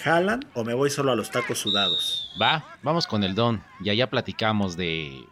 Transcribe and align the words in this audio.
jalan 0.00 0.40
o 0.54 0.64
me 0.64 0.74
voy 0.74 0.90
solo 0.90 1.12
a 1.12 1.16
los 1.16 1.30
tacos 1.30 1.58
sudados. 1.58 2.32
Va, 2.40 2.64
vamos 2.82 3.06
con 3.06 3.22
el 3.24 3.34
don. 3.34 3.62
Y 3.82 3.90
allá 3.90 4.10
platicamos 4.10 4.76
de... 4.76 5.24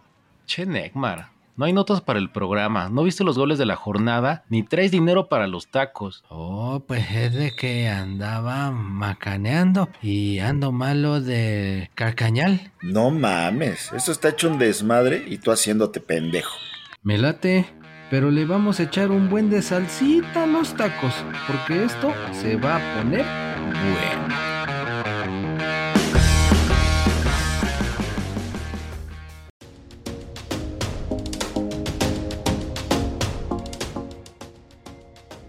Che, 0.47 0.65
Neckmar. 0.65 1.31
No 1.59 1.65
hay 1.65 1.73
notas 1.73 2.01
para 2.01 2.21
el 2.21 2.31
programa. 2.31 2.89
No 2.89 3.03
viste 3.03 3.25
los 3.25 3.37
goles 3.37 3.59
de 3.59 3.67
la 3.67 3.75
jornada, 3.75 4.45
ni 4.49 4.63
traes 4.63 4.93
dinero 4.93 5.29
para 5.29 5.49
los 5.49 5.67
tacos. 5.67 6.23
Oh, 6.29 6.85
pues 6.87 7.11
es 7.11 7.35
de 7.35 7.57
que 7.57 7.89
andaba 7.89 8.71
macaneando 8.71 9.89
y 10.01 10.39
ando 10.39 10.71
malo 10.71 11.21
de 11.21 11.91
carcañal. 11.97 12.71
No 12.80 13.11
mames, 13.11 13.93
eso 13.93 14.13
está 14.13 14.29
hecho 14.29 14.49
un 14.49 14.61
desmadre 14.61 15.25
y 15.27 15.39
tú 15.39 15.51
haciéndote 15.51 15.99
pendejo. 15.99 16.57
Me 17.03 17.19
late, 17.19 17.66
pero 18.09 18.30
le 18.30 18.45
vamos 18.45 18.79
a 18.79 18.85
echar 18.85 19.11
un 19.11 19.29
buen 19.29 19.51
de 19.51 19.61
salsita 19.61 20.45
a 20.45 20.47
los 20.47 20.77
tacos, 20.77 21.15
porque 21.49 21.83
esto 21.83 22.15
se 22.33 22.55
va 22.55 22.77
a 22.77 22.99
poner 22.99 23.25
bueno. 23.25 24.48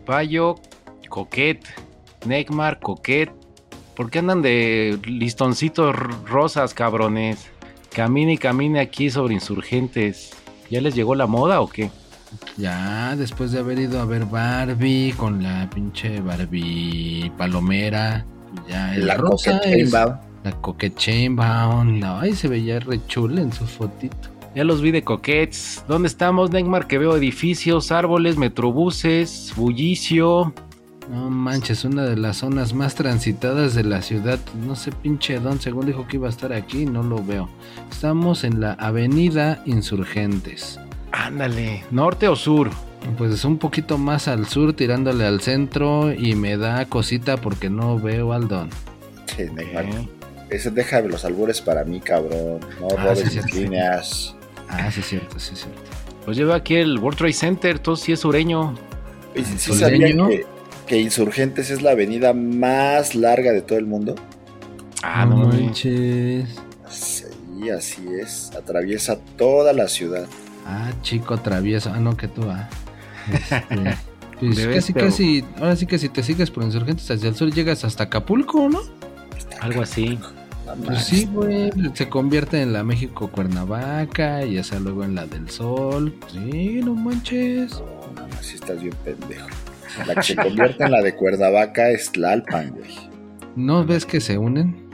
Payo, 0.10 0.56
Coquet, 1.08 1.60
Neckmar, 2.26 2.80
Coquet. 2.80 3.32
¿Por 3.96 4.10
qué 4.10 4.18
andan 4.18 4.42
de 4.42 5.00
listoncitos 5.06 5.96
rosas, 6.26 6.74
cabrones? 6.74 7.46
Camine 7.94 8.34
y 8.34 8.38
camine 8.40 8.80
aquí 8.80 9.12
sobre 9.12 9.36
insurgentes. 9.36 10.32
¿Ya 10.72 10.82
les 10.82 10.96
llegó 10.96 11.14
la 11.14 11.28
moda 11.28 11.62
o 11.62 11.68
qué? 11.68 11.92
Ya, 12.58 13.16
después 13.18 13.52
de 13.52 13.60
haber 13.60 13.78
ido 13.78 14.02
a 14.02 14.06
ver 14.06 14.26
Barbie 14.26 15.14
con 15.16 15.44
la 15.44 15.70
pinche 15.70 16.22
Barbie 16.22 17.32
palomera. 17.38 18.26
Ya, 18.68 18.92
La 18.98 19.14
rosa 19.14 19.60
Coquet 19.60 19.74
es 19.76 19.92
Chainbound. 19.92 20.20
La 20.44 20.52
Coquet 20.54 20.96
Chainbound. 20.96 22.00
No, 22.00 22.18
ay, 22.18 22.34
se 22.34 22.48
veía 22.48 22.80
re 22.80 23.00
chula 23.06 23.42
en 23.42 23.54
su 23.54 23.68
fotito. 23.68 24.39
Ya 24.56 24.64
los 24.64 24.82
vi 24.82 24.92
de 24.92 25.04
coquets. 25.04 25.84
¿Dónde 25.88 26.08
estamos, 26.08 26.52
Neckmar? 26.52 26.88
Que 26.88 26.98
veo 26.98 27.16
edificios, 27.16 27.92
árboles, 27.92 28.38
metrobuses, 28.38 29.54
bullicio. 29.56 30.54
No 31.10 31.30
manches, 31.30 31.86
una 31.86 32.04
de 32.04 32.18
las 32.18 32.38
zonas 32.38 32.74
más 32.74 32.94
transitadas 32.96 33.74
de 33.74 33.84
la 33.84 34.02
ciudad. 34.02 34.40
No 34.66 34.76
sé, 34.76 34.92
pinche 34.92 35.40
Don, 35.40 35.60
según 35.60 35.86
dijo 35.88 36.08
que 36.08 36.18
iba 36.18 36.28
a 36.28 36.30
estar 36.30 36.54
aquí, 36.54 36.86
no 36.86 37.04
lo 37.04 37.24
veo. 37.24 37.50
Estamos 37.90 38.44
en 38.44 38.60
la 38.60 38.74
Avenida 38.74 39.62
Insurgentes. 39.66 40.80
Ándale, 41.12 41.84
¿norte 41.90 42.28
o 42.28 42.36
sur? 42.36 42.70
Pues 43.18 43.32
es 43.32 43.46
un 43.46 43.58
poquito 43.58 43.98
más 43.98 44.28
al 44.28 44.46
sur, 44.46 44.74
tirándole 44.74 45.26
al 45.26 45.42
centro, 45.42 46.12
y 46.14 46.36
me 46.36 46.58
da 46.58 46.86
cosita 46.86 47.38
porque 47.38 47.70
no 47.70 47.98
veo 47.98 48.34
al 48.34 48.48
Don. 48.48 48.70
Che, 49.26 49.50
Neymar, 49.50 49.86
Ese 50.50 50.70
deja 50.70 51.02
los 51.02 51.24
albures 51.26 51.62
para 51.62 51.84
mí, 51.86 52.00
cabrón. 52.02 52.60
No 52.80 52.88
Ah, 52.98 53.06
robes 53.06 53.32
sí, 53.32 53.40
líneas. 53.54 54.36
Ah, 54.70 54.92
sí, 54.92 55.00
es 55.02 55.08
cierto, 55.08 55.40
sí, 55.40 55.52
es 55.54 55.60
cierto. 55.62 55.82
Pues 56.26 56.38
lleva 56.38 56.56
aquí 56.56 56.76
el 56.76 57.00
World 57.00 57.18
Trade 57.18 57.34
Center, 57.34 57.80
todo 57.80 57.96
sí 57.96 58.12
es 58.12 58.20
sureño. 58.20 58.76
¿Y 59.36 59.44
sí, 59.44 59.74
sabían 59.74 60.28
que, 60.28 60.46
que 60.88 60.98
Insurgentes 61.00 61.70
es 61.70 61.82
la 61.82 61.92
avenida 61.92 62.34
más 62.34 63.16
larga 63.16 63.52
de 63.52 63.62
todo 63.62 63.80
el 63.80 63.86
mundo? 63.86 64.16
Ah, 65.02 65.26
no, 65.26 65.38
manches. 65.38 66.50
Sí, 66.90 67.70
así 67.70 68.06
es. 68.22 68.52
Atraviesa 68.56 69.18
toda 69.38 69.74
la 69.74 69.88
ciudad. 69.88 70.28
Ah, 70.66 70.92
chico 71.02 71.38
travieso. 71.38 71.92
Ah, 71.94 72.00
no, 72.00 72.16
que 72.18 72.28
tú, 72.28 72.44
ah. 72.50 72.70
Este, 73.32 73.64
pues 74.40 74.56
Debes, 74.58 74.76
casi, 74.76 74.94
pero- 74.94 75.06
casi. 75.08 75.46
Ahora 75.58 75.76
sí 75.76 75.86
que 75.86 75.98
si 75.98 76.10
te 76.10 76.22
sigues 76.24 76.52
por 76.52 76.64
insurgentes 76.64 77.10
hacia 77.10 77.30
el 77.30 77.36
sur, 77.36 77.52
llegas 77.52 77.84
hasta 77.86 78.04
Acapulco, 78.04 78.70
¿no? 78.70 78.82
Algo 79.62 79.82
así. 79.82 80.20
Pues 80.86 81.04
sí, 81.06 81.26
güey. 81.32 81.72
Se 81.94 82.10
convierte 82.10 82.62
en 82.62 82.74
la 82.74 82.84
México 82.84 83.30
Cuernavaca 83.30 84.46
y 84.46 84.56
ya 84.56 84.64
sea 84.64 84.80
luego 84.80 85.04
en 85.04 85.16
la 85.16 85.26
del 85.26 85.50
Sol. 85.50 86.16
Sí, 86.32 86.82
no 86.84 86.96
manches. 86.96 87.72
No, 88.16 88.28
no, 88.28 88.42
sí 88.42 88.56
estás 88.56 88.82
bien 88.82 88.96
pendejo. 89.04 89.48
La 90.08 90.16
que 90.16 90.24
se 90.24 90.36
convierte 90.36 90.84
en 90.84 90.92
la 90.92 91.02
de 91.02 91.16
Cuernavaca 91.16 91.90
es 91.90 92.12
Tlalpan, 92.12 92.72
güey. 92.72 92.96
¿No 93.56 93.86
ves 93.86 94.06
que 94.06 94.22
se 94.22 94.38
unen? 94.38 94.90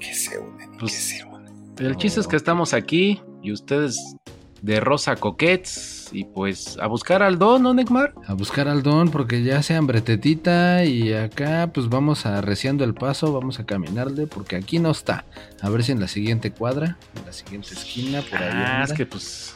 Que 0.00 0.12
se 0.12 0.38
unen, 0.38 0.70
Pues- 0.78 0.92
que 0.92 0.98
se 0.98 1.24
unen. 1.24 1.52
El 1.78 1.96
chiste 1.96 2.20
es 2.20 2.26
que 2.26 2.36
estamos 2.36 2.74
aquí 2.74 3.20
y 3.42 3.52
ustedes 3.52 4.16
de 4.64 4.80
rosa 4.80 5.16
coquets 5.16 6.08
y 6.10 6.24
pues 6.24 6.78
a 6.80 6.86
buscar 6.86 7.22
al 7.22 7.38
don, 7.38 7.62
¿no, 7.62 7.74
Neckmar? 7.74 8.14
A 8.26 8.32
buscar 8.32 8.66
al 8.66 8.82
don 8.82 9.10
porque 9.10 9.42
ya 9.42 9.62
se 9.62 9.74
hambretetita 9.74 10.84
y 10.84 11.12
acá 11.12 11.70
pues 11.72 11.90
vamos 11.90 12.24
arreciando 12.24 12.82
el 12.84 12.94
paso, 12.94 13.30
vamos 13.30 13.60
a 13.60 13.66
caminarle 13.66 14.26
porque 14.26 14.56
aquí 14.56 14.78
no 14.78 14.90
está. 14.90 15.26
A 15.60 15.68
ver 15.68 15.84
si 15.84 15.92
en 15.92 16.00
la 16.00 16.08
siguiente 16.08 16.50
cuadra, 16.50 16.96
en 17.14 17.26
la 17.26 17.32
siguiente 17.34 17.74
esquina, 17.74 18.22
por 18.22 18.38
ahí. 18.38 18.50
Ah, 18.54 18.74
anda. 18.76 18.84
es 18.84 18.92
que 18.94 19.04
pues 19.04 19.52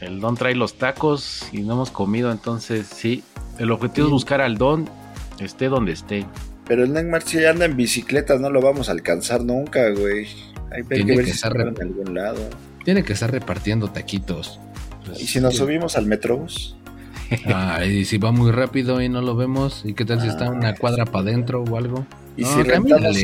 el 0.00 0.20
don 0.20 0.36
trae 0.36 0.54
los 0.54 0.74
tacos 0.74 1.48
y 1.50 1.62
no 1.62 1.72
hemos 1.72 1.90
comido, 1.90 2.30
entonces 2.30 2.86
sí. 2.86 3.24
El 3.58 3.72
objetivo 3.72 4.06
es 4.06 4.12
buscar 4.12 4.40
al 4.40 4.56
don, 4.56 4.88
esté 5.40 5.68
donde 5.68 5.92
esté. 5.92 6.26
Pero 6.68 6.84
el 6.84 6.92
Neymar 6.92 7.22
si 7.22 7.44
anda 7.44 7.64
en 7.64 7.76
bicicleta, 7.76 8.38
no 8.38 8.50
lo 8.50 8.60
vamos 8.60 8.88
a 8.88 8.92
alcanzar 8.92 9.42
nunca, 9.42 9.90
güey. 9.90 10.28
Hay 10.70 10.82
que 10.84 10.94
Tiene 10.94 11.16
ver 11.16 11.24
que 11.24 11.32
si 11.32 11.36
estar 11.36 11.56
en 11.56 11.80
algún 11.82 12.14
lado. 12.14 12.40
Tiene 12.84 13.02
que 13.02 13.12
estar 13.14 13.30
repartiendo 13.30 13.88
taquitos. 13.88 14.60
Pues, 15.06 15.20
¿Y 15.22 15.26
si 15.26 15.40
nos 15.40 15.52
sí. 15.54 15.58
subimos 15.60 15.96
al 15.96 16.06
Metrobús? 16.06 16.76
Ah, 17.46 17.84
y 17.84 18.04
si 18.04 18.18
va 18.18 18.32
muy 18.32 18.50
rápido 18.52 19.00
y 19.00 19.08
no 19.08 19.22
lo 19.22 19.34
vemos, 19.34 19.82
¿y 19.84 19.94
qué 19.94 20.04
tal 20.04 20.20
si 20.20 20.28
está 20.28 20.46
Ah, 20.46 20.50
una 20.50 20.74
cuadra 20.74 21.04
para 21.06 21.20
adentro 21.30 21.62
o 21.64 21.76
algo? 21.76 22.06
¿Y 22.36 22.42
No, 22.42 22.48
si 22.54 22.62
rentamos, 22.62 23.16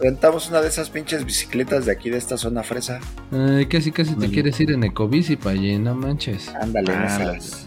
rentamos 0.00 0.48
una 0.48 0.60
de 0.60 0.68
esas 0.68 0.88
pinches 0.90 1.24
bicicletas 1.24 1.84
de 1.86 1.92
aquí 1.92 2.10
de 2.10 2.18
esta 2.18 2.36
zona 2.38 2.62
fresa? 2.62 3.00
Ay, 3.32 3.66
casi 3.66 3.90
casi 3.90 4.14
te 4.14 4.28
quieres 4.30 4.58
ir 4.60 4.70
en 4.70 4.84
Ecobici 4.84 5.36
para 5.36 5.50
allí, 5.50 5.76
no 5.78 5.94
manches. 5.94 6.48
Ándale, 6.60 6.92
Ah, 6.94 7.06
esas. 7.36 7.66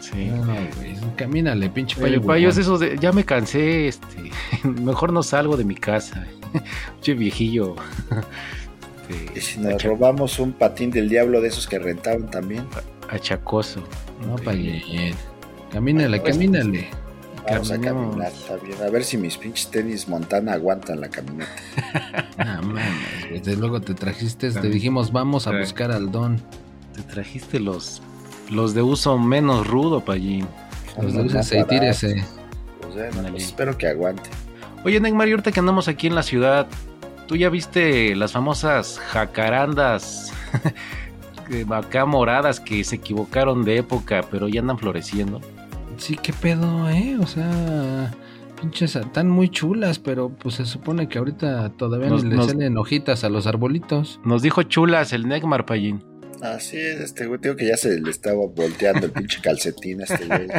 Sí. 0.00 0.30
Güey, 0.30 0.96
camínale, 1.16 1.68
pinche 1.68 2.00
payo. 2.00 2.22
payo, 2.22 2.48
es 2.48 2.56
eso 2.56 2.78
de, 2.78 2.96
ya 2.98 3.12
me 3.12 3.24
cansé, 3.24 3.86
este, 3.88 4.30
mejor 4.64 5.12
no 5.12 5.22
salgo 5.22 5.56
de 5.56 5.64
mi 5.64 5.74
casa. 5.74 6.26
Che 7.02 7.14
viejillo. 7.14 7.76
Este, 9.10 9.38
Y 9.38 9.42
si 9.42 9.58
nos 9.60 9.82
robamos 9.82 10.38
un 10.38 10.52
patín 10.52 10.90
del 10.90 11.08
diablo 11.08 11.40
de 11.40 11.48
esos 11.48 11.66
que 11.66 11.78
rentaban 11.78 12.30
también, 12.30 12.64
achacoso. 13.10 13.82
No, 14.26 14.36
payet. 14.36 15.14
Camínale, 15.72 16.20
Pues, 16.20 16.34
camínale. 16.34 16.88
vamos 17.48 17.70
a 17.70 17.80
caminar, 17.80 18.32
está 18.32 18.56
bien. 18.56 18.76
A 18.82 18.90
ver 18.90 19.04
si 19.04 19.16
mis 19.16 19.36
pinches 19.36 19.70
tenis 19.70 20.08
Montana 20.08 20.52
aguantan 20.54 21.00
la 21.00 21.08
caminata. 21.08 21.50
Ah, 22.38 22.60
mames, 22.62 22.84
Desde 23.30 23.54
luego 23.56 23.80
te 23.82 23.92
trajiste, 23.94 24.50
te 24.50 24.68
dijimos, 24.70 25.12
vamos 25.12 25.46
a 25.46 25.50
Sí. 25.50 25.56
buscar 25.58 25.92
al 25.92 26.10
don. 26.10 26.40
Te 26.94 27.02
trajiste 27.02 27.60
los, 27.60 28.00
los 28.50 28.72
de 28.74 28.80
uso 28.82 29.18
menos 29.18 29.66
rudo, 29.66 30.00
Pallín. 30.04 30.46
Los 31.00 31.12
dulces 31.12 31.34
más 31.34 31.52
y 31.52 31.64
tírese. 31.64 32.24
Pues, 32.80 32.94
bueno, 33.14 33.28
pues 33.30 33.44
espero 33.44 33.76
que 33.76 33.86
aguante. 33.88 34.30
Oye, 34.84 34.98
Neymar, 35.00 35.28
y 35.28 35.32
ahorita 35.32 35.52
que 35.52 35.60
andamos 35.60 35.86
aquí 35.88 36.06
en 36.06 36.14
la 36.14 36.22
ciudad, 36.22 36.66
¿tú 37.30 37.36
ya 37.36 37.48
viste 37.48 38.16
las 38.16 38.32
famosas 38.32 38.98
jacarandas 38.98 40.32
acá 41.70 42.04
moradas 42.04 42.58
que 42.58 42.82
se 42.82 42.96
equivocaron 42.96 43.64
de 43.64 43.76
época, 43.78 44.22
pero 44.28 44.48
ya 44.48 44.60
andan 44.60 44.78
floreciendo? 44.78 45.40
Sí, 45.96 46.18
qué 46.20 46.32
pedo, 46.32 46.90
¿eh? 46.90 47.16
O 47.22 47.26
sea, 47.28 48.10
pinches, 48.60 48.96
están 48.96 49.30
muy 49.30 49.48
chulas, 49.48 50.00
pero 50.00 50.30
pues 50.30 50.56
se 50.56 50.64
supone 50.66 51.08
que 51.08 51.18
ahorita 51.18 51.68
todavía 51.70 52.08
Nos- 52.08 52.24
ni 52.24 52.30
le 52.30 52.36
nos- 52.36 52.46
salen 52.48 52.76
hojitas 52.76 53.22
a 53.22 53.28
los 53.28 53.46
arbolitos. 53.46 54.18
Nos 54.24 54.42
dijo 54.42 54.64
chulas 54.64 55.12
el 55.12 55.28
Neymar, 55.28 55.66
Pallín. 55.66 56.02
Así 56.42 56.78
es, 56.78 57.00
este 57.00 57.26
güey, 57.26 57.40
digo 57.40 57.56
que 57.56 57.66
ya 57.66 57.76
se 57.76 58.00
le 58.00 58.10
estaba 58.10 58.46
volteando 58.46 59.06
el 59.06 59.12
pinche 59.12 59.40
calcetín 59.40 60.00
a 60.00 60.04
este 60.04 60.26
güey. 60.26 60.48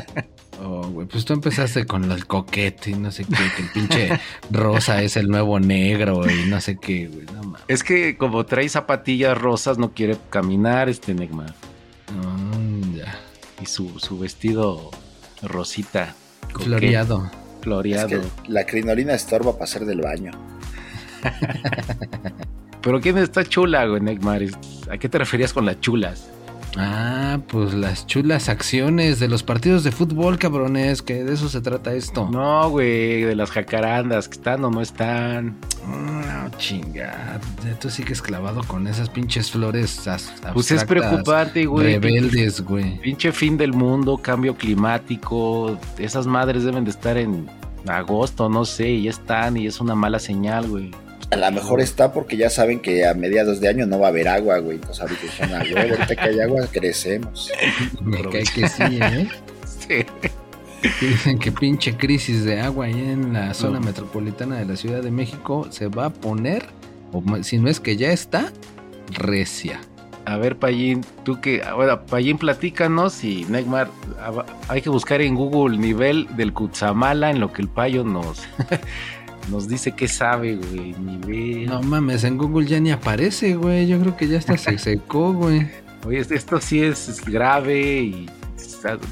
Oh, 0.64 0.88
güey, 0.88 1.08
pues 1.08 1.26
tú 1.26 1.34
empezaste 1.34 1.86
con 1.86 2.12
el 2.12 2.28
coquete 2.28 2.92
y 2.92 2.94
no 2.94 3.12
sé 3.12 3.26
qué, 3.26 3.36
que 3.56 3.64
el 3.64 3.70
pinche 3.70 4.20
rosa 4.52 5.02
es 5.02 5.18
el 5.18 5.28
nuevo 5.28 5.60
negro 5.60 6.22
y 6.30 6.48
no 6.48 6.62
sé 6.62 6.78
qué, 6.80 7.08
güey, 7.08 7.26
no 7.34 7.42
mames. 7.42 7.62
Es 7.68 7.84
que 7.84 8.16
como 8.16 8.46
trae 8.46 8.70
zapatillas 8.70 9.36
rosas, 9.36 9.80
no 9.80 9.96
quiere 9.96 10.18
caminar 10.30 10.88
este 10.88 11.16
Neymar. 11.16 11.56
Mm, 12.16 12.96
ya. 12.96 13.20
Y 13.60 13.66
su, 13.66 13.98
su 13.98 14.20
vestido 14.20 14.92
rosita. 15.42 16.14
coquete. 16.54 16.66
Floreado. 16.66 17.26
Es 17.26 17.62
floreado. 17.62 18.08
que 18.10 18.22
la 18.48 18.64
crinolina 18.68 19.16
estorba 19.16 19.54
para 19.54 19.64
hacer 19.64 19.86
del 19.86 20.02
baño. 20.02 20.32
Pero 22.84 23.02
¿quién 23.02 23.18
está 23.18 23.44
chula, 23.44 23.88
güey, 23.88 24.02
Neymar? 24.02 24.44
¿A 24.92 24.98
qué 24.98 25.08
te 25.08 25.18
referías 25.18 25.54
con 25.54 25.66
las 25.66 25.80
chulas? 25.80 26.30
Ah, 26.78 27.40
pues 27.48 27.74
las 27.74 28.08
chulas 28.08 28.50
acciones 28.50 29.20
de 29.20 29.30
los 29.30 29.42
partidos 29.42 29.84
de 29.84 29.92
fútbol, 29.92 30.38
cabrones, 30.38 31.02
que 31.02 31.24
de 31.24 31.34
eso 31.34 31.48
se 31.48 31.62
trata 31.62 31.94
esto. 31.94 32.30
No, 32.30 32.70
güey, 32.70 33.24
de 33.24 33.36
las 33.36 33.52
jacarandas, 33.52 34.28
que 34.28 34.36
están 34.36 34.64
o 34.66 34.70
no 34.70 34.82
están. 34.82 35.58
No, 35.86 36.58
chinga. 36.58 37.40
Tú 37.80 37.90
sigues 37.90 38.22
clavado 38.22 38.64
con 38.66 38.86
esas 38.88 39.10
pinches 39.10 39.50
flores 39.50 40.02
Pues 40.54 40.72
es 40.72 40.84
preocupante, 40.84 41.66
güey. 41.66 41.94
Rebeldes, 41.94 42.62
güey. 42.62 43.00
Pinche 43.00 43.32
fin 43.32 43.58
del 43.58 43.74
mundo, 43.74 44.18
cambio 44.18 44.56
climático. 44.56 45.78
Esas 45.98 46.28
madres 46.28 46.64
deben 46.64 46.84
de 46.84 46.92
estar 46.92 47.18
en 47.18 47.50
agosto, 47.88 48.50
no 48.50 48.66
sé, 48.66 48.90
y 48.90 49.04
ya 49.04 49.10
están, 49.12 49.56
y 49.58 49.68
es 49.68 49.80
una 49.80 49.96
mala 49.96 50.20
señal, 50.20 50.68
güey. 50.68 50.92
A 51.32 51.36
lo 51.38 51.52
mejor 51.52 51.80
está 51.82 52.12
porque 52.12 52.36
ya 52.38 52.50
saben 52.50 52.80
que 52.82 53.06
a 53.08 53.14
mediados 53.14 53.60
de 53.62 53.70
año 53.70 53.86
no 53.86 54.00
va 54.00 54.08
a 54.08 54.10
haber 54.10 54.28
agua, 54.28 54.58
güey. 54.60 54.76
Entonces 54.76 55.02
ahorita 55.02 55.22
dijeron, 55.22 55.54
"Ah, 55.56 55.64
güey, 55.72 55.90
ahorita 55.92 56.16
que 56.16 56.22
hay 56.22 56.40
agua, 56.42 56.68
crecemos. 56.72 57.50
Me 58.02 58.22
cae 58.24 58.44
que 58.44 58.68
sí, 58.68 58.84
¿eh? 59.02 59.30
Sí. 59.66 60.06
Dicen 61.00 61.38
que 61.40 61.52
pinche 61.52 61.96
crisis 61.96 62.44
de 62.44 62.60
agua 62.60 62.86
ahí 62.88 62.94
en 63.00 63.34
la 63.34 63.54
zona 63.54 63.80
No. 63.80 63.86
metropolitana 63.86 64.58
de 64.58 64.66
la 64.66 64.76
Ciudad 64.76 65.02
de 65.02 65.12
México 65.12 65.68
se 65.70 65.88
va 65.88 66.06
a 66.06 66.10
poner, 66.10 66.66
o 67.14 67.24
si 67.44 67.60
no 67.60 67.70
es 67.70 67.80
que 67.80 67.98
ya 67.98 68.12
está, 68.12 68.52
recia. 69.14 69.80
A 70.26 70.38
ver, 70.38 70.58
Payín, 70.58 71.02
tú 71.24 71.40
que. 71.42 71.64
Ahora, 71.64 72.06
Payín, 72.06 72.38
platícanos 72.38 73.24
y 73.24 73.46
Neymar, 73.46 73.90
ah, 74.20 74.46
hay 74.68 74.82
que 74.82 74.90
buscar 74.90 75.22
en 75.22 75.36
Google 75.36 75.78
nivel 75.78 76.28
del 76.36 76.54
Cutzamala 76.54 77.32
en 77.32 77.40
lo 77.40 77.52
que 77.54 77.62
el 77.64 77.68
payo 77.70 78.04
nos, 78.04 78.44
nos 79.50 79.68
dice 79.68 79.94
que 79.94 80.08
sabe, 80.08 80.56
güey. 80.56 80.94
Nivel. 80.94 81.66
No 81.66 81.82
mames, 81.82 82.24
en 82.24 82.38
Google 82.38 82.68
ya 82.68 82.80
ni 82.80 82.92
aparece, 82.92 83.56
güey. 83.56 83.88
Yo 83.88 84.00
creo 84.00 84.16
que 84.18 84.28
ya 84.28 84.38
hasta 84.38 84.58
se 84.58 84.78
secó, 84.78 85.34
güey. 85.34 85.68
Oye, 86.06 86.20
es- 86.20 86.32
esto 86.32 86.60
sí 86.60 86.82
es, 86.82 87.24
grave 87.26 88.02
y 88.02 88.30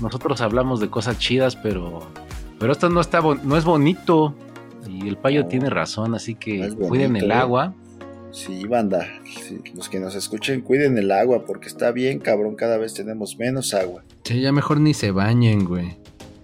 nosotros 0.01 0.41
hablamos 0.41 0.79
de 0.79 0.89
cosas 0.89 1.17
chidas, 1.19 1.55
pero, 1.55 2.01
pero 2.59 2.71
esto 2.71 2.89
no, 2.89 3.01
está 3.01 3.21
no 3.21 3.57
es 3.57 3.65
bonito. 3.65 4.35
Y 4.87 5.07
el 5.07 5.17
payo 5.17 5.43
No, 5.43 5.47
tiene 5.49 5.69
razón, 5.69 6.15
así 6.15 6.35
que 6.35 6.57
no 6.69 6.75
cuiden 6.87 7.09
bonito, 7.13 7.25
el 7.25 7.31
eh. 7.31 7.35
agua. 7.35 7.73
Sí, 8.31 8.65
banda. 8.65 9.07
sí, 9.25 9.59
los 9.75 9.89
que 9.89 9.99
nos 9.99 10.15
escuchen, 10.15 10.61
cuiden 10.61 10.97
el 10.97 11.11
agua 11.11 11.45
porque 11.45 11.67
está 11.67 11.91
bien, 11.91 12.19
cabrón. 12.19 12.55
Cada 12.55 12.77
vez 12.77 12.93
tenemos 12.93 13.37
menos 13.37 13.73
agua. 13.73 14.03
Sí, 14.23 14.39
ya 14.41 14.51
mejor 14.51 14.79
ni 14.79 14.93
se 14.93 15.11
bañen, 15.11 15.65
güey. 15.65 15.97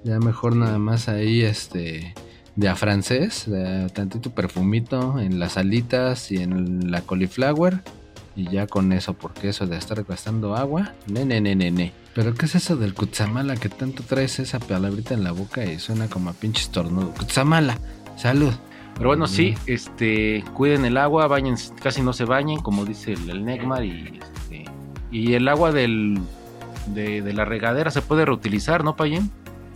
Ya 0.03 0.19
mejor 0.19 0.55
nada 0.55 0.77
más 0.77 1.09
ahí, 1.09 1.41
este, 1.41 2.13
de 2.55 2.69
a 2.69 2.75
francés, 2.75 3.45
de 3.47 3.89
tantito 3.89 4.31
perfumito 4.31 5.19
en 5.19 5.39
las 5.39 5.57
alitas 5.57 6.31
y 6.31 6.37
en 6.37 6.91
la 6.91 7.01
cauliflower. 7.01 7.81
Y 8.37 8.49
ya 8.49 8.67
con 8.67 8.91
eso, 8.91 9.13
porque 9.13 9.47
eso 9.47 9.65
de 9.65 9.77
estar 9.77 10.03
gastando 10.03 10.57
agua, 10.57 10.93
ne, 11.07 11.23
ne, 11.23 11.39
ne, 11.39 11.55
ne, 11.55 11.71
ne. 11.71 11.93
Pero 12.13 12.33
¿qué 12.33 12.47
es 12.47 12.55
eso 12.55 12.75
del 12.75 12.93
kutsamala 12.93 13.55
que 13.55 13.69
tanto 13.69 14.03
traes 14.03 14.39
esa 14.39 14.59
palabrita 14.59 15.13
en 15.13 15.23
la 15.23 15.31
boca 15.31 15.63
y 15.63 15.79
suena 15.79 16.07
como 16.09 16.29
a 16.29 16.33
pinche 16.33 16.63
estornudo? 16.63 17.11
Kutsamala, 17.11 17.77
salud. 18.17 18.53
Pero 18.95 19.09
bueno, 19.09 19.27
sí, 19.27 19.55
este, 19.67 20.43
cuiden 20.53 20.83
el 20.85 20.97
agua, 20.97 21.27
bañen, 21.27 21.55
casi 21.81 22.01
no 22.01 22.11
se 22.11 22.25
bañen, 22.25 22.59
como 22.59 22.85
dice 22.85 23.13
el, 23.13 23.29
el 23.29 23.45
Neymar, 23.45 23.83
y, 23.83 24.19
este, 24.21 24.65
y 25.11 25.33
el 25.33 25.47
agua 25.47 25.71
del, 25.71 26.19
de, 26.87 27.21
de 27.21 27.33
la 27.33 27.45
regadera 27.45 27.91
se 27.91 28.01
puede 28.01 28.25
reutilizar, 28.25 28.83
¿no, 28.83 28.95
Payín? 28.95 29.31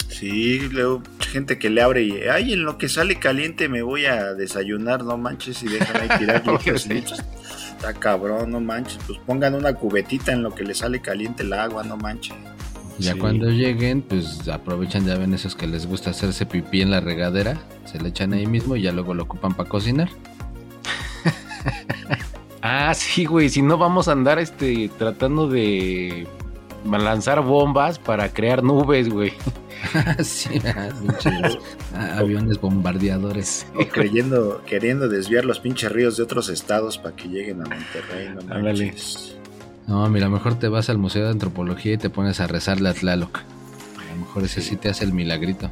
Sí, 0.07 0.59
luego 0.71 1.01
gente 1.29 1.57
que 1.57 1.69
le 1.69 1.81
abre 1.81 2.03
y, 2.03 2.11
ay, 2.23 2.53
en 2.53 2.63
lo 2.63 2.77
que 2.77 2.89
sale 2.89 3.15
caliente 3.17 3.69
me 3.69 3.81
voy 3.81 4.05
a 4.05 4.33
desayunar, 4.33 5.03
no 5.03 5.17
manches, 5.17 5.63
y 5.63 5.67
dejan 5.69 5.95
ahí 6.11 6.19
tirar 6.19 6.43
a 6.47 6.51
litros. 6.93 7.21
Está 7.71 7.93
cabrón, 7.93 8.51
no 8.51 8.59
manches. 8.59 8.99
Pues 9.07 9.19
pongan 9.25 9.55
una 9.55 9.73
cubetita 9.73 10.33
en 10.33 10.43
lo 10.43 10.53
que 10.53 10.63
le 10.63 10.73
sale 10.73 10.99
caliente 11.01 11.43
el 11.43 11.53
agua, 11.53 11.83
no 11.83 11.95
manches. 11.95 12.35
Ya 12.97 13.13
Sí. 13.13 13.19
cuando 13.19 13.49
lleguen, 13.49 14.01
pues 14.01 14.45
aprovechan, 14.49 15.05
ya 15.05 15.15
ven 15.17 15.33
esos 15.33 15.55
que 15.55 15.65
les 15.67 15.85
gusta 15.87 16.09
hacerse 16.09 16.45
pipí 16.45 16.81
en 16.81 16.91
la 16.91 16.99
regadera, 16.99 17.57
se 17.85 17.97
le 17.97 18.09
echan 18.09 18.33
ahí 18.33 18.45
mismo 18.45 18.75
y 18.75 18.81
ya 18.81 18.91
luego 18.91 19.13
lo 19.13 19.23
ocupan 19.23 19.53
para 19.53 19.69
cocinar. 19.69 20.09
Ah, 22.61 22.93
sí, 22.93 23.23
güey, 23.25 23.47
si 23.49 23.61
no 23.61 23.77
vamos 23.77 24.09
a 24.09 24.11
andar 24.11 24.37
este, 24.37 24.89
tratando 24.97 25.47
de 25.47 26.27
lanzar 26.85 27.41
bombas 27.41 27.99
para 27.99 28.29
crear 28.33 28.63
nubes, 28.63 29.07
güey. 29.09 29.31
sí, 30.23 30.61
ah, 30.65 30.89
pinches, 31.01 31.57
aviones 31.95 32.59
bombardeadores. 32.59 33.65
O 33.75 33.87
creyendo, 33.87 34.63
queriendo 34.65 35.07
desviar 35.07 35.45
los 35.45 35.59
pinches 35.59 35.91
ríos 35.91 36.17
de 36.17 36.23
otros 36.23 36.49
estados 36.49 36.97
para 36.97 37.15
que 37.15 37.27
lleguen 37.27 37.61
a 37.61 37.65
Monterrey, 37.65 38.29
no 38.33 38.41
Ándale. 38.41 38.85
manches. 38.85 39.35
No, 39.87 40.07
mira, 40.09 40.29
mejor 40.29 40.59
te 40.59 40.67
vas 40.67 40.89
al 40.89 40.99
Museo 40.99 41.25
de 41.25 41.31
Antropología 41.31 41.93
y 41.93 41.97
te 41.97 42.09
pones 42.09 42.39
a 42.39 42.47
rezarle 42.47 42.89
a 42.89 42.93
Tlaloc. 42.93 43.39
A 43.39 44.13
lo 44.13 44.19
mejor 44.19 44.43
ese 44.43 44.61
sí 44.61 44.75
te 44.75 44.89
hace 44.89 45.03
el 45.03 45.13
milagrito. 45.13 45.71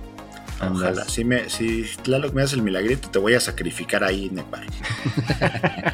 Ojalá. 0.60 1.06
Si, 1.06 1.24
me, 1.24 1.50
si 1.50 1.86
Tlaloc 2.02 2.34
me 2.34 2.42
hace 2.42 2.56
el 2.56 2.64
milagrito, 2.64 3.10
te 3.10 3.20
voy 3.20 3.36
a 3.36 3.40
sacrificar 3.40 4.04
ahí, 4.04 4.30
Nepal. 4.32 4.66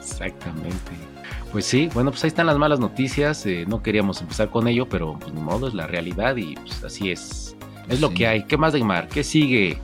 Exactamente. 0.00 1.09
Pues 1.52 1.64
sí, 1.64 1.88
bueno, 1.92 2.10
pues 2.10 2.22
ahí 2.24 2.28
están 2.28 2.46
las 2.46 2.58
malas 2.58 2.78
noticias. 2.78 3.44
eh, 3.46 3.64
no 3.66 3.82
queríamos 3.82 4.20
empezar 4.20 4.50
con 4.50 4.68
ello, 4.68 4.88
pero 4.88 5.18
pues 5.18 5.32
ni 5.32 5.40
modo, 5.40 5.68
es 5.68 5.74
la 5.74 5.86
realidad 5.86 6.36
y 6.36 6.54
pues 6.54 6.84
así 6.84 7.10
es. 7.10 7.56
Es 7.88 8.00
lo 8.00 8.10
que 8.10 8.26
hay. 8.26 8.44
¿Qué 8.44 8.56
más, 8.56 8.72
Neymar? 8.72 9.08
¿Qué 9.08 9.24
sigue? 9.24 9.78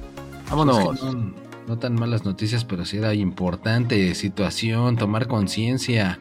Vámonos. 0.48 0.84
Pues 0.84 1.00
que 1.00 1.06
no, 1.06 1.34
no 1.66 1.78
tan 1.78 1.94
malas 1.94 2.24
noticias, 2.24 2.64
pero 2.64 2.84
sí 2.84 2.98
era 2.98 3.12
importante 3.14 4.14
situación, 4.14 4.96
tomar 4.96 5.26
conciencia 5.26 6.20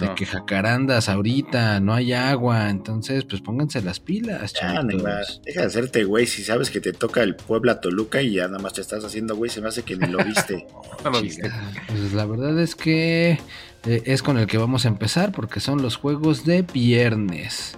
de 0.00 0.14
que 0.14 0.26
jacarandas 0.26 1.08
ahorita, 1.08 1.80
no 1.80 1.94
hay 1.94 2.12
agua, 2.12 2.68
entonces 2.68 3.24
pues 3.24 3.40
pónganse 3.40 3.80
las 3.82 4.00
pilas, 4.00 4.52
chavitos. 4.52 4.84
Neymar, 4.84 5.24
deja 5.44 5.60
de 5.60 5.66
hacerte 5.66 6.04
güey 6.04 6.26
si 6.26 6.42
sabes 6.42 6.70
que 6.70 6.80
te 6.80 6.92
toca 6.92 7.22
el 7.22 7.36
Puebla 7.36 7.80
Toluca 7.80 8.20
y 8.20 8.34
ya 8.34 8.48
nada 8.48 8.58
más 8.58 8.72
te 8.72 8.80
estás 8.80 9.04
haciendo 9.04 9.36
güey, 9.36 9.50
se 9.50 9.60
me 9.60 9.68
hace 9.68 9.82
que 9.82 9.96
ni 9.96 10.06
lo 10.08 10.22
viste. 10.24 10.66
No 11.04 11.10
lo 11.10 11.22
viste. 11.22 11.48
Pues 11.86 12.12
la 12.12 12.26
verdad 12.26 12.58
es 12.58 12.74
que 12.74 13.38
eh, 13.84 14.02
es 14.06 14.22
con 14.22 14.38
el 14.38 14.46
que 14.46 14.58
vamos 14.58 14.84
a 14.84 14.88
empezar 14.88 15.32
porque 15.32 15.60
son 15.60 15.82
los 15.82 15.96
juegos 15.96 16.44
de 16.44 16.62
viernes. 16.62 17.76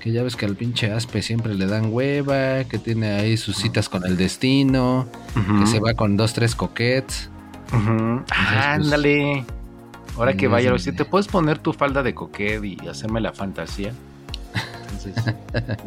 Que 0.00 0.12
ya 0.12 0.22
ves 0.22 0.36
que 0.36 0.46
al 0.46 0.54
pinche 0.54 0.92
Aspe 0.92 1.22
siempre 1.22 1.54
le 1.54 1.66
dan 1.66 1.92
hueva, 1.92 2.62
que 2.64 2.78
tiene 2.78 3.10
ahí 3.12 3.36
sus 3.36 3.56
citas 3.56 3.88
con 3.88 4.06
el 4.06 4.16
destino, 4.16 5.08
que 5.60 5.66
se 5.66 5.80
va 5.80 5.94
con 5.94 6.16
dos, 6.16 6.34
tres 6.34 6.54
coquets. 6.54 7.28
Pues, 7.68 8.30
ándale. 8.64 9.44
Ahora 10.16 10.34
que 10.34 10.46
vaya, 10.48 10.70
donde- 10.70 10.82
si 10.84 10.92
te 10.92 11.04
puedes 11.04 11.26
poner 11.26 11.58
tu 11.58 11.72
falda 11.72 12.02
de 12.04 12.14
coquet 12.14 12.62
y 12.64 12.88
hacerme 12.88 13.20
la 13.20 13.32
fantasía. 13.32 13.92
Entonces, 14.92 15.34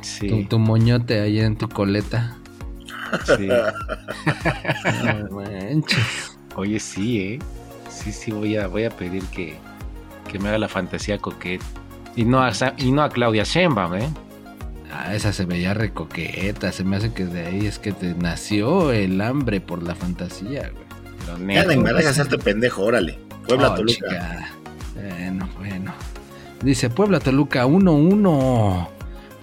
Tu, 0.00 0.06
sí, 0.06 0.46
tu 0.48 0.58
moñote 0.58 1.20
ahí 1.20 1.40
en 1.40 1.56
tu 1.56 1.68
coleta. 1.68 2.36
sí. 3.36 3.48
No 5.04 5.30
manches. 5.40 6.36
Oye, 6.56 6.78
sí, 6.80 7.18
¿eh? 7.20 7.38
Sí, 8.02 8.12
sí, 8.12 8.30
voy 8.32 8.56
a, 8.56 8.66
voy 8.66 8.84
a 8.84 8.90
pedir 8.90 9.22
que, 9.26 9.56
que 10.30 10.38
me 10.38 10.48
haga 10.48 10.58
la 10.58 10.68
fantasía 10.68 11.18
coquet. 11.18 11.60
Y 12.16 12.24
no 12.24 12.42
a, 12.42 12.52
Sa- 12.54 12.74
y 12.78 12.90
no 12.92 13.02
a 13.02 13.08
Claudia 13.10 13.44
Sheinbaum, 13.44 13.94
¿eh? 13.94 14.08
Ah, 14.92 15.14
esa 15.14 15.32
se 15.32 15.44
veía 15.44 15.74
recoqueta. 15.74 16.72
Se 16.72 16.82
me 16.82 16.96
hace 16.96 17.12
que 17.12 17.24
de 17.26 17.46
ahí 17.46 17.66
es 17.66 17.78
que 17.78 17.92
te 17.92 18.14
nació 18.14 18.90
el 18.92 19.20
hambre 19.20 19.60
por 19.60 19.82
la 19.82 19.94
fantasía, 19.94 20.70
güey. 20.70 20.84
Pero 21.26 21.38
Ya, 21.38 21.44
neta, 21.44 21.66
Neymar, 21.68 21.94
deja 21.94 22.04
de 22.06 22.10
hacerte 22.10 22.38
pendejo, 22.38 22.82
órale. 22.82 23.18
Puebla 23.46 23.70
Oh, 23.72 23.74
Toluca. 23.74 23.92
chica. 23.94 24.48
Bueno, 24.94 25.48
bueno. 25.58 25.92
Dice 26.62 26.90
Puebla 26.90 27.20
Toluca 27.20 27.66
1-1. 27.66 28.88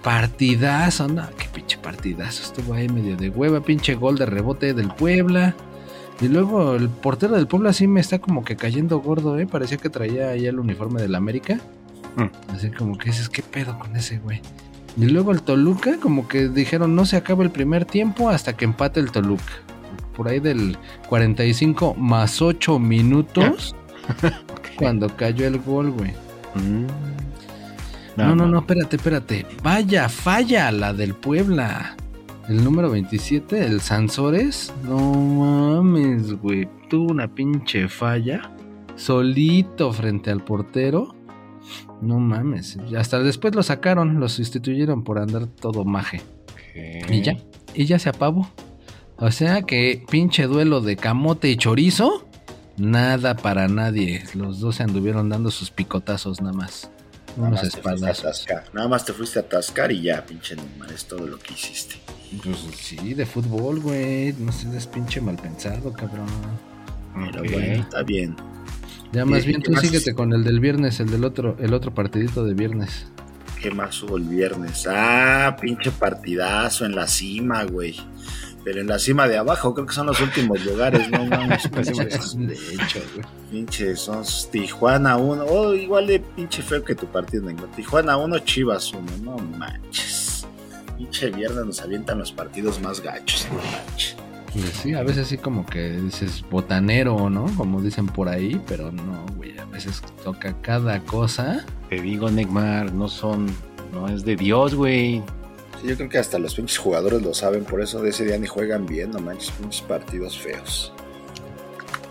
Partidazo, 0.02 1.08
no, 1.08 1.28
qué 1.36 1.46
pinche 1.52 1.78
partidazo. 1.78 2.42
Estuvo 2.42 2.74
ahí 2.74 2.88
medio 2.88 3.16
de 3.16 3.28
hueva, 3.30 3.60
pinche 3.60 3.94
gol 3.94 4.16
de 4.16 4.26
rebote 4.26 4.72
del 4.74 4.88
Puebla. 4.88 5.54
Y 6.20 6.28
luego 6.28 6.74
el 6.74 6.88
portero 6.88 7.36
del 7.36 7.46
Puebla 7.46 7.72
sí 7.72 7.86
me 7.86 8.00
está 8.00 8.18
como 8.18 8.44
que 8.44 8.56
cayendo 8.56 8.98
gordo, 9.00 9.38
¿eh? 9.38 9.46
Parecía 9.46 9.78
que 9.78 9.88
traía 9.88 10.30
ahí 10.30 10.46
el 10.46 10.58
uniforme 10.58 11.00
del 11.00 11.14
América. 11.14 11.60
Mm. 12.16 12.52
Así 12.52 12.70
como 12.70 12.98
que 12.98 13.10
dices, 13.10 13.28
¿qué 13.28 13.42
pedo 13.42 13.78
con 13.78 13.94
ese 13.94 14.18
güey? 14.18 14.42
Y 14.96 15.06
luego 15.06 15.30
el 15.30 15.42
Toluca, 15.42 15.98
como 16.00 16.26
que 16.26 16.48
dijeron, 16.48 16.96
no 16.96 17.06
se 17.06 17.16
acaba 17.16 17.44
el 17.44 17.50
primer 17.50 17.84
tiempo 17.84 18.30
hasta 18.30 18.56
que 18.56 18.64
empate 18.64 18.98
el 18.98 19.12
Toluca. 19.12 19.44
Por 20.16 20.26
ahí 20.26 20.40
del 20.40 20.76
45 21.08 21.94
más 21.94 22.42
8 22.42 22.80
minutos, 22.80 23.76
cuando 24.76 25.14
cayó 25.16 25.46
el 25.46 25.58
gol, 25.60 25.92
güey. 25.92 26.10
Mm. 26.56 26.86
No, 28.16 28.34
no, 28.34 28.48
no, 28.48 28.58
espérate, 28.58 28.96
espérate. 28.96 29.46
Vaya, 29.62 30.08
falla 30.08 30.72
la 30.72 30.92
del 30.92 31.14
Puebla. 31.14 31.96
El 32.48 32.64
número 32.64 32.90
27, 32.90 33.62
el 33.66 33.82
Sansores. 33.82 34.72
No 34.84 34.98
mames, 34.98 36.32
güey. 36.32 36.66
Tuvo 36.88 37.12
una 37.12 37.34
pinche 37.34 37.88
falla. 37.88 38.50
Solito 38.96 39.92
frente 39.92 40.30
al 40.30 40.42
portero. 40.42 41.14
No 42.00 42.18
mames. 42.18 42.78
Hasta 42.96 43.18
después 43.18 43.54
lo 43.54 43.62
sacaron, 43.62 44.18
lo 44.18 44.30
sustituyeron 44.30 45.04
por 45.04 45.18
andar 45.18 45.46
todo 45.46 45.84
maje. 45.84 46.22
Y 46.74 47.20
ya. 47.20 47.36
y 47.74 47.84
ya 47.84 47.98
se 47.98 48.08
apavó. 48.08 48.48
O 49.16 49.30
sea 49.30 49.62
que 49.62 50.04
pinche 50.10 50.44
duelo 50.44 50.80
de 50.80 50.96
camote 50.96 51.50
y 51.50 51.56
chorizo, 51.56 52.26
nada 52.78 53.36
para 53.36 53.68
nadie. 53.68 54.24
Los 54.34 54.60
dos 54.60 54.76
se 54.76 54.84
anduvieron 54.84 55.28
dando 55.28 55.50
sus 55.50 55.70
picotazos 55.70 56.40
nada 56.40 56.54
más. 56.54 56.90
Nada 57.36 57.48
Unos 57.48 57.62
más, 57.62 57.74
espadazos. 57.74 58.46
Nada 58.72 58.88
más 58.88 59.04
te 59.04 59.12
fuiste 59.12 59.38
a 59.38 59.42
atascar 59.42 59.92
y 59.92 60.02
ya, 60.02 60.24
pinche 60.24 60.56
Neymar, 60.56 60.92
es 60.92 61.04
todo 61.04 61.26
lo 61.26 61.38
que 61.38 61.52
hiciste. 61.52 61.96
Pues 62.44 62.58
sí, 62.76 63.14
de 63.14 63.24
fútbol, 63.26 63.80
güey. 63.80 64.32
No 64.38 64.52
seas 64.52 64.86
pinche 64.86 65.20
mal 65.20 65.36
pensado, 65.36 65.92
cabrón. 65.92 66.26
Pero 67.14 67.42
bueno, 67.52 67.82
está 67.82 68.02
bien. 68.02 68.36
Ya 69.12 69.24
más 69.24 69.42
¿Qué- 69.42 69.48
bien 69.48 69.62
tú 69.62 69.72
más? 69.72 69.80
síguete 69.82 70.14
con 70.14 70.32
el 70.32 70.44
del 70.44 70.60
viernes, 70.60 71.00
el 71.00 71.10
del 71.10 71.24
otro, 71.24 71.56
el 71.58 71.72
otro 71.74 71.94
partidito 71.94 72.44
de 72.44 72.54
viernes. 72.54 73.06
¿Qué 73.60 73.70
más 73.70 74.00
hubo 74.02 74.18
el 74.18 74.24
viernes? 74.24 74.86
Ah, 74.88 75.56
pinche 75.60 75.90
partidazo 75.90 76.84
en 76.84 76.94
la 76.94 77.08
cima, 77.08 77.64
güey. 77.64 77.96
Pero 78.64 78.80
en 78.82 78.86
la 78.86 78.98
cima 78.98 79.26
de 79.26 79.38
abajo, 79.38 79.72
creo 79.74 79.86
que 79.86 79.94
son 79.94 80.06
los 80.08 80.20
últimos 80.20 80.62
lugares, 80.64 81.10
no 81.10 81.24
mames. 81.26 81.66
pinches, 81.68 82.36
de 82.36 82.54
hecho, 82.54 83.00
güey. 83.14 83.26
pinches, 83.50 83.98
son 84.00 84.22
Tijuana 84.52 85.16
1. 85.16 85.44
Oh, 85.48 85.74
igual 85.74 86.06
de 86.06 86.20
pinche 86.20 86.62
feo 86.62 86.84
que 86.84 86.94
tu 86.94 87.06
partido. 87.06 87.48
Tijuana 87.74 88.16
1, 88.18 88.38
Chivas 88.40 88.92
1. 88.92 89.02
No 89.24 89.38
manches. 89.38 90.27
Pinche 90.98 91.30
viernes 91.30 91.64
nos 91.64 91.80
avientan 91.80 92.18
los 92.18 92.32
partidos 92.32 92.80
más 92.80 93.00
gachos, 93.00 93.46
no 93.50 93.58
manches. 93.58 94.16
Pues 94.52 94.64
sí, 94.82 94.94
a 94.94 95.02
veces 95.02 95.28
sí 95.28 95.36
como 95.38 95.64
que 95.64 95.90
dices 95.92 96.42
botanero, 96.50 97.30
¿no? 97.30 97.46
Como 97.56 97.80
dicen 97.80 98.06
por 98.06 98.28
ahí, 98.28 98.60
pero 98.66 98.90
no, 98.90 99.24
güey. 99.36 99.56
A 99.58 99.64
veces 99.66 100.02
toca 100.24 100.54
cada 100.62 101.00
cosa. 101.04 101.64
Te 101.88 102.00
digo, 102.00 102.30
Neymar, 102.30 102.92
no 102.92 103.08
son. 103.08 103.46
No 103.92 104.08
es 104.08 104.24
de 104.24 104.36
Dios, 104.36 104.74
güey. 104.74 105.22
Sí, 105.80 105.88
yo 105.88 105.96
creo 105.96 106.08
que 106.08 106.18
hasta 106.18 106.38
los 106.38 106.54
pinches 106.54 106.78
jugadores 106.78 107.22
lo 107.22 107.32
saben, 107.34 107.64
por 107.64 107.80
eso 107.80 108.02
de 108.02 108.10
ese 108.10 108.24
día 108.24 108.36
ni 108.38 108.46
juegan 108.48 108.84
bien, 108.86 109.10
no 109.12 109.20
manches, 109.20 109.50
pinches 109.52 109.82
partidos 109.82 110.36
feos. 110.38 110.92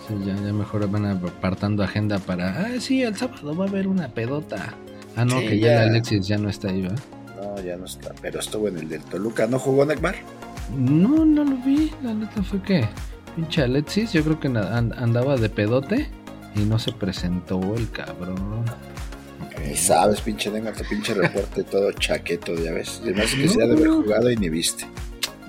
Sí, 0.08 0.14
ya, 0.26 0.36
ya 0.36 0.54
mejor 0.54 0.90
van 0.90 1.06
apartando 1.06 1.84
agenda 1.84 2.18
para. 2.20 2.62
Ah, 2.62 2.80
sí, 2.80 3.04
el 3.04 3.16
sábado 3.18 3.54
va 3.56 3.66
a 3.66 3.68
haber 3.68 3.88
una 3.88 4.08
pedota. 4.10 4.74
Ah, 5.18 5.26
no, 5.26 5.40
Sí, 5.40 5.48
que 5.48 5.60
ya, 5.60 5.68
ya. 5.68 5.84
el 5.84 5.90
Alexis 5.90 6.28
ya 6.28 6.38
no 6.38 6.50
está 6.50 6.70
ahí, 6.70 6.84
¿verdad? 6.84 7.00
No, 7.56 7.62
ya 7.62 7.78
no 7.78 7.86
está, 7.86 8.14
pero 8.22 8.40
estuvo 8.40 8.68
en 8.68 8.78
el 8.78 8.90
del 8.90 9.02
Toluca. 9.04 9.48
¿No 9.48 9.60
jugó 9.60 9.86
Neymar? 9.86 10.16
No, 10.78 11.26
no 11.26 11.44
lo 11.44 11.58
vi. 11.58 11.92
La 12.04 12.14
neta 12.14 12.44
fue 12.44 12.62
que. 12.62 12.88
Pinche 13.36 13.62
Alexis, 13.62 14.14
yo 14.14 14.24
creo 14.24 14.40
que 14.40 14.48
andaba 14.48 15.38
de 15.38 15.50
pedote 15.50 16.10
y 16.56 16.62
no 16.62 16.80
se 16.80 16.92
presentó 16.92 17.60
el 17.76 17.90
cabrón. 17.92 18.66
Ni 19.64 19.76
sabes, 19.76 20.22
pinche 20.22 20.50
Neymar, 20.50 20.74
tu 20.76 20.84
pinche 20.84 21.14
reporte 21.14 21.64
todo 21.72 21.92
chaqueto, 21.92 22.56
ya 22.56 22.72
ves. 22.72 23.00
Además 23.04 23.34
que 23.34 23.48
se 23.48 23.62
ha 23.64 23.68
de 23.68 23.74
haber 23.74 23.88
No. 23.88 24.02
jugado 24.02 24.32
y 24.32 24.36
ni 24.38 24.50
viste. 24.50 24.86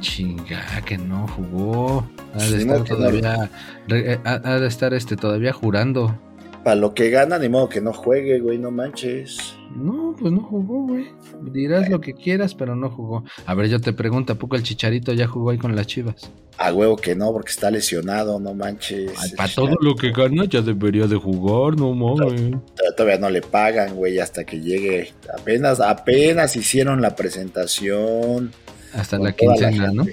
Chinga, 0.00 0.64
que 0.84 0.96
no 0.98 1.26
jugó. 1.28 2.06
Ha 2.34 2.44
de 2.44 2.64
no, 2.64 2.74
estar 2.74 2.84
que 2.84 2.90
no. 2.92 2.96
todavía. 2.98 3.50
eh, 3.88 4.20
ha, 4.24 4.32
ha 4.44 4.60
de 4.60 4.66
estar 4.68 4.92
este 4.94 5.16
todavía 5.16 5.52
jurando. 5.52 6.16
Para 6.64 6.76
lo 6.76 6.92
que 6.94 7.10
gana, 7.10 7.38
ni 7.38 7.48
modo 7.48 7.68
que 7.68 7.80
no 7.80 7.92
juegue, 7.92 8.40
güey, 8.40 8.58
no 8.58 8.70
manches. 8.70 9.54
No, 9.74 10.14
pues 10.18 10.32
no 10.32 10.40
jugó, 10.40 10.86
güey. 10.86 11.06
Dirás 11.52 11.88
lo 11.88 12.00
que 12.00 12.14
quieras, 12.14 12.54
pero 12.54 12.74
no 12.74 12.90
jugó. 12.90 13.24
A 13.46 13.54
ver, 13.54 13.68
yo 13.68 13.80
te 13.80 13.92
pregunto, 13.92 14.32
¿a 14.32 14.36
poco 14.36 14.56
el 14.56 14.62
chicharito 14.62 15.12
ya 15.12 15.26
jugó 15.26 15.50
ahí 15.50 15.58
con 15.58 15.76
las 15.76 15.86
chivas? 15.86 16.30
A 16.56 16.72
huevo 16.72 16.96
que 16.96 17.14
no, 17.14 17.32
porque 17.32 17.50
está 17.50 17.70
lesionado, 17.70 18.40
no 18.40 18.54
manches. 18.54 19.12
para 19.36 19.52
todo 19.54 19.76
lo 19.80 19.94
que 19.94 20.10
gana 20.10 20.44
ya 20.46 20.60
debería 20.60 21.06
de 21.06 21.16
jugar, 21.16 21.76
no 21.76 21.94
mames. 21.94 22.56
Todavía 22.96 23.18
no 23.18 23.30
le 23.30 23.42
pagan, 23.42 23.94
güey, 23.94 24.18
hasta 24.18 24.44
que 24.44 24.60
llegue. 24.60 25.12
Apenas, 25.38 25.80
apenas 25.80 26.56
hicieron 26.56 27.00
la 27.00 27.14
presentación. 27.14 28.50
Hasta 28.92 29.18
la 29.18 29.32
quincena, 29.32 29.92
¿no? 29.92 30.04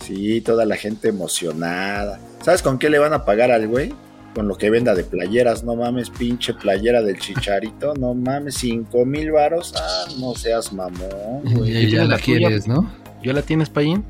Sí, 0.00 0.40
toda 0.42 0.66
la 0.66 0.76
gente 0.76 1.08
emocionada. 1.08 2.20
¿Sabes 2.42 2.62
con 2.62 2.78
qué 2.78 2.90
le 2.90 2.98
van 2.98 3.12
a 3.12 3.24
pagar 3.24 3.50
al 3.50 3.66
güey? 3.66 3.92
Con 4.36 4.48
lo 4.48 4.56
que 4.58 4.68
venda 4.68 4.94
de 4.94 5.02
playeras, 5.02 5.64
no 5.64 5.76
mames, 5.76 6.10
pinche 6.10 6.52
playera 6.52 7.00
del 7.00 7.18
chicharito, 7.18 7.94
no 7.94 8.12
mames, 8.12 8.56
cinco 8.56 9.06
mil 9.06 9.32
varos, 9.32 9.72
ah, 9.74 10.04
no 10.20 10.34
seas 10.34 10.74
mamón, 10.74 11.40
güey. 11.54 11.70
Y 11.70 11.82
ya 11.84 11.88
¿tienes 11.88 12.08
la 12.10 12.18
tuya? 12.18 12.38
quieres, 12.38 12.68
¿no? 12.68 12.92
¿Ya 13.22 13.32
la 13.32 13.40
tienes, 13.40 13.70
Payín? 13.70 14.04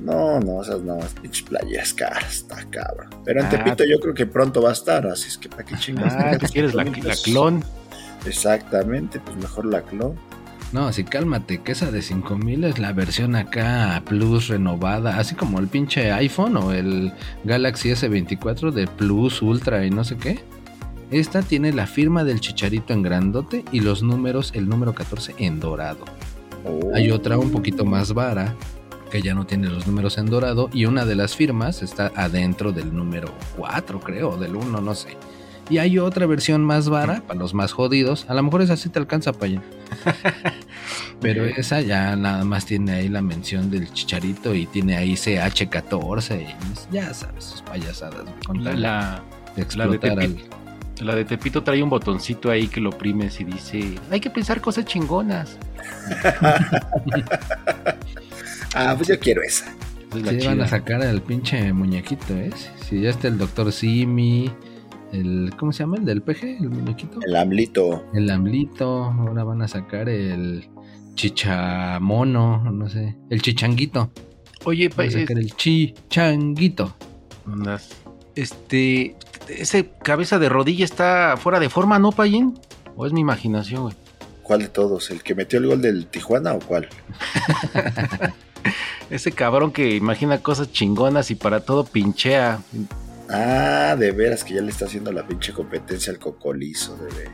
No, 0.00 0.40
no, 0.40 0.62
esas 0.62 0.80
no, 0.82 0.98
pinches 1.22 1.42
playeras 1.48 1.94
caras, 1.94 2.32
está 2.34 2.56
cabrón. 2.70 3.08
Pero 3.24 3.38
en 3.38 3.46
Ah. 3.46 3.50
Tepito 3.50 3.84
yo 3.84 4.00
creo 4.00 4.14
que 4.14 4.26
pronto 4.26 4.60
va 4.60 4.70
a 4.70 4.72
estar, 4.72 5.06
así 5.06 5.28
es 5.28 5.38
que 5.38 5.48
para 5.48 5.62
qué 5.62 5.76
chingas. 5.76 6.12
Ah, 6.12 6.36
¿tú 6.40 6.46
quieres 6.52 6.74
la, 6.74 6.82
la 7.04 7.14
clon? 7.22 7.62
Exactamente, 8.26 9.20
pues 9.20 9.36
mejor 9.36 9.66
la 9.66 9.82
clon. 9.82 10.14
No, 10.72 10.90
sí, 10.90 11.04
cálmate, 11.04 11.58
que 11.58 11.72
esa 11.72 11.90
de 11.90 12.00
5000 12.00 12.64
es 12.64 12.78
la 12.78 12.94
versión 12.94 13.36
acá 13.36 14.02
Plus 14.06 14.48
renovada, 14.48 15.18
así 15.18 15.34
como 15.34 15.58
el 15.58 15.68
pinche 15.68 16.10
iPhone 16.12 16.56
o 16.56 16.72
el 16.72 17.12
Galaxy 17.44 17.90
S24 17.90 18.70
de 18.70 18.86
Plus, 18.86 19.42
Ultra 19.42 19.84
y 19.84 19.90
no 19.90 20.02
sé 20.02 20.16
qué. 20.16 20.42
Esta 21.10 21.42
tiene 21.42 21.74
la 21.74 21.86
firma 21.86 22.24
del 22.24 22.40
chicharito 22.40 22.94
en 22.94 23.02
grandote 23.02 23.66
y 23.70 23.80
los 23.80 24.02
números, 24.02 24.52
el 24.54 24.66
número 24.66 24.94
14 24.94 25.34
en 25.36 25.60
dorado. 25.60 26.06
Hay 26.94 27.10
otra 27.10 27.36
un 27.36 27.50
poquito 27.50 27.84
más 27.84 28.14
vara 28.14 28.54
que 29.10 29.20
ya 29.20 29.34
no 29.34 29.44
tiene 29.44 29.68
los 29.68 29.86
números 29.86 30.16
en 30.16 30.24
dorado 30.24 30.70
y 30.72 30.86
una 30.86 31.04
de 31.04 31.16
las 31.16 31.36
firmas 31.36 31.82
está 31.82 32.10
adentro 32.16 32.72
del 32.72 32.96
número 32.96 33.34
4, 33.58 34.00
creo, 34.00 34.38
del 34.38 34.56
1, 34.56 34.80
no 34.80 34.94
sé. 34.94 35.18
Y 35.70 35.78
hay 35.78 35.98
otra 35.98 36.26
versión 36.26 36.64
más 36.64 36.88
vara 36.88 37.22
para 37.26 37.38
los 37.38 37.54
más 37.54 37.72
jodidos. 37.72 38.26
A 38.28 38.34
lo 38.34 38.42
mejor 38.42 38.62
esa 38.62 38.76
sí 38.76 38.88
te 38.88 38.98
alcanza 38.98 39.32
para 39.32 39.46
allá. 39.52 39.62
Pero 41.20 41.44
esa 41.44 41.80
ya 41.80 42.16
nada 42.16 42.44
más 42.44 42.66
tiene 42.66 42.92
ahí 42.92 43.08
la 43.08 43.22
mención 43.22 43.70
del 43.70 43.90
chicharito 43.92 44.54
y 44.54 44.66
tiene 44.66 44.96
ahí 44.96 45.12
CH14 45.14 46.42
y 46.90 46.94
ya 46.94 47.14
sabes, 47.14 47.44
sus 47.44 47.62
payasadas. 47.62 48.24
Con 48.46 48.62
La, 48.64 48.70
tal 48.72 48.82
la, 48.82 49.22
de 49.56 49.76
la 49.76 49.86
de 49.86 49.94
explotar 49.96 50.10
al- 50.10 50.18
Tepito. 50.34 50.56
la 51.00 51.14
de 51.14 51.24
Tepito 51.24 51.62
trae 51.62 51.82
un 51.82 51.90
botoncito 51.90 52.50
ahí 52.50 52.66
que 52.66 52.80
lo 52.80 52.90
oprimes 52.90 53.40
y 53.40 53.44
dice: 53.44 53.94
Hay 54.10 54.20
que 54.20 54.30
pensar 54.30 54.60
cosas 54.60 54.84
chingonas. 54.84 55.58
Ah, 58.74 58.94
pues 58.96 59.08
yo 59.08 59.18
quiero 59.18 59.42
esa. 59.42 59.66
Esa 59.66 60.18
es 60.18 60.22
la 60.24 60.32
Sí, 60.40 60.46
van 60.46 60.60
a 60.62 60.68
sacar 60.68 61.02
al 61.02 61.20
pinche 61.22 61.72
muñequito, 61.72 62.34
¿eh? 62.34 62.50
Si 62.88 63.00
ya 63.02 63.10
está 63.10 63.28
el 63.28 63.36
doctor 63.38 63.70
Simi, 63.72 64.50
el. 65.12 65.52
¿Cómo 65.58 65.72
se 65.72 65.80
llama? 65.84 65.96
El 65.96 66.04
del 66.04 66.22
PG, 66.22 66.42
el 66.60 66.70
muñequito. 66.70 67.20
El 67.24 67.36
amlito. 67.36 68.04
El 68.14 68.30
Amlito, 68.30 69.04
ahora 69.04 69.44
van 69.44 69.62
a 69.62 69.68
sacar 69.68 70.08
el 70.08 70.68
Chichamono, 71.14 72.70
no 72.70 72.88
sé. 72.88 73.16
El 73.30 73.42
Chichanguito. 73.42 74.10
Oye, 74.64 74.88
Van 74.88 75.06
a 75.06 75.08
es- 75.08 75.14
sacar 75.14 75.38
el 75.38 75.54
Chichanguito. 75.54 76.94
andas. 77.46 77.90
Este. 78.34 79.16
Ese 79.48 79.90
cabeza 80.02 80.38
de 80.38 80.48
rodilla 80.48 80.84
está 80.84 81.36
fuera 81.36 81.58
de 81.60 81.68
forma, 81.68 81.98
¿no, 81.98 82.12
Payín? 82.12 82.58
¿O 82.96 83.06
es 83.06 83.12
mi 83.12 83.20
imaginación, 83.20 83.82
güey? 83.82 83.94
¿Cuál 84.42 84.60
de 84.60 84.68
todos? 84.68 85.10
¿El 85.10 85.22
que 85.22 85.34
metió 85.34 85.58
el 85.58 85.66
gol 85.66 85.82
del 85.82 86.06
Tijuana 86.06 86.52
o 86.54 86.58
cuál? 86.60 86.88
Ese 89.10 89.32
cabrón 89.32 89.72
que 89.72 89.96
imagina 89.96 90.38
cosas 90.38 90.70
chingonas 90.72 91.30
y 91.30 91.34
para 91.34 91.60
todo 91.60 91.84
pinchea. 91.84 92.60
Ah, 93.32 93.96
de 93.98 94.12
veras 94.12 94.44
que 94.44 94.54
ya 94.54 94.60
le 94.62 94.70
está 94.70 94.84
haciendo 94.86 95.10
la 95.12 95.26
pinche 95.26 95.52
competencia 95.52 96.12
al 96.12 96.18
cocolizo, 96.18 96.96
de 96.96 97.04
veras. 97.14 97.32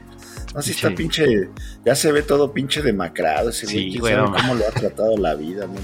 No, 0.54 0.62
si 0.62 0.70
está 0.70 0.90
pinche, 0.94 1.50
ya 1.84 1.94
se 1.94 2.10
ve 2.10 2.22
todo 2.22 2.52
pinche 2.52 2.80
demacrado 2.80 3.50
ese 3.50 3.66
güey. 3.66 3.92
Sí, 3.92 3.98
güey, 3.98 4.16
cómo 4.16 4.54
lo 4.54 4.66
ha 4.66 4.70
tratado 4.70 5.16
la 5.18 5.34
vida, 5.34 5.66
no. 5.66 5.74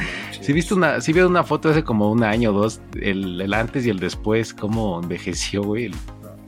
Si 0.41 0.53
viste 0.55 0.73
una, 0.75 1.01
si 1.03 1.13
veo 1.13 1.29
una 1.29 1.45
foto 1.45 1.69
hace 1.69 1.85
como 1.85 2.11
un 2.11 2.23
año 2.23 2.51
o 2.51 2.53
dos, 2.55 2.81
el, 3.01 3.41
el 3.41 3.53
antes 3.53 3.85
y 3.85 3.91
el 3.91 3.99
después, 3.99 4.55
cómo 4.55 5.01
envejeció, 5.03 5.63
güey. 5.63 5.87
el- 5.87 5.95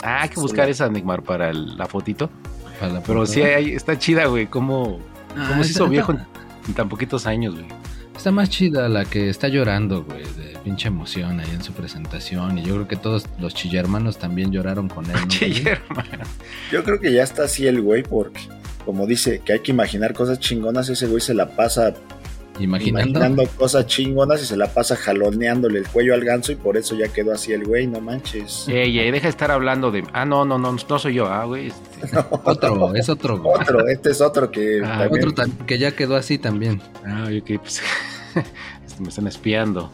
Ah, 0.02 0.22
hay 0.22 0.28
que 0.28 0.40
buscar 0.40 0.68
esa 0.68 0.88
Neymar 0.88 1.22
para 1.22 1.50
el- 1.50 1.76
la 1.76 1.86
fotito. 1.86 2.30
para 2.80 2.92
la 2.94 3.02
Pero 3.02 3.26
sí, 3.26 3.42
hay- 3.42 3.74
está 3.74 3.98
chida, 3.98 4.26
güey, 4.26 4.46
cómo, 4.46 4.98
Ah, 5.36 5.46
cómo 5.50 5.62
se 5.64 5.70
está- 5.72 5.82
hizo 5.82 5.88
viejo 5.88 6.12
en 6.12 6.74
tan 6.74 6.88
poquitos 6.88 7.26
años, 7.26 7.54
güey. 7.54 7.66
Está 8.16 8.30
más 8.30 8.48
chida 8.48 8.88
la 8.88 9.04
que 9.04 9.28
está 9.28 9.48
llorando, 9.48 10.04
güey, 10.04 10.22
de 10.38 10.45
pinche 10.66 10.88
emoción 10.88 11.38
ahí 11.38 11.50
en 11.54 11.62
su 11.62 11.72
presentación. 11.72 12.58
Y 12.58 12.62
yo 12.64 12.74
creo 12.74 12.88
que 12.88 12.96
todos 12.96 13.24
los 13.38 13.54
chillermanos 13.54 14.18
también 14.18 14.50
lloraron 14.50 14.88
con 14.88 15.06
él, 15.06 15.12
¿no? 15.12 15.26
Che, 15.28 15.62
hermano. 15.70 16.24
Yo 16.72 16.82
creo 16.82 16.98
que 17.00 17.12
ya 17.12 17.22
está 17.22 17.44
así 17.44 17.68
el 17.68 17.80
güey 17.80 18.02
porque, 18.02 18.40
como 18.84 19.06
dice, 19.06 19.40
que 19.44 19.52
hay 19.52 19.60
que 19.60 19.70
imaginar 19.70 20.12
cosas 20.12 20.40
chingonas, 20.40 20.88
ese 20.88 21.06
güey 21.06 21.20
se 21.20 21.34
la 21.34 21.50
pasa 21.50 21.94
Imaginando. 22.58 23.10
imaginando 23.20 23.46
cosas 23.56 23.86
chingonas 23.86 24.42
y 24.42 24.46
se 24.46 24.56
la 24.56 24.66
pasa 24.66 24.96
jaloneándole 24.96 25.78
el 25.78 25.86
cuello 25.86 26.14
al 26.14 26.24
ganso 26.24 26.50
y 26.50 26.56
por 26.56 26.76
eso 26.76 26.96
ya 26.98 27.06
quedó 27.12 27.32
así 27.32 27.52
el 27.52 27.64
güey, 27.64 27.86
no 27.86 28.00
manches. 28.00 28.66
Ey, 28.66 28.98
ey, 28.98 29.10
deja 29.12 29.24
de 29.26 29.30
estar 29.30 29.52
hablando 29.52 29.92
de. 29.92 30.02
Ah, 30.12 30.24
no, 30.24 30.44
no, 30.44 30.58
no, 30.58 30.72
no 30.72 30.98
soy 30.98 31.14
yo, 31.14 31.26
ah, 31.28 31.44
güey. 31.44 31.68
este, 31.68 32.18
Otro, 32.44 32.92
es 32.96 33.08
otro, 33.08 33.38
güey. 33.38 33.54
Otro, 33.60 33.86
este 33.86 34.10
es 34.10 34.20
otro 34.20 34.50
que 34.50 34.80
Ah, 34.84 35.06
también- 35.08 35.28
Otro 35.28 35.44
que 35.64 35.78
ya 35.78 35.92
quedó 35.94 36.16
así 36.16 36.38
también. 36.38 36.82
Ah, 37.06 37.26
ok, 37.28 37.60
pues. 37.60 37.82
este, 38.84 39.00
me 39.02 39.10
están 39.10 39.28
espiando. 39.28 39.92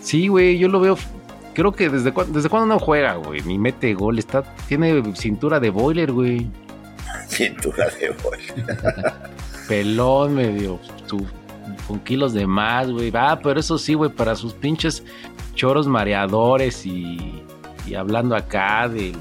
Sí, 0.00 0.28
güey, 0.28 0.58
yo 0.58 0.68
lo 0.68 0.80
veo. 0.80 0.96
Creo 1.54 1.72
que 1.72 1.88
desde, 1.90 2.12
cuan- 2.12 2.32
desde 2.32 2.48
cuando 2.48 2.66
no 2.74 2.78
juega, 2.78 3.14
güey. 3.16 3.42
Ni 3.42 3.58
mete 3.58 3.92
gol. 3.94 4.18
Está, 4.18 4.42
tiene 4.68 5.02
cintura 5.16 5.60
de 5.60 5.70
boiler, 5.70 6.12
güey. 6.12 6.46
cintura 7.28 7.86
de 8.00 8.14
güey. 8.22 8.40
Pelón, 9.68 10.34
medio. 10.34 10.78
Su 11.06 11.26
con 11.86 12.00
kilos 12.00 12.32
de 12.32 12.46
más, 12.46 12.90
güey. 12.90 13.10
Va, 13.10 13.38
pero 13.40 13.60
eso 13.60 13.78
sí, 13.78 13.94
güey, 13.94 14.10
para 14.10 14.34
sus 14.36 14.52
pinches 14.54 15.04
choros 15.54 15.86
mareadores 15.86 16.84
y, 16.86 17.42
y 17.86 17.94
hablando 17.94 18.34
acá 18.36 18.88
del 18.88 19.14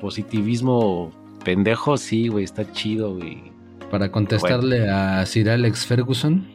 positivismo 0.00 1.12
pendejo, 1.44 1.96
sí, 1.96 2.28
güey, 2.28 2.44
está 2.44 2.70
chido, 2.72 3.14
güey. 3.14 3.42
Para 3.90 4.10
contestarle 4.10 4.88
a 4.90 5.24
Sir 5.26 5.50
Alex 5.50 5.86
Ferguson. 5.86 6.46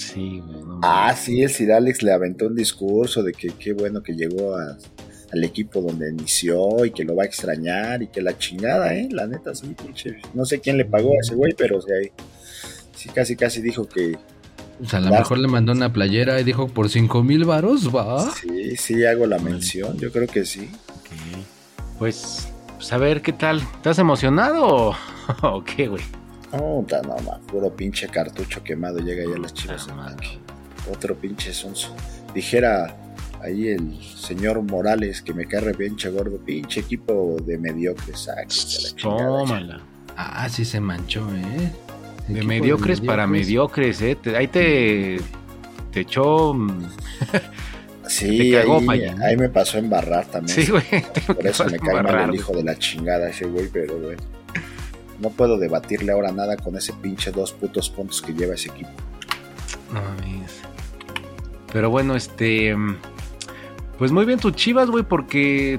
Sí, 0.00 0.40
güey. 0.44 0.62
no 0.64 0.80
Ah, 0.82 1.14
sí, 1.14 1.42
el 1.42 1.50
Sir 1.50 1.72
Alex 1.72 2.02
le 2.02 2.12
aventó 2.12 2.46
un 2.46 2.54
discurso 2.56 3.22
de 3.22 3.32
que 3.32 3.48
qué 3.58 3.72
bueno 3.72 4.02
que 4.02 4.12
llegó 4.14 4.56
a- 4.56 4.76
al 5.32 5.44
equipo 5.44 5.80
donde 5.80 6.10
inició 6.10 6.84
y 6.84 6.90
que 6.90 7.04
lo 7.04 7.14
va 7.14 7.22
a 7.24 7.26
extrañar 7.26 8.02
y 8.02 8.08
que 8.08 8.20
la 8.22 8.36
chingada, 8.38 8.94
¿eh? 8.94 9.08
La 9.12 9.26
neta, 9.26 9.54
sí, 9.54 9.74
pinche. 9.80 10.16
No 10.34 10.44
sé 10.44 10.60
quién 10.60 10.76
le 10.76 10.84
pagó 10.84 11.10
a 11.12 11.20
ese 11.20 11.34
güey, 11.34 11.52
pero 11.56 11.78
o 11.78 11.80
sea, 11.82 11.96
sí, 12.96 13.08
casi, 13.14 13.36
casi 13.36 13.60
dijo 13.62 13.86
que 13.88 14.16
Pues 14.78 14.94
a 14.94 15.00
lo 15.00 15.10
Va. 15.10 15.18
mejor 15.18 15.38
le 15.38 15.46
mandó 15.48 15.72
una 15.72 15.92
playera 15.92 16.40
y 16.40 16.44
dijo 16.44 16.66
por 16.68 16.88
cinco 16.88 17.22
mil 17.22 17.44
varos, 17.44 17.94
va. 17.94 18.28
sí, 18.34 18.76
sí 18.76 19.04
hago 19.04 19.26
la 19.26 19.38
mención. 19.38 19.98
Yo 19.98 20.10
creo 20.10 20.26
que 20.26 20.44
sí. 20.46 20.68
Pues, 21.98 22.48
pues 22.76 22.92
a 22.92 22.96
ver 22.98 23.20
qué 23.22 23.32
tal. 23.32 23.58
¿Estás 23.60 23.98
emocionado 23.98 24.64
o, 24.66 24.96
o 25.42 25.62
qué, 25.64 25.86
güey? 25.88 26.02
No, 26.52 26.84
ta- 26.88 27.02
no, 27.02 27.16
ma, 27.18 27.38
puro 27.46 27.74
pinche 27.74 28.08
cartucho 28.08 28.62
quemado 28.62 28.98
llega 28.98 29.22
ya 29.30 29.38
las 29.38 29.54
chivas. 29.54 29.86
Ah, 29.88 29.90
en 29.92 29.96
madre. 29.96 30.12
ataque. 30.14 30.38
Otro 30.92 31.14
pinche 31.14 31.52
sonso. 31.52 31.94
Dijera 32.34 32.96
ahí 33.42 33.68
el 33.68 34.02
señor 34.02 34.60
Morales 34.62 35.22
que 35.22 35.32
me 35.32 35.46
cae 35.46 35.60
re 35.60 35.74
pinche 35.74 36.08
gordo. 36.10 36.38
Pinche 36.38 36.80
equipo 36.80 37.36
de 37.44 37.56
mediocres. 37.58 38.20
sáquense 38.20 38.78
a 38.78 38.90
la 38.90 38.96
chingada. 38.96 39.38
Tómala. 39.38 39.80
Ah, 40.16 40.48
sí 40.48 40.64
se 40.64 40.80
manchó, 40.80 41.26
¿eh? 41.34 41.72
De 42.28 42.42
mediocres 42.42 43.00
para 43.00 43.26
mediocres, 43.26 44.00
¿eh? 44.02 44.16
Te- 44.20 44.36
ahí 44.36 44.46
te, 44.48 45.18
te 45.92 46.00
echó... 46.00 46.52
mm, 46.54 46.82
Sí, 48.08 48.56
ahí, 48.56 48.66
ahí 49.22 49.36
me 49.36 49.48
pasó 49.48 49.76
a 49.76 49.80
embarrar 49.80 50.26
también. 50.26 50.56
Sí, 50.64 50.68
güey. 50.70 50.82
Por 51.26 51.46
eso 51.46 51.64
me 51.66 51.78
cae 51.78 52.02
mal 52.02 52.30
el 52.30 52.34
hijo 52.34 52.52
de 52.54 52.64
la 52.64 52.76
chingada 52.76 53.28
ese 53.30 53.46
güey, 53.46 53.68
pero 53.68 53.96
bueno. 53.98 54.20
No 55.20 55.30
puedo 55.30 55.58
debatirle 55.58 56.12
ahora 56.12 56.32
nada 56.32 56.56
con 56.56 56.76
ese 56.76 56.92
pinche 56.94 57.30
dos 57.30 57.52
putos 57.52 57.90
puntos 57.90 58.22
que 58.22 58.32
lleva 58.32 58.54
ese 58.54 58.70
equipo. 58.70 58.90
No 59.92 60.00
mames. 60.00 60.60
Pero 61.72 61.90
bueno, 61.90 62.16
este. 62.16 62.74
Pues 63.98 64.12
muy 64.12 64.24
bien 64.24 64.38
tus 64.38 64.54
chivas, 64.54 64.90
güey, 64.90 65.04
porque. 65.04 65.78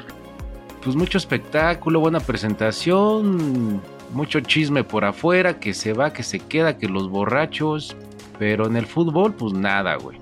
Pues 0.83 0.95
mucho 0.95 1.17
espectáculo, 1.17 1.99
buena 1.99 2.19
presentación. 2.19 3.81
Mucho 4.13 4.41
chisme 4.41 4.83
por 4.83 5.05
afuera, 5.05 5.59
que 5.59 5.73
se 5.73 5.93
va, 5.93 6.11
que 6.11 6.23
se 6.23 6.39
queda, 6.39 6.77
que 6.77 6.87
los 6.87 7.09
borrachos. 7.09 7.95
Pero 8.37 8.67
en 8.67 8.75
el 8.75 8.85
fútbol, 8.85 9.33
pues 9.33 9.53
nada, 9.53 9.95
güey. 9.95 10.19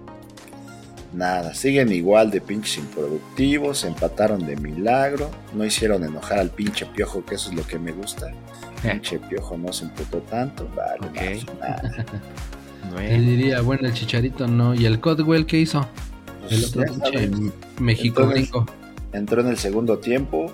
Nada, 1.14 1.56
siguen 1.56 1.92
igual 1.92 2.30
de 2.30 2.40
pinches 2.40 2.78
improductivos, 2.78 3.84
empataron 3.84 4.46
de 4.46 4.56
milagro, 4.58 5.32
no 5.54 5.66
hicieron 5.66 6.04
enojar 6.04 6.38
al 6.38 6.52
pinche 6.52 6.86
piojo, 6.86 7.26
que 7.26 7.36
eso 7.36 7.50
es 7.50 7.56
lo 7.56 7.66
que 7.66 7.80
me 7.80 7.92
gusta. 7.92 8.32
Pinche 8.82 9.20
piojo 9.20 9.58
no 9.58 9.74
se 9.74 9.86
emputó 9.86 10.20
tanto, 10.20 10.70
vale, 10.76 11.08
Ok. 11.08 11.46
más, 11.60 11.60
nada. 12.92 13.04
Él 13.04 13.26
diría, 13.26 13.62
bueno, 13.62 13.88
el 13.88 13.94
chicharito 13.94 14.48
no. 14.48 14.74
¿Y 14.74 14.86
el 14.86 15.00
Codwell 15.00 15.46
qué 15.46 15.60
hizo? 15.60 15.86
El 16.50 16.62
Pues, 16.62 16.76
otro 16.76 16.84
ya 16.86 17.20
pinche 17.20 17.52
México 17.80 18.22
Entonces- 18.24 18.50
gringo. 18.52 18.66
entró 19.14 19.42
en 19.42 19.48
el 19.48 19.58
segundo 19.58 19.98
tiempo, 20.00 20.52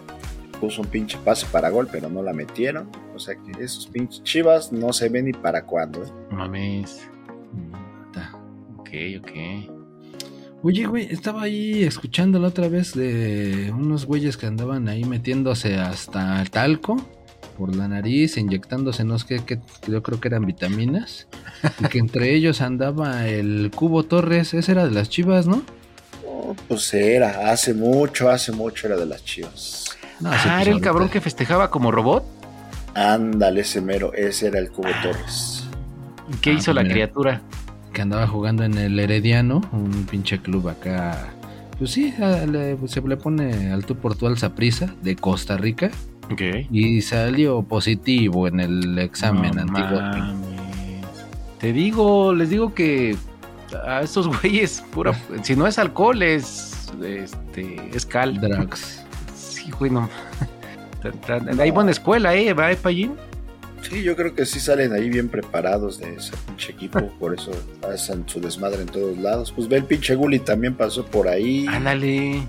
puso 0.59 0.81
un 0.81 0.87
pinche 0.87 1.17
pase 1.23 1.45
para 1.51 1.69
gol, 1.69 1.87
pero 1.91 2.09
no 2.09 2.23
la 2.23 2.33
metieron. 2.33 2.89
O 3.15 3.19
sea 3.19 3.35
que 3.35 3.63
esos 3.63 3.87
pinches 3.87 4.23
chivas 4.23 4.71
no 4.73 4.91
se 4.91 5.07
ven 5.09 5.25
ni 5.25 5.33
para 5.33 5.63
cuándo, 5.65 6.03
¿eh? 6.03 6.07
mames. 6.31 7.07
Ok, 8.77 8.89
ok. 9.19 9.31
Oye, 10.63 10.85
güey, 10.85 11.05
estaba 11.11 11.43
ahí 11.43 11.83
escuchando 11.83 12.39
la 12.39 12.47
otra 12.47 12.67
vez 12.69 12.93
de 12.95 13.71
unos 13.75 14.05
güeyes 14.05 14.35
que 14.37 14.47
andaban 14.47 14.87
ahí 14.89 15.03
metiéndose 15.03 15.75
hasta 15.77 16.41
el 16.41 16.49
talco 16.49 16.97
por 17.57 17.75
la 17.75 17.87
nariz, 17.87 18.37
inyectándose, 18.37 19.03
no 19.03 19.17
sé 19.19 19.25
qué, 19.27 19.43
qué, 19.45 19.59
yo 19.87 20.03
creo 20.03 20.19
que 20.19 20.27
eran 20.27 20.45
vitaminas, 20.45 21.27
y 21.79 21.85
que 21.87 21.99
entre 21.99 22.33
ellos 22.35 22.61
andaba 22.61 23.27
el 23.27 23.71
Cubo 23.73 24.03
Torres, 24.03 24.53
ese 24.53 24.71
era 24.71 24.85
de 24.85 24.91
las 24.91 25.09
chivas, 25.09 25.47
¿no? 25.47 25.63
Oh, 26.27 26.55
pues 26.67 26.93
era, 26.93 27.51
hace 27.51 27.73
mucho, 27.73 28.29
hace 28.29 28.51
mucho 28.51 28.87
era 28.87 28.97
de 28.97 29.05
las 29.05 29.23
chivas. 29.23 29.85
No, 30.19 30.29
ah, 30.29 30.33
pues 30.33 30.45
era 30.45 30.61
el 30.61 30.67
ahorita- 30.69 30.83
cabrón 30.83 31.09
que 31.09 31.21
festejaba 31.21 31.69
como 31.71 31.91
robot. 31.91 32.23
Ándale, 32.93 33.61
ese 33.61 33.81
mero, 33.81 34.13
ese 34.13 34.47
era 34.47 34.59
el 34.59 34.69
Cubo 34.69 34.89
Torres. 35.03 35.63
¿Y 36.33 36.37
¿Qué 36.37 36.51
Ah, 36.51 36.53
hizo 36.53 36.73
la 36.73 36.81
mira. 36.83 36.93
criatura? 36.93 37.41
que 37.93 38.01
andaba 38.01 38.27
jugando 38.27 38.65
en 38.65 38.77
el 38.77 38.99
Herediano, 38.99 39.61
un 39.71 40.05
pinche 40.11 40.39
club 40.41 40.67
acá. 40.67 41.29
Pues 41.79 41.91
sí, 41.91 42.13
le- 42.19 42.77
se 42.89 42.99
le 43.01 43.15
pone 43.15 43.71
al 43.71 43.85
tú 43.85 43.95
por 43.95 44.17
tú 44.17 44.27
al 44.27 44.37
Saprissa 44.37 44.93
de 45.01 45.15
Costa 45.15 45.55
Rica 45.55 45.91
Ok. 46.31 46.41
y 46.71 47.01
salió 47.01 47.61
positivo 47.61 48.47
en 48.47 48.59
el 48.59 48.97
examen 48.97 49.55
No. 49.67 50.35
Te 51.59 51.71
digo, 51.71 52.33
les 52.33 52.49
digo 52.49 52.73
que 52.73 53.15
a 53.85 54.01
estos 54.01 54.27
güeyes, 54.41 54.83
pura, 54.91 55.13
si 55.43 55.55
no 55.55 55.67
es 55.67 55.79
alcohol, 55.79 56.21
es 56.21 56.75
este, 57.03 57.89
es 57.93 58.05
cal. 58.05 58.39
Drugs. 58.39 59.03
Sí, 59.35 59.71
güey, 59.71 59.91
no. 59.91 60.09
Hay 61.59 61.71
buena 61.71 61.91
escuela, 61.91 62.35
¿eh? 62.35 62.53
¿Va, 62.53 62.71
Payín? 62.75 63.13
Sí, 63.81 64.01
yo 64.01 64.15
creo 64.15 64.33
que 64.33 64.45
sí 64.45 64.59
salen 64.59 64.93
ahí 64.93 65.09
bien 65.09 65.29
preparados 65.29 65.99
de 65.99 66.15
ese 66.15 66.33
pinche 66.47 66.71
equipo, 66.71 66.99
por 67.19 67.35
eso 67.35 67.51
hacen 67.87 68.27
su 68.27 68.39
desmadre 68.39 68.81
en 68.81 68.87
todos 68.87 69.17
lados. 69.17 69.51
Pues 69.51 69.67
ve 69.67 69.77
el 69.77 69.85
pinche 69.85 70.15
Gulli 70.15 70.39
también 70.39 70.73
pasó 70.73 71.05
por 71.05 71.27
ahí. 71.27 71.67
Ándale. 71.67 72.41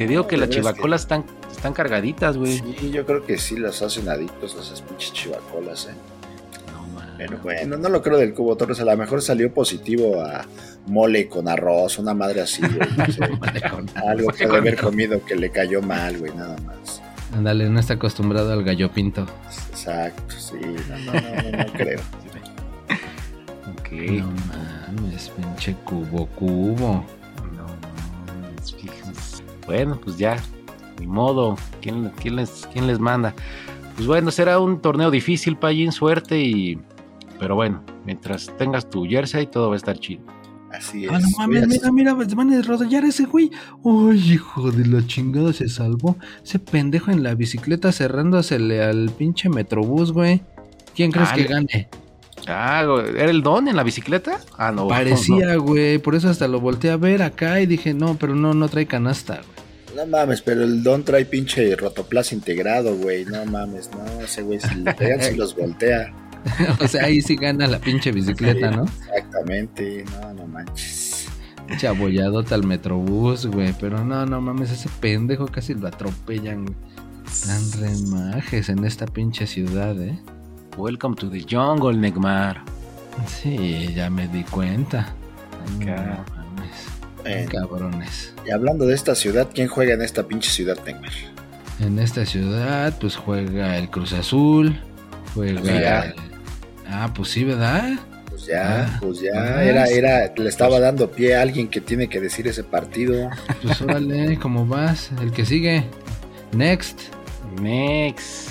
Te 0.00 0.06
digo 0.06 0.22
No, 0.22 0.28
que 0.28 0.38
las 0.38 0.48
chivacolas 0.48 1.02
están, 1.02 1.26
están 1.50 1.74
cargaditas, 1.74 2.38
güey. 2.38 2.56
Sí, 2.56 2.90
yo 2.90 3.04
creo 3.04 3.22
que 3.26 3.36
sí 3.36 3.58
las 3.58 3.82
hacen 3.82 4.08
adictos 4.08 4.56
a 4.56 4.62
esas 4.62 4.80
pinches 4.80 5.12
chivacolas, 5.12 5.88
eh. 5.90 5.94
No 6.72 6.86
mames. 6.86 7.16
Pero 7.18 7.36
bueno, 7.42 7.76
no 7.76 7.90
lo 7.90 8.00
creo 8.00 8.16
del 8.16 8.32
Cubo 8.32 8.56
Torres, 8.56 8.80
a 8.80 8.86
lo 8.86 8.96
mejor 8.96 9.20
salió 9.20 9.52
positivo 9.52 10.22
a 10.22 10.46
mole 10.86 11.28
con 11.28 11.48
arroz, 11.48 11.98
una 11.98 12.14
madre 12.14 12.40
así, 12.40 12.62
güey. 12.62 12.88
no 12.96 13.04
sé. 13.12 13.24
Algo 14.08 14.28
que 14.28 14.46
de 14.46 14.56
haber 14.56 14.80
comido 14.80 15.22
que 15.22 15.36
le 15.36 15.50
cayó 15.50 15.82
mal, 15.82 16.16
güey, 16.16 16.32
nada 16.34 16.56
más. 16.64 17.02
Ándale, 17.34 17.68
no 17.68 17.78
está 17.78 17.92
acostumbrado 17.92 18.54
al 18.54 18.64
gallo 18.64 18.90
pinto. 18.90 19.26
Exacto, 19.68 20.34
sí, 20.34 20.54
no, 20.88 20.98
no, 20.98 21.12
no, 21.12 21.42
no, 21.42 21.58
no 21.58 21.72
creo. 21.74 22.00
Ok. 23.78 23.92
No 23.92 24.32
mames, 24.96 25.28
pinche 25.28 25.74
cubo 25.84 26.24
cubo. 26.28 27.04
Bueno, 29.70 30.00
pues 30.02 30.18
ya, 30.18 30.36
ni 30.98 31.06
modo. 31.06 31.56
¿Quién, 31.80 32.10
quién 32.20 32.34
les, 32.34 32.68
quién 32.72 32.88
les 32.88 32.98
manda? 32.98 33.34
Pues 33.94 34.08
bueno, 34.08 34.32
será 34.32 34.58
un 34.58 34.80
torneo 34.82 35.12
difícil, 35.12 35.56
Payín, 35.56 35.92
suerte 35.92 36.40
y... 36.40 36.76
Pero 37.38 37.54
bueno, 37.54 37.80
mientras 38.04 38.50
tengas 38.58 38.90
tu 38.90 39.04
jersey, 39.04 39.46
todo 39.46 39.68
va 39.68 39.74
a 39.74 39.76
estar 39.76 39.96
chido. 39.96 40.22
Así 40.72 41.04
es. 41.04 41.12
Ah, 41.12 41.20
no 41.20 41.28
mames, 41.38 41.68
mira, 41.68 41.90
mira, 41.92 42.28
se 42.28 42.34
van 42.34 42.52
a 42.52 42.62
rodillar 42.62 43.04
ese 43.04 43.26
güey. 43.26 43.52
Uy, 43.84 44.18
hijo 44.32 44.72
de 44.72 44.86
la 44.88 45.06
chingada, 45.06 45.52
se 45.52 45.68
salvó. 45.68 46.16
Ese 46.44 46.58
pendejo 46.58 47.12
en 47.12 47.22
la 47.22 47.34
bicicleta 47.36 47.92
cerrándosele 47.92 48.82
al 48.82 49.10
pinche 49.16 49.48
metrobús, 49.48 50.10
güey. 50.12 50.42
¿Quién 50.96 51.12
crees 51.12 51.28
Ah, 51.30 51.36
que 51.36 51.44
gane? 51.44 51.88
Ah, 52.46 52.84
¿era 53.16 53.30
el 53.30 53.42
Don 53.42 53.68
en 53.68 53.76
la 53.76 53.82
bicicleta? 53.82 54.40
Ah, 54.56 54.72
no. 54.72 54.88
Parecía, 54.88 55.56
güey, 55.56 55.98
por 55.98 56.14
eso 56.14 56.28
hasta 56.28 56.48
lo 56.48 56.60
volteé 56.60 56.90
a 56.90 56.96
ver 56.96 57.22
acá 57.22 57.60
y 57.60 57.66
dije, 57.66 57.94
no, 57.94 58.16
pero 58.16 58.34
no, 58.34 58.54
no 58.54 58.68
trae 58.68 58.86
canasta, 58.86 59.34
güey. 59.34 59.96
No 59.96 60.06
mames, 60.06 60.40
pero 60.40 60.62
el 60.62 60.82
Don 60.82 61.04
trae 61.04 61.24
pinche 61.24 61.74
rotoplas 61.76 62.32
integrado, 62.32 62.94
güey. 62.96 63.24
No 63.24 63.44
mames, 63.44 63.90
no, 63.92 64.22
ese 64.22 64.42
güey 64.42 64.60
si 64.60 64.74
le 64.76 64.94
pegan 64.94 65.22
si 65.22 65.34
los 65.34 65.56
voltea. 65.56 66.12
o 66.80 66.88
sea, 66.88 67.04
ahí 67.04 67.20
sí 67.20 67.36
gana 67.36 67.66
la 67.66 67.78
pinche 67.80 68.12
bicicleta, 68.12 68.70
¿no? 68.70 68.84
Exactamente, 68.84 70.04
no, 70.20 70.34
no 70.34 70.46
manches. 70.46 71.28
Pinche 71.66 71.86
abolladota 71.86 72.54
al 72.54 72.64
metrobús, 72.64 73.46
güey. 73.46 73.74
Pero 73.78 74.04
no, 74.04 74.26
no 74.26 74.40
mames, 74.40 74.70
ese 74.70 74.88
pendejo 75.00 75.46
casi 75.46 75.74
lo 75.74 75.88
atropellan, 75.88 76.66
güey. 76.66 76.76
Tan 77.46 77.80
remajes 77.80 78.68
en 78.68 78.84
esta 78.84 79.06
pinche 79.06 79.46
ciudad, 79.46 80.00
eh. 80.00 80.18
Welcome 80.80 81.14
to 81.16 81.28
the 81.30 81.44
jungle, 81.48 81.92
Negmar. 81.96 82.62
Sí, 83.26 83.92
ya 83.94 84.08
me 84.08 84.28
di 84.28 84.44
cuenta. 84.44 85.12
Acá. 85.80 86.24
Bueno, 87.22 87.50
Cabrones. 87.50 88.32
y 88.46 88.50
hablando 88.50 88.86
de 88.86 88.94
esta 88.94 89.14
ciudad, 89.14 89.48
¿quién 89.54 89.68
juega 89.68 89.92
en 89.94 90.00
esta 90.00 90.22
pinche 90.26 90.50
ciudad, 90.50 90.78
Neymar? 90.86 91.12
En 91.80 91.98
esta 91.98 92.24
ciudad, 92.24 92.96
pues 92.98 93.16
juega 93.16 93.76
el 93.76 93.90
Cruz 93.90 94.12
Azul. 94.14 94.78
Juega. 95.34 96.04
El- 96.06 96.14
Ah, 96.92 97.08
pues 97.14 97.28
sí, 97.28 97.44
¿verdad? 97.44 97.90
Pues 98.30 98.46
ya, 98.46 98.84
Ah, 98.86 98.98
pues 99.00 99.20
ya, 99.20 99.62
era, 99.62 99.84
era, 99.86 100.32
le 100.34 100.48
estaba 100.48 100.80
dando 100.80 101.08
pie 101.10 101.36
a 101.36 101.42
alguien 101.42 101.68
que 101.68 101.80
tiene 101.80 102.08
que 102.08 102.20
decir 102.20 102.48
ese 102.48 102.64
partido. 102.64 103.28
Pues 103.62 103.80
órale, 103.82 104.38
¿cómo 104.38 104.66
vas? 104.66 105.10
El 105.20 105.30
que 105.30 105.44
sigue. 105.44 105.84
Next. 106.52 107.00
Next. 107.60 108.49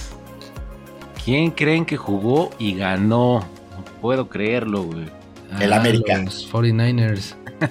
¿Quién 1.24 1.52
creen 1.52 1.86
que 1.86 1.98
jugó 1.98 2.50
y 2.60 2.76
ganó? 2.76 3.40
No 3.40 3.86
puedo 4.02 4.30
creerlo, 4.30 4.84
güey. 4.84 5.10
El 5.60 5.74
América. 5.74 6.18
Los 6.18 6.52
49ers. 6.52 7.36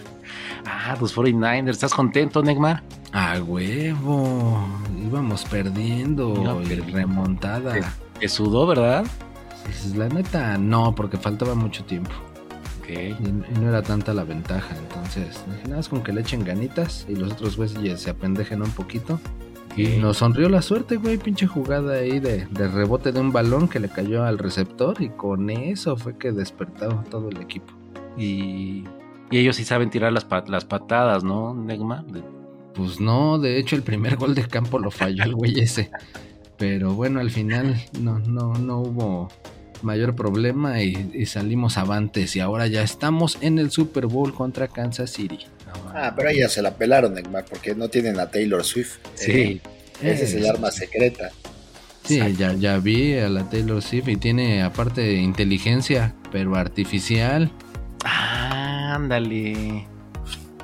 Ah, 0.70 0.96
los 1.00 1.16
49ers. 1.16 1.70
¿Estás 1.70 1.92
contento, 1.94 2.42
Neymar? 2.42 2.82
A 3.12 3.40
huevo. 3.40 4.66
Íbamos 5.02 5.44
perdiendo. 5.44 6.62
Y 6.62 6.74
remontada. 6.92 7.74
Te 8.18 8.28
sudó, 8.28 8.66
¿verdad? 8.66 9.04
Pues, 9.64 9.96
la 9.96 10.08
neta, 10.08 10.58
no, 10.58 10.94
porque 10.94 11.16
faltaba 11.16 11.54
mucho 11.54 11.84
tiempo. 11.84 12.10
Ok. 12.80 12.88
Y, 12.90 13.28
y 13.28 13.58
no 13.60 13.68
era 13.68 13.82
tanta 13.82 14.12
la 14.14 14.24
ventaja. 14.24 14.74
Entonces, 14.76 15.42
nada 15.64 15.76
más 15.76 15.88
con 15.88 16.02
que 16.02 16.12
le 16.12 16.20
echen 16.20 16.44
ganitas 16.44 17.06
y 17.08 17.16
los 17.16 17.32
otros 17.32 17.56
güeyes 17.56 18.00
se 18.00 18.10
apendejen 18.10 18.62
un 18.62 18.70
poquito. 18.70 19.20
Y 19.80 19.98
nos 19.98 20.18
sonrió 20.18 20.48
la 20.48 20.62
suerte, 20.62 20.96
güey. 20.96 21.18
Pinche 21.18 21.46
jugada 21.46 21.94
ahí 21.94 22.20
de, 22.20 22.46
de 22.46 22.68
rebote 22.68 23.12
de 23.12 23.20
un 23.20 23.32
balón 23.32 23.68
que 23.68 23.78
le 23.80 23.88
cayó 23.88 24.24
al 24.24 24.38
receptor. 24.38 25.00
Y 25.00 25.10
con 25.10 25.50
eso 25.50 25.96
fue 25.96 26.16
que 26.18 26.32
despertó 26.32 27.04
todo 27.10 27.28
el 27.28 27.38
equipo. 27.40 27.72
Y, 28.16 28.84
y 29.30 29.38
ellos 29.38 29.56
sí 29.56 29.64
saben 29.64 29.90
tirar 29.90 30.12
las, 30.12 30.24
pat- 30.24 30.48
las 30.48 30.64
patadas, 30.64 31.22
¿no, 31.24 31.54
Neymar? 31.54 32.04
De- 32.06 32.22
Pues 32.74 33.00
no, 33.00 33.38
de 33.38 33.58
hecho 33.58 33.76
el 33.76 33.82
primer 33.82 34.16
gol 34.16 34.34
de 34.34 34.46
campo 34.46 34.78
lo 34.78 34.90
falló 34.90 35.22
el 35.24 35.34
güey 35.34 35.60
ese. 35.60 35.90
Pero 36.56 36.94
bueno, 36.94 37.20
al 37.20 37.30
final 37.30 37.76
no, 38.00 38.18
no, 38.18 38.54
no 38.54 38.80
hubo 38.80 39.28
mayor 39.82 40.16
problema 40.16 40.82
y, 40.82 41.10
y 41.14 41.26
salimos 41.26 41.78
avantes. 41.78 42.34
Y 42.34 42.40
ahora 42.40 42.66
ya 42.66 42.82
estamos 42.82 43.38
en 43.42 43.60
el 43.60 43.70
Super 43.70 44.06
Bowl 44.06 44.34
contra 44.34 44.66
Kansas 44.66 45.10
City. 45.10 45.38
Ah, 45.94 46.12
pero 46.16 46.28
ahí 46.28 46.38
ya 46.38 46.48
se 46.48 46.62
la 46.62 46.74
pelaron, 46.74 47.14
Neymar, 47.14 47.44
porque 47.44 47.74
no 47.74 47.88
tienen 47.88 48.18
a 48.20 48.30
Taylor 48.30 48.64
Swift. 48.64 48.98
Sí. 49.14 49.30
Eh, 49.32 49.60
ese 50.02 50.24
es 50.24 50.34
el 50.34 50.44
Eh, 50.44 50.48
arma 50.50 50.70
secreta. 50.70 51.30
Sí, 52.04 52.20
ya, 52.38 52.54
ya 52.54 52.78
vi 52.78 53.14
a 53.18 53.28
la 53.28 53.48
Taylor 53.50 53.82
Swift 53.82 54.08
y 54.08 54.16
tiene 54.16 54.62
aparte 54.62 55.14
inteligencia, 55.14 56.14
pero 56.32 56.56
artificial. 56.56 57.50
Ah, 58.04 58.94
ándale. 58.94 59.34
¿Y, 59.34 59.84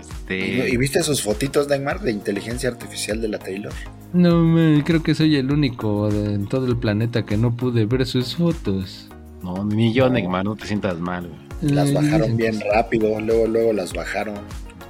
Este. 0.00 0.70
y 0.70 0.76
viste 0.78 1.02
sus 1.02 1.22
fotitos, 1.22 1.68
Neymar, 1.68 2.00
de 2.00 2.10
inteligencia 2.12 2.70
artificial 2.70 3.20
de 3.20 3.28
la 3.28 3.38
Taylor? 3.38 3.72
No, 4.14 4.40
me, 4.42 4.82
creo 4.84 5.02
que 5.02 5.14
soy 5.14 5.36
el 5.36 5.50
único 5.50 6.08
de, 6.10 6.34
en 6.34 6.46
todo 6.46 6.66
el 6.66 6.76
planeta 6.78 7.26
que 7.26 7.36
no 7.36 7.54
pude 7.56 7.84
ver 7.84 8.06
sus 8.06 8.36
fotos. 8.36 9.08
No, 9.42 9.64
ni 9.64 9.92
yo, 9.92 10.06
No. 10.06 10.14
Neymar, 10.14 10.44
no 10.44 10.56
te 10.56 10.66
sientas 10.66 10.98
mal, 10.98 11.26
güey. 11.28 11.72
Las 11.74 11.88
Ay, 11.88 11.94
bajaron 11.94 12.36
dicen 12.36 12.58
bien 12.58 12.70
rápido, 12.72 13.20
luego, 13.20 13.46
luego 13.46 13.72
las 13.72 13.92
bajaron. 13.92 14.36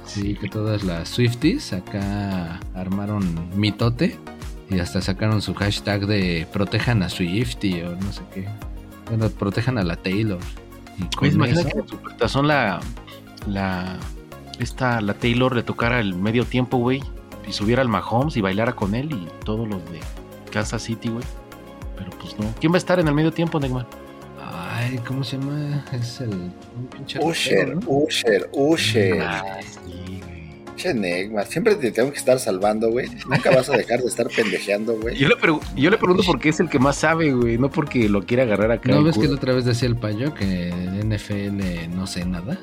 Sí, 0.05 0.35
que 0.35 0.47
todas 0.49 0.83
las 0.83 1.09
Swifties 1.09 1.73
acá 1.73 2.59
armaron 2.73 3.49
mitote 3.55 4.17
y 4.69 4.79
hasta 4.79 5.01
sacaron 5.01 5.41
su 5.41 5.53
hashtag 5.53 6.05
de 6.07 6.47
protejan 6.53 7.03
a 7.03 7.09
Swiftie 7.09 7.85
o 7.85 7.95
no 7.95 8.11
sé 8.11 8.21
qué. 8.33 8.47
Bueno, 9.09 9.29
protejan 9.29 9.77
a 9.77 9.83
la 9.83 9.95
Taylor. 9.95 10.39
Pues 11.19 11.35
imagina 11.35 11.61
eso- 11.61 11.69
que 11.69 11.87
Supertazón 11.89 12.47
la. 12.47 12.79
La. 13.47 13.97
Esta, 14.59 15.01
la 15.01 15.13
Taylor 15.15 15.55
le 15.55 15.63
tocara 15.63 15.99
el 15.99 16.15
medio 16.15 16.45
tiempo, 16.45 16.77
güey. 16.77 17.03
Y 17.47 17.51
subiera 17.51 17.81
al 17.81 17.89
Mahomes 17.89 18.37
y 18.37 18.41
bailara 18.41 18.73
con 18.73 18.95
él 18.95 19.11
y 19.11 19.27
todos 19.43 19.67
los 19.67 19.83
de 19.91 19.99
Kansas 20.51 20.81
City, 20.83 21.09
güey. 21.09 21.23
Pero 21.97 22.11
pues 22.19 22.39
no. 22.39 22.45
¿Quién 22.59 22.71
va 22.71 22.75
a 22.75 22.79
estar 22.79 22.99
en 22.99 23.07
el 23.07 23.13
medio 23.13 23.31
tiempo, 23.31 23.59
Neymar? 23.59 23.85
Ay, 24.77 24.99
¿cómo 25.07 25.23
se 25.23 25.37
llama? 25.37 25.85
Es 25.93 26.19
el 26.21 26.29
un 26.31 26.87
pinche 26.93 27.19
Usher, 27.23 27.75
¿no? 27.77 27.81
Usher, 27.87 28.49
Usher. 28.51 29.21
Ah, 29.21 29.59
sí. 29.61 30.19
Che, 30.75 30.93
siempre 31.47 31.75
te 31.75 31.89
tengo 31.91 32.11
que 32.11 32.17
estar 32.17 32.37
salvando, 32.39 32.91
güey. 32.91 33.07
Nunca 33.29 33.49
vas 33.51 33.69
a 33.69 33.77
dejar 33.77 34.01
de 34.01 34.07
estar 34.07 34.27
pendejeando, 34.27 34.99
güey. 34.99 35.15
Yo 35.15 35.29
le, 35.29 35.35
pregu- 35.35 35.61
yo 35.77 35.89
le 35.89 35.97
pregunto 35.97 36.23
por 36.23 36.37
qué 36.39 36.49
es 36.49 36.59
el 36.59 36.67
que 36.69 36.79
más 36.79 36.97
sabe, 36.97 37.31
güey. 37.31 37.57
No 37.57 37.69
porque 37.71 38.09
lo 38.09 38.25
quiera 38.25 38.43
agarrar 38.43 38.71
acá. 38.71 38.91
¿No 38.91 39.01
ves 39.01 39.17
que 39.17 39.27
la 39.29 39.35
otra 39.35 39.53
vez 39.53 39.63
decía 39.63 39.87
el 39.87 39.95
payo 39.95 40.33
que 40.33 40.67
en 40.69 41.09
NFL 41.09 41.95
no 41.95 42.05
sé 42.05 42.25
nada? 42.25 42.59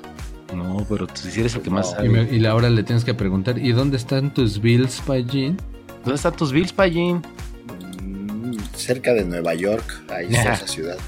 No, 0.54 0.84
pero 0.86 1.06
tú 1.06 1.14
sí 1.16 1.40
eres 1.40 1.54
el 1.54 1.62
que 1.62 1.70
más 1.70 1.86
No. 1.92 1.96
sabe. 1.96 2.06
Y, 2.06 2.10
me- 2.10 2.36
y 2.36 2.44
ahora 2.44 2.68
le 2.68 2.82
tienes 2.82 3.04
que 3.06 3.14
preguntar, 3.14 3.56
¿y 3.58 3.72
dónde 3.72 3.96
están 3.96 4.34
tus 4.34 4.60
Bills, 4.60 5.00
Payín? 5.06 5.56
¿Dónde 6.04 6.16
están 6.16 6.36
tus 6.36 6.52
Bills, 6.52 6.74
Payín? 6.74 7.22
Mm, 8.02 8.58
cerca 8.76 9.14
de 9.14 9.24
Nueva 9.24 9.54
York, 9.54 10.02
ahí 10.10 10.26
está 10.34 10.52
esa 10.52 10.66
ciudad. 10.68 10.98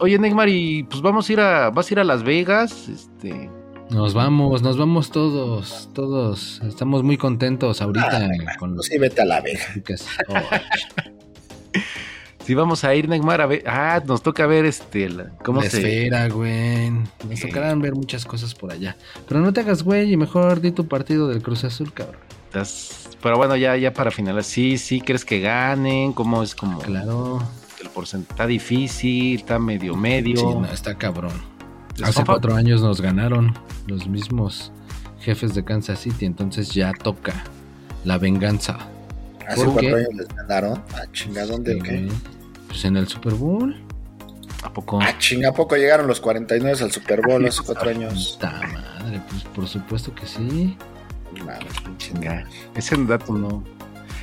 Oye, 0.00 0.18
Neymar, 0.18 0.48
y 0.48 0.82
pues 0.84 1.00
vamos 1.02 1.28
a 1.28 1.32
ir 1.32 1.40
a. 1.40 1.70
¿Vas 1.70 1.90
a 1.90 1.94
ir 1.94 2.00
a 2.00 2.04
Las 2.04 2.22
Vegas? 2.22 2.88
Este. 2.88 3.48
Nos 3.90 4.14
vamos, 4.14 4.62
nos 4.62 4.76
vamos 4.76 5.10
todos, 5.10 5.88
todos. 5.92 6.60
Estamos 6.66 7.02
muy 7.02 7.16
contentos 7.16 7.80
ahorita 7.82 8.08
Ah, 8.16 8.56
con 8.58 8.74
los 8.76 8.86
Sí, 8.86 8.98
vete 8.98 9.22
a 9.22 9.24
la 9.24 9.40
vega. 9.40 9.60
chicas. 9.74 10.06
Sí, 12.44 12.52
vamos 12.52 12.84
a 12.84 12.94
ir, 12.94 13.08
Neymar, 13.08 13.40
a 13.40 13.46
ver. 13.46 13.64
Ah, 13.66 14.02
nos 14.06 14.22
toca 14.22 14.46
ver 14.46 14.66
este. 14.66 15.08
la- 15.08 15.30
¿Cómo 15.42 15.62
la 15.62 15.70
se.? 15.70 15.78
esfera, 15.78 16.28
güey. 16.28 16.90
Nos 16.90 17.38
Sí. 17.40 17.46
tocarán 17.48 17.80
ver 17.80 17.94
muchas 17.94 18.26
cosas 18.26 18.54
por 18.54 18.70
allá. 18.70 18.98
Pero 19.26 19.40
no 19.40 19.50
te 19.54 19.60
hagas, 19.60 19.82
güey, 19.82 20.12
y 20.12 20.18
mejor 20.18 20.60
di 20.60 20.70
tu 20.70 20.86
partido 20.86 21.26
del 21.28 21.40
Cruz 21.42 21.64
Azul, 21.64 21.90
cabrón. 21.94 22.16
estás- 22.48 23.08
Pero 23.22 23.38
bueno, 23.38 23.56
ya, 23.56 23.74
ya 23.78 23.94
para 23.94 24.10
finalizar. 24.10 24.44
Sí, 24.44 24.76
sí, 24.76 25.00
¿crees 25.00 25.24
que 25.24 25.40
ganen? 25.40 26.12
¿Cómo 26.12 26.42
es 26.42 26.54
como 26.54 26.80
Claro. 26.80 27.42
Porcentaje? 27.94 28.32
¿Está 28.34 28.46
difícil? 28.46 29.36
¿Está 29.36 29.58
medio 29.58 29.94
medio? 29.96 30.36
Sí, 30.36 30.44
no, 30.44 30.64
está 30.66 30.94
cabrón. 30.96 31.32
Hace 32.02 32.24
cuatro 32.24 32.54
años 32.56 32.82
nos 32.82 33.00
ganaron 33.00 33.54
los 33.86 34.06
mismos 34.08 34.72
jefes 35.20 35.54
de 35.54 35.64
Kansas 35.64 36.00
City, 36.00 36.26
entonces 36.26 36.70
ya 36.74 36.92
toca 36.92 37.32
la 38.04 38.18
venganza. 38.18 38.78
Hace 39.46 39.64
¿Por 39.64 39.74
cuatro 39.74 39.90
qué? 39.90 39.96
años 39.96 40.14
les 40.14 40.28
ganaron. 40.28 40.82
Ah, 40.94 41.04
chinga, 41.12 41.46
¿dónde 41.46 41.76
o 41.76 41.82
qué? 41.82 42.08
Sí, 42.08 42.16
Pues 42.66 42.84
en 42.84 42.96
el 42.96 43.06
Super 43.08 43.34
Bowl. 43.34 43.80
¿A 44.62 44.72
poco? 44.72 44.98
Ah, 45.00 45.14
chinga, 45.18 45.50
¿a 45.50 45.52
poco 45.52 45.76
llegaron 45.76 46.06
los 46.06 46.20
49 46.20 46.78
al 46.82 46.90
Super 46.90 47.20
Bowl 47.20 47.46
hace 47.46 47.62
cuatro 47.62 47.90
años? 47.90 48.32
Puta 48.40 48.60
madre, 48.72 49.20
pues 49.30 49.44
por 49.44 49.68
supuesto 49.68 50.14
que 50.14 50.26
sí. 50.26 50.76
Pinche 51.34 52.12
Chinga. 52.12 52.46
Ese 52.74 52.96
dato 53.04 53.32
no. 53.34 53.62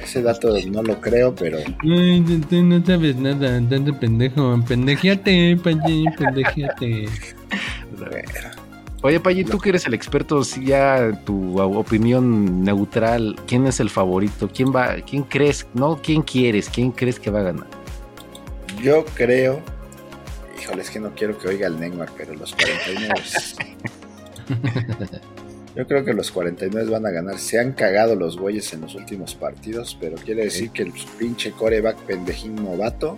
Ese 0.03 0.21
dato 0.21 0.53
no 0.71 0.81
lo 0.83 0.99
creo, 0.99 1.33
pero 1.35 1.59
Ay, 1.83 2.21
tú- 2.21 2.39
tú 2.41 2.63
no 2.63 2.83
sabes 2.85 3.15
nada, 3.17 3.61
tanto 3.69 3.97
pendejo. 3.99 4.59
Pendejeate, 4.67 5.57
Payín, 5.63 6.11
pendejeate. 6.17 7.05
Oye, 9.03 9.19
Payi, 9.19 9.43
tú 9.43 9.57
que 9.57 9.69
eres 9.69 9.85
el 9.87 9.93
experto, 9.93 10.43
sí, 10.43 10.65
ya 10.65 11.11
tu 11.25 11.59
opinión 11.59 12.63
neutral, 12.63 13.35
¿quién 13.47 13.65
es 13.67 13.79
el 13.79 13.89
favorito? 13.89 14.49
¿Quién 14.53 14.71
va? 14.75 14.95
¿Quién 15.07 15.23
crees? 15.23 15.65
No, 15.73 15.99
¿quién 16.01 16.21
quieres? 16.21 16.69
¿Quién 16.69 16.91
crees 16.91 17.19
que 17.19 17.29
va 17.31 17.39
a 17.39 17.43
ganar? 17.43 17.67
yo 18.81 19.03
creo. 19.15 19.59
Híjole, 20.59 20.81
es 20.83 20.89
que 20.89 20.99
no 20.99 21.11
quiero 21.15 21.37
que 21.37 21.47
oiga 21.47 21.67
el 21.67 21.79
Neymar, 21.79 22.09
pero 22.17 22.33
los 22.35 22.53
49. 22.55 23.13
Yo 25.75 25.87
creo 25.87 26.03
que 26.03 26.13
los 26.13 26.31
49 26.31 26.89
van 26.89 27.05
a 27.05 27.11
ganar. 27.11 27.39
Se 27.39 27.59
han 27.59 27.71
cagado 27.71 28.15
los 28.15 28.37
güeyes 28.37 28.73
en 28.73 28.81
los 28.81 28.95
últimos 28.95 29.35
partidos, 29.35 29.97
pero 29.99 30.17
quiere 30.17 30.43
decir 30.43 30.71
que 30.71 30.83
el 30.83 30.91
pinche 31.17 31.51
coreback 31.51 31.97
pendejín 31.99 32.55
novato 32.55 33.15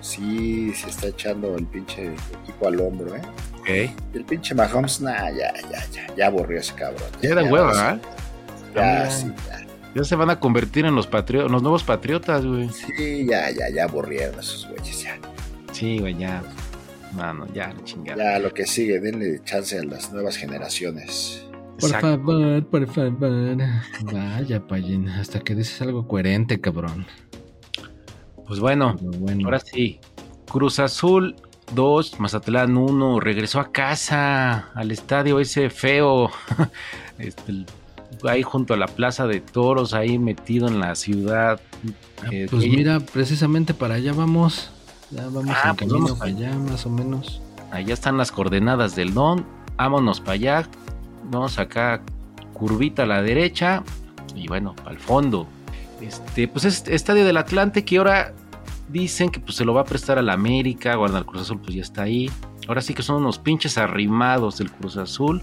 sí 0.00 0.72
se 0.74 0.90
está 0.90 1.06
echando 1.08 1.56
el 1.56 1.66
pinche 1.66 2.10
equipo 2.42 2.66
al 2.66 2.80
hombro, 2.80 3.14
¿eh? 3.14 3.22
Ok. 3.60 3.68
Y 4.14 4.16
el 4.16 4.24
pinche 4.24 4.54
Mahomes, 4.54 5.00
nah, 5.00 5.30
ya, 5.30 5.52
ya, 5.70 5.86
ya, 5.92 6.14
ya 6.16 6.26
aburrió 6.26 6.58
ese 6.58 6.74
cabrón. 6.74 7.08
Ya 7.22 7.40
ya, 7.40 7.42
hueva, 7.44 7.90
¿ah? 7.90 8.00
Ya, 8.74 9.10
sí, 9.10 9.32
ya. 9.48 9.66
Ya 9.94 10.04
se 10.04 10.16
van 10.16 10.30
a 10.30 10.40
convertir 10.40 10.86
en 10.86 10.94
los 10.94 11.06
patrio 11.06 11.48
los 11.48 11.62
nuevos 11.62 11.84
patriotas, 11.84 12.44
güey. 12.44 12.68
Sí, 12.70 13.26
ya, 13.28 13.50
ya, 13.50 13.68
ya 13.68 13.84
aburrieron 13.84 14.40
esos 14.40 14.66
güeyes, 14.68 15.02
ya. 15.02 15.18
Sí, 15.72 15.98
güey, 15.98 16.16
ya. 16.16 16.42
Mano, 17.12 17.46
ya, 17.52 17.74
chingada. 17.84 18.16
Ya 18.16 18.38
lo 18.38 18.52
que 18.54 18.66
sigue, 18.66 18.98
denle 18.98 19.40
chance 19.44 19.78
a 19.78 19.84
las 19.84 20.10
nuevas 20.12 20.36
generaciones. 20.36 21.44
Por 21.80 21.90
Exacto. 21.90 22.06
favor, 22.06 22.64
por 22.66 22.86
favor. 22.86 23.56
Vaya, 24.12 24.66
Payín, 24.66 25.08
hasta 25.08 25.40
que 25.40 25.54
dices 25.54 25.80
algo 25.82 26.06
coherente, 26.06 26.60
cabrón. 26.60 27.06
Pues 28.46 28.60
bueno, 28.60 28.96
bueno. 29.00 29.46
ahora 29.46 29.60
sí. 29.60 29.98
Cruz 30.50 30.78
Azul 30.78 31.34
2, 31.74 32.20
Mazatlán 32.20 32.76
1. 32.76 33.20
Regresó 33.20 33.58
a 33.60 33.72
casa, 33.72 34.70
al 34.74 34.90
estadio 34.90 35.40
ese 35.40 35.70
feo. 35.70 36.30
Este, 37.18 37.66
ahí 38.28 38.42
junto 38.42 38.74
a 38.74 38.76
la 38.76 38.86
plaza 38.88 39.26
de 39.28 39.40
toros, 39.40 39.94
ahí 39.94 40.18
metido 40.18 40.66
en 40.66 40.80
la 40.80 40.94
ciudad. 40.96 41.60
Ah, 42.22 42.26
Eh, 42.32 42.48
pues 42.50 42.66
mira, 42.66 42.98
precisamente 43.00 43.74
para 43.74 43.94
allá 43.94 44.12
vamos. 44.12 44.70
Ya 45.10 45.24
vamos 45.28 45.50
Ah, 45.50 45.70
en 45.70 45.76
pues 45.76 45.88
camino 45.90 46.04
vamos 46.06 46.18
para 46.18 46.30
allá, 46.30 46.52
más 46.58 46.84
o 46.86 46.90
menos. 46.90 47.40
Allá 47.70 47.94
están 47.94 48.16
las 48.16 48.32
coordenadas 48.32 48.96
del 48.96 49.14
Don. 49.14 49.44
Vámonos 49.76 50.20
para 50.20 50.32
allá. 50.32 50.68
Vamos 51.24 51.58
acá, 51.58 52.02
curvita 52.52 53.04
a 53.04 53.06
la 53.06 53.22
derecha. 53.22 53.82
Y 54.34 54.48
bueno, 54.48 54.74
al 54.86 54.98
fondo. 54.98 55.46
Este, 56.00 56.48
pues 56.48 56.64
es 56.64 56.84
Estadio 56.88 57.24
del 57.24 57.36
Atlante 57.36 57.84
que 57.84 57.98
ahora 57.98 58.34
dicen 58.88 59.30
que 59.30 59.40
pues, 59.40 59.56
se 59.56 59.64
lo 59.64 59.72
va 59.72 59.82
a 59.82 59.84
prestar 59.84 60.18
a 60.18 60.22
la 60.22 60.32
América. 60.32 60.94
Guarda 60.96 61.18
el 61.18 61.26
Cruz 61.26 61.42
Azul, 61.42 61.60
pues 61.60 61.74
ya 61.74 61.82
está 61.82 62.02
ahí. 62.02 62.30
Ahora 62.68 62.80
sí 62.80 62.94
que 62.94 63.02
son 63.02 63.16
unos 63.16 63.38
pinches 63.38 63.78
arrimados 63.78 64.58
del 64.58 64.70
Cruz 64.70 64.96
Azul. 64.96 65.42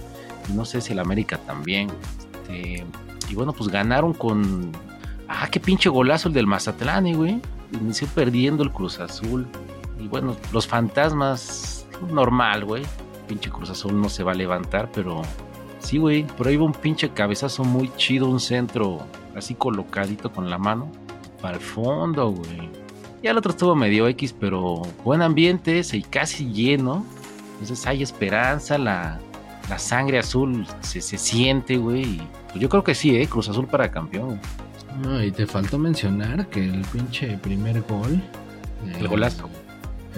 Y 0.50 0.54
no 0.54 0.66
sé 0.66 0.82
si 0.82 0.94
el 0.94 1.00
América 1.00 1.38
también. 1.38 1.90
Este, 2.32 2.86
y 3.30 3.36
bueno, 3.36 3.54
pues 3.54 3.70
ganaron 3.70 4.14
con. 4.14 4.72
Ah, 5.28 5.48
qué 5.52 5.60
pinche 5.60 5.90
golazo 5.90 6.28
el 6.28 6.34
del 6.34 6.48
Mazatlán, 6.48 7.08
eh, 7.08 7.16
güey. 7.16 7.42
Inició 7.72 8.08
perdiendo 8.08 8.64
el 8.64 8.72
Cruz 8.72 9.00
Azul. 9.00 9.46
Y 10.00 10.08
bueno, 10.08 10.36
los 10.52 10.66
fantasmas, 10.66 11.86
normal, 12.12 12.66
güey. 12.66 12.84
pinche 13.28 13.50
Cruz 13.50 13.70
Azul 13.70 14.00
no 14.00 14.10
se 14.10 14.24
va 14.24 14.32
a 14.32 14.36
levantar, 14.36 14.90
pero 14.94 15.22
sí, 15.80 15.98
güey, 15.98 16.24
por 16.24 16.48
ahí 16.48 16.58
va 16.58 16.66
un 16.66 16.74
pinche 16.74 17.10
cabezazo 17.10 17.64
muy 17.64 17.92
chido, 17.98 18.30
un 18.30 18.40
centro 18.40 19.00
así 19.36 19.56
colocadito 19.56 20.32
con 20.32 20.50
la 20.50 20.58
mano 20.58 20.92
para 21.42 21.56
el 21.56 21.62
fondo, 21.62 22.32
güey. 22.32 22.70
Ya 23.22 23.32
el 23.32 23.38
otro 23.38 23.52
estuvo 23.52 23.76
medio 23.76 24.08
X, 24.08 24.34
pero 24.40 24.82
buen 25.04 25.22
ambiente, 25.22 25.82
y 25.92 26.02
casi 26.04 26.52
lleno. 26.52 27.06
Entonces 27.54 27.86
hay 27.86 28.02
esperanza, 28.02 28.78
la, 28.78 29.20
la 29.70 29.78
sangre 29.78 30.20
azul 30.20 30.66
se, 30.82 31.02
se 31.02 31.18
siente, 31.18 31.78
güey. 31.78 32.22
Pues 32.48 32.60
yo 32.60 32.70
creo 32.70 32.84
que 32.84 32.96
sí, 32.96 33.16
¿eh? 33.16 33.28
Cruz 33.28 33.50
Azul 33.50 33.68
para 33.68 33.92
campeón. 33.92 34.40
No, 35.04 35.24
y 35.24 35.32
te 35.32 35.46
faltó 35.46 35.78
mencionar 35.78 36.48
que 36.48 36.64
el 36.64 36.82
pinche 36.82 37.38
primer 37.38 37.82
gol. 37.82 38.22
El 38.98 39.08
golazo. 39.08 39.50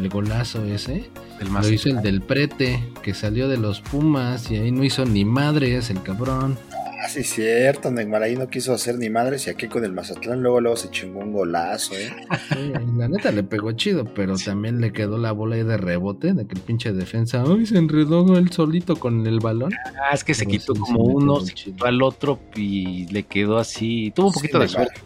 El 0.02 0.10
golazo 0.10 0.64
ese. 0.66 1.12
El 1.40 1.52
más 1.52 1.68
Lo 1.68 1.74
hizo 1.74 1.90
el 1.90 2.02
del 2.02 2.22
prete, 2.22 2.84
que 3.04 3.14
salió 3.14 3.48
de 3.48 3.58
los 3.58 3.82
Pumas 3.82 4.50
y 4.50 4.56
ahí 4.56 4.72
no 4.72 4.84
hizo 4.84 5.06
ni 5.06 5.26
madres 5.26 5.92
el 5.92 6.02
cabrón. 6.02 6.58
Ah, 7.04 7.08
sí, 7.08 7.24
cierto. 7.24 7.92
Neymar 7.92 8.24
ahí 8.24 8.36
no 8.36 8.48
quiso 8.48 8.74
hacer 8.74 8.98
ni 8.98 9.12
madres 9.12 9.46
y 9.46 9.52
aquí 9.52 9.68
con 9.68 9.84
el 9.86 9.92
Mazatlán 9.92 10.42
luego, 10.42 10.60
luego 10.60 10.76
se 10.76 10.90
chingó 10.90 11.20
un 11.20 11.34
golazo, 11.34 11.94
¿eh? 11.96 12.12
Sí, 12.50 12.74
la 12.98 13.08
neta 13.08 13.32
le 13.32 13.44
pegó 13.44 13.72
chido, 13.74 14.06
pero 14.06 14.36
también 14.38 14.82
le 14.82 14.92
quedó 14.92 15.20
la 15.20 15.32
bola 15.34 15.56
ahí 15.56 15.64
de 15.64 15.78
rebote, 15.78 16.34
de 16.34 16.48
que 16.48 16.56
el 16.56 16.62
pinche 16.62 16.92
defensa, 16.94 17.44
ay, 17.48 17.68
se 17.68 17.78
enredó 17.78 18.38
él 18.38 18.52
solito 18.52 18.96
con 18.96 19.26
el 19.28 19.40
balón. 19.40 19.72
Ah, 20.04 20.14
es 20.16 20.24
que 20.24 20.34
se 20.34 20.46
Pero 20.46 20.58
quitó 20.60 20.74
sí, 20.76 20.82
como 20.82 21.04
uno, 21.04 21.42
se 21.42 21.54
quitó 21.54 21.86
al 21.86 22.02
otro 22.02 22.40
y 22.56 23.06
le 23.12 23.24
quedó 23.24 23.60
así. 23.60 24.12
Tuvo 24.16 24.28
un 24.28 24.34
poquito 24.34 24.58
Sí, 24.58 24.64
de 24.64 24.70
suerte. 24.70 25.02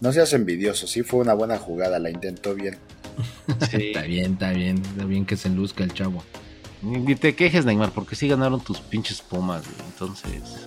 No 0.00 0.12
seas 0.12 0.32
envidioso, 0.32 0.86
sí 0.86 1.02
fue 1.02 1.20
una 1.20 1.34
buena 1.34 1.56
jugada, 1.58 1.98
la 2.00 2.10
intentó 2.10 2.54
bien. 2.54 2.76
Sí. 3.70 3.76
Está 3.88 4.02
bien, 4.02 4.32
está 4.32 4.50
bien, 4.50 4.78
está 4.78 5.04
bien 5.04 5.26
que 5.26 5.36
se 5.36 5.48
luzca 5.48 5.84
el 5.84 5.92
chavo. 5.92 6.22
Ni 6.82 7.14
te 7.14 7.34
quejes, 7.34 7.66
Neymar, 7.66 7.90
porque 7.90 8.16
sí 8.16 8.26
ganaron 8.26 8.60
tus 8.60 8.80
pinches 8.80 9.20
pumas, 9.20 9.64
güey. 9.64 9.88
Entonces, 9.88 10.66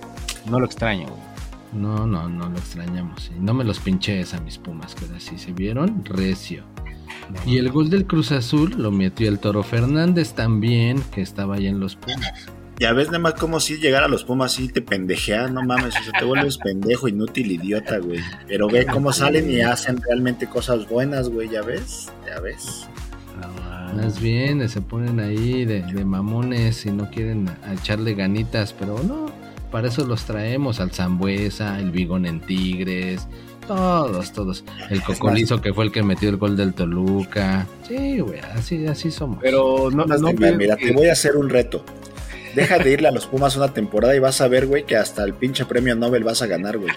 no 0.50 0.60
lo 0.60 0.66
extraño, 0.66 1.08
güey. 1.08 1.34
No, 1.74 2.06
no, 2.06 2.30
no 2.30 2.50
lo 2.50 2.58
extrañamos. 2.58 3.32
No 3.40 3.54
me 3.56 3.64
los 3.64 3.80
pinches 3.80 4.34
a 4.36 4.42
mis 4.42 4.60
pumas, 4.60 4.94
que 4.94 5.06
así 5.16 5.40
se 5.40 5.52
vieron 5.54 6.06
recio. 6.06 6.64
Y 7.46 7.58
el 7.58 7.72
gol 7.72 7.90
del 7.90 8.06
Cruz 8.06 8.32
Azul 8.32 8.76
lo 8.78 8.92
metió 8.92 9.28
el 9.28 9.40
Toro 9.40 9.64
Fernández 9.64 10.34
también, 10.34 11.02
que 11.14 11.22
estaba 11.22 11.56
ahí 11.56 11.68
en 11.68 11.80
los 11.80 11.96
Pumas. 11.96 12.48
Ya 12.80 12.92
ves, 12.94 13.12
Neymar, 13.12 13.36
como 13.36 13.60
si 13.60 13.78
llegar 13.78 14.04
a 14.04 14.08
los 14.08 14.24
Pumas 14.24 14.54
sí 14.54 14.68
te 14.68 14.82
pendejean, 14.82 15.54
no 15.54 15.62
mames, 15.64 15.96
o 16.00 16.04
sea, 16.04 16.20
te 16.20 16.26
vuelves 16.26 16.58
pendejo, 16.64 17.08
inútil, 17.08 17.52
idiota, 17.52 17.98
güey. 18.00 18.20
Pero 18.48 18.68
ve 18.68 18.86
cómo 18.86 19.14
salen 19.14 19.50
y 19.50 19.62
hacen 19.62 20.02
realmente 20.02 20.48
cosas 20.48 20.88
buenas, 20.90 21.30
güey, 21.30 21.50
ya 21.50 21.62
ves, 21.62 22.10
ya 22.26 22.40
ves. 22.40 22.88
Más 23.96 24.20
bien, 24.20 24.68
se 24.70 24.82
ponen 24.82 25.20
ahí 25.20 25.66
de, 25.66 25.84
de 25.84 26.04
mamones 26.06 26.86
y 26.86 26.92
no 26.92 27.10
quieren 27.12 27.48
a 27.68 27.74
echarle 27.74 28.16
ganitas, 28.16 28.74
pero 28.74 28.98
no, 29.04 29.28
para 29.72 29.88
eso 29.88 30.04
los 30.06 30.24
traemos 30.26 30.80
al 30.80 30.92
Zambuesa, 30.92 31.80
el 31.80 31.92
Bigón 31.92 32.26
en 32.26 32.42
Tigres, 32.42 33.28
todos, 33.68 34.34
todos. 34.34 34.64
El 34.90 35.04
Cocolizo 35.04 35.62
que 35.62 35.74
fue 35.74 35.86
el 35.86 35.92
que 35.92 36.02
metió 36.02 36.30
el 36.30 36.38
gol 36.38 36.58
del 36.58 36.74
Toluca. 36.74 37.68
Sí, 37.88 38.20
güey, 38.20 38.40
así, 38.56 38.86
así 38.88 39.12
somos. 39.12 39.38
Pero 39.42 39.90
no, 39.92 40.06
Más 40.08 40.20
no 40.22 40.34
mira, 40.34 40.76
que- 40.76 40.88
te 40.88 40.94
voy 40.94 41.08
a 41.08 41.14
hacer 41.14 41.36
un 41.38 41.50
reto. 41.50 41.86
Deja 42.56 42.78
de 42.78 42.92
irle 42.92 43.08
a 43.08 43.12
los 43.12 43.26
Pumas 43.26 43.56
una 43.56 43.74
temporada 43.74 44.16
y 44.16 44.20
vas 44.20 44.40
a 44.42 44.48
ver, 44.48 44.68
güey, 44.68 44.86
que 44.86 44.96
hasta 44.96 45.24
el 45.24 45.34
pinche 45.34 45.66
premio 45.66 45.96
Nobel 45.96 46.24
vas 46.24 46.42
a 46.42 46.48
ganar, 46.48 46.78
güey. 46.78 46.94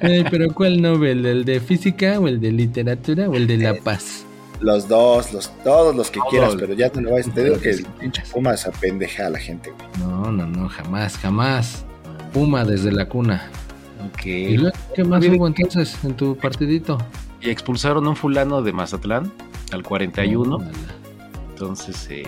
Ay, 0.00 0.24
pero 0.30 0.52
¿cuál 0.54 0.80
Nobel? 0.80 1.24
¿El 1.26 1.44
de 1.44 1.60
física 1.60 2.18
o 2.20 2.28
el 2.28 2.40
de 2.40 2.52
literatura 2.52 3.28
o 3.28 3.34
el 3.34 3.46
de 3.46 3.58
La 3.58 3.74
Paz? 3.74 4.24
Los 4.60 4.88
dos, 4.88 5.32
los, 5.32 5.50
todos 5.64 5.96
los 5.96 6.10
que 6.10 6.18
Todos. 6.18 6.30
quieras, 6.30 6.56
pero 6.58 6.74
ya 6.74 6.90
te 6.90 7.00
lo 7.00 7.10
voy 7.10 7.22
a 7.22 7.24
te 7.24 7.44
digo 7.44 7.58
que 7.58 7.70
el 7.70 7.84
pinche 7.98 8.22
Pumas 8.30 8.66
apendeja 8.66 9.26
a 9.26 9.30
la 9.30 9.38
gente, 9.38 9.70
güey. 9.70 9.88
No, 9.98 10.30
no, 10.30 10.46
no, 10.46 10.68
jamás, 10.68 11.16
jamás. 11.16 11.84
Puma 12.32 12.64
desde 12.64 12.92
la 12.92 13.06
cuna. 13.06 13.48
Ok. 14.12 14.26
¿Y 14.26 14.56
luego 14.58 14.76
qué 14.94 15.02
más 15.04 15.24
hubo 15.24 15.46
entonces 15.46 15.96
en 16.04 16.14
tu 16.14 16.36
partidito? 16.36 16.98
Y 17.40 17.48
expulsaron 17.50 18.06
a 18.06 18.10
un 18.10 18.16
fulano 18.16 18.62
de 18.62 18.72
Mazatlán 18.72 19.32
al 19.72 19.82
41. 19.82 20.58
Tómala. 20.58 20.72
Entonces, 21.50 22.08
eh, 22.10 22.24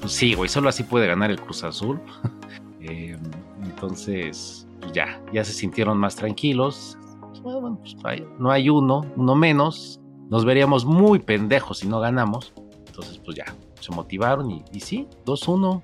pues 0.00 0.12
sí, 0.12 0.34
güey, 0.34 0.48
solo 0.48 0.68
así 0.68 0.84
puede 0.84 1.06
ganar 1.06 1.30
el 1.30 1.40
Cruz 1.40 1.64
Azul. 1.64 2.00
Eh, 2.80 3.18
entonces, 3.64 4.64
pues 4.80 4.92
ya, 4.92 5.20
ya 5.32 5.44
se 5.44 5.52
sintieron 5.52 5.98
más 5.98 6.14
tranquilos. 6.14 6.96
Pues, 7.20 7.42
bueno, 7.42 7.76
pues, 7.82 7.96
no 8.38 8.52
hay 8.52 8.70
uno, 8.70 9.04
uno 9.16 9.34
menos. 9.34 10.00
Nos 10.30 10.44
veríamos 10.44 10.84
muy 10.84 11.18
pendejos 11.18 11.78
si 11.78 11.88
no 11.88 11.98
ganamos. 11.98 12.52
Entonces, 12.86 13.18
pues 13.18 13.36
ya, 13.36 13.46
se 13.80 13.90
motivaron 13.92 14.50
y, 14.52 14.64
y 14.72 14.78
sí, 14.78 15.08
2-1. 15.26 15.82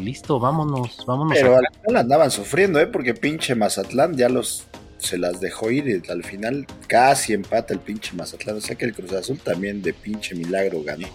Listo, 0.00 0.40
vámonos, 0.40 1.04
vámonos. 1.06 1.34
Pero 1.36 1.56
al 1.56 1.66
final 1.84 1.96
andaban 1.98 2.30
sufriendo, 2.30 2.80
¿eh? 2.80 2.86
Porque 2.86 3.12
pinche 3.12 3.54
Mazatlán 3.54 4.16
ya 4.16 4.30
los 4.30 4.66
se 5.00 5.18
las 5.18 5.40
dejó 5.40 5.70
ir 5.70 5.88
y 5.88 6.10
al 6.10 6.22
final 6.24 6.66
casi 6.86 7.32
empata 7.32 7.74
el 7.74 7.80
pinche 7.80 8.14
Mazatlán. 8.14 8.56
O 8.56 8.60
sea 8.60 8.76
que 8.76 8.84
el 8.84 8.94
Cruz 8.94 9.12
Azul 9.12 9.38
también 9.38 9.82
de 9.82 9.92
pinche 9.92 10.34
milagro 10.34 10.82
ganó. 10.82 11.08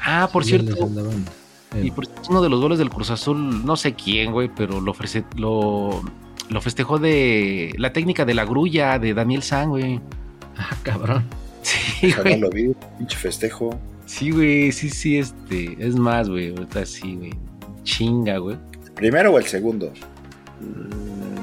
Ah, 0.00 0.28
por 0.32 0.44
Sí, 0.44 0.50
cierto, 0.58 0.88
Y 1.82 1.90
por 1.90 2.06
cierto, 2.06 2.22
uno 2.30 2.42
de 2.42 2.48
los 2.48 2.60
goles 2.60 2.78
del 2.78 2.90
Cruz 2.90 3.10
Azul, 3.10 3.64
no 3.64 3.76
sé 3.76 3.94
quién, 3.94 4.32
güey, 4.32 4.50
pero 4.54 4.80
lo, 4.80 4.90
ofrece, 4.90 5.24
lo, 5.36 6.02
lo 6.48 6.60
festejó 6.60 6.98
de 6.98 7.74
la 7.76 7.92
técnica 7.92 8.24
de 8.24 8.34
la 8.34 8.44
grulla 8.44 8.98
de 8.98 9.14
Daniel 9.14 9.42
San, 9.42 9.70
güey. 9.70 10.00
Ah, 10.56 10.76
cabrón. 10.82 11.24
Sí, 11.62 12.12
güey. 12.12 12.38
lo 12.38 12.50
vi, 12.50 12.72
pinche 12.96 13.16
festejo. 13.16 13.78
Sí, 14.06 14.30
güey, 14.30 14.72
sí, 14.72 14.88
sí, 14.88 15.18
este. 15.18 15.76
Es 15.78 15.94
más, 15.96 16.30
güey, 16.30 16.50
ahorita 16.50 16.86
sí, 16.86 17.14
güey. 17.16 17.32
Chinga, 17.82 18.38
güey. 18.38 18.56
¿El 18.86 18.92
primero 18.92 19.32
o 19.34 19.38
el 19.38 19.44
segundo? 19.44 19.92
Mm, 20.60 21.37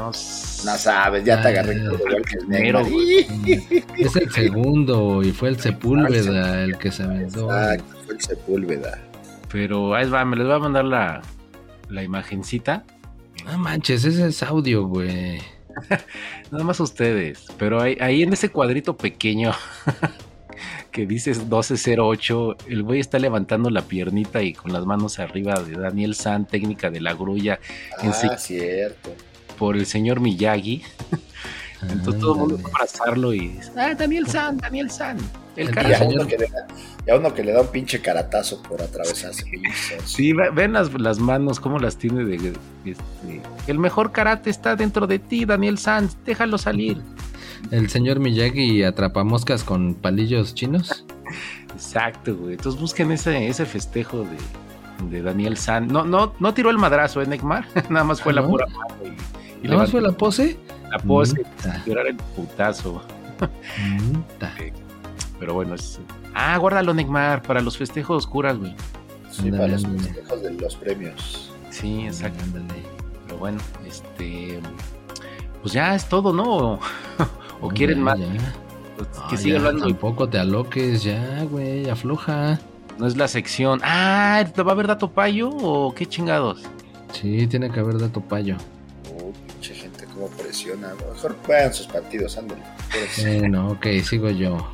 No 0.00 0.76
sabes, 0.78 1.24
ya 1.24 1.40
te 1.42 1.48
agarré 1.48 1.80
todo 1.80 1.94
igual 1.94 2.22
que 2.22 2.68
el 2.68 2.72
güey. 2.72 3.84
Es 3.98 4.16
el 4.16 4.30
segundo 4.30 5.22
y 5.22 5.32
fue 5.32 5.50
el 5.50 5.60
Sepúlveda 5.60 6.64
el 6.64 6.78
que 6.78 6.90
se 6.90 7.02
aventó. 7.02 7.50
Exacto, 7.50 7.96
fue 8.04 8.14
el 8.14 8.20
Sepúlveda. 8.20 8.98
Pero 9.50 9.94
ahí 9.94 10.08
va, 10.08 10.24
me 10.24 10.36
les 10.36 10.46
voy 10.46 10.56
a 10.56 10.58
mandar 10.58 10.84
la, 10.84 11.22
la 11.88 12.02
imagencita. 12.02 12.84
No 13.44 13.58
manches, 13.58 14.04
ese 14.04 14.26
es 14.28 14.42
audio, 14.42 14.86
güey. 14.86 15.40
Nada 16.50 16.64
más 16.64 16.80
ustedes. 16.80 17.46
Pero 17.58 17.80
ahí, 17.80 17.96
ahí 18.00 18.22
en 18.22 18.32
ese 18.32 18.50
cuadrito 18.50 18.96
pequeño 18.96 19.52
que 20.90 21.06
dice 21.06 21.30
1208, 21.30 22.56
el 22.68 22.82
güey 22.82 23.00
está 23.00 23.18
levantando 23.18 23.70
la 23.70 23.82
piernita 23.82 24.42
y 24.42 24.52
con 24.52 24.72
las 24.72 24.84
manos 24.84 25.18
arriba 25.18 25.54
de 25.54 25.72
Daniel 25.72 26.14
San, 26.14 26.46
técnica 26.46 26.90
de 26.90 27.00
la 27.00 27.14
grulla, 27.14 27.60
En. 28.02 28.10
Ah, 28.10 28.36
cierto. 28.38 29.14
Por 29.60 29.76
el 29.76 29.84
señor 29.86 30.18
Miyagi. 30.20 30.82
Entonces 31.82 32.20
todo 32.20 32.32
el 32.34 32.38
mundo 32.40 32.58
fue 32.58 32.70
a 32.70 32.74
abrazarlo 32.74 33.32
y 33.32 33.48
dice, 33.48 33.70
ah, 33.76 33.94
Daniel 33.94 34.26
San, 34.26 34.58
Daniel 34.58 34.90
San. 34.90 35.16
El 35.56 35.70
Y 35.74 35.92
a, 35.94 36.02
uno 36.04 36.26
que 36.26 36.36
le 36.38 36.46
da, 36.46 36.66
y 37.06 37.10
a 37.10 37.16
uno 37.16 37.32
que 37.34 37.44
le 37.44 37.52
da 37.52 37.60
un 37.62 37.68
pinche 37.68 38.00
caratazo 38.00 38.62
por 38.62 38.82
atravesarse. 38.82 39.44
Sí, 40.04 40.32
ve- 40.32 40.50
ven 40.50 40.72
las, 40.74 40.92
las 41.00 41.18
manos, 41.18 41.58
cómo 41.60 41.78
las 41.78 41.96
tiene 41.96 42.24
de... 42.24 42.52
este, 42.84 43.42
el 43.66 43.78
mejor 43.78 44.12
karate 44.12 44.50
está 44.50 44.76
dentro 44.76 45.06
de 45.06 45.18
ti, 45.18 45.44
Daniel 45.44 45.78
San, 45.78 46.10
déjalo 46.26 46.58
salir. 46.58 47.00
El 47.70 47.88
señor 47.90 48.20
Miyagi 48.20 48.82
atrapamoscas 48.82 49.64
con 49.64 49.94
palillos 49.94 50.54
chinos. 50.54 51.04
Exacto, 51.74 52.34
güey. 52.36 52.54
Entonces 52.54 52.80
busquen 52.80 53.10
ese, 53.12 53.48
ese 53.48 53.64
festejo 53.64 54.24
de, 54.24 55.06
de 55.10 55.22
Daniel 55.22 55.56
San. 55.56 55.88
No, 55.88 56.04
no, 56.04 56.34
no 56.38 56.52
tiró 56.54 56.68
el 56.70 56.78
madrazo, 56.78 57.22
¿eh, 57.22 57.26
Neymar? 57.26 57.66
Nada 57.90 58.04
más 58.04 58.20
fue 58.20 58.34
la 58.34 58.46
pura 58.46 58.66
mano 58.66 58.94
y, 59.04 59.39
y 59.62 59.68
¿Nada 59.68 59.78
más 59.82 59.88
levantó 59.88 59.90
fue 59.90 60.00
la 60.00 60.12
pose? 60.12 60.58
la 60.90 60.98
pose, 60.98 61.42
tirar 61.84 62.06
el 62.06 62.16
putazo. 62.16 63.02
Pero 65.38 65.54
bueno, 65.54 65.74
es... 65.74 66.00
Ah, 66.34 66.56
guárdalo, 66.58 66.92
Neymar, 66.94 67.42
para 67.42 67.60
los 67.60 67.76
festejos 67.78 68.26
curas, 68.26 68.58
güey. 68.58 68.74
Sí, 69.30 69.50
para 69.50 69.68
los 69.68 69.86
festejos 69.86 70.42
de 70.42 70.52
los 70.54 70.76
premios. 70.76 71.50
Sí, 71.70 72.06
exacto. 72.06 72.42
Ándale. 72.44 72.82
Pero 73.26 73.38
bueno, 73.38 73.58
este... 73.86 74.60
Pues 75.62 75.72
ya 75.72 75.94
es 75.94 76.06
todo, 76.08 76.32
¿no? 76.32 76.78
¿O, 77.60 77.68
quieren 77.68 78.02
más? 78.02 78.18
ya. 78.18 78.26
Que 79.30 79.34
Ah, 79.34 79.36
siga 79.36 79.58
hablando. 79.58 79.86
Tampoco 79.86 80.28
te 80.28 80.38
aloques, 80.38 81.02
ya, 81.02 81.44
güey, 81.44 81.88
afloja. 81.88 82.58
No 82.98 83.06
es 83.06 83.16
la 83.16 83.28
sección. 83.28 83.80
Ah, 83.82 84.44
¿te 84.54 84.62
va 84.62 84.72
a 84.72 84.74
haber 84.74 84.86
dato 84.88 85.10
payo 85.10 85.48
o 85.50 85.94
qué 85.94 86.04
chingados? 86.04 86.62
Sí, 87.12 87.46
tiene 87.46 87.70
que 87.70 87.80
haber 87.80 87.98
dato 87.98 88.20
payo. 88.20 88.56
Cómo 90.20 90.32
presiona. 90.36 90.92
Mejor 91.14 91.34
vean 91.48 91.72
sus 91.72 91.86
partidos, 91.86 92.36
ándale. 92.36 92.60
Pues, 92.90 93.24
Bueno, 93.40 93.70
ok, 93.70 93.86
sigo 94.04 94.28
yo. 94.30 94.70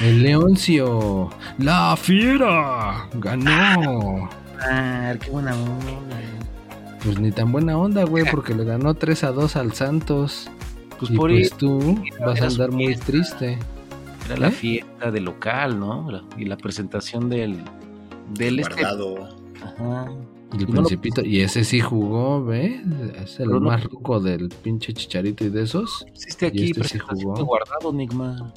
El 0.00 0.22
Leoncio, 0.24 1.30
la 1.58 1.96
fiera, 1.96 3.08
ganó. 3.14 4.28
Ah, 4.60 5.14
qué 5.20 5.30
buena 5.30 5.54
onda. 5.54 6.16
Pues 7.04 7.18
ni 7.20 7.30
tan 7.32 7.50
buena 7.52 7.78
onda, 7.78 8.04
güey, 8.04 8.24
porque 8.30 8.54
le 8.54 8.64
ganó 8.64 8.94
3 8.94 9.24
a 9.24 9.30
2 9.32 9.56
al 9.56 9.72
Santos. 9.72 10.50
Pues 10.98 11.10
y 11.12 11.16
por 11.16 11.30
pues 11.30 11.52
tú 11.54 12.02
vas 12.24 12.40
a 12.42 12.46
andar 12.46 12.70
muy 12.70 12.86
fiesta. 12.88 13.06
triste. 13.06 13.58
Era 14.26 14.36
la 14.36 14.48
¿Eh? 14.48 14.52
fiesta 14.52 15.10
del 15.10 15.24
local, 15.24 15.78
¿no? 15.80 16.10
La- 16.10 16.22
y 16.36 16.44
la 16.44 16.56
presentación 16.56 17.28
del. 17.28 17.62
Del 18.34 18.58
este. 18.60 18.74
Guardado. 18.74 19.28
Ajá. 19.64 20.06
Y 20.52 20.56
el 20.56 20.62
Y 20.62 20.66
no 20.66 20.68
lo- 20.68 20.72
Principito, 20.86 21.22
y 21.24 21.40
ese 21.40 21.64
sí 21.64 21.80
jugó, 21.80 22.44
¿ve? 22.44 22.82
Es 23.22 23.40
el 23.40 23.48
no- 23.48 23.60
más 23.60 23.84
ruco 23.84 24.20
del 24.20 24.48
pinche 24.48 24.92
chicharito 24.92 25.44
y 25.44 25.48
de 25.50 25.62
esos. 25.62 26.04
Hiciste 26.14 26.46
aquí 26.46 26.70
este 26.70 26.84
sí 26.84 26.98
jugó. 26.98 27.34
guardado, 27.44 27.92
Nigma. 27.92 28.52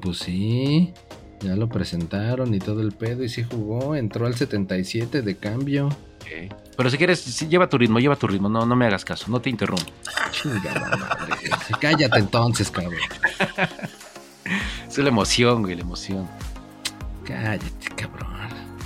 Pues 0.00 0.18
sí, 0.18 0.92
ya 1.40 1.56
lo 1.56 1.68
presentaron 1.68 2.54
y 2.54 2.58
todo 2.58 2.80
el 2.80 2.92
pedo, 2.92 3.24
y 3.24 3.28
sí 3.28 3.44
jugó, 3.44 3.94
entró 3.96 4.26
al 4.26 4.34
77 4.34 5.22
de 5.22 5.36
cambio. 5.36 5.86
Ok. 5.88 6.54
Pero 6.76 6.88
si 6.90 6.96
quieres, 6.96 7.18
sí, 7.20 7.48
lleva 7.48 7.68
tu 7.68 7.76
ritmo, 7.76 7.98
lleva 7.98 8.14
tu 8.16 8.26
ritmo. 8.28 8.48
No, 8.48 8.64
no 8.64 8.76
me 8.76 8.86
hagas 8.86 9.04
caso, 9.04 9.26
no 9.30 9.40
te 9.40 9.50
interrumpo. 9.50 9.82
Chingada 10.30 10.96
madre. 10.96 11.34
Cállate 11.80 12.18
entonces, 12.20 12.70
cabrón. 12.70 12.94
Es 14.88 14.98
la 14.98 15.08
emoción, 15.08 15.62
güey, 15.62 15.74
la 15.76 15.82
emoción. 15.82 16.28
Cállate, 17.24 17.66
cabrón. 17.96 18.31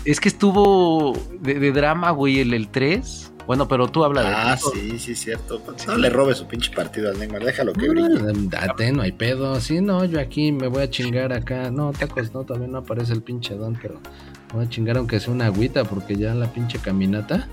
Es 0.07 0.21
que 0.21 0.29
estuvo 0.29 1.15
de, 1.41 1.55
de 1.59 1.73
drama, 1.73 2.13
güey, 2.13 2.41
el, 2.41 2.55
el 2.55 2.69
3. 2.69 3.33
Bueno, 3.47 3.69
pero 3.69 3.89
tú 3.89 4.05
habla 4.05 4.23
de 4.23 4.29
Ah, 4.29 4.57
sí, 4.57 4.99
sí, 4.99 5.15
cierto. 5.15 5.61
No 5.87 5.97
le 5.97 6.11
robes 6.11 6.39
su 6.39 6.47
pinche 6.47 6.73
partido 6.73 7.11
al 7.11 7.19
Neymar, 7.19 7.45
déjalo 7.45 7.73
que 7.73 7.89
brille. 7.89 8.09
Date, 8.49 8.93
no 8.93 9.03
hay 9.03 9.13
pedo. 9.13 9.61
Sí, 9.61 9.81
no, 9.81 10.05
yo 10.05 10.21
aquí 10.21 10.51
me 10.51 10.67
voy 10.67 10.83
a 10.83 10.91
chingar 10.91 11.33
acá. 11.33 11.71
No, 11.71 11.93
tacos, 11.93 12.33
no, 12.35 12.45
también 12.45 12.73
no 12.73 12.79
aparece 12.79 13.13
el 13.13 13.23
pinche 13.23 13.55
don, 13.55 13.79
pero 13.81 14.01
me 14.49 14.55
voy 14.55 14.65
a 14.67 14.69
chingar 14.69 14.97
aunque 14.97 15.21
sea 15.21 15.33
una 15.33 15.47
agüita, 15.47 15.85
porque 15.85 16.17
ya 16.17 16.35
la 16.35 16.53
pinche 16.53 16.79
caminata 16.79 17.47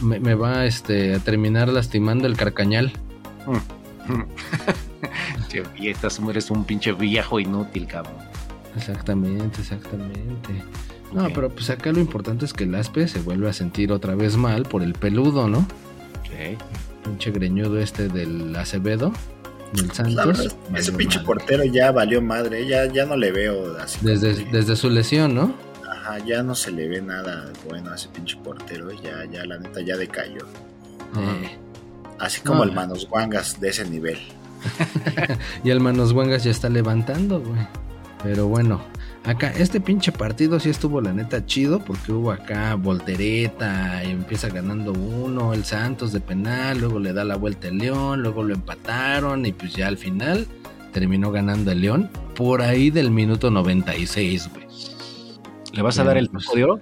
me, 0.00 0.18
me 0.18 0.34
va 0.34 0.64
este, 0.64 1.14
a 1.14 1.18
terminar 1.20 1.68
lastimando 1.68 2.26
el 2.26 2.36
carcañal. 2.36 2.92
Che, 5.48 5.62
vietas, 5.78 6.20
eres 6.28 6.50
un 6.50 6.64
pinche 6.64 6.92
viejo 6.92 7.38
inútil, 7.38 7.86
cabrón. 7.86 8.16
Exactamente, 8.76 9.60
exactamente. 9.60 10.62
No, 11.12 11.28
pero 11.34 11.48
pues 11.50 11.70
acá 11.70 11.92
lo 11.92 12.00
importante 12.00 12.44
es 12.44 12.52
que 12.52 12.64
el 12.64 12.74
aspe 12.74 13.08
se 13.08 13.20
vuelve 13.20 13.48
a 13.48 13.52
sentir 13.52 13.92
otra 13.92 14.14
vez 14.14 14.36
mal 14.36 14.64
por 14.64 14.82
el 14.82 14.92
peludo, 14.92 15.48
¿no? 15.48 15.58
Ok. 15.58 16.60
Pinche 17.04 17.30
greñudo 17.30 17.78
este 17.78 18.08
del 18.08 18.54
Acevedo, 18.56 19.12
del 19.72 19.90
Santos. 19.92 20.16
verdad, 20.26 20.52
ese 20.76 20.92
pinche 20.92 21.18
madre. 21.18 21.26
portero 21.26 21.64
ya 21.64 21.92
valió 21.92 22.20
madre, 22.20 22.66
ya, 22.66 22.86
ya 22.92 23.06
no 23.06 23.16
le 23.16 23.30
veo 23.32 23.76
así. 23.78 23.98
Desde, 24.02 24.34
que- 24.44 24.50
desde 24.50 24.76
su 24.76 24.90
lesión, 24.90 25.34
¿no? 25.34 25.54
Ajá, 25.88 26.18
ya 26.18 26.42
no 26.42 26.54
se 26.54 26.70
le 26.72 26.88
ve 26.88 27.00
nada 27.00 27.52
bueno 27.68 27.90
a 27.92 27.94
ese 27.94 28.08
pinche 28.08 28.36
portero, 28.42 28.90
ya, 29.02 29.24
ya 29.30 29.44
la 29.46 29.58
neta 29.58 29.80
ya 29.80 29.96
decayó. 29.96 30.44
Eh, 31.16 31.56
Así 32.18 32.40
como 32.40 32.64
No. 32.64 32.64
el 32.64 32.72
Manos 32.72 33.06
Guangas 33.08 33.60
de 33.60 33.68
ese 33.68 33.88
nivel. 33.88 34.18
Y 35.64 35.70
el 35.70 35.80
Manos 35.80 36.12
Guangas 36.12 36.44
ya 36.44 36.50
está 36.50 36.68
levantando, 36.68 37.40
güey. 37.40 37.60
Pero 38.22 38.48
bueno, 38.48 38.80
acá 39.26 39.50
este 39.56 39.80
pinche 39.80 40.12
partido 40.12 40.60
sí 40.60 40.70
estuvo 40.70 41.00
la 41.00 41.12
neta 41.12 41.44
chido 41.46 41.80
porque 41.80 42.12
hubo 42.12 42.30
acá 42.30 42.74
voltereta 42.76 44.02
y 44.04 44.10
empieza 44.12 44.48
ganando 44.48 44.92
uno, 44.92 45.52
el 45.52 45.64
Santos 45.64 46.12
de 46.12 46.20
penal, 46.20 46.78
luego 46.78 46.98
le 47.00 47.12
da 47.12 47.24
la 47.24 47.36
vuelta 47.36 47.68
el 47.68 47.78
León, 47.78 48.22
luego 48.22 48.42
lo 48.42 48.54
empataron 48.54 49.44
y 49.46 49.52
pues 49.52 49.74
ya 49.74 49.88
al 49.88 49.98
final 49.98 50.46
terminó 50.92 51.30
ganando 51.32 51.70
el 51.72 51.80
León 51.80 52.08
por 52.34 52.62
ahí 52.62 52.90
del 52.90 53.10
minuto 53.10 53.50
96, 53.50 54.50
güey. 54.52 54.66
¿Le 55.72 55.82
vas 55.82 55.98
a 55.98 56.04
dar 56.04 56.16
el 56.16 56.28
pues- 56.28 56.44
taco 56.44 56.56
de 56.56 56.64
oro? 56.64 56.80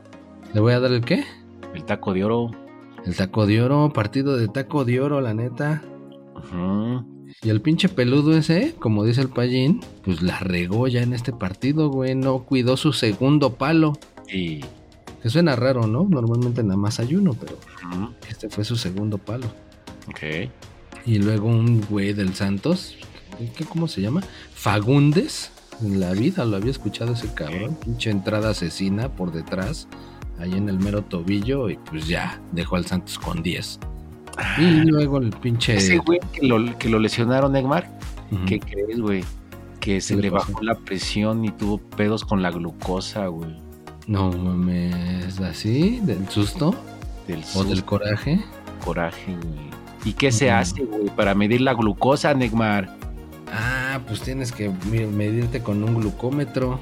¿Le 0.52 0.60
voy 0.60 0.72
a 0.72 0.80
dar 0.80 0.92
el 0.92 1.00
qué? 1.04 1.24
El 1.74 1.84
taco 1.84 2.12
de 2.12 2.24
oro. 2.24 2.50
El 3.04 3.16
taco 3.16 3.44
de 3.46 3.60
oro, 3.62 3.92
partido 3.92 4.36
de 4.36 4.48
taco 4.48 4.84
de 4.84 5.00
oro, 5.00 5.20
la 5.20 5.34
neta. 5.34 5.82
Ujú. 6.36 7.13
Y 7.42 7.50
el 7.50 7.60
pinche 7.60 7.88
peludo 7.88 8.36
ese, 8.36 8.74
como 8.78 9.04
dice 9.04 9.20
el 9.20 9.28
payín, 9.28 9.80
pues 10.04 10.22
la 10.22 10.38
regó 10.38 10.88
ya 10.88 11.02
en 11.02 11.12
este 11.12 11.32
partido, 11.32 11.90
güey. 11.90 12.14
No 12.14 12.44
cuidó 12.44 12.76
su 12.76 12.92
segundo 12.92 13.54
palo. 13.54 13.98
Y. 14.32 14.60
Que 15.22 15.30
suena 15.30 15.56
raro, 15.56 15.86
¿no? 15.86 16.06
Normalmente 16.08 16.62
nada 16.62 16.76
más 16.76 17.00
hay 17.00 17.14
uno, 17.14 17.34
pero 17.34 17.58
este 18.28 18.50
fue 18.50 18.64
su 18.64 18.76
segundo 18.76 19.16
palo. 19.18 19.46
Ok. 20.08 20.50
Y 21.06 21.18
luego 21.18 21.48
un 21.48 21.80
güey 21.82 22.12
del 22.12 22.34
Santos, 22.34 22.96
¿qué, 23.56 23.64
¿cómo 23.64 23.88
se 23.88 24.00
llama? 24.00 24.22
Fagundes. 24.54 25.50
En 25.82 25.98
la 25.98 26.12
vida 26.12 26.44
lo 26.44 26.56
había 26.56 26.70
escuchado 26.70 27.14
ese 27.14 27.32
cabrón. 27.34 27.76
Pinche 27.82 28.10
entrada 28.10 28.50
asesina 28.50 29.08
por 29.08 29.32
detrás, 29.32 29.88
ahí 30.38 30.52
en 30.52 30.68
el 30.68 30.78
mero 30.78 31.02
tobillo, 31.02 31.68
y 31.68 31.76
pues 31.76 32.06
ya, 32.06 32.40
dejó 32.52 32.76
al 32.76 32.86
Santos 32.86 33.18
con 33.18 33.42
10. 33.42 33.80
Y 34.58 34.82
luego 34.84 35.18
el 35.18 35.30
pinche. 35.30 35.76
Ese 35.76 35.98
güey 35.98 36.18
que 36.32 36.46
lo, 36.46 36.78
que 36.78 36.88
lo 36.88 36.98
lesionaron, 36.98 37.54
Egmar, 37.56 37.88
Ujú. 38.30 38.44
¿qué 38.46 38.60
crees, 38.60 39.00
güey? 39.00 39.24
Que 39.80 40.00
se 40.00 40.16
¿Qué 40.16 40.22
le 40.22 40.30
bajó 40.30 40.62
la 40.62 40.74
presión 40.76 41.44
y 41.44 41.50
tuvo 41.50 41.78
pedos 41.78 42.24
con 42.24 42.42
la 42.42 42.50
glucosa, 42.50 43.26
güey. 43.26 43.54
No 44.06 44.30
mames, 44.32 45.40
así, 45.40 46.00
del 46.02 46.28
susto 46.28 46.74
Del, 47.26 47.42
o 47.54 47.64
del 47.64 47.76
susto, 47.76 47.86
coraje. 47.86 48.40
coraje, 48.84 49.34
güey. 49.36 49.70
¿Y 50.04 50.12
qué 50.12 50.30
se 50.32 50.50
hace, 50.50 50.82
güey, 50.84 51.06
para 51.16 51.34
medir 51.34 51.60
la 51.62 51.72
glucosa, 51.74 52.34
Negmar? 52.34 52.94
Ah, 53.52 54.00
pues 54.06 54.20
tienes 54.20 54.52
que 54.52 54.68
medirte 54.90 55.62
con 55.62 55.82
un 55.84 55.94
glucómetro. 55.94 56.80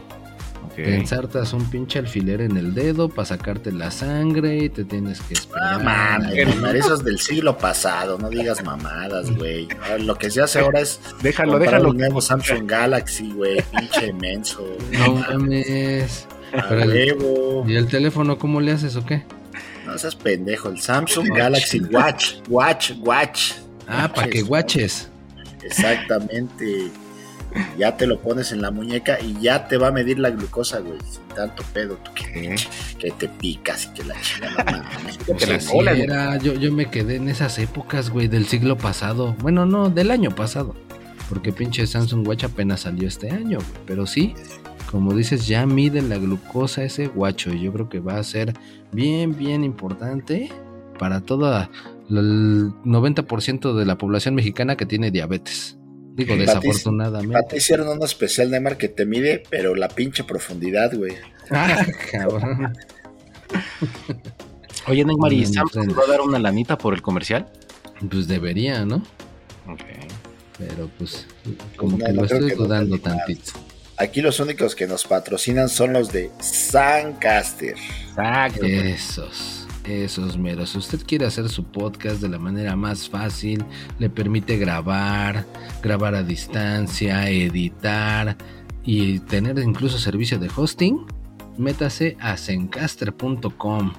Te 0.76 0.94
ensartas 0.94 1.52
un 1.52 1.68
pinche 1.70 1.98
alfiler 1.98 2.40
en 2.40 2.56
el 2.56 2.72
dedo 2.74 3.08
para 3.08 3.26
sacarte 3.26 3.70
la 3.72 3.90
sangre 3.90 4.56
y 4.56 4.68
te 4.70 4.84
tienes 4.84 5.20
que 5.20 5.34
Ah, 5.34 5.38
esperar. 5.38 5.84
mames, 5.84 6.46
Neymar, 6.46 6.76
eso 6.76 6.94
es 6.94 7.04
del 7.04 7.18
siglo 7.18 7.58
pasado, 7.58 8.18
no 8.18 8.30
digas 8.30 8.62
mamadas, 8.64 9.30
güey. 9.36 9.68
Ah, 9.82 9.98
Lo 9.98 10.16
que 10.16 10.30
se 10.30 10.40
hace 10.40 10.60
ahora 10.60 10.80
es 10.80 10.98
Déjalo, 11.22 11.58
déjalo. 11.58 11.90
un 11.90 11.98
nuevo 11.98 12.20
Samsung 12.20 12.66
Galaxy, 12.66 13.32
güey, 13.32 13.62
pinche 13.76 14.12
menso. 14.14 14.66
No 14.92 15.14
mames. 15.16 16.26
Pero 16.68 16.82
el-. 16.82 17.70
¿Y 17.70 17.76
el 17.76 17.86
teléfono 17.88 18.38
cómo 18.38 18.60
le 18.60 18.72
haces 18.72 18.96
o 18.96 19.04
qué? 19.04 19.22
No 19.86 19.98
seas 19.98 20.14
pendejo, 20.16 20.68
el 20.68 20.80
Samsung 20.80 21.28
Galaxy 21.36 21.80
Watch, 21.80 22.34
Watch, 22.48 22.92
Watch. 23.00 23.52
Ah, 23.88 24.10
para 24.14 24.28
que 24.28 24.42
guaches. 24.42 25.08
Exactamente. 25.62 26.90
Ya 27.78 27.96
te 27.96 28.06
lo 28.06 28.20
pones 28.20 28.52
en 28.52 28.62
la 28.62 28.70
muñeca 28.70 29.18
y 29.20 29.40
ya 29.40 29.68
te 29.68 29.76
va 29.76 29.88
a 29.88 29.90
medir 29.90 30.18
la 30.18 30.30
glucosa, 30.30 30.80
güey. 30.80 30.98
Sin 31.10 31.22
tanto 31.34 31.62
pedo. 31.72 31.96
Tú 31.96 32.10
que, 32.14 32.56
que 32.98 33.10
te 33.10 33.28
picas 33.28 33.86
y 33.86 33.94
que 33.94 34.04
la 34.04 34.16
chingada. 34.20 35.92
era, 35.92 36.36
yo, 36.42 36.54
yo 36.54 36.72
me 36.72 36.86
quedé 36.86 37.16
en 37.16 37.28
esas 37.28 37.58
épocas, 37.58 38.10
güey, 38.10 38.28
del 38.28 38.46
siglo 38.46 38.76
pasado. 38.76 39.34
Bueno, 39.40 39.66
no, 39.66 39.90
del 39.90 40.10
año 40.10 40.30
pasado. 40.34 40.74
Porque 41.28 41.52
pinche 41.52 41.86
Samsung 41.86 42.26
Watch 42.26 42.44
apenas 42.44 42.80
salió 42.80 43.08
este 43.08 43.30
año, 43.30 43.58
güey. 43.58 43.82
Pero 43.86 44.06
sí, 44.06 44.34
como 44.90 45.14
dices, 45.14 45.46
ya 45.46 45.64
mide 45.66 46.02
la 46.02 46.18
glucosa 46.18 46.84
ese 46.84 47.06
guacho. 47.06 47.52
Y 47.52 47.62
yo 47.62 47.72
creo 47.72 47.88
que 47.88 48.00
va 48.00 48.18
a 48.18 48.22
ser 48.22 48.52
bien, 48.92 49.36
bien 49.36 49.64
importante 49.64 50.50
para 50.98 51.20
toda 51.22 51.70
el 52.10 52.72
90% 52.84 53.74
de 53.74 53.86
la 53.86 53.96
población 53.96 54.34
mexicana 54.34 54.76
que 54.76 54.86
tiene 54.86 55.10
diabetes. 55.10 55.78
Digo, 56.14 56.36
desafortunadamente. 56.36 57.56
Hicieron 57.56 57.88
uno 57.88 58.04
especial, 58.04 58.50
Neymar, 58.50 58.76
que 58.76 58.88
te 58.88 59.06
mide, 59.06 59.42
pero 59.48 59.74
la 59.74 59.88
pinche 59.88 60.24
profundidad, 60.24 60.94
güey. 60.94 61.14
Ah, 61.50 61.84
cabrón. 62.12 62.72
Oye, 64.88 65.04
Neymar, 65.04 65.32
¿y 65.32 65.42
No, 65.42 65.48
no 65.48 65.54
Samsung 65.54 65.90
sé. 65.90 65.94
va 65.96 66.04
a 66.04 66.06
dar 66.08 66.20
una 66.20 66.38
lanita 66.38 66.76
por 66.76 66.94
el 66.94 67.02
comercial? 67.02 67.50
Pues 68.10 68.26
debería, 68.26 68.84
¿no? 68.84 68.96
Ok. 69.68 69.80
Pero 70.58 70.90
pues, 70.98 71.26
como 71.76 71.96
no, 71.98 72.04
que 72.04 72.12
no 72.12 72.20
lo 72.22 72.24
estoy 72.26 72.48
que 72.50 72.54
dudando 72.56 72.98
tantito. 72.98 73.52
Aquí 73.96 74.20
los 74.20 74.40
únicos 74.40 74.74
que 74.74 74.86
nos 74.86 75.04
patrocinan 75.04 75.68
son 75.68 75.92
los 75.92 76.12
de 76.12 76.30
Suncaster. 76.40 77.76
Exacto. 78.08 78.64
Esos, 78.66 79.61
esos 79.84 80.38
meros. 80.38 80.70
Si 80.70 80.78
usted 80.78 81.00
quiere 81.06 81.26
hacer 81.26 81.48
su 81.48 81.64
podcast 81.64 82.20
de 82.20 82.28
la 82.28 82.38
manera 82.38 82.76
más 82.76 83.08
fácil, 83.08 83.64
le 83.98 84.10
permite 84.10 84.56
grabar, 84.56 85.46
grabar 85.82 86.14
a 86.14 86.22
distancia, 86.22 87.28
editar 87.28 88.36
y 88.84 89.20
tener 89.20 89.58
incluso 89.58 89.98
servicio 89.98 90.38
de 90.38 90.50
hosting, 90.54 91.06
métase 91.58 92.16
a 92.20 92.36
zencaster.com 92.36 93.92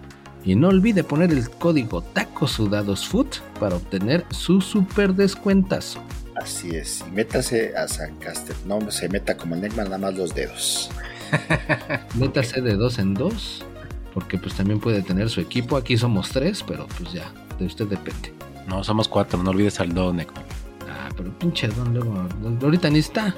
y 0.46 0.56
no 0.56 0.70
olvide 0.70 1.04
poner 1.04 1.32
el 1.32 1.50
código 1.50 2.02
TACOSUDADOSFOOD 2.02 3.28
para 3.60 3.76
obtener 3.76 4.26
su 4.30 4.60
super 4.60 5.14
descuentazo. 5.14 6.02
Así 6.36 6.76
es. 6.76 7.04
Y 7.08 7.12
métase 7.12 7.76
a 7.78 7.88
Suncaster. 7.88 8.56
No 8.66 8.92
se 8.92 9.08
meta 9.10 9.38
como 9.38 9.56
el 9.56 9.62
Neymar, 9.62 9.86
nada 9.86 9.98
más 9.98 10.16
los 10.16 10.34
dedos. 10.34 10.90
Métase 12.16 12.62
de 12.62 12.76
dos 12.76 13.00
en 13.00 13.14
dos, 13.14 13.66
porque 14.14 14.38
pues 14.38 14.56
también 14.56 14.80
puede 14.80 15.02
tener 15.02 15.30
su 15.30 15.42
equipo. 15.42 15.78
Aquí 15.78 15.98
somos 15.98 16.30
tres, 16.30 16.64
pero 16.68 16.88
pues 16.98 17.14
ya, 17.14 17.32
de 17.60 17.66
usted 17.66 17.88
depende. 17.88 18.34
No, 18.68 18.84
somos 18.84 19.08
cuatro, 19.08 19.42
no 19.42 19.52
olvides 19.52 19.80
al 19.80 19.94
don, 19.94 20.18
Neymar. 20.18 20.44
Ah, 20.90 21.10
pero 21.16 21.32
pinche 21.40 21.68
don 21.68 21.94
luego, 21.94 22.28
ahorita 22.62 22.90
ni 22.90 23.00
está. 23.00 23.36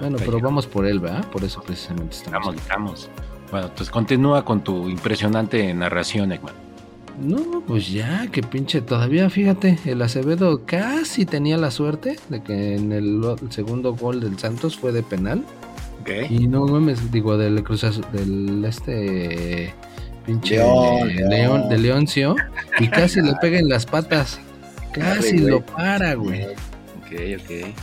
Bueno, 0.00 0.16
pero 0.18 0.40
vamos 0.40 0.66
por 0.66 0.86
él, 0.86 1.00
¿verdad? 1.00 1.28
Por 1.30 1.44
eso 1.44 1.62
precisamente 1.62 2.16
estamos. 2.16 2.54
Estamos, 2.54 3.08
estamos. 3.08 3.10
Bueno, 3.50 3.70
pues 3.76 3.90
continúa 3.90 4.44
con 4.44 4.62
tu 4.62 4.88
impresionante 4.88 5.72
narración, 5.74 6.32
Ekman. 6.32 6.54
No, 7.20 7.62
pues 7.66 7.90
ya, 7.90 8.28
que 8.28 8.42
pinche, 8.42 8.80
todavía 8.80 9.28
fíjate, 9.28 9.78
el 9.84 10.00
Acevedo 10.00 10.64
casi 10.64 11.26
tenía 11.26 11.58
la 11.58 11.70
suerte 11.70 12.18
de 12.30 12.42
que 12.42 12.76
en 12.76 12.92
el, 12.92 13.22
el 13.42 13.52
segundo 13.52 13.94
gol 13.94 14.20
del 14.20 14.38
Santos 14.38 14.78
fue 14.78 14.92
de 14.92 15.02
penal 15.02 15.44
Ok. 16.00 16.30
Y 16.30 16.46
no 16.46 16.66
mames, 16.66 17.12
digo, 17.12 17.36
del 17.36 17.62
Cruz 17.62 17.84
del 18.12 18.64
este 18.64 19.74
pinche 20.30 20.56
León, 21.28 21.68
de 21.68 21.78
Leoncio, 21.78 22.36
y 22.78 22.88
casi 22.88 23.20
le 23.20 23.34
pega 23.40 23.58
en 23.58 23.68
las 23.68 23.86
patas. 23.86 24.40
Casi 24.92 25.38
lo 25.38 25.64
para, 25.64 26.14
güey. 26.14 26.44
Ok, 26.44 27.12
ok. 27.40 27.74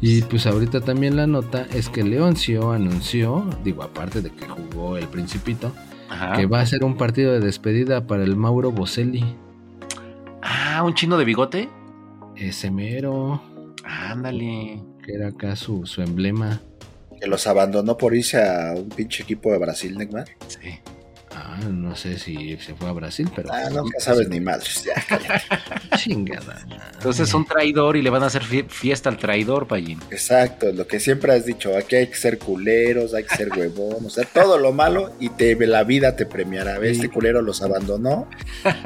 Y 0.00 0.22
pues 0.22 0.46
ahorita 0.46 0.80
también 0.80 1.16
la 1.16 1.26
nota 1.26 1.66
es 1.72 1.88
que 1.88 2.02
Leoncio 2.02 2.72
anunció, 2.72 3.48
digo, 3.62 3.82
aparte 3.82 4.20
de 4.20 4.30
que 4.30 4.46
jugó 4.46 4.96
el 4.98 5.06
Principito, 5.08 5.72
Ajá. 6.10 6.36
que 6.36 6.46
va 6.46 6.60
a 6.60 6.66
ser 6.66 6.84
un 6.84 6.96
partido 6.96 7.32
de 7.32 7.40
despedida 7.40 8.06
para 8.06 8.22
el 8.24 8.36
Mauro 8.36 8.70
Boselli. 8.70 9.24
Ah, 10.42 10.82
un 10.84 10.94
chino 10.94 11.16
de 11.16 11.24
bigote. 11.24 11.68
Ese 12.36 12.70
mero, 12.70 13.40
Ándale. 13.84 14.82
que 15.04 15.14
era 15.14 15.28
acá 15.28 15.56
su, 15.56 15.86
su 15.86 16.02
emblema. 16.02 16.60
Que 17.20 17.26
los 17.26 17.46
abandonó 17.46 17.96
por 17.96 18.14
irse 18.14 18.42
a 18.42 18.74
un 18.74 18.88
pinche 18.90 19.22
equipo 19.22 19.52
de 19.52 19.58
Brasil, 19.58 19.96
Neymar. 19.96 20.26
Sí. 20.48 20.80
Ah, 21.36 21.58
no 21.68 21.96
sé 21.96 22.18
si 22.18 22.56
se 22.58 22.74
fue 22.74 22.88
a 22.88 22.92
Brasil, 22.92 23.28
pero... 23.34 23.52
Ah, 23.52 23.68
nunca 23.70 23.98
sabes 23.98 24.28
ni 24.28 24.38
madres. 24.40 24.84
Ya, 24.84 24.94
cállate. 25.06 25.42
Chingada. 25.96 26.64
Entonces 26.94 27.28
es 27.28 27.34
un 27.34 27.44
traidor 27.44 27.96
y 27.96 28.02
le 28.02 28.10
van 28.10 28.22
a 28.22 28.26
hacer 28.26 28.42
fie- 28.42 28.68
fiesta 28.68 29.08
al 29.08 29.16
traidor, 29.18 29.66
Payín. 29.66 30.00
Exacto, 30.10 30.70
lo 30.72 30.86
que 30.86 31.00
siempre 31.00 31.32
has 31.34 31.44
dicho, 31.44 31.76
aquí 31.76 31.96
hay 31.96 32.06
que 32.06 32.14
ser 32.16 32.38
culeros, 32.38 33.14
hay 33.14 33.24
que 33.24 33.36
ser 33.36 33.48
huevón, 33.50 34.06
o 34.06 34.10
sea, 34.10 34.24
todo 34.24 34.58
lo 34.58 34.72
malo 34.72 35.12
y 35.20 35.28
te 35.30 35.54
la 35.66 35.82
vida 35.84 36.14
te 36.16 36.26
premiará. 36.26 36.78
Ve, 36.78 36.90
este 36.90 37.08
culero 37.08 37.42
los 37.42 37.62
abandonó 37.62 38.28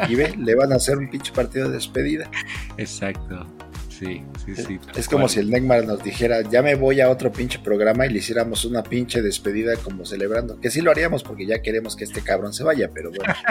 y 0.09 0.15
ve, 0.15 0.35
le 0.39 0.55
van 0.55 0.73
a 0.73 0.77
hacer 0.77 0.97
un 0.97 1.11
pinche 1.11 1.33
partido 1.33 1.69
de 1.69 1.75
despedida. 1.75 2.31
Exacto. 2.77 3.47
Sí, 3.99 4.23
sí, 4.45 4.55
sí. 4.55 4.79
Es 4.95 5.09
como 5.09 5.23
cual. 5.23 5.31
si 5.31 5.41
el 5.41 5.51
Neymar 5.51 5.85
nos 5.85 6.03
dijera, 6.05 6.43
ya 6.43 6.63
me 6.63 6.77
voy 6.77 7.01
a 7.01 7.11
otro 7.11 7.33
pinche 7.33 7.59
programa 7.59 8.07
y 8.07 8.11
le 8.11 8.19
hiciéramos 8.19 8.65
una 8.65 8.83
pinche 8.83 9.23
despedida 9.23 9.77
como 9.77 10.07
celebrando. 10.07 10.61
Que 10.61 10.71
sí 10.71 10.81
lo 10.81 10.93
haríamos 10.93 11.25
porque 11.25 11.47
ya 11.47 11.61
queremos 11.63 11.97
que 11.97 12.05
este 12.05 12.21
cabrón 12.21 12.53
se 12.53 12.63
vaya, 12.63 12.91
pero 12.93 13.11
bueno. 13.11 13.35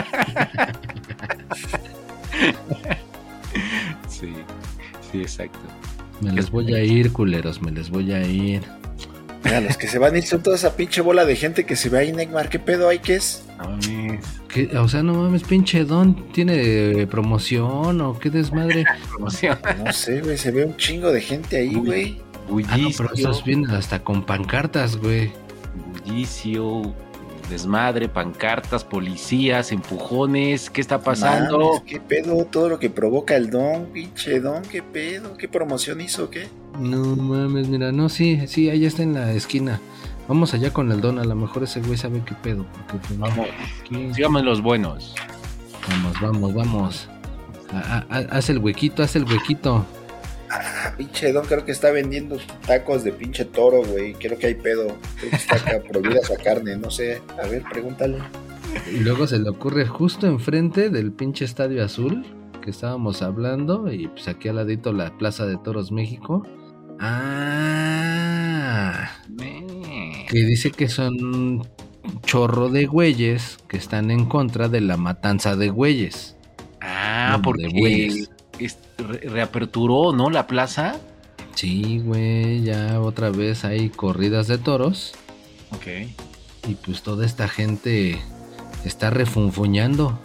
Sí, 4.08 4.34
sí, 5.12 5.22
exacto. 5.22 5.60
Me 6.22 6.32
les 6.32 6.50
voy 6.50 6.74
a 6.74 6.84
ir, 6.84 7.12
culeros, 7.14 7.62
me 7.62 7.72
les 7.72 7.90
voy 7.90 8.12
a 8.14 8.26
ir. 8.26 8.64
Mira, 9.44 9.62
los 9.62 9.78
que 9.78 9.88
se 9.88 10.00
van 10.00 10.16
a 10.16 10.18
ir 10.18 10.26
son 10.26 10.42
toda 10.44 10.56
esa 10.56 10.76
pinche 10.76 11.02
bola 11.02 11.26
de 11.26 11.36
gente 11.36 11.66
que 11.66 11.76
se 11.76 11.90
ve 11.90 12.00
ahí, 12.00 12.12
Neymar. 12.12 12.50
¿Qué 12.50 12.60
pedo 12.60 12.90
hay 12.90 13.00
que 13.00 13.16
es? 13.16 13.44
No 13.58 13.70
mames. 13.70 14.26
¿Qué? 14.48 14.70
O 14.78 14.88
sea, 14.88 15.04
no 15.04 15.14
mames, 15.14 15.44
pinche 15.44 15.84
Don, 15.86 16.32
¿tiene 16.32 17.08
promoción 17.08 18.02
o 18.02 18.18
qué 18.18 18.30
desmadre? 18.30 18.86
Promoción. 19.10 19.58
No 19.84 19.94
sé, 19.94 20.22
güey, 20.22 20.38
se 20.38 20.52
ve 20.52 20.66
un 20.66 20.76
chingo 20.78 21.12
de 21.12 21.22
gente 21.22 21.58
ahí, 21.58 21.76
güey. 21.76 22.22
Ah, 22.70 22.78
no, 22.78 22.90
pero 22.96 23.14
estos 23.14 23.44
vienen 23.44 23.70
hasta 23.72 24.04
con 24.04 24.26
pancartas, 24.26 24.96
güey. 24.98 25.32
bullicio, 26.06 26.96
desmadre, 27.50 28.10
pancartas, 28.10 28.84
policías, 28.84 29.72
empujones. 29.72 30.70
¿Qué 30.70 30.82
está 30.82 31.00
pasando? 31.00 31.60
Mames, 31.60 31.82
¿Qué 31.84 32.00
pedo? 32.00 32.46
Todo 32.46 32.70
lo 32.70 32.80
que 32.80 32.90
provoca 32.90 33.36
el 33.36 33.50
don, 33.50 33.86
pinche 33.88 34.40
don, 34.40 34.64
¿qué 34.64 34.82
pedo? 34.82 35.38
¿Qué 35.38 35.48
promoción 35.48 36.02
hizo 36.02 36.30
qué? 36.30 36.48
No 36.80 37.16
mames, 37.16 37.68
mira, 37.68 37.92
no, 37.92 38.10
sí, 38.10 38.48
sí, 38.48 38.70
ahí 38.70 38.86
está 38.86 39.04
en 39.04 39.14
la 39.14 39.32
esquina. 39.34 39.80
Vamos 40.28 40.54
allá 40.54 40.74
con 40.74 40.92
el 40.92 41.00
Don, 41.00 41.20
a 41.20 41.24
lo 41.24 41.36
mejor 41.36 41.64
ese 41.64 41.80
güey 41.80 41.98
sabe 41.98 42.22
qué 42.26 42.36
pedo. 42.36 42.66
Porque, 42.74 43.08
pues, 43.08 43.18
Vamos. 43.18 43.48
Sigamos 44.14 44.44
los 44.44 44.62
buenos. 44.62 45.16
Vamos, 45.90 46.22
vamos, 46.22 46.54
vamos. 46.54 47.10
Haz 48.30 48.50
el 48.50 48.60
huequito, 48.60 49.04
haz 49.04 49.16
el 49.16 49.24
huequito. 49.24 49.86
Ah, 50.50 50.94
pinche 50.98 51.32
don, 51.34 51.46
creo 51.46 51.66
que 51.66 51.72
está 51.72 51.92
vendiendo 51.92 52.38
tacos 52.66 53.04
de 53.04 53.12
pinche 53.12 53.46
toro, 53.46 53.84
güey. 53.84 54.14
Creo 54.14 54.38
que 54.38 54.48
hay 54.48 54.56
pedo. 54.56 54.88
Creo 55.18 55.32
que 55.32 55.36
está 55.36 55.56
acá 55.56 55.82
prohibida 55.88 56.20
esa 56.22 56.38
carne, 56.38 56.78
no 56.78 56.90
sé. 56.90 57.22
A 57.44 57.48
ver, 57.48 57.64
pregúntale. 57.70 58.20
Y 58.92 59.00
luego 59.00 59.28
se 59.28 59.40
le 59.40 59.50
ocurre 59.50 59.86
justo 59.86 60.28
enfrente 60.28 60.90
del 60.90 61.12
pinche 61.12 61.46
Estadio 61.46 61.84
Azul 61.84 62.26
que 62.62 62.72
estábamos 62.72 63.22
hablando 63.22 63.92
y 63.92 64.08
pues 64.10 64.28
aquí 64.28 64.50
al 64.50 64.58
ladito 64.58 64.92
la 64.92 65.18
Plaza 65.18 65.46
de 65.46 65.58
Toros 65.58 65.92
México. 65.92 66.46
Ah, 67.00 69.10
que 70.30 70.46
dice 70.46 70.72
que 70.72 70.90
son 70.90 71.14
un 71.24 71.68
chorro 72.24 72.70
de 72.70 72.86
güeyes 72.86 73.58
que 73.68 73.78
están 73.78 74.12
en 74.12 74.26
contra 74.26 74.68
de 74.68 74.82
la 74.82 74.98
matanza 74.98 75.56
de 75.56 75.70
güeyes. 75.70 76.36
Ah, 76.82 77.30
No, 77.32 77.38
de 77.38 77.44
porque 77.44 77.68
güeyes. 77.70 78.30
Reaperturó, 78.98 80.14
¿no? 80.14 80.30
La 80.30 80.48
plaza. 80.48 80.96
Sí, 81.56 82.00
güey, 82.04 82.62
ya 82.64 83.00
otra 83.02 83.30
vez 83.32 83.66
hay 83.66 83.90
corridas 83.90 84.48
de 84.48 84.60
toros 84.60 85.14
Ok. 85.72 85.88
y 86.68 86.76
pues 86.76 87.02
toda 87.02 87.26
esta 87.26 87.48
gente 87.48 88.20
está 88.86 89.10
refunfuñando. 89.10 90.20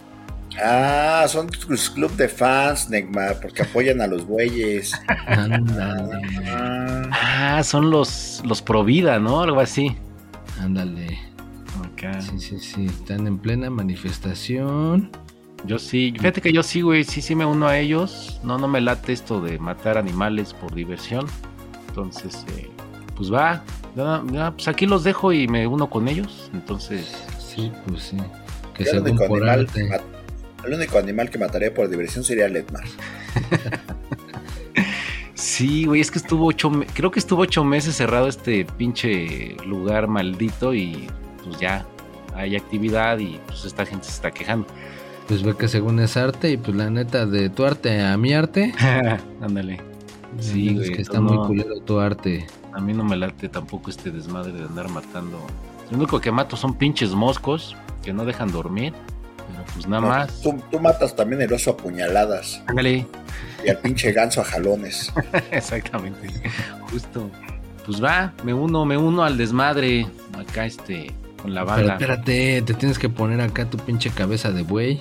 Ah, 0.62 1.24
son 1.28 1.48
tus 1.48 1.88
club 1.88 2.14
de 2.16 2.28
fans, 2.28 2.90
Neymar, 2.90 3.40
porque 3.40 3.62
apoyan 3.62 4.02
a 4.02 4.06
los 4.06 4.26
güeyes. 4.26 4.92
Ándale, 5.26 6.20
Ah, 6.50 7.02
Ah, 7.58 7.62
son 7.64 7.90
los, 7.90 8.42
los 8.44 8.60
Provida, 8.60 9.18
¿no? 9.18 9.40
Algo 9.40 9.60
así. 9.60 9.96
ándale. 10.60 11.18
Ok. 11.80 12.20
Sí, 12.20 12.38
sí, 12.38 12.58
sí, 12.58 12.84
están 12.86 13.26
en 13.26 13.38
plena 13.38 13.70
manifestación. 13.70 15.10
Yo 15.64 15.78
sí, 15.78 16.12
fíjate 16.16 16.40
que 16.40 16.52
yo 16.52 16.62
sí, 16.62 16.80
güey, 16.80 17.04
sí, 17.04 17.22
sí 17.22 17.34
me 17.34 17.44
uno 17.44 17.66
a 17.68 17.78
ellos. 17.78 18.40
No, 18.42 18.58
no 18.58 18.66
me 18.68 18.80
late 18.80 19.12
esto 19.12 19.40
de 19.40 19.58
matar 19.58 19.96
animales 19.96 20.52
por 20.54 20.74
diversión. 20.74 21.26
Entonces, 21.88 22.44
eh, 22.56 22.68
pues 23.16 23.32
va. 23.32 23.62
Ya, 23.94 24.22
ya, 24.32 24.50
pues 24.52 24.66
aquí 24.68 24.86
los 24.86 25.04
dejo 25.04 25.32
y 25.32 25.46
me 25.46 25.66
uno 25.66 25.88
con 25.88 26.08
ellos. 26.08 26.50
Entonces, 26.52 27.12
Sí, 27.38 27.70
pues 27.86 28.02
sí. 28.04 28.16
Que 28.74 28.84
el, 28.84 29.00
único 29.00 29.26
por 29.26 29.38
animal 29.42 29.60
arte. 29.60 29.72
que 29.82 29.88
mat- 29.88 30.02
el 30.64 30.74
único 30.74 30.98
animal 30.98 31.28
que 31.30 31.38
mataría 31.38 31.74
por 31.74 31.88
diversión 31.90 32.24
sería 32.24 32.46
el 32.46 32.56
Edmar. 32.56 32.84
sí, 35.34 35.84
güey, 35.84 36.00
es 36.00 36.10
que 36.10 36.18
estuvo 36.18 36.46
ocho, 36.46 36.70
creo 36.94 37.10
que 37.10 37.18
estuvo 37.18 37.42
ocho 37.42 37.64
meses 37.64 37.96
cerrado 37.96 38.28
este 38.28 38.64
pinche 38.64 39.56
lugar 39.66 40.08
maldito 40.08 40.72
y 40.74 41.08
pues 41.44 41.58
ya 41.58 41.84
hay 42.34 42.56
actividad 42.56 43.18
y 43.18 43.38
pues 43.46 43.64
esta 43.64 43.84
gente 43.84 44.06
se 44.06 44.12
está 44.12 44.30
quejando. 44.30 44.66
Pues 45.32 45.42
ve 45.44 45.56
que 45.56 45.66
según 45.66 45.98
es 45.98 46.18
arte 46.18 46.50
y 46.50 46.58
pues 46.58 46.76
la 46.76 46.90
neta 46.90 47.24
de 47.24 47.48
tu 47.48 47.64
arte 47.64 48.02
a 48.02 48.14
mi 48.18 48.34
arte. 48.34 48.74
Ándale. 49.40 49.80
Sí, 50.38 50.68
es 50.68 50.74
güey, 50.74 50.92
que 50.92 51.00
está 51.00 51.20
no. 51.20 51.22
muy 51.22 51.46
culero 51.46 51.80
tu 51.80 51.98
arte. 51.98 52.46
A 52.74 52.80
mí 52.82 52.92
no 52.92 53.02
me 53.02 53.16
late 53.16 53.48
tampoco 53.48 53.88
este 53.88 54.10
desmadre 54.10 54.52
de 54.52 54.64
andar 54.64 54.90
matando. 54.90 55.38
Lo 55.90 55.96
único 55.96 56.20
que 56.20 56.30
mato 56.30 56.54
son 56.54 56.74
pinches 56.74 57.12
moscos 57.12 57.74
que 58.02 58.12
no 58.12 58.26
dejan 58.26 58.52
dormir. 58.52 58.92
Pero 59.50 59.64
pues 59.72 59.86
nada 59.88 60.02
No, 60.02 60.08
más. 60.08 60.38
Tú, 60.42 60.62
tú 60.70 60.78
matas 60.78 61.16
también 61.16 61.40
el 61.40 61.50
oso 61.50 61.70
a 61.70 61.76
puñaladas 61.78 62.62
Ándale. 62.66 63.06
y 63.64 63.70
al 63.70 63.78
pinche 63.78 64.12
ganso 64.12 64.42
a 64.42 64.44
jalones. 64.44 65.10
Exactamente. 65.50 66.28
Justo. 66.90 67.30
Pues 67.86 68.04
va, 68.04 68.34
me 68.44 68.52
uno, 68.52 68.84
me 68.84 68.98
uno 68.98 69.24
al 69.24 69.38
desmadre. 69.38 70.06
Acá 70.38 70.66
este, 70.66 71.10
con 71.40 71.54
la 71.54 71.62
Pero 71.64 71.74
banda. 71.76 71.92
espérate, 71.94 72.60
te 72.60 72.74
tienes 72.74 72.98
que 72.98 73.08
poner 73.08 73.40
acá 73.40 73.64
tu 73.70 73.78
pinche 73.78 74.10
cabeza 74.10 74.50
de 74.50 74.62
buey. 74.62 75.00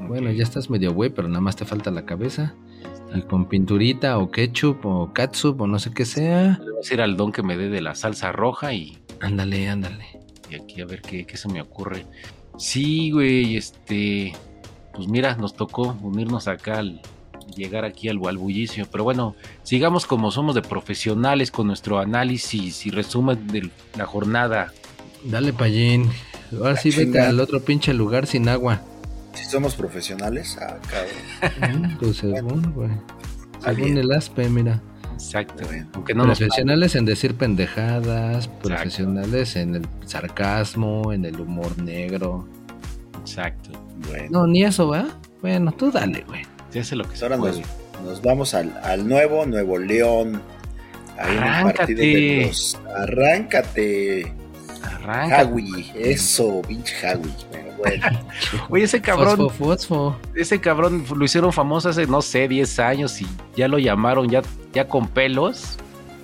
Bueno, 0.00 0.30
ya 0.30 0.42
estás 0.42 0.70
medio 0.70 0.92
güey, 0.92 1.10
pero 1.10 1.28
nada 1.28 1.40
más 1.40 1.56
te 1.56 1.64
falta 1.64 1.90
la 1.90 2.04
cabeza. 2.04 2.54
Y 3.14 3.22
con 3.22 3.46
pinturita 3.48 4.18
o 4.18 4.30
ketchup 4.30 4.84
o 4.84 5.12
catsup 5.12 5.60
o 5.62 5.66
no 5.66 5.78
sé 5.78 5.90
qué 5.92 6.04
sea. 6.04 6.58
Le 6.60 6.64
voy 6.64 6.74
a 6.74 6.76
decir 6.82 7.00
al 7.00 7.16
don 7.16 7.32
que 7.32 7.42
me 7.42 7.56
dé 7.56 7.68
de 7.68 7.80
la 7.80 7.94
salsa 7.94 8.32
roja 8.32 8.72
y, 8.74 8.98
Ándale, 9.20 9.68
ándale. 9.68 10.04
y 10.50 10.54
aquí 10.54 10.80
a 10.80 10.86
ver 10.86 11.02
qué, 11.02 11.26
qué 11.26 11.36
se 11.36 11.48
me 11.48 11.60
ocurre. 11.60 12.06
Sí, 12.58 13.10
güey, 13.10 13.56
este. 13.56 14.34
Pues 14.94 15.08
mira, 15.08 15.36
nos 15.36 15.54
tocó 15.54 15.96
unirnos 16.02 16.48
acá 16.48 16.78
al 16.78 17.00
llegar 17.56 17.84
aquí 17.84 18.08
al, 18.08 18.18
al 18.26 18.36
bullicio. 18.38 18.86
Pero 18.90 19.04
bueno, 19.04 19.34
sigamos 19.62 20.06
como 20.06 20.30
somos 20.30 20.54
de 20.54 20.62
profesionales 20.62 21.50
con 21.50 21.66
nuestro 21.66 21.98
análisis 21.98 22.84
y 22.86 22.90
resumen 22.90 23.46
de 23.48 23.70
la 23.96 24.06
jornada. 24.06 24.72
Dale, 25.24 25.52
Payín. 25.52 26.10
Ahora 26.52 26.76
sí 26.76 26.90
vete 26.90 27.20
al 27.20 27.40
otro 27.40 27.60
pinche 27.60 27.92
lugar 27.94 28.26
sin 28.26 28.48
agua. 28.48 28.82
Si 29.38 29.44
somos 29.44 29.76
profesionales, 29.76 30.58
ah, 30.60 30.78
cabrón. 30.90 31.96
Pues 32.00 32.16
según, 32.16 32.72
güey. 32.72 32.90
Según 33.64 33.96
el 33.96 34.10
aspe, 34.10 34.48
mira. 34.48 34.82
Exacto. 35.14 35.64
Bueno. 35.64 35.86
Aunque 35.94 36.12
no 36.14 36.24
profesionales 36.24 36.96
en 36.96 37.04
decir 37.04 37.36
pendejadas, 37.36 38.48
profesionales 38.48 39.54
en 39.54 39.76
el 39.76 39.88
sarcasmo, 40.06 41.12
en 41.12 41.24
el 41.24 41.40
humor 41.40 41.80
negro. 41.80 42.48
Exacto. 43.20 43.70
Bueno, 44.08 44.26
No, 44.30 44.46
ni 44.48 44.64
eso, 44.64 44.88
¿va? 44.88 45.06
Bueno, 45.40 45.70
tú 45.70 45.92
dale, 45.92 46.24
güey. 46.26 46.42
Se 46.70 46.80
hace 46.80 46.96
lo 46.96 47.04
que 47.04 47.10
pues 47.10 47.20
se 47.20 47.24
ahora 47.24 47.36
nos, 47.36 47.60
nos 48.04 48.22
vamos 48.22 48.54
al, 48.54 48.76
al 48.82 49.06
nuevo 49.08 49.46
Nuevo 49.46 49.78
León. 49.78 50.42
Ahí 51.16 51.36
en 51.36 51.42
el 51.68 51.74
partido 51.74 52.00
de 52.00 52.06
Arráncate. 52.06 52.46
los. 52.46 52.80
Arráncate. 52.96 54.34
Arranca. 55.08 55.40
Hawi, 55.40 55.92
eso, 55.96 56.62
pinche 56.66 56.94
Hawi. 57.06 57.32
Pero 57.50 57.72
bueno, 57.78 58.06
Oye, 58.68 58.84
ese 58.84 59.00
cabrón, 59.00 59.36
Fosfo, 59.36 59.64
fosfo. 59.64 60.16
ese 60.34 60.60
cabrón 60.60 61.04
lo 61.16 61.24
hicieron 61.24 61.52
famoso 61.52 61.88
hace, 61.88 62.06
no 62.06 62.22
sé, 62.22 62.48
10 62.48 62.78
años 62.80 63.20
y 63.20 63.26
ya 63.56 63.68
lo 63.68 63.78
llamaron 63.78 64.28
ya, 64.28 64.42
ya 64.72 64.86
con 64.88 65.08
pelos. 65.08 65.76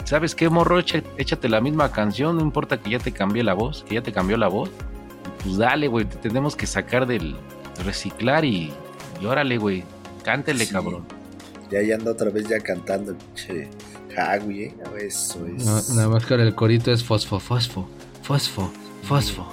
¿sabes 0.04 0.34
qué, 0.34 0.50
morro? 0.50 0.80
Échate 1.16 1.48
la 1.48 1.62
misma 1.62 1.90
canción, 1.90 2.36
no 2.36 2.42
importa 2.42 2.78
que 2.78 2.90
ya 2.90 2.98
te 2.98 3.10
cambié 3.10 3.42
la 3.42 3.54
voz, 3.54 3.84
que 3.88 3.94
ya 3.94 4.02
te 4.02 4.12
cambió 4.12 4.36
la 4.36 4.48
voz. 4.48 4.68
Pues 5.42 5.56
dale, 5.56 5.88
güey, 5.88 6.04
te 6.04 6.16
tenemos 6.16 6.54
que 6.56 6.66
sacar 6.66 7.06
del 7.06 7.36
reciclar 7.84 8.44
y, 8.44 8.70
y 9.20 9.24
órale, 9.24 9.56
güey, 9.56 9.82
cántele, 10.22 10.66
Sí. 10.66 10.72
cabrón. 10.74 11.06
Ya 11.70 11.78
ahí 11.78 11.90
anda 11.92 12.10
otra 12.12 12.28
vez 12.30 12.46
ya 12.48 12.60
cantando 12.60 13.12
el 13.12 13.16
pinche 13.16 13.70
Hagui, 14.16 14.64
¿eh? 14.64 14.74
Eso 15.00 15.44
es. 15.46 15.64
No, 15.64 15.80
nada 15.96 16.08
más 16.08 16.26
que 16.26 16.34
ahora 16.34 16.44
el 16.44 16.54
corito 16.54 16.92
es 16.92 17.02
fosfo, 17.02 17.40
fosfo, 17.40 17.88
fosfo, 18.24 18.70
fosfo. 19.02 19.46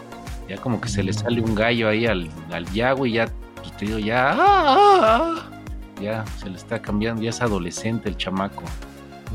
Ya 0.50 0.58
como 0.58 0.82
que 0.82 0.90
se 0.90 1.04
le 1.04 1.14
sale 1.14 1.42
un 1.42 1.54
gallo 1.56 1.88
ahí 1.90 2.06
al, 2.06 2.30
al 2.52 2.66
ya, 2.72 2.94
güey, 2.94 3.14
ya, 3.14 3.30
pues 3.56 3.76
te 3.78 3.86
digo, 3.86 4.00
ya, 4.00 4.32
ah, 4.32 4.36
ah, 4.38 5.36
ah. 5.38 6.02
ya 6.02 6.26
se 6.40 6.50
le 6.50 6.56
está 6.56 6.82
cambiando, 6.82 7.22
ya 7.22 7.30
es 7.30 7.42
adolescente 7.42 8.10
el 8.10 8.18
chamaco. 8.18 8.64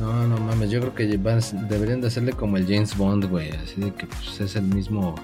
No, 0.01 0.27
no 0.27 0.37
mames, 0.39 0.71
yo 0.71 0.81
creo 0.81 0.95
que 0.95 1.17
van- 1.17 1.41
deberían 1.69 2.01
de 2.01 2.09
hacerle 2.09 2.33
como 2.33 2.57
el 2.59 2.65
James 2.67 2.97
Bond, 2.97 3.31
güey. 3.31 3.51
Así 3.53 3.81
de 3.81 3.93
que 3.95 4.07
pues, 4.07 4.41
es 4.41 4.57
el 4.57 4.65
mismo 4.65 5.15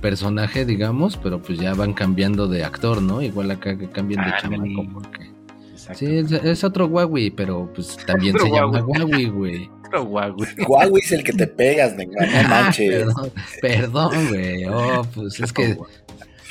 personaje, 0.00 0.64
digamos, 0.64 1.16
pero 1.16 1.40
pues 1.42 1.58
ya 1.58 1.74
van 1.74 1.92
cambiando 1.94 2.46
de 2.48 2.64
actor, 2.64 3.02
¿no? 3.02 3.22
Igual 3.22 3.50
acá 3.50 3.76
que 3.76 3.88
cambien 3.88 4.20
de 4.24 4.32
chamaco. 4.40 4.64
sí. 4.64 4.90
Porque... 4.92 5.30
Exacto. 5.72 5.98
Sí, 5.98 6.06
es, 6.16 6.32
es 6.32 6.64
otro 6.64 6.86
Huawei, 6.86 7.30
pero 7.30 7.70
pues 7.74 7.96
también 8.06 8.38
se 8.38 8.50
llama. 8.50 8.82
Huawei, 8.84 9.26
güey. 9.26 9.70
Guau, 9.92 10.32
güey. 10.36 10.48
Huawei 10.66 11.02
es 11.02 11.12
el 11.12 11.24
que 11.24 11.32
te 11.32 11.46
pegas, 11.46 11.94
no 11.96 12.04
manches. 12.48 13.04
Perdón, 13.04 13.32
perdón, 13.60 14.28
güey. 14.28 14.64
Oh, 14.66 15.04
pues 15.14 15.40
es 15.40 15.52
que 15.52 15.78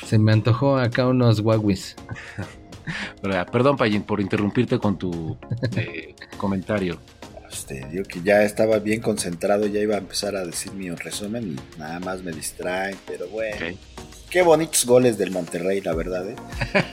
se 0.05 0.17
me 0.17 0.31
antojó 0.31 0.77
acá 0.77 1.07
unos 1.07 1.39
Huaweis. 1.41 1.95
Pero, 3.21 3.35
ah, 3.39 3.45
Perdón, 3.45 3.75
Payín, 3.77 4.03
por 4.03 4.21
interrumpirte 4.21 4.79
con 4.79 4.97
tu 4.97 5.37
eh, 5.75 6.15
comentario. 6.37 6.97
Este, 7.51 7.85
digo 7.91 8.03
que 8.05 8.21
ya 8.21 8.43
estaba 8.43 8.79
bien 8.79 9.01
concentrado, 9.01 9.65
ya 9.67 9.79
iba 9.79 9.95
a 9.95 9.99
empezar 9.99 10.35
a 10.35 10.45
decir 10.45 10.71
mi 10.73 10.89
resumen 10.91 11.55
y 11.57 11.79
nada 11.79 11.99
más 11.99 12.21
me 12.23 12.31
distraen, 12.31 12.95
pero 13.05 13.27
bueno. 13.29 13.57
Qué 14.29 14.41
bonitos 14.41 14.85
goles 14.85 15.17
del 15.17 15.31
Monterrey, 15.31 15.81
la 15.81 15.93
verdad, 15.93 16.29
¿eh? 16.29 16.35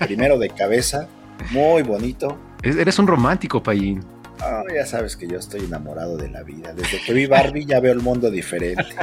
Primero 0.07 0.39
de 0.39 0.49
cabeza, 0.51 1.09
muy 1.51 1.83
bonito. 1.83 2.39
Es- 2.63 2.77
Eres 2.77 2.99
un 2.99 3.07
romántico, 3.09 3.63
Payín. 3.63 4.05
Ah, 4.41 4.63
ya 4.75 4.85
sabes 4.87 5.17
que 5.17 5.27
yo 5.27 5.39
estoy 5.39 5.61
enamorado 5.65 6.17
de 6.17 6.29
la 6.31 6.43
vida. 6.43 6.73
Desde 6.75 7.01
que 7.01 7.13
vi 7.13 7.27
Barbie 7.27 7.65
ya 7.67 7.81
veo 7.81 7.93
el 7.93 8.01
mundo 8.01 8.31
diferente. 8.31 8.85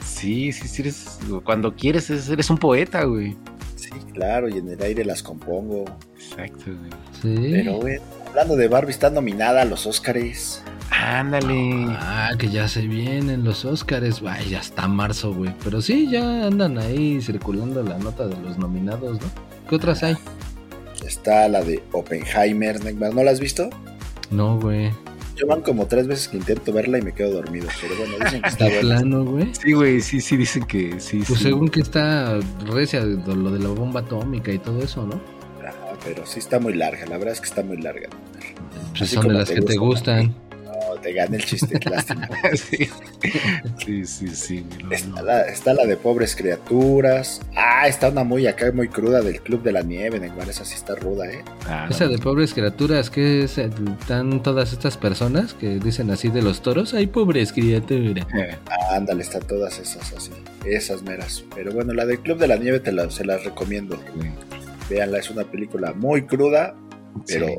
Sí, 0.00 0.52
sí, 0.52 0.68
sí, 0.68 0.82
eres, 0.82 1.18
cuando 1.44 1.74
quieres 1.74 2.08
es- 2.10 2.28
eres 2.28 2.50
un 2.50 2.58
poeta, 2.58 3.04
güey. 3.04 3.36
Sí, 3.74 3.90
claro, 4.14 4.48
y 4.48 4.58
en 4.58 4.68
el 4.68 4.80
aire 4.82 5.04
las 5.04 5.22
compongo. 5.22 5.84
Exacto, 6.14 6.64
güey. 6.66 6.90
Sí. 7.36 7.50
Pero 7.52 7.80
bueno, 7.80 8.02
hablando 8.28 8.56
de 8.56 8.68
Barbie, 8.68 8.90
está 8.92 9.10
nominada 9.10 9.62
a 9.62 9.64
los 9.64 9.86
Óscares. 9.86 10.62
Ándale. 10.90 11.86
Ah, 11.98 12.30
que 12.38 12.48
ya 12.48 12.68
se 12.68 12.82
vienen 12.86 13.44
los 13.44 13.64
Óscares, 13.64 14.20
vaya, 14.20 14.60
hasta 14.60 14.86
marzo, 14.88 15.34
güey. 15.34 15.52
Pero 15.64 15.82
sí, 15.82 16.08
ya 16.10 16.46
andan 16.46 16.78
ahí 16.78 17.20
circulando 17.20 17.82
la 17.82 17.98
nota 17.98 18.26
de 18.26 18.36
los 18.40 18.58
nominados, 18.58 19.20
¿no? 19.20 19.26
¿Qué 19.68 19.74
otras 19.76 20.02
hay? 20.02 20.16
Está 21.04 21.48
la 21.48 21.62
de 21.62 21.82
Oppenheimer. 21.92 22.80
¿No 22.94 23.22
la 23.24 23.30
has 23.30 23.40
visto? 23.40 23.68
No, 24.30 24.58
güey. 24.58 24.90
Yo 25.36 25.46
van 25.46 25.60
como 25.60 25.86
tres 25.86 26.06
veces 26.06 26.28
que 26.28 26.38
intento 26.38 26.72
verla 26.72 26.98
y 26.98 27.02
me 27.02 27.12
quedo 27.12 27.32
dormido. 27.32 27.68
Pero 27.80 27.94
bueno, 27.96 28.14
dicen 28.24 28.42
que 28.42 28.48
está 28.48 28.68
plano, 28.80 29.24
güey. 29.24 29.52
Sí, 29.54 29.72
güey, 29.72 30.00
sí, 30.00 30.20
sí, 30.20 30.36
dicen 30.36 30.64
que 30.64 30.98
sí. 30.98 31.22
Pues 31.26 31.38
sí. 31.38 31.44
según 31.44 31.68
que 31.68 31.80
está 31.80 32.38
recia 32.64 33.04
lo 33.04 33.50
de 33.50 33.58
la 33.58 33.68
bomba 33.68 34.00
atómica 34.00 34.50
y 34.50 34.58
todo 34.58 34.82
eso, 34.82 35.06
¿no? 35.06 35.20
Ajá, 35.60 35.98
pero 36.04 36.24
sí 36.24 36.38
está 36.38 36.58
muy 36.58 36.72
larga. 36.72 37.04
La 37.06 37.18
verdad 37.18 37.34
es 37.34 37.40
que 37.40 37.48
está 37.48 37.62
muy 37.62 37.76
larga. 37.76 38.08
Pues 38.96 39.10
son 39.10 39.28
de 39.28 39.34
las 39.34 39.48
te 39.48 39.56
que 39.56 39.62
te 39.62 39.76
gustan. 39.76 40.34
No, 40.88 40.94
te 41.00 41.12
gana 41.12 41.36
el 41.36 41.44
chiste, 41.44 41.78
lástima. 41.88 42.28
sí. 42.54 42.88
sí, 43.84 44.04
sí, 44.06 44.28
sí. 44.28 44.66
no, 44.84 44.92
Está 44.92 45.08
no. 45.08 45.22
la, 45.22 45.42
está 45.48 45.74
la 45.74 45.84
de 45.86 45.96
pobres 45.96 46.36
criaturas. 46.36 47.40
Ah, 47.56 47.88
está 47.88 48.08
una 48.10 48.24
muy 48.24 48.46
acá, 48.46 48.70
muy 48.72 48.88
cruda 48.88 49.20
del 49.20 49.40
Club 49.40 49.62
de 49.62 49.72
la 49.72 49.82
Nieve, 49.82 50.18
Neymar. 50.20 50.48
Esa 50.48 50.64
sí 50.64 50.74
está 50.74 50.94
ruda, 50.94 51.26
¿eh? 51.30 51.42
Ah, 51.66 51.86
Esa 51.90 52.04
no. 52.04 52.12
de 52.12 52.18
pobres 52.18 52.54
criaturas, 52.54 53.10
que 53.10 53.44
es? 53.44 53.58
Están 53.58 54.42
todas 54.42 54.72
estas 54.72 54.96
personas 54.96 55.54
que 55.54 55.78
dicen 55.78 56.10
así 56.10 56.28
de 56.28 56.42
los 56.42 56.62
toros. 56.62 56.94
Ay, 56.94 57.06
pobres 57.06 57.52
criaturas. 57.52 58.26
Eh, 58.34 58.56
Ah, 58.70 58.96
ándale, 58.96 59.22
están 59.22 59.42
todas 59.42 59.78
esas 59.78 60.12
así. 60.12 60.30
Esas 60.64 61.02
meras. 61.02 61.44
Pero 61.54 61.72
bueno, 61.72 61.92
la 61.94 62.04
del 62.06 62.20
Club 62.20 62.38
de 62.38 62.48
la 62.48 62.56
Nieve 62.56 62.80
te 62.80 62.92
la, 62.92 63.10
se 63.10 63.24
las 63.24 63.44
recomiendo. 63.44 64.00
güey. 64.14 64.30
Véanla, 64.88 65.18
es 65.18 65.30
una 65.30 65.44
película 65.44 65.92
muy 65.94 66.26
cruda, 66.26 66.74
pero 67.26 67.46
Sí, 67.46 67.54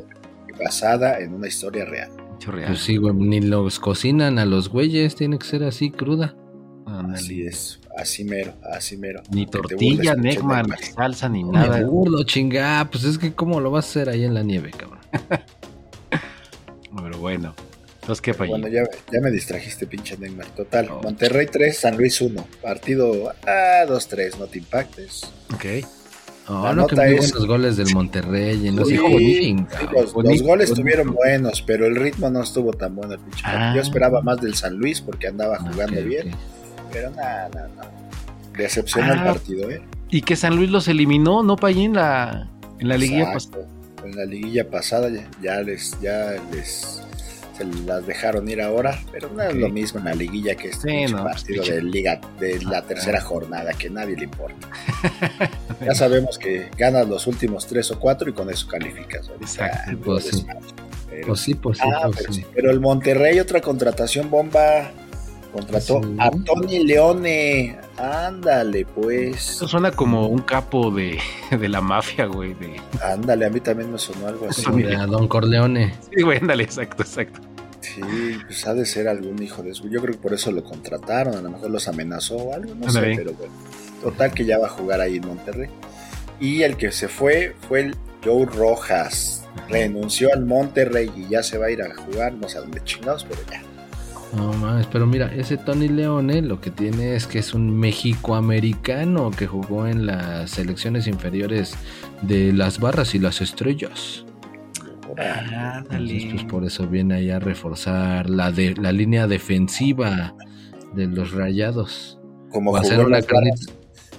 basada 0.64 1.18
en 1.20 1.34
una 1.34 1.46
historia 1.48 1.84
real. 1.84 2.10
Pues 2.44 2.78
sí, 2.80 2.96
güey, 2.96 3.14
ni 3.14 3.40
los 3.40 3.78
cocinan 3.80 4.38
a 4.38 4.46
los 4.46 4.68
güeyes, 4.68 5.14
tiene 5.16 5.38
que 5.38 5.46
ser 5.46 5.64
así 5.64 5.90
cruda. 5.90 6.34
Así 7.12 7.42
es, 7.42 7.80
así 7.96 8.24
mero, 8.24 8.54
así 8.72 8.96
mero. 8.96 9.22
Ni 9.30 9.46
tortilla, 9.46 10.14
Neckman, 10.14 10.66
ni 10.66 10.86
salsa, 10.86 11.28
ni 11.28 11.44
Nada. 11.44 11.66
nada. 11.78 11.86
burdo, 11.86 12.22
chinga. 12.24 12.88
Pues 12.90 13.04
es 13.04 13.18
que, 13.18 13.34
¿cómo 13.34 13.60
lo 13.60 13.70
vas 13.70 13.84
a 13.86 13.88
hacer 13.90 14.08
ahí 14.08 14.24
en 14.24 14.32
la 14.34 14.42
nieve, 14.42 14.70
cabrón? 14.70 15.00
Pero 16.96 17.18
bueno. 17.18 17.54
Entonces, 18.00 18.22
¿qué, 18.22 18.32
Payín? 18.32 18.52
Bueno, 18.52 18.68
ya, 18.68 18.84
ya 19.12 19.20
me 19.20 19.30
distrajiste, 19.30 19.86
pinche 19.86 20.16
Neymar. 20.16 20.46
Total, 20.46 20.86
No. 20.86 21.00
Monterrey 21.02 21.46
3, 21.46 21.76
San 21.76 21.96
Luis 21.98 22.20
1. 22.22 22.46
Partido 22.62 23.34
ah, 23.46 23.84
2-3, 23.86 24.38
no 24.38 24.46
te 24.46 24.58
impactes. 24.58 25.30
Ok. 25.52 25.64
No, 26.48 26.62
La 26.64 26.72
no, 26.74 26.82
nota 26.82 27.06
es- 27.06 27.30
buenos 27.32 27.46
goles 27.46 27.76
del 27.76 27.92
Monterrey. 27.94 28.66
Y 28.68 28.72
no 28.72 28.84
Sí, 28.84 28.96
los, 28.96 30.14
los 30.14 30.42
goles 30.42 30.70
estuvieron 30.70 31.12
buenos, 31.14 31.62
pero 31.62 31.86
el 31.86 31.96
ritmo 31.96 32.30
no 32.30 32.42
estuvo 32.42 32.72
tan 32.72 32.94
bueno. 32.96 33.16
Ah. 33.44 33.72
Yo 33.74 33.82
esperaba 33.82 34.22
más 34.22 34.40
del 34.40 34.54
San 34.54 34.76
Luis 34.76 35.00
porque 35.00 35.26
andaba 35.28 35.56
Ah, 35.60 35.68
jugando 35.70 36.02
bien, 36.02 36.28
ok. 36.32 36.38
pero 36.92 37.10
nada, 37.10 37.48
nada, 37.54 37.68
el 39.12 39.18
Ah. 39.18 39.24
partido, 39.24 39.70
¿eh? 39.70 39.82
Y 40.10 40.22
que 40.22 40.36
San 40.36 40.56
Luis 40.56 40.70
los 40.70 40.88
eliminó, 40.88 41.42
¿no, 41.42 41.56
Payín? 41.56 41.92
La, 41.94 42.48
en 42.78 42.88
la 42.88 42.96
liguilla 42.96 43.32
Exacto. 43.34 43.66
En 44.04 44.16
la 44.16 44.24
liguilla 44.24 44.70
pasada 44.70 45.10
ya, 45.10 45.28
ya 45.42 45.60
les, 45.60 46.00
ya 46.00 46.36
les 46.52 47.02
se 47.58 47.64
las 47.84 48.06
dejaron 48.06 48.48
ir 48.48 48.62
ahora, 48.62 48.98
pero 49.12 49.28
no 49.30 49.42
es 49.42 49.54
lo 49.54 49.68
mismo 49.68 49.98
en 49.98 50.04
la 50.06 50.14
liguilla 50.14 50.54
que 50.54 50.68
este 50.68 50.88
Sí, 51.06 51.12
no, 51.12 51.22
pues, 51.22 51.34
partido 51.44 51.64
de 51.64 51.82
liga 51.82 52.20
de 52.38 52.62
la 52.62 52.78
Ah, 52.78 52.82
tercera 52.86 53.20
jornada 53.20 53.72
que 53.74 53.90
nadie 53.90 54.16
le 54.16 54.24
importa. 54.24 54.68
ya 55.84 55.94
sabemos 55.94 56.38
que 56.38 56.68
ganas 56.76 57.08
los 57.08 57.26
últimos 57.26 57.66
tres 57.66 57.90
o 57.90 57.98
cuatro 57.98 58.30
y 58.30 58.32
con 58.32 58.48
eso 58.50 58.66
calificas. 58.68 59.28
ahorita. 59.28 59.44
Exacto. 59.46 59.78
Ah, 59.92 59.96
Pues 60.04 60.24
sí. 60.24 60.46
Pero- 61.10 61.26
Pues 61.26 61.40
sí, 61.40 61.54
pues 61.54 61.78
sí, 61.78 61.84
Ah, 61.92 62.02
pues 62.04 62.16
pero, 62.18 62.32
sí. 62.32 62.44
pero 62.54 62.70
el 62.70 62.80
Monterrey, 62.80 63.40
otra 63.40 63.60
contratación 63.60 64.30
bomba, 64.30 64.90
contrató 65.52 66.00
Sí. 66.02 66.16
a 66.18 66.30
Tony 66.30 66.84
Leone. 66.84 67.78
Ándale, 67.96 68.84
pues. 68.86 69.36
Eso 69.36 69.68
suena 69.68 69.90
como 69.90 70.26
un 70.28 70.40
capo 70.40 70.90
de, 70.90 71.18
de 71.50 71.68
la 71.68 71.80
mafia, 71.80 72.26
güey. 72.26 72.54
De... 72.54 72.80
Ándale, 73.02 73.46
a 73.46 73.50
mí 73.50 73.60
también 73.60 73.90
me 73.92 73.98
sonó 73.98 74.28
algo 74.28 74.46
así. 74.48 74.64
A 74.94 75.06
Don 75.06 75.28
Corleone. 75.28 75.94
Sí, 76.14 76.22
güey, 76.22 76.38
ándale, 76.38 76.62
exacto, 76.64 77.02
exacto. 77.02 77.40
Sí, 77.80 78.00
pues 78.46 78.66
ha 78.66 78.74
de 78.74 78.84
ser 78.86 79.08
algún 79.08 79.42
hijo 79.42 79.62
de 79.62 79.74
su. 79.74 79.88
Yo 79.88 80.00
creo 80.00 80.14
que 80.14 80.20
por 80.20 80.32
eso 80.34 80.50
lo 80.52 80.62
contrataron, 80.64 81.34
a 81.36 81.40
lo 81.40 81.50
mejor 81.50 81.70
los 81.70 81.88
amenazó 81.88 82.36
o 82.36 82.54
algo, 82.54 82.74
no 82.74 82.86
Ándale. 82.86 83.14
sé, 83.16 83.22
pero 83.22 83.32
bueno. 83.36 83.52
Total 84.02 84.32
que 84.32 84.44
ya 84.44 84.58
va 84.58 84.66
a 84.66 84.70
jugar 84.70 85.00
ahí 85.00 85.16
en 85.16 85.26
Monterrey. 85.26 85.68
Y 86.40 86.62
el 86.62 86.76
que 86.76 86.92
se 86.92 87.08
fue 87.08 87.54
fue 87.68 87.80
el 87.80 87.96
Joe 88.24 88.46
Rojas. 88.46 89.44
Renunció 89.68 90.32
al 90.32 90.44
Monterrey 90.44 91.10
y 91.16 91.28
ya 91.30 91.42
se 91.42 91.58
va 91.58 91.66
a 91.66 91.70
ir 91.70 91.82
a 91.82 91.92
jugar, 91.94 92.32
no 92.34 92.48
sé 92.48 92.58
a 92.58 92.60
dónde 92.60 92.80
chingados, 92.84 93.24
pero 93.28 93.40
ya. 93.50 93.60
No 94.36 94.52
mames, 94.52 94.86
pero 94.86 95.06
mira, 95.06 95.32
ese 95.34 95.56
Tony 95.56 95.88
Leone 95.88 96.42
lo 96.42 96.60
que 96.60 96.70
tiene 96.70 97.16
es 97.16 97.26
que 97.26 97.38
es 97.38 97.54
un 97.54 97.78
mexicoamericano 97.78 99.30
que 99.30 99.46
jugó 99.46 99.86
en 99.86 100.06
las 100.06 100.50
selecciones 100.50 101.06
inferiores 101.06 101.74
de 102.22 102.52
las 102.52 102.78
barras 102.78 103.14
y 103.14 103.18
las 103.18 103.40
estrellas. 103.40 104.24
Ahora, 105.08 105.78
Entonces, 105.90 106.26
pues 106.30 106.44
por 106.44 106.64
eso 106.64 106.86
viene 106.86 107.14
ahí 107.14 107.30
a 107.30 107.38
reforzar 107.38 108.28
la 108.28 108.52
de 108.52 108.74
la 108.74 108.92
línea 108.92 109.26
defensiva 109.26 110.34
de 110.94 111.06
los 111.06 111.32
rayados. 111.32 112.18
como, 112.50 112.72
jugó 112.72 112.92
en 112.92 113.00
una 113.00 113.16
las 113.16 113.26
barras, 113.26 113.66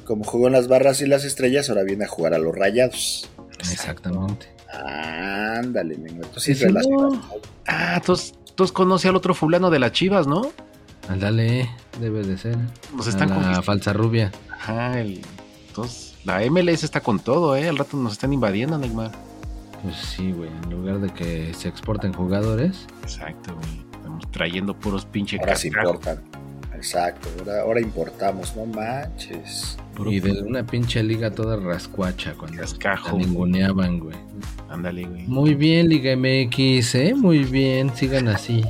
como 0.06 0.24
jugó 0.24 0.48
en 0.48 0.54
las 0.54 0.68
barras 0.68 1.02
y 1.02 1.06
las 1.08 1.24
estrellas, 1.24 1.70
ahora 1.70 1.84
viene 1.84 2.06
a 2.06 2.08
jugar 2.08 2.34
a 2.34 2.40
los 2.40 2.56
rayados. 2.56 3.30
Exactamente. 3.60 4.48
Ándale, 5.60 5.98
mengo. 5.98 6.26
Tú 6.28 6.40
sí 6.40 6.54
Ah, 7.68 7.96
entonces, 7.98 8.34
entonces 8.50 8.72
conoce 8.72 9.08
al 9.08 9.16
otro 9.16 9.34
fulano 9.34 9.70
de 9.70 9.80
las 9.80 9.92
chivas, 9.92 10.28
¿no? 10.28 10.52
Ándale, 11.08 11.70
debe 12.00 12.24
de 12.24 12.38
ser. 12.38 12.58
Nos 12.96 13.08
A 13.08 13.10
están 13.10 13.30
la 13.30 13.36
conquistando. 13.36 13.64
falsa 13.64 13.94
rubia. 13.94 14.32
Ajá, 14.52 15.00
el- 15.00 15.22
entonces 15.68 16.16
la 16.26 16.44
MLS 16.44 16.84
está 16.84 17.02
con 17.02 17.20
todo, 17.20 17.56
¿eh? 17.56 17.68
Al 17.70 17.78
rato 17.78 17.98
nos 17.98 18.14
están 18.14 18.34
invadiendo, 18.34 18.78
Neymar. 18.78 19.12
Pues 19.82 19.96
sí, 19.96 20.32
güey. 20.34 20.50
En 20.64 20.70
lugar 20.72 21.00
de 21.00 21.10
que 21.14 21.54
se 21.54 21.68
exporten 21.70 22.14
jugadores, 22.14 22.86
Exacto, 23.04 23.56
güey. 23.56 23.86
Estamos 23.94 24.30
trayendo 24.32 24.74
puros 24.76 25.06
pinche 25.06 25.38
Ahora 25.40 25.56
se 25.56 25.68
importan. 25.70 26.20
Exacto, 26.76 27.28
ahora, 27.40 27.62
ahora 27.62 27.82
importamos, 27.82 28.56
no 28.56 28.66
manches. 28.66 29.78
Puro 29.96 30.12
y 30.12 30.20
de 30.20 30.42
una 30.44 30.66
pinche 30.66 31.02
liga 31.04 31.32
toda 31.32 31.58
rascuacha 31.58 32.34
cuando 32.38 32.62
Cascajo. 32.62 33.18
la 33.18 33.26
ninguneaban, 33.26 34.00
güey. 34.00 34.16
Ándale, 34.70 35.06
güey. 35.06 35.24
Muy 35.28 35.56
bien, 35.56 35.90
Liga 35.90 36.16
MX, 36.16 36.96
¿eh? 36.96 37.14
Muy 37.16 37.40
bien, 37.44 37.96
sigan 37.96 38.28
así. 38.28 38.64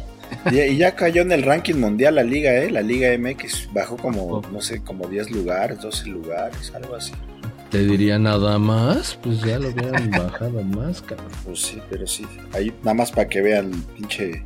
Y, 0.52 0.60
y 0.60 0.78
ya 0.78 0.96
cayó 0.96 1.22
en 1.22 1.32
el 1.32 1.44
ranking 1.44 1.76
mundial 1.76 2.16
la 2.16 2.24
liga, 2.24 2.54
¿eh? 2.56 2.72
La 2.72 2.82
liga 2.82 3.10
MX 3.18 3.70
bajó 3.74 3.98
como, 3.98 4.42
no 4.52 4.62
sé, 4.62 4.82
como 4.82 5.08
10 5.08 5.32
lugares, 5.32 5.82
12 5.82 6.08
lugares, 6.08 6.72
algo 6.74 6.96
así. 6.96 7.12
Te 7.70 7.86
diría 7.86 8.18
nada 8.18 8.58
más, 8.58 9.20
pues 9.22 9.42
ya 9.42 9.60
lo 9.60 9.70
hubieran 9.70 10.10
bajado 10.12 10.64
más, 10.64 11.02
cabrón. 11.02 11.28
Pues 11.46 11.60
sí, 11.60 11.80
pero 11.90 12.08
sí. 12.08 12.26
Ahí 12.54 12.74
nada 12.84 12.96
más 12.96 13.12
para 13.12 13.28
que 13.28 13.42
vean 13.42 13.72
pinche 13.96 14.44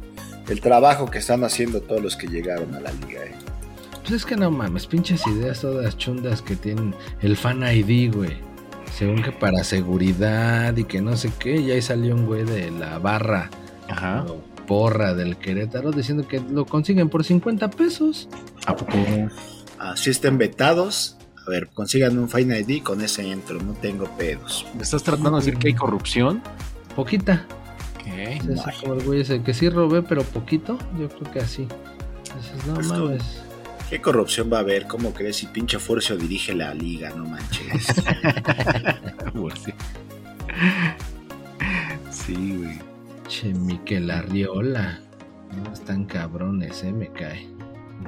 el 0.49 0.59
trabajo 0.59 1.09
que 1.09 1.19
están 1.19 1.43
haciendo 1.43 1.81
todos 1.81 2.01
los 2.01 2.15
que 2.17 2.27
llegaron 2.27 2.73
a 2.75 2.81
la 2.81 2.91
liga, 2.91 3.23
¿eh? 3.23 3.31
Pues 4.01 4.11
es 4.11 4.25
que 4.25 4.35
no 4.35 4.51
mames, 4.51 4.85
pinches 4.85 5.25
ideas 5.27 5.61
todas 5.61 5.97
chundas 5.97 6.41
que 6.41 6.57
tienen 6.57 6.93
el 7.21 7.37
fan 7.37 7.63
ID, 7.63 8.13
güey. 8.13 8.33
Según 8.95 9.21
que 9.23 9.31
para 9.31 9.63
seguridad 9.63 10.75
y 10.77 10.83
que 10.83 11.01
no 11.01 11.17
sé 11.17 11.31
qué, 11.39 11.57
y 11.59 11.71
ahí 11.71 11.81
salió 11.81 12.15
un 12.15 12.25
güey 12.25 12.43
de 12.43 12.69
la 12.71 12.99
barra 12.99 13.49
Ajá. 13.89 14.23
o 14.27 14.39
porra 14.67 15.13
del 15.13 15.37
Querétaro 15.37 15.91
diciendo 15.91 16.27
que 16.27 16.39
lo 16.39 16.65
consiguen 16.65 17.09
por 17.09 17.23
50 17.23 17.69
pesos. 17.71 18.29
¿A 18.65 18.75
poco? 18.75 18.93
Así 19.79 20.09
estén 20.11 20.37
vetados. 20.37 21.17
A 21.45 21.49
ver, 21.49 21.67
consigan 21.73 22.17
un 22.17 22.29
Fine 22.29 22.59
ID, 22.61 22.83
con 22.83 23.01
ese 23.01 23.29
entro, 23.29 23.59
no 23.61 23.73
tengo 23.73 24.05
pedos. 24.17 24.65
¿Me 24.75 24.83
estás 24.83 25.03
tratando 25.03 25.31
de 25.31 25.37
decir 25.45 25.57
que 25.57 25.67
hay 25.69 25.73
corrupción? 25.73 26.41
Poquita. 26.95 27.45
¿Qué? 28.03 28.35
Es 28.35 28.61
como 28.81 28.93
el 28.93 29.03
güey 29.03 29.21
ese 29.21 29.41
que 29.41 29.53
sí 29.53 29.69
robé, 29.69 30.03
pero 30.03 30.23
poquito. 30.23 30.77
Yo 30.97 31.09
creo 31.09 31.31
que 31.31 31.39
así. 31.39 31.67
Dices, 32.37 32.65
no 32.67 32.75
Pues 32.75 32.87
mames. 32.87 33.42
¿Qué 33.93 34.01
corrupción 34.01 34.51
va 34.51 34.57
a 34.57 34.61
haber? 34.61 34.87
¿Cómo 34.87 35.13
crees? 35.13 35.35
Si 35.35 35.45
pinche 35.45 35.77
Furcio 35.77 36.17
dirige 36.17 36.55
la 36.55 36.73
liga, 36.73 37.11
no 37.11 37.27
manches. 37.27 37.85
Por 39.33 39.55
sí. 39.55 39.71
Sí, 42.09 42.55
güey. 42.57 42.79
Che, 43.27 43.53
Miquel 43.53 44.09
Arriola. 44.09 44.99
No 45.63 45.71
están 45.71 46.05
cabrones, 46.05 46.83
eh, 46.83 46.91
me 46.91 47.07
cae. 47.11 47.47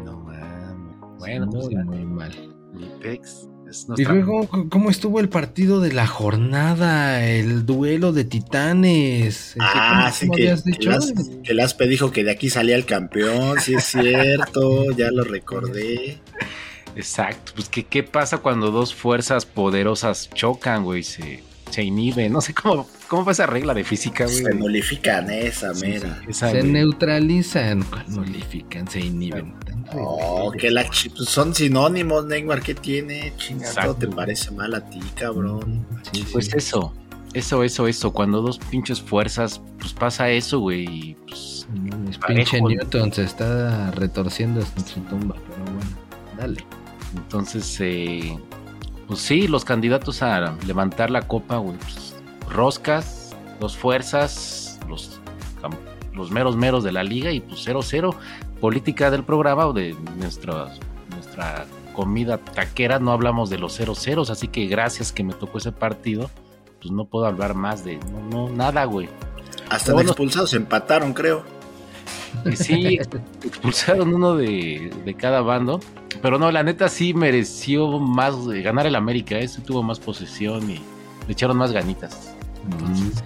No 0.03 0.21
mames. 0.21 1.19
Bueno, 1.19 1.47
pues 1.51 1.69
muy, 1.69 1.83
muy 1.83 2.03
mal. 2.03 2.33
Mi 2.73 2.89
pex 2.99 3.47
es 3.75 3.87
Y 3.99 4.03
luego, 4.05 4.47
¿cómo- 4.47 4.69
¿cómo 4.69 4.89
estuvo 4.89 5.19
el 5.19 5.29
partido 5.29 5.79
de 5.81 5.91
la 5.93 6.07
jornada? 6.07 7.25
El 7.27 7.65
duelo 7.65 8.11
de 8.13 8.23
titanes. 8.25 9.55
¿El 9.55 9.61
que- 9.61 9.67
ah, 9.71 10.11
sí 10.13 10.27
que, 10.29 10.41
habías 10.49 10.63
que? 10.63 10.85
Las- 11.53 11.73
que 11.73 11.87
dijo 11.87 12.11
que 12.11 12.23
de 12.23 12.31
aquí 12.31 12.49
salía 12.49 12.75
el 12.75 12.85
campeón, 12.85 13.59
sí 13.59 13.73
es 13.75 13.83
cierto, 13.85 14.85
ya 14.97 15.11
lo 15.11 15.23
recordé. 15.23 16.19
Exacto. 16.95 17.51
Pues, 17.55 17.69
¿qué, 17.69 17.83
¿qué 17.83 18.03
pasa 18.03 18.37
cuando 18.37 18.71
dos 18.71 18.93
fuerzas 18.95 19.45
poderosas 19.45 20.29
chocan, 20.33 20.83
güey? 20.83 21.03
Se, 21.03 21.43
se 21.69 21.83
inhiben. 21.83 22.31
No 22.31 22.41
sé 22.41 22.53
cómo, 22.53 22.87
cómo 23.15 23.25
va 23.25 23.31
esa 23.31 23.45
regla 23.47 23.73
de 23.73 23.83
física, 23.83 24.25
güey. 24.25 24.37
Se 24.37 24.53
nulifican 24.53 25.29
esa, 25.31 25.73
Sí, 25.73 25.85
mera. 25.87 26.19
sí, 26.21 26.25
esa, 26.31 26.51
Se 26.51 26.59
güey. 26.59 26.71
neutralizan, 26.71 27.83
¿cuál 27.83 28.03
nullifican, 28.09 28.87
se 28.87 28.99
inhiben. 28.99 29.53
Oh, 29.93 30.51
que 30.51 30.71
la 30.71 30.89
chi- 30.89 31.09
pues 31.09 31.29
son 31.29 31.53
sinónimos, 31.55 32.25
Neymar, 32.25 32.61
¿qué 32.61 32.75
tiene? 32.75 33.33
Chinga, 33.37 33.65
Exacto. 33.67 33.95
todo 33.95 33.99
te 33.99 34.07
parece 34.15 34.51
mal 34.51 34.73
a 34.75 34.81
ti, 34.89 34.99
cabrón. 35.15 35.85
Sí, 36.11 36.21
sí. 36.21 36.27
Pues 36.33 36.53
eso. 36.53 36.93
Eso, 37.33 37.63
eso, 37.63 37.87
eso. 37.87 38.11
Cuando 38.13 38.41
dos 38.41 38.57
pinches 38.57 39.01
fuerzas, 39.01 39.61
pues 39.79 39.93
pasa 39.93 40.29
eso, 40.29 40.59
güey. 40.59 40.83
y, 40.85 41.17
Pues, 41.27 41.67
pinche. 42.27 42.61
Newton 42.61 43.11
se 43.13 43.23
está 43.23 43.91
retorciendo 43.91 44.61
en 44.61 44.85
su 44.87 44.99
tumba, 45.01 45.35
pero 45.49 45.63
bueno, 45.75 45.91
dale. 46.37 46.63
entonces, 47.15 47.77
eh, 47.81 48.37
pues 49.07 49.19
sí, 49.19 49.47
los 49.47 49.65
candidatos 49.65 50.21
a 50.23 50.55
levantar 50.65 51.09
la 51.11 51.21
copa, 51.27 51.57
güey. 51.57 51.77
Pues, 51.77 52.14
roscas, 52.49 53.35
dos 53.59 53.77
fuerzas, 53.77 54.79
los, 54.87 55.19
los 56.13 56.31
meros 56.31 56.55
meros 56.55 56.83
de 56.83 56.91
la 56.91 57.03
liga 57.03 57.31
y 57.31 57.39
pues 57.39 57.67
0-0. 57.67 58.15
Política 58.59 59.11
del 59.11 59.23
programa 59.23 59.67
o 59.67 59.73
de 59.73 59.95
nuestra, 60.17 60.73
nuestra 61.11 61.65
comida 61.93 62.37
taquera, 62.37 62.99
no 62.99 63.11
hablamos 63.11 63.49
de 63.49 63.57
los 63.57 63.79
0-0, 63.79 64.29
así 64.29 64.47
que 64.47 64.67
gracias 64.67 65.11
que 65.11 65.23
me 65.23 65.33
tocó 65.33 65.57
ese 65.57 65.71
partido. 65.71 66.29
Pues 66.81 66.91
no 66.91 67.05
puedo 67.05 67.25
hablar 67.25 67.55
más 67.55 67.83
de 67.83 67.97
no, 67.97 68.47
no 68.47 68.49
nada, 68.49 68.85
güey. 68.85 69.09
Hasta 69.69 69.93
de 69.93 70.03
expulsados 70.03 70.53
empataron, 70.53 71.13
creo. 71.13 71.43
Sí, 72.55 72.99
expulsaron 73.43 74.13
uno 74.13 74.35
de, 74.35 74.91
de 75.03 75.13
cada 75.15 75.41
bando. 75.41 75.79
Pero 76.21 76.37
no, 76.37 76.51
la 76.51 76.63
neta 76.63 76.89
sí 76.89 77.13
mereció 77.13 77.99
más 77.99 78.35
eh, 78.53 78.61
ganar 78.61 78.85
el 78.85 78.95
América. 78.95 79.37
Ese 79.37 79.61
tuvo 79.61 79.83
más 79.83 79.99
posesión 79.99 80.69
y 80.69 80.75
le 80.75 81.33
echaron 81.33 81.57
más 81.57 81.71
ganitas. 81.71 82.34
Entonces, 82.71 83.23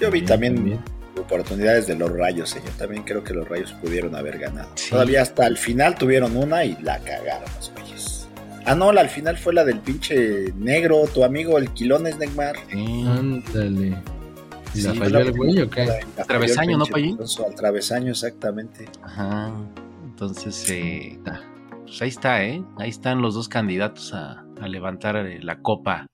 Yo 0.00 0.10
vi 0.10 0.20
Bien, 0.20 0.26
también, 0.26 0.54
también. 0.56 0.80
oportunidades 1.18 1.86
de 1.86 1.96
los 1.96 2.10
rayos, 2.10 2.54
eh. 2.56 2.62
yo 2.64 2.70
también 2.72 3.02
creo 3.02 3.22
que 3.24 3.34
los 3.34 3.48
rayos 3.48 3.72
pudieron 3.74 4.14
haber 4.14 4.38
ganado. 4.38 4.70
Sí. 4.74 4.90
Todavía 4.90 5.22
hasta 5.22 5.46
el 5.46 5.56
final 5.56 5.94
tuvieron 5.96 6.36
una 6.36 6.64
y 6.64 6.76
la 6.82 6.98
cagaron 6.98 7.48
los 7.56 7.72
güeyes. 7.72 8.28
Ah, 8.66 8.74
no, 8.74 8.92
la 8.92 9.00
al 9.00 9.08
final 9.08 9.36
fue 9.38 9.54
la 9.54 9.64
del 9.64 9.78
pinche 9.80 10.52
negro, 10.56 11.04
tu 11.12 11.24
amigo, 11.24 11.58
el 11.58 11.70
Quilones 11.70 12.18
Neymar. 12.18 12.56
sí. 12.70 13.04
Ándale. 13.06 13.96
¿Y 14.72 14.82
la 14.82 14.92
Sí, 14.92 14.98
falló 14.98 15.18
el 15.18 15.32
güey 15.32 15.60
o 15.62 15.68
qué? 15.70 15.88
Travesaño, 16.28 16.78
¿no, 16.78 16.86
Payín? 16.86 17.18
Al 17.44 17.54
travesaño, 17.56 18.12
exactamente. 18.12 18.88
Ajá. 19.02 19.50
Entonces, 20.04 20.64
eh, 20.70 21.18
pues 21.82 22.00
ahí 22.02 22.08
está, 22.08 22.44
¿eh? 22.44 22.62
Ahí 22.76 22.90
están 22.90 23.20
los 23.20 23.34
dos 23.34 23.48
candidatos 23.48 24.14
a, 24.14 24.44
a 24.60 24.68
levantar 24.68 25.16
eh, 25.16 25.40
la 25.42 25.60
copa. 25.60 26.06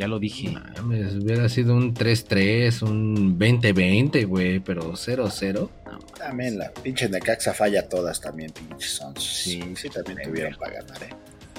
Ya 0.00 0.08
lo 0.08 0.18
dije. 0.18 0.48
Mames, 0.48 1.16
hubiera 1.16 1.46
sido 1.50 1.74
un 1.74 1.92
3-3, 1.92 2.80
un 2.88 3.38
20-20, 3.38 4.26
güey, 4.26 4.58
pero 4.58 4.94
0-0. 4.94 5.68
También 6.16 6.56
la 6.56 6.72
pinche 6.72 7.06
Necaxa 7.06 7.52
falla 7.52 7.86
todas 7.86 8.18
también, 8.18 8.50
pinches 8.50 8.92
son. 8.92 9.14
Sí, 9.20 9.60
Sí, 9.60 9.74
sí, 9.76 9.90
también 9.90 10.22
tuvieron 10.24 10.54
para 10.58 10.80
ganar, 10.80 11.02
eh. 11.02 11.10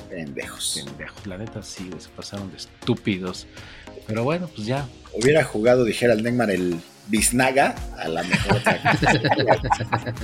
Pendejos. 0.10 0.82
Pendejos, 0.84 1.28
la 1.28 1.38
neta 1.38 1.62
sí, 1.62 1.88
se 2.00 2.10
pasaron 2.10 2.50
de 2.50 2.58
estúpidos. 2.58 3.46
Pero 4.08 4.24
bueno, 4.24 4.48
pues 4.48 4.66
ya. 4.66 4.90
Hubiera 5.14 5.44
jugado, 5.44 5.86
dijera 5.86 6.14
el 6.14 6.24
Neymar, 6.24 6.50
el 6.50 6.80
Biznaga, 7.10 7.76
a 8.00 8.08
la 8.08 8.24
mejor. 8.24 8.60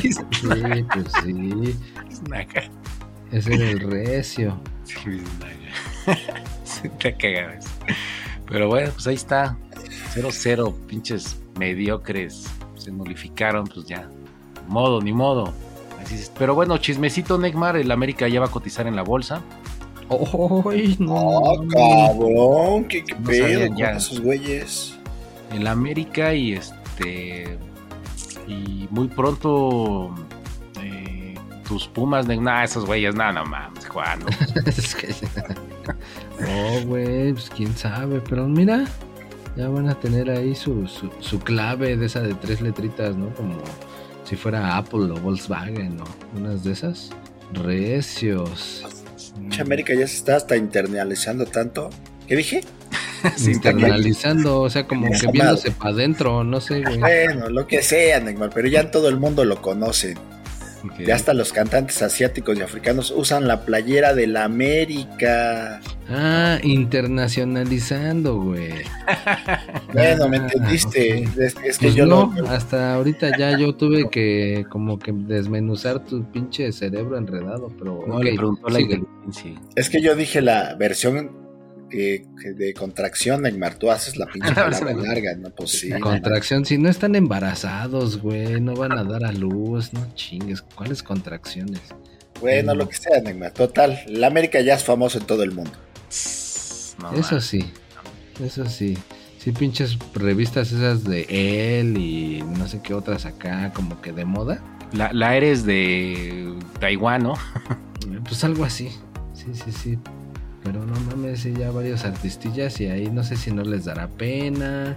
Sí, 0.00 0.10
pues 0.92 1.06
sí. 1.24 1.76
Ese 3.32 3.54
era 3.54 3.70
el 3.70 3.80
recio. 3.80 4.60
Te 6.98 7.14
cagas. 7.16 7.66
Pero 8.46 8.68
bueno, 8.68 8.90
pues 8.92 9.06
ahí 9.06 9.14
está. 9.14 9.56
0-0, 10.14 10.74
pinches 10.86 11.40
mediocres. 11.58 12.46
Se 12.76 12.90
nulificaron, 12.90 13.66
pues 13.66 13.86
ya. 13.86 14.08
Modo, 14.68 15.00
ni 15.00 15.12
modo. 15.12 15.52
Así 16.02 16.14
es. 16.16 16.32
Pero 16.38 16.54
bueno, 16.54 16.78
chismecito, 16.78 17.38
Neymar. 17.38 17.76
El 17.76 17.90
América 17.92 18.26
ya 18.28 18.40
va 18.40 18.46
a 18.46 18.50
cotizar 18.50 18.86
en 18.86 18.96
la 18.96 19.02
bolsa. 19.02 19.42
¡Ay, 20.68 20.96
no! 20.98 21.14
¡Oh, 21.14 21.62
mames! 21.62 21.74
cabrón! 21.74 22.84
¿Qué, 22.86 23.04
qué 23.04 23.14
No 23.14 23.28
pedo 23.28 23.68
con 23.68 23.76
ya. 23.76 23.90
esos 23.92 24.20
güeyes? 24.20 24.94
El 25.52 25.66
América 25.68 26.34
y 26.34 26.54
este. 26.54 27.58
Y 28.48 28.88
muy 28.90 29.06
pronto. 29.08 30.12
Tus 31.70 31.86
Pumas. 31.86 32.26
Nah, 32.26 32.64
esos 32.64 32.84
güeyes, 32.84 33.14
nada, 33.14 33.30
no 33.32 33.44
mames, 33.46 33.86
Juan. 33.86 34.18
Es 34.66 34.96
que- 34.96 35.14
Oh, 36.48 36.80
güey, 36.86 37.32
pues 37.32 37.48
quién 37.54 37.76
sabe, 37.76 38.20
pero 38.28 38.48
mira, 38.48 38.86
ya 39.56 39.68
van 39.68 39.88
a 39.88 39.94
tener 39.94 40.28
ahí 40.30 40.54
su, 40.56 40.88
su, 40.88 41.08
su 41.20 41.38
clave 41.38 41.96
de 41.96 42.06
esa 42.06 42.20
de 42.22 42.34
tres 42.34 42.60
letritas, 42.60 43.14
¿no? 43.14 43.28
Como 43.34 43.56
si 44.24 44.34
fuera 44.34 44.76
Apple 44.76 45.12
o 45.12 45.14
Volkswagen 45.20 46.00
o 46.00 46.04
unas 46.38 46.64
de 46.64 46.72
esas. 46.72 47.10
Recios. 47.52 48.84
Pinche 49.38 49.62
América 49.62 49.94
ya 49.94 50.06
se 50.08 50.16
está 50.16 50.34
hasta 50.36 50.56
internalizando 50.56 51.46
tanto. 51.46 51.90
¿Qué 52.26 52.34
dije? 52.36 52.60
Sí, 53.36 53.50
Internalizando, 53.52 54.62
o 54.62 54.70
sea, 54.70 54.86
como 54.86 55.06
que 55.10 55.26
viéndose 55.30 55.70
para 55.72 55.90
adentro, 55.90 56.42
no 56.42 56.58
sé, 56.58 56.80
güey. 56.80 56.98
Bueno, 56.98 57.50
lo 57.50 57.66
que 57.66 57.82
sea, 57.82 58.18
Neymar, 58.18 58.48
pero 58.54 58.66
ya 58.66 58.90
todo 58.90 59.10
el 59.10 59.18
mundo 59.18 59.44
lo 59.44 59.60
conoce. 59.60 60.16
Ok. 60.84 61.00
Ya 61.06 61.14
hasta 61.14 61.34
los 61.34 61.52
cantantes 61.52 62.00
asiáticos 62.02 62.58
y 62.58 62.62
africanos 62.62 63.12
usan 63.14 63.46
la 63.46 63.64
playera 63.64 64.14
de 64.14 64.26
la 64.26 64.44
América. 64.44 65.80
Ah, 66.08 66.58
internacionalizando, 66.62 68.36
güey. 68.40 68.70
Bueno, 69.92 70.28
¿me 70.28 70.38
Ah, 70.38 70.40
entendiste? 70.52 71.24
ok. 71.26 71.38
Es, 71.38 71.56
es 71.64 71.78
que 71.78 71.86
Pues 71.86 71.94
yo 71.94 72.06
no, 72.06 72.32
hasta 72.48 72.94
ahorita 72.94 73.36
ya 73.36 73.58
yo 73.58 73.74
tuve 73.74 74.08
que 74.10 74.64
como 74.70 74.98
que 74.98 75.12
desmenuzar 75.12 76.04
tu 76.04 76.24
pinche 76.30 76.72
cerebro 76.72 77.16
enredado, 77.18 77.68
pero 77.78 78.04
No, 78.06 78.22
le 78.22 78.34
preguntó 78.34 78.68
la 78.68 78.80
inteligencia. 78.80 79.60
Es 79.76 79.90
que 79.90 80.00
yo 80.02 80.14
dije 80.16 80.40
la 80.40 80.74
versión 80.76 81.39
eh, 81.92 82.24
de 82.56 82.74
contracción, 82.74 83.42
Neymar. 83.42 83.74
Tú 83.76 83.90
haces 83.90 84.16
la 84.16 84.26
pinche 84.26 84.52
palabra 84.54 84.92
larga, 84.94 85.34
¿no? 85.36 85.50
Pues 85.50 85.70
sí. 85.72 85.90
Contracción, 86.00 86.64
si 86.64 86.78
no 86.78 86.88
están 86.88 87.14
embarazados, 87.14 88.20
güey, 88.20 88.60
no 88.60 88.74
van 88.74 88.92
a 88.92 89.04
dar 89.04 89.24
a 89.24 89.32
luz, 89.32 89.92
no 89.92 90.06
chingues, 90.14 90.62
¿cuáles 90.62 91.02
contracciones? 91.02 91.80
Bueno, 92.40 92.74
lo 92.74 92.88
que 92.88 92.96
sea, 92.96 93.20
Neymar. 93.20 93.52
Total, 93.52 94.00
la 94.08 94.26
América 94.28 94.60
ya 94.60 94.74
es 94.74 94.84
famoso 94.84 95.18
en 95.18 95.26
todo 95.26 95.42
el 95.42 95.52
mundo. 95.52 95.72
No, 97.00 97.12
Eso 97.12 97.32
man. 97.34 97.42
sí, 97.42 97.70
eso 98.42 98.64
sí. 98.66 98.96
Sí, 99.38 99.52
pinches 99.52 99.96
revistas 100.12 100.70
esas 100.70 101.02
de 101.04 101.26
él 101.80 101.96
y 101.96 102.42
no 102.42 102.68
sé 102.68 102.80
qué 102.82 102.92
otras 102.92 103.24
acá, 103.24 103.72
como 103.74 104.00
que 104.02 104.12
de 104.12 104.26
moda. 104.26 104.62
La, 104.92 105.12
la 105.14 105.34
eres 105.34 105.64
de 105.64 106.52
Taiwán, 106.78 107.22
¿no? 107.22 107.34
Pues 108.24 108.44
algo 108.44 108.64
así. 108.64 108.90
Sí, 109.34 109.46
sí, 109.54 109.72
sí. 109.72 109.98
Pero 110.62 110.84
no 110.84 110.94
mames, 111.00 111.40
sí, 111.40 111.54
ya 111.58 111.70
varios 111.70 112.04
artistillas 112.04 112.80
y 112.80 112.86
ahí 112.86 113.08
no 113.10 113.24
sé 113.24 113.36
si 113.36 113.50
no 113.50 113.62
les 113.62 113.86
dará 113.86 114.08
pena. 114.08 114.96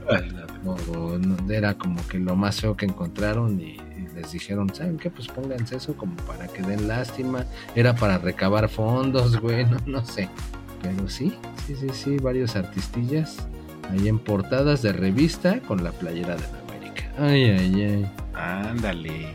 O, 0.66 0.72
o 0.98 1.18
no- 1.18 1.38
era 1.52 1.74
como 1.76 2.06
que 2.08 2.20
lo 2.20 2.36
más 2.36 2.60
feo 2.60 2.76
que 2.76 2.86
encontraron 2.86 3.60
y, 3.62 3.76
y 3.78 4.08
les 4.14 4.32
dijeron, 4.34 4.74
¿saben 4.76 4.98
qué? 4.98 5.10
Pues 5.10 5.28
pónganse 5.30 5.78
eso 5.78 5.96
como 5.96 6.16
para 6.18 6.48
que 6.48 6.62
den 6.64 6.88
lástima. 6.88 7.46
Era 7.76 7.96
para 7.96 8.18
recabar 8.18 8.68
fondos, 8.68 9.38
güey, 9.42 9.66
no, 9.66 9.78
no 9.86 10.06
sé. 10.06 10.28
Pero 10.82 11.08
sí, 11.08 11.34
sí, 11.66 11.76
sí, 11.80 11.88
sí, 11.94 12.18
varios 12.18 12.58
artistillas 12.58 13.38
ahí 13.90 14.10
en 14.10 14.20
portadas 14.20 14.82
de 14.82 14.92
revista 14.92 15.60
con 15.62 15.82
la 15.82 15.92
playera 15.92 16.36
de 16.36 16.42
la 16.42 16.60
América. 16.76 17.04
Ay, 17.18 17.44
ay, 17.46 17.82
ay. 17.84 18.12
Ándale. 18.34 19.28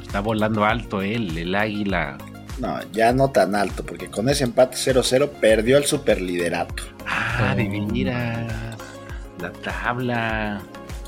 Está 0.00 0.20
volando 0.20 0.64
alto 0.64 1.02
él, 1.02 1.36
el 1.36 1.54
águila. 1.56 2.16
No, 2.58 2.78
ya 2.92 3.12
no 3.12 3.30
tan 3.30 3.54
alto, 3.56 3.84
porque 3.84 4.08
con 4.08 4.28
ese 4.28 4.44
empate 4.44 4.76
0-0 4.76 5.28
perdió 5.40 5.76
el 5.76 5.84
superliderato. 5.84 6.82
Ah, 7.06 7.54
de 7.56 7.64
Oh. 7.80 7.86
veras. 7.92 8.52
La 9.40 9.52
tabla. 9.52 10.62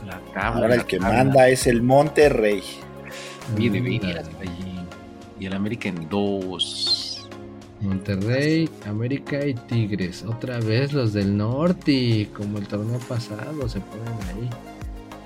La 0.05 0.19
tabla. 0.35 0.49
Ahora 0.49 0.69
la 0.69 0.75
el 0.77 0.85
que 0.87 0.99
tabla. 0.99 1.25
manda 1.25 1.49
es 1.49 1.67
el 1.67 1.83
Monterrey. 1.83 2.63
De 3.57 3.71
veras. 3.71 4.27
Y 5.39 5.47
el 5.47 5.53
América 5.53 5.89
en 5.89 6.09
dos. 6.09 7.29
Monterrey, 7.81 8.69
América 8.87 9.45
y 9.45 9.55
Tigres. 9.55 10.25
Otra 10.27 10.59
vez 10.59 10.93
los 10.95 11.13
del 11.13 11.37
norte, 11.37 12.29
como 12.35 12.59
el 12.59 12.67
torneo 12.67 12.99
pasado, 13.01 13.69
se 13.69 13.81
ponen 13.81 14.15
ahí. 14.35 14.51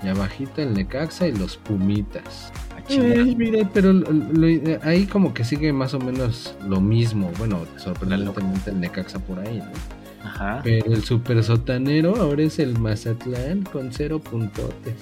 Y 0.03 0.09
abajito 0.09 0.61
el 0.61 0.75
Necaxa 0.75 1.29
y 1.29 1.33
los 1.33 1.57
Pumitas. 1.57 2.53
Ay, 2.91 3.35
mire, 3.37 3.67
pero 3.73 3.93
lo- 3.93 4.11
lo- 4.11 4.79
ahí 4.83 5.07
como 5.07 5.33
que 5.35 5.45
sigue 5.45 5.73
más 5.73 5.95
o 5.95 5.99
menos 5.99 6.55
lo 6.69 6.81
mismo. 6.81 7.31
Bueno, 7.39 7.65
sorprendentemente 7.77 8.71
el 8.71 8.81
Necaxa 8.81 9.19
por 9.19 9.39
ahí, 9.39 9.59
¿no? 9.59 10.27
Ajá. 10.29 10.61
Pero 10.63 10.93
el 10.93 11.03
super 11.05 11.43
sotanero 11.43 12.17
ahora 12.17 12.43
es 12.43 12.59
el 12.59 12.79
Mazatlán 12.79 13.63
con 13.63 13.93
cero 13.93 14.19
puntotes. 14.19 14.95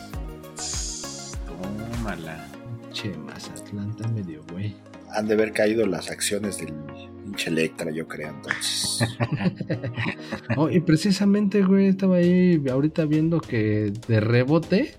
Tómala. 1.47 2.45
Che, 2.93 3.11
Mazatlán 3.17 3.91
está 3.91 4.09
medio 4.09 4.43
güey. 4.53 4.75
Han 5.15 5.27
de 5.29 5.35
haber 5.35 5.53
caído 5.53 5.87
las 5.87 6.11
acciones 6.11 6.59
del 6.59 6.73
pinche 7.25 7.51
Electra, 7.51 7.91
yo 7.91 8.07
creo, 8.07 8.29
entonces. 8.31 9.05
Oh, 10.57 10.69
y 10.71 10.81
precisamente, 10.81 11.63
güey, 11.63 11.89
estaba 11.89 12.17
ahí 12.17 12.61
ahorita 12.71 13.05
viendo 13.05 13.41
que 13.41 13.93
de 14.09 14.21
rebote 14.21 14.95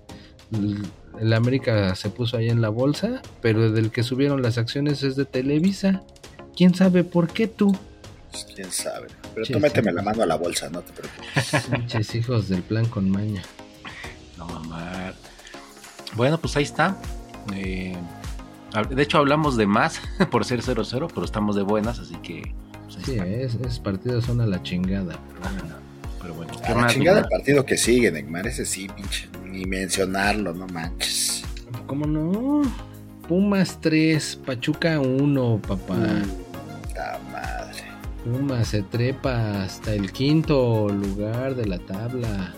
el- 1.20 1.34
América 1.34 1.96
se 1.96 2.10
puso 2.10 2.38
ahí 2.38 2.50
en 2.50 2.62
la 2.62 2.70
bolsa, 2.70 3.22
pero 3.42 3.72
del 3.72 3.92
que 3.92 4.04
subieron 4.04 4.42
las 4.42 4.58
acciones 4.58 5.04
es 5.04 5.16
de 5.16 5.26
Televisa. 5.26 6.02
¿Quién 6.56 6.74
sabe 6.76 7.04
por 7.04 7.28
qué 7.32 7.48
tú? 7.48 7.76
Pues, 8.32 8.46
quién 8.56 8.72
sabe. 8.72 9.08
Pero 9.34 9.46
tú 9.46 9.60
méteme 9.60 9.92
sí. 9.92 9.96
la 9.96 10.02
mano 10.04 10.24
a 10.24 10.26
la 10.26 10.36
bolsa, 10.36 10.70
no 10.70 10.82
te 10.82 10.92
preocupes. 10.94 11.68
Pinches 11.72 12.16
hijos 12.16 12.50
del 12.50 12.62
plan 12.62 12.86
con 12.88 13.10
maña. 13.10 13.42
No 14.38 14.46
mamar. 14.48 15.16
Bueno, 16.16 16.38
pues 16.40 16.56
ahí 16.58 16.64
está. 16.64 16.98
Eh, 17.54 17.96
de 18.90 19.02
hecho, 19.04 19.18
hablamos 19.18 19.58
de 19.58 19.66
más 19.68 20.00
por 20.32 20.46
ser 20.46 20.62
0-0, 20.62 21.08
pero 21.14 21.26
estamos 21.26 21.56
de 21.56 21.64
buenas, 21.64 22.00
así 22.00 22.16
que. 22.18 22.54
pues 22.86 23.06
Sí, 23.06 23.18
es, 23.18 23.56
esos 23.56 23.80
partidos 23.80 24.26
son 24.26 24.42
a 24.42 24.46
la 24.46 24.62
chingada. 24.64 25.18
pero 25.42 25.54
bueno. 25.56 25.76
Pero 26.22 26.34
bueno, 26.36 26.54
¿qué 26.62 26.72
A 26.72 26.76
la 26.82 26.88
chingada 26.88 27.20
el 27.22 27.28
partido 27.30 27.66
que 27.66 27.78
sigue, 27.78 28.12
Neymar. 28.12 28.46
Ese 28.48 28.66
sí, 28.66 28.88
pinche. 28.96 29.30
Ni 29.60 29.66
mencionarlo, 29.66 30.54
no 30.54 30.68
manches. 30.68 31.44
¿Cómo 31.86 32.08
no? 32.08 32.62
Pumas 33.28 33.78
3, 33.82 34.40
Pachuca 34.46 35.02
1, 35.02 35.62
papá. 35.68 35.96
Puta 35.96 37.20
madre. 37.30 37.84
Pumas 38.24 38.70
se 38.70 38.84
trepa 38.84 39.64
hasta 39.64 39.94
el 39.94 40.14
quinto 40.14 40.88
lugar 40.88 41.56
de 41.56 41.66
la 41.66 41.78
tabla. 41.80 42.54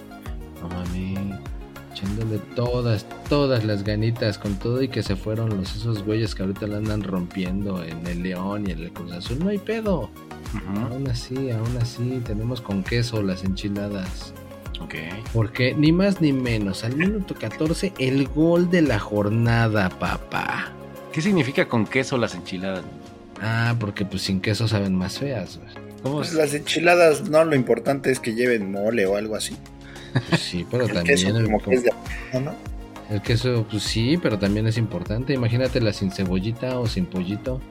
No 0.62 0.68
mames. 0.70 1.40
echándole 1.92 2.38
todas, 2.56 3.08
todas 3.28 3.66
las 3.66 3.84
ganitas 3.84 4.38
con 4.38 4.54
todo 4.60 4.84
y 4.84 4.88
que 4.88 5.02
se 5.02 5.16
fueron 5.16 5.58
los 5.58 5.76
esos 5.76 6.04
güeyes 6.06 6.36
que 6.36 6.44
ahorita 6.44 6.68
la 6.68 6.78
andan 6.78 7.02
rompiendo 7.02 7.84
en 7.84 8.06
el 8.06 8.22
León 8.22 8.68
y 8.68 8.74
en 8.74 8.80
el 8.80 8.92
Cruz 8.94 9.12
Azul. 9.12 9.40
No 9.40 9.50
hay 9.50 9.58
pedo. 9.58 10.12
Ujú, 10.54 10.80
Aún 10.94 11.08
así, 11.10 11.50
aún 11.50 11.78
así, 11.82 12.22
tenemos 12.26 12.62
con 12.62 12.84
queso 12.84 13.24
las 13.24 13.44
enchiladas. 13.44 14.36
Ok. 14.84 14.96
Porque 15.34 15.74
ni 15.76 15.92
más 15.92 16.22
ni 16.22 16.34
menos, 16.34 16.84
al 16.84 16.96
minuto 16.96 17.36
14, 17.36 17.94
el 18.00 18.28
gol 18.28 18.70
de 18.70 18.82
la 18.82 19.00
jornada, 19.00 19.90
papá. 19.90 20.72
¿Qué 21.12 21.22
significa 21.22 21.68
con 21.68 21.86
queso 21.86 22.18
las 22.18 22.36
enchiladas? 22.36 22.84
Ah, 23.42 23.76
porque 23.80 24.06
pues 24.06 24.22
sin 24.24 24.40
queso 24.42 24.68
saben 24.68 24.96
más 24.96 25.20
feas. 25.20 25.60
¿Cómo 26.04 26.18
Pues 26.18 26.30
es? 26.30 26.34
las 26.36 26.54
enchiladas, 26.54 27.30
no, 27.30 27.44
lo 27.44 27.56
importante 27.56 28.12
es 28.12 28.20
que 28.20 28.34
lleven 28.34 28.72
mole 28.72 29.06
o 29.06 29.16
algo 29.18 29.36
así. 29.36 29.56
Pues 30.30 30.42
sí, 30.42 30.66
pero 30.70 30.86
El 30.86 30.94
también 30.94 31.18
queso 31.18 31.38
el, 31.38 31.46
como 31.46 31.60
que 31.62 31.74
es 31.76 31.84
de 31.84 31.92
¿no, 32.40 32.54
el 33.10 33.22
queso, 33.22 33.66
pues 33.70 33.84
sí, 33.84 34.18
pero 34.22 34.38
también 34.40 34.68
es 34.68 34.78
importante. 34.78 35.34
Imagínate 35.34 35.80
la 35.82 35.94
sin 35.94 36.12
cebollita 36.12 36.80
o 36.80 36.88
sin 36.88 37.06
pollito. 37.06 37.62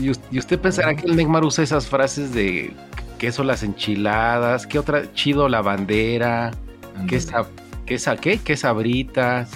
¿Y, 0.00 0.10
us- 0.10 0.20
y 0.30 0.38
usted 0.38 0.58
pensará 0.58 0.94
que 0.96 1.06
el 1.06 1.16
Neymar 1.16 1.44
usa 1.44 1.62
esas 1.64 1.86
frases 1.86 2.32
de 2.34 2.72
queso 3.18 3.44
las 3.44 3.62
enchiladas? 3.62 4.66
¿Qué 4.66 4.78
otra? 4.78 5.12
Chido 5.12 5.48
la 5.48 5.60
bandera. 5.60 6.52
¿Qué, 7.06 7.18
sab- 7.18 7.46
qué, 7.86 7.98
sa- 7.98 8.16
qué? 8.16 8.38
¿Qué 8.38 8.56
sabritas? 8.56 9.50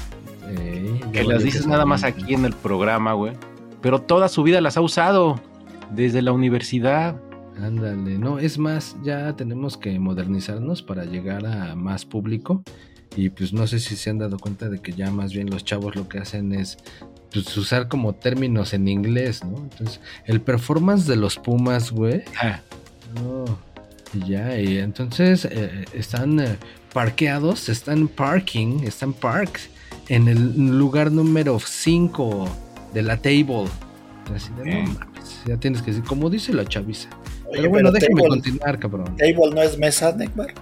Que 1.12 1.24
las 1.24 1.42
dices 1.42 1.66
nada 1.66 1.84
más 1.86 2.04
aquí 2.04 2.34
en 2.34 2.44
el 2.44 2.52
programa, 2.52 3.12
güey. 3.14 3.32
Pero 3.80 4.00
toda 4.02 4.28
su 4.28 4.42
vida 4.42 4.60
las 4.60 4.76
ha 4.76 4.80
usado. 4.80 5.40
Desde 5.90 6.22
la 6.22 6.32
universidad. 6.32 7.16
Ándale, 7.60 8.16
no, 8.18 8.38
es 8.38 8.56
más, 8.56 8.96
ya 9.04 9.34
tenemos 9.36 9.76
que 9.76 9.98
modernizarnos 9.98 10.82
para 10.82 11.04
llegar 11.04 11.44
a 11.44 11.74
más 11.76 12.06
público 12.06 12.62
y 13.14 13.28
pues 13.28 13.52
no 13.52 13.66
sé 13.66 13.78
si 13.78 13.94
se 13.94 14.08
han 14.08 14.16
dado 14.16 14.38
cuenta 14.38 14.70
de 14.70 14.80
que 14.80 14.92
ya 14.92 15.10
más 15.10 15.34
bien 15.34 15.50
los 15.50 15.62
chavos 15.62 15.94
lo 15.94 16.08
que 16.08 16.18
hacen 16.18 16.54
es 16.54 16.78
pues, 17.30 17.54
usar 17.58 17.88
como 17.88 18.14
términos 18.14 18.72
en 18.72 18.88
inglés, 18.88 19.44
¿no? 19.44 19.58
Entonces, 19.58 20.00
el 20.24 20.40
performance 20.40 21.06
de 21.06 21.16
los 21.16 21.36
Pumas, 21.38 21.90
güey, 21.92 22.22
no, 23.14 23.44
y 24.14 24.28
ya, 24.30 24.58
y 24.58 24.78
entonces 24.78 25.46
eh, 25.50 25.84
están 25.94 26.38
eh, 26.40 26.56
parqueados, 26.92 27.68
están 27.68 28.08
parking, 28.08 28.80
están 28.84 29.12
parked 29.12 29.60
en 30.08 30.28
el 30.28 30.78
lugar 30.78 31.10
número 31.12 31.58
5 31.60 32.48
de 32.94 33.02
la 33.02 33.16
table. 33.16 33.64
Así 34.34 34.50
de, 34.62 34.82
no 34.82 34.92
mames, 34.92 35.40
ya 35.46 35.56
tienes 35.56 35.82
que 35.82 35.90
decir, 35.92 36.04
como 36.04 36.28
dice 36.30 36.52
la 36.52 36.64
chaviza. 36.64 37.08
Oye, 37.46 37.58
Pero 37.58 37.70
bueno, 37.70 37.90
pero 37.92 38.00
déjame 38.06 38.22
table, 38.22 38.28
continuar, 38.28 38.78
cabrón. 38.78 39.16
table 39.16 39.50
no 39.54 39.62
es 39.62 39.78
mesa, 39.78 40.12
Neymar. 40.16 40.54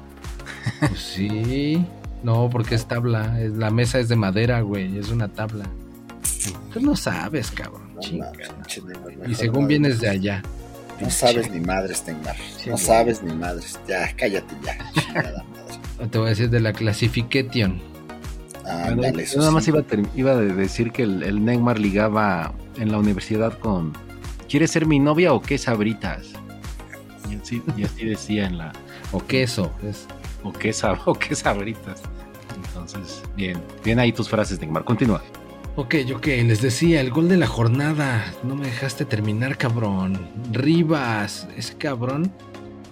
Pues 0.81 1.01
sí. 1.01 1.85
No, 2.23 2.51
porque 2.51 2.75
es 2.75 2.87
tabla. 2.87 3.41
es- 3.41 3.53
la 3.53 3.71
mesa 3.71 3.99
es 3.99 4.09
de 4.09 4.17
madera, 4.17 4.61
güey. 4.61 4.99
Es 4.99 5.11
una 5.11 5.29
tabla. 5.29 5.65
Tú 6.73 6.81
no 6.81 6.95
sabes, 6.97 7.51
cabrón. 7.51 7.95
No, 7.95 8.01
chinga. 8.01 8.31
Y 9.27 9.35
según 9.35 9.67
vienes 9.67 10.01
de 10.01 10.09
allá. 10.09 10.43
No 11.01 11.11
sabes 11.11 11.51
ni 11.51 11.61
madres, 11.61 12.05
Neymar. 12.07 12.37
Sí, 12.37 12.69
No 12.69 12.73
güey. 12.73 12.85
sabes 12.85 13.23
ni 13.23 13.35
madres. 13.35 13.79
Ya, 13.89 14.15
cállate 14.17 14.55
ya. 14.65 14.77
chingada 15.01 15.45
madre. 15.45 16.09
Te 16.11 16.19
voy 16.19 16.27
a 16.27 16.31
decir 16.31 16.51
de 16.51 16.61
la 16.61 16.73
clasification. 16.73 17.81
Ándale, 18.67 19.25
Yo 19.27 19.39
nada 19.39 19.51
más 19.51 19.65
sí. 19.65 19.71
iba 19.71 19.81
a, 19.81 19.85
iba 20.15 20.33
a 20.33 20.37
decir 20.37 20.93
que 20.93 21.03
el, 21.03 21.23
el 21.23 21.45
Neymar 21.45 21.79
ligaba 21.79 22.53
en 22.77 22.93
la 22.93 22.99
universidad 22.99 23.59
con 23.59 23.93
¿Quieres 24.49 24.71
ser 24.71 24.87
mi 24.87 24.99
novia 24.99 25.33
o 25.33 25.41
qué 25.43 25.59
sabritas? 25.59 26.29
Y 27.31 27.37
así, 27.37 27.63
y 27.77 27.85
así 27.85 28.05
decía 28.07 28.47
en 28.47 28.59
la 28.59 28.73
O 29.13 29.19
queso. 29.27 29.73
Es, 29.83 30.07
o 30.45 30.53
qué, 30.53 30.71
sab- 30.71 31.01
o 31.07 31.15
qué 31.15 31.35
sabritas. 31.35 32.03
Entonces, 32.57 33.23
bien, 33.37 33.61
bien 33.85 33.99
ahí 33.99 34.13
tus 34.13 34.29
frases, 34.29 34.61
Neymar. 34.61 34.85
Continúa. 34.85 35.23
Ok, 35.77 35.95
ok, 36.15 36.27
les 36.27 36.61
decía, 36.61 37.01
el 37.01 37.11
gol 37.11 37.29
de 37.29 37.37
la 37.37 37.47
jornada. 37.47 38.25
No 38.43 38.57
me 38.57 38.67
dejaste 38.67 39.05
terminar, 39.05 39.57
cabrón. 39.57 40.19
Rivas, 40.53 41.49
ese 41.57 41.77
cabrón. 41.77 42.31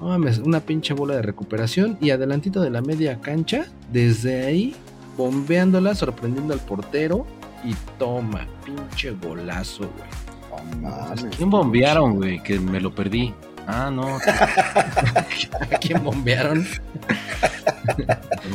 No 0.00 0.08
mames, 0.08 0.38
una 0.38 0.60
pinche 0.60 0.94
bola 0.94 1.16
de 1.16 1.22
recuperación 1.22 1.98
y 2.00 2.10
adelantito 2.10 2.60
de 2.60 2.70
la 2.70 2.80
media 2.80 3.20
cancha, 3.20 3.66
desde 3.92 4.46
ahí, 4.46 4.76
bombeándola, 5.16 5.94
sorprendiendo 5.96 6.54
al 6.54 6.60
portero. 6.60 7.26
Y 7.64 7.74
toma, 7.98 8.46
pinche 8.64 9.10
golazo, 9.10 9.90
güey. 9.98 10.80
No 10.80 10.88
mames. 10.88 11.36
¿Quién 11.36 11.50
bombearon, 11.50 12.16
güey? 12.16 12.40
Que 12.42 12.60
me 12.60 12.80
lo 12.80 12.94
perdí. 12.94 13.34
Ah, 13.70 13.90
no. 13.92 14.16
¿A 14.26 15.78
quién 15.78 16.02
bombearon? 16.02 16.66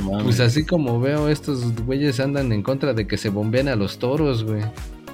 no. 0.04 0.24
Pues 0.24 0.40
así 0.40 0.66
como 0.66 1.00
veo, 1.00 1.30
estos 1.30 1.76
güeyes 1.86 2.20
andan 2.20 2.52
en 2.52 2.64
contra 2.64 2.94
de 2.94 3.06
que 3.08 3.20
se 3.20 3.30
bombeen 3.30 3.68
a 3.68 3.76
los 3.76 4.00
toros, 4.00 4.44
güey. 4.44 4.64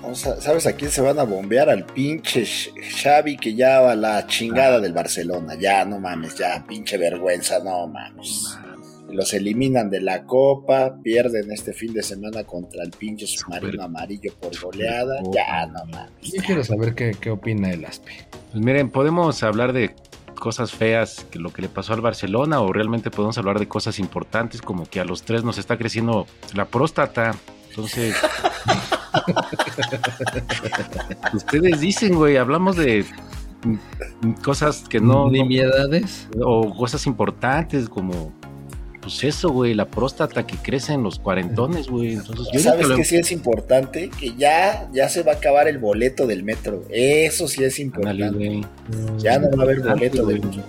O 0.02 0.16
sea, 0.16 0.40
¿Sabes 0.40 0.66
a 0.68 0.74
quién 0.74 0.90
se 0.90 1.02
van 1.02 1.20
a 1.20 1.24
bombear? 1.24 1.70
Al 1.70 1.86
pinche 1.86 2.46
Xavi 2.46 3.36
que 3.36 3.54
ya 3.54 3.82
va 3.82 3.92
a 3.92 3.96
la 3.96 4.26
chingada 4.26 4.80
del 4.80 4.94
Barcelona. 4.94 5.56
Ya, 5.60 5.84
no 5.84 6.00
mames, 6.00 6.36
ya, 6.36 6.64
pinche 6.66 6.98
vergüenza, 6.98 7.60
no 7.60 7.86
mames. 7.88 8.58
Los 9.12 9.34
eliminan 9.34 9.90
de 9.90 10.02
la 10.02 10.24
copa, 10.26 10.98
pierden 11.04 11.52
este 11.52 11.74
fin 11.74 11.94
de 11.94 12.04
semana 12.04 12.44
contra 12.44 12.84
el 12.84 12.92
pinche 12.92 13.28
submarino 13.28 13.72
Super- 13.72 13.86
amarillo 13.86 14.34
por 14.40 14.58
goleada. 14.60 15.20
Ya, 15.34 15.66
no 15.68 15.86
mames. 15.86 16.32
Yo 16.34 16.42
quiero 16.44 16.64
saber 16.64 16.96
qué, 16.96 17.16
qué 17.20 17.32
opina 17.32 17.72
el 17.72 17.86
Aspe. 17.86 18.12
Pues 18.52 18.64
miren, 18.64 18.90
podemos 18.90 19.42
hablar 19.44 19.74
de 19.74 19.96
cosas 20.40 20.72
feas, 20.72 21.26
que 21.32 21.40
lo 21.40 21.52
que 21.52 21.62
le 21.62 21.68
pasó 21.70 21.94
al 21.94 22.02
Barcelona, 22.02 22.62
o 22.62 22.72
realmente 22.72 23.12
podemos 23.12 23.38
hablar 23.38 23.60
de 23.60 23.68
cosas 23.68 24.00
importantes, 24.00 24.62
como 24.62 24.86
que 24.86 25.00
a 25.02 25.06
los 25.06 25.24
tres 25.24 25.44
nos 25.44 25.58
está 25.58 25.78
creciendo 25.78 26.28
la 26.54 26.66
próstata. 26.66 27.36
Entonces, 27.70 28.14
ustedes 31.34 31.80
dicen, 31.80 32.16
güey, 32.16 32.38
hablamos 32.38 32.76
de 32.76 33.06
cosas 34.44 34.84
que 34.90 35.00
no, 35.00 35.26
no- 35.26 35.32
Nimiedades. 35.32 36.28
o 36.42 36.74
cosas 36.76 37.06
importantes 37.08 37.90
como 37.90 38.34
pues 39.02 39.24
eso, 39.24 39.50
güey, 39.50 39.74
la 39.74 39.86
próstata 39.86 40.46
que 40.46 40.58
crece 40.58 40.94
en 40.94 41.04
los 41.04 41.20
cuarentones, 41.20 41.88
güey. 41.88 42.14
Entonces, 42.14 42.48
yo 42.54 42.60
¿Sabes 42.60 42.82
que 42.82 42.88
lo- 42.90 42.96
que 42.98 43.06
sí 43.06 43.16
es 43.18 43.32
importante? 43.32 44.10
Que 44.20 44.34
ya, 44.36 44.90
ya 44.94 45.10
se 45.10 45.24
va 45.24 45.34
a 45.34 45.36
acabar 45.36 45.68
el 45.68 45.78
boleto 45.78 46.28
del 46.28 46.44
metro. 46.44 46.84
Eso 46.90 47.48
sí 47.48 47.64
es 47.64 47.80
importante. 47.80 48.62
Ya 49.20 49.40
no 49.40 49.50
va 49.56 49.64
a 49.64 49.66
haber 49.66 49.80
boleto 49.82 50.26
del 50.26 50.40
güey. 50.42 50.60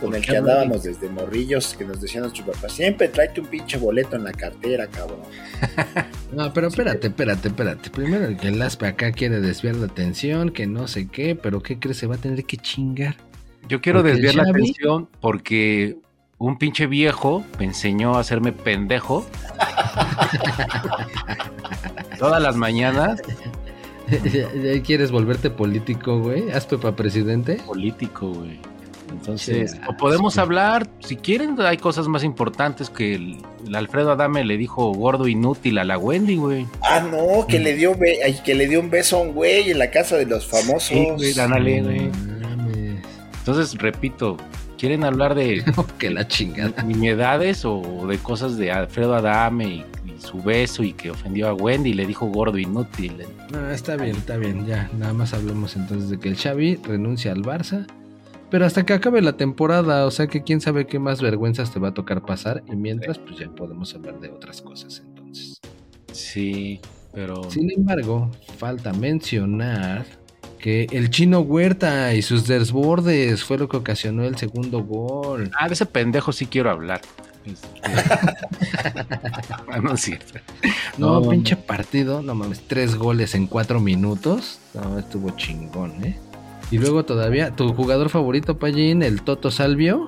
con 0.00 0.14
el 0.14 0.22
que 0.22 0.34
andábamos 0.36 0.82
desde 0.82 1.10
morrillos, 1.10 1.74
que 1.74 1.84
nos 1.84 2.00
decían 2.00 2.22
nuestros 2.22 2.46
papás, 2.56 2.72
siempre 2.72 3.08
tráete 3.08 3.42
un 3.42 3.48
pinche 3.48 3.76
boleto 3.76 4.16
en 4.16 4.24
la 4.24 4.32
cartera, 4.32 4.86
cabrón. 4.86 5.20
No, 6.32 6.52
pero 6.54 6.68
espérate, 6.68 7.08
espérate, 7.08 7.48
espérate. 7.48 7.90
Primero 7.90 8.34
que 8.36 8.48
el 8.48 8.62
Aspe 8.62 8.86
acá 8.86 9.10
quiere 9.12 9.40
desviar 9.40 9.74
la 9.76 9.86
atención, 9.86 10.50
que 10.50 10.66
no 10.66 10.86
sé 10.86 11.08
qué, 11.08 11.34
pero 11.34 11.60
¿qué 11.60 11.78
crees? 11.80 11.96
Se 11.98 12.06
va 12.06 12.14
a 12.14 12.18
tener 12.18 12.44
que 12.44 12.56
chingar. 12.56 13.16
Yo 13.68 13.80
quiero 13.80 13.98
Porque 13.98 14.12
el 14.12 14.22
desviar 14.22 14.46
la 14.46 14.50
atención 14.50 15.08
porque 15.20 15.98
un 16.40 16.56
pinche 16.56 16.86
viejo 16.86 17.44
me 17.58 17.66
enseñó 17.66 18.16
a 18.16 18.20
hacerme 18.20 18.52
pendejo. 18.52 19.26
Todas 22.18 22.42
las 22.42 22.56
mañanas, 22.56 23.20
¿Ya, 24.32 24.48
quieres 24.82 25.10
volverte 25.12 25.50
político, 25.50 26.18
güey? 26.18 26.50
Aspe 26.50 26.76
para 26.78 26.96
presidente. 26.96 27.56
político, 27.66 28.28
güey. 28.32 28.58
Entonces, 29.10 29.72
Sí, 29.72 29.78
o 29.88 29.96
podemos 29.96 30.34
sí. 30.34 30.40
hablar, 30.40 30.88
si 31.00 31.16
quieren, 31.16 31.56
hay 31.60 31.76
cosas 31.76 32.08
más 32.08 32.24
importantes 32.24 32.88
que 32.90 33.14
el, 33.16 33.38
el 33.66 33.74
Alfredo 33.74 34.12
Adame 34.12 34.44
le 34.44 34.56
dijo 34.56 34.92
gordo 34.92 35.28
inútil 35.28 35.78
a 35.78 35.84
la 35.84 35.98
Wendy, 35.98 36.36
güey. 36.36 36.66
Ah, 36.82 37.00
no, 37.00 37.46
que 37.46 37.58
le 37.58 37.74
dio 37.74 37.94
be- 37.96 38.20
ay, 38.24 38.40
que 38.44 38.54
le 38.54 38.66
dio 38.66 38.80
un 38.80 38.88
beso 38.88 39.16
a 39.18 39.20
un 39.20 39.32
güey 39.32 39.70
en 39.70 39.78
la 39.78 39.90
casa 39.90 40.16
de 40.16 40.26
los 40.26 40.46
famosos. 40.46 40.84
Sí, 40.88 41.06
güey, 41.16 41.38
ándale, 41.38 41.82
güey. 41.82 42.10
Entonces, 43.40 43.76
repito, 43.78 44.36
¿quieren 44.80 45.04
hablar 45.04 45.34
de 45.34 45.62
que 45.98 46.10
la 46.10 46.26
chingada. 46.26 46.82
nimiedades 46.82 47.66
o 47.66 48.06
de 48.08 48.16
cosas 48.16 48.56
de 48.56 48.72
Alfredo 48.72 49.14
Adame 49.14 49.66
y, 49.66 49.84
y 50.06 50.18
su 50.18 50.42
beso 50.42 50.82
y 50.82 50.94
que 50.94 51.10
ofendió 51.10 51.48
a 51.48 51.54
Wendy 51.54 51.90
y 51.90 51.92
le 51.92 52.06
dijo 52.06 52.26
gordo 52.26 52.56
inútil? 52.56 53.18
No, 53.52 53.70
está 53.70 53.96
bien, 53.96 54.16
está 54.16 54.38
bien, 54.38 54.66
ya. 54.66 54.90
Nada 54.98 55.12
más 55.12 55.34
hablemos 55.34 55.76
entonces 55.76 56.08
de 56.08 56.18
que 56.18 56.30
el 56.30 56.36
Xavi 56.36 56.76
renuncia 56.76 57.32
al 57.32 57.42
Barça. 57.42 57.86
Pero 58.50 58.64
hasta 58.64 58.84
que 58.84 58.94
acabe 58.94 59.20
la 59.20 59.36
temporada, 59.36 60.06
o 60.06 60.10
sea 60.10 60.26
que 60.26 60.42
quién 60.42 60.60
sabe 60.60 60.86
qué 60.86 60.98
más 60.98 61.20
vergüenzas 61.20 61.72
te 61.72 61.78
va 61.78 61.88
a 61.88 61.94
tocar 61.94 62.22
pasar. 62.22 62.64
Y 62.66 62.74
mientras, 62.74 63.18
pues 63.18 63.38
ya 63.38 63.48
podemos 63.50 63.94
hablar 63.94 64.18
de 64.18 64.30
otras 64.30 64.62
cosas 64.62 65.02
entonces. 65.06 65.60
Sí, 66.10 66.80
pero... 67.12 67.48
Sin 67.50 67.70
embargo, 67.70 68.30
falta 68.56 68.92
mencionar 68.92 70.04
que 70.60 70.86
el 70.92 71.10
chino 71.10 71.40
Huerta 71.40 72.14
y 72.14 72.22
sus 72.22 72.46
desbordes 72.46 73.42
fue 73.44 73.58
lo 73.58 73.68
que 73.68 73.76
ocasionó 73.78 74.24
el 74.24 74.36
segundo 74.36 74.82
gol. 74.84 75.50
Ah, 75.58 75.66
de 75.68 75.74
ese 75.74 75.86
pendejo 75.86 76.32
sí 76.32 76.46
quiero 76.46 76.70
hablar. 76.70 77.00
Este... 77.46 77.66
Ah, 79.72 79.78
no 79.82 79.94
es 79.94 80.00
cierto. 80.00 80.38
No, 80.98 81.20
No, 81.20 81.30
pinche 81.30 81.56
partido, 81.56 82.22
no 82.22 82.34
mames, 82.34 82.60
tres 82.66 82.94
goles 82.96 83.34
en 83.34 83.46
cuatro 83.46 83.80
minutos. 83.80 84.58
No, 84.74 84.98
estuvo 84.98 85.30
chingón, 85.36 85.92
¿eh? 86.04 86.16
Y 86.70 86.78
luego 86.78 87.04
todavía, 87.04 87.50
tu 87.50 87.72
jugador 87.74 88.10
favorito, 88.10 88.58
Pallín, 88.58 89.02
el 89.02 89.22
Toto 89.22 89.50
Salvio, 89.50 90.06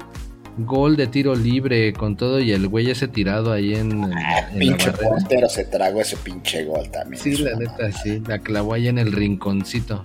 gol 0.59 0.96
de 0.96 1.07
tiro 1.07 1.34
libre 1.34 1.92
con 1.92 2.16
todo 2.16 2.40
y 2.40 2.53
el 2.53 2.68
güey 2.68 2.90
ese 2.90 3.09
tirado 3.09 3.53
ahí 3.53 3.74
en, 3.74 3.90
en- 4.05 4.12
en 4.12 4.59
Pinche 4.59 4.92
portero 4.92 5.48
se 5.48 5.64
tragó 5.64 6.00
ese 6.00 6.16
pinche 6.18 6.64
gol 6.64 6.88
también. 6.90 7.22
Sí, 7.22 7.36
la 7.38 7.57
neta, 7.57 7.90
sí, 7.92 8.22
la 8.26 8.38
clavó 8.38 8.74
ahí 8.74 8.88
en 8.88 8.98
el 8.98 9.12
rinconcito. 9.12 10.03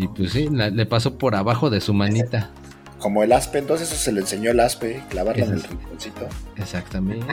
Y 0.00 0.06
pues 0.08 0.32
sí, 0.32 0.48
la- 0.50 0.70
le 0.70 0.86
pasó 0.86 1.18
por 1.18 1.34
abajo 1.34 1.70
de 1.70 1.80
su 1.80 1.92
manita. 1.92 2.50
Como 3.00 3.22
el 3.22 3.32
aspe, 3.32 3.58
entonces 3.58 3.90
eso 3.90 4.00
se 4.00 4.12
le 4.12 4.20
enseñó 4.20 4.50
el 4.52 4.60
aspe, 4.60 5.02
clavarla 5.08 5.44
en 5.44 5.52
el 5.54 5.62
rinconcito. 5.62 6.28
Exactamente. 6.56 7.26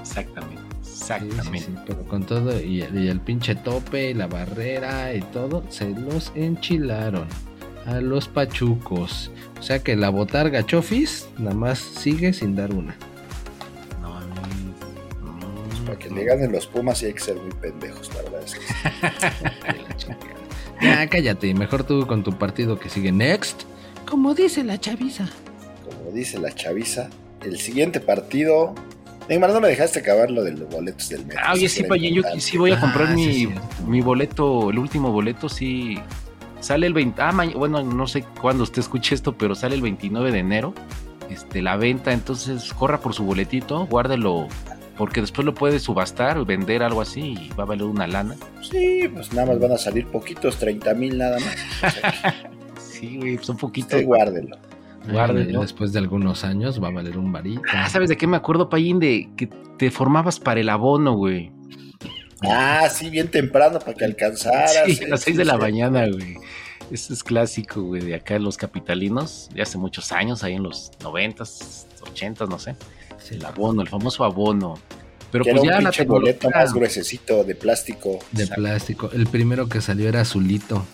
Exactamente. 0.00 0.62
Sí, 0.82 0.90
sí, 0.94 1.12
Exactamente. 1.12 1.58
sí, 1.66 1.74
pero 1.86 2.04
con 2.04 2.24
todo 2.24 2.60
y, 2.60 2.82
y 2.82 3.08
el 3.08 3.20
pinche 3.20 3.54
tope 3.54 4.10
y 4.10 4.14
la 4.14 4.26
barrera 4.26 5.14
y 5.14 5.20
todo, 5.20 5.62
se 5.68 5.88
los 5.90 6.32
enchilaron 6.34 7.26
a 7.86 8.00
los 8.00 8.26
pachucos. 8.28 9.30
O 9.58 9.62
sea 9.62 9.78
que 9.80 9.96
la 9.96 10.08
botarga 10.10 10.64
Chofis 10.66 11.28
nada 11.38 11.54
más 11.54 11.78
sigue 11.78 12.32
sin 12.32 12.54
dar 12.56 12.72
una. 12.74 12.94
No 14.02 14.10
mames. 14.10 14.34
No, 15.22 15.84
Para 15.86 15.98
que 15.98 16.10
no. 16.10 16.16
le 16.16 16.24
ganen 16.24 16.52
los 16.52 16.66
Pumas 16.66 17.02
y 17.02 17.06
hay 17.06 17.14
que 17.14 17.20
ser 17.20 17.36
muy 17.36 17.52
pendejos, 17.60 18.10
la 18.14 18.22
verdad 18.22 18.42
es 18.44 18.54
que 18.54 18.60
Ya 20.80 21.06
cállate, 21.08 21.52
mejor 21.54 21.84
tú 21.84 22.06
con 22.06 22.22
tu 22.22 22.32
partido 22.38 22.78
que 22.78 22.88
sigue 22.88 23.10
next. 23.12 23.62
Como 24.06 24.34
dice 24.34 24.64
la 24.64 24.78
chaviza. 24.78 25.28
Como 25.84 26.10
dice 26.12 26.38
la 26.38 26.54
chaviza, 26.54 27.08
el 27.42 27.58
siguiente 27.58 28.00
partido. 28.00 28.74
Neymar, 29.28 29.50
no 29.52 29.60
me 29.60 29.68
dejaste 29.68 29.98
acabar 29.98 30.30
lo 30.30 30.42
de 30.42 30.52
los 30.52 30.68
boletos 30.70 31.08
del 31.10 31.26
metro. 31.26 31.42
Ah, 31.44 31.52
oye, 31.52 31.68
sí, 31.68 31.80
era 31.80 31.88
Payín, 31.90 32.14
yo 32.14 32.22
sí 32.38 32.56
voy 32.56 32.72
a 32.72 32.80
comprar 32.80 33.08
Ah, 33.08 33.14
mi, 33.14 33.48
mi 33.86 34.00
boleto, 34.00 34.70
el 34.70 34.78
último 34.78 35.12
boleto, 35.12 35.48
sí. 35.50 35.98
Sale 36.60 36.86
el 36.86 36.94
20, 36.94 37.20
ah, 37.20 37.32
ma- 37.32 37.44
bueno, 37.46 37.82
no 37.82 38.06
sé 38.06 38.24
cuándo 38.40 38.62
usted 38.64 38.80
escuche 38.80 39.14
esto, 39.14 39.36
pero 39.36 39.54
sale 39.54 39.74
el 39.74 39.82
29 39.82 40.32
de 40.32 40.38
enero, 40.38 40.74
este, 41.28 41.60
la 41.62 41.76
venta, 41.76 42.12
entonces 42.12 42.72
corra 42.72 43.00
por 43.00 43.12
su 43.14 43.22
boletito, 43.24 43.86
guárdelo, 43.86 44.48
porque 44.98 45.20
después 45.20 45.44
lo 45.46 45.54
puede 45.54 45.78
subastar, 45.78 46.44
vender 46.44 46.82
algo 46.82 47.00
así 47.00 47.34
y 47.40 47.48
va 47.50 47.62
a 47.62 47.66
valer 47.66 47.84
una 47.84 48.06
lana. 48.06 48.34
Sí, 48.68 49.08
pues 49.14 49.32
nada 49.32 49.46
más 49.52 49.60
van 49.60 49.72
a 49.72 49.78
salir 49.78 50.06
poquitos, 50.08 50.56
30 50.58 50.92
mil 50.94 51.16
nada 51.16 51.38
más. 51.38 51.56
O 51.82 52.00
sea, 52.00 52.34
Sí, 52.78 53.16
güey, 53.16 53.38
son 53.38 53.56
poquitos. 53.56 53.92
usted 53.94 54.04
guárdelo. 54.04 54.56
Guárdenlo. 55.10 55.60
Ay, 55.60 55.66
Después 55.66 55.92
de 55.92 56.00
algunos 56.00 56.44
años 56.44 56.82
va 56.82 56.88
a 56.88 56.90
valer 56.90 57.16
un 57.16 57.30
varito. 57.32 57.62
Ah, 57.72 57.88
¿sabes 57.88 58.08
de 58.08 58.16
qué 58.16 58.26
me 58.26 58.36
acuerdo, 58.36 58.68
Payín? 58.68 58.98
De 58.98 59.28
que 59.36 59.46
te 59.78 59.90
formabas 59.90 60.40
para 60.40 60.60
el 60.60 60.68
abono, 60.68 61.14
güey. 61.14 61.52
Ah, 62.42 62.88
sí, 62.90 63.08
bien 63.08 63.28
temprano 63.28 63.78
para 63.78 63.94
que 63.94 64.04
alcanzara. 64.04 64.66
Sí, 64.86 65.04
a 65.04 65.08
las 65.08 65.20
6 65.22 65.36
de 65.36 65.44
la 65.44 65.54
sí. 65.54 65.58
mañana, 65.60 66.06
güey. 66.08 66.36
Eso 66.90 67.12
es 67.12 67.22
clásico, 67.22 67.82
güey, 67.82 68.02
de 68.02 68.14
acá 68.14 68.38
los 68.38 68.56
capitalinos, 68.56 69.48
de 69.54 69.62
hace 69.62 69.76
muchos 69.78 70.10
años, 70.10 70.42
ahí 70.42 70.54
en 70.54 70.62
los 70.62 70.90
90s, 71.00 71.86
80s, 72.02 72.48
no 72.48 72.58
sé. 72.58 72.74
Sí. 73.22 73.36
El 73.36 73.44
abono, 73.44 73.82
el 73.82 73.88
famoso 73.88 74.24
abono. 74.24 74.78
Pero 75.30 75.44
Que 75.44 75.50
pues 75.52 75.62
era 75.64 75.72
ya 75.72 75.78
un 75.78 75.84
la 75.84 75.90
tecnología... 75.90 76.50
más 76.54 76.72
gruesecito 76.72 77.44
de 77.44 77.54
plástico. 77.54 78.18
De 78.32 78.46
plástico. 78.46 79.10
El 79.12 79.26
primero 79.26 79.68
que 79.68 79.80
salió 79.80 80.08
era 80.08 80.22
azulito. 80.22 80.84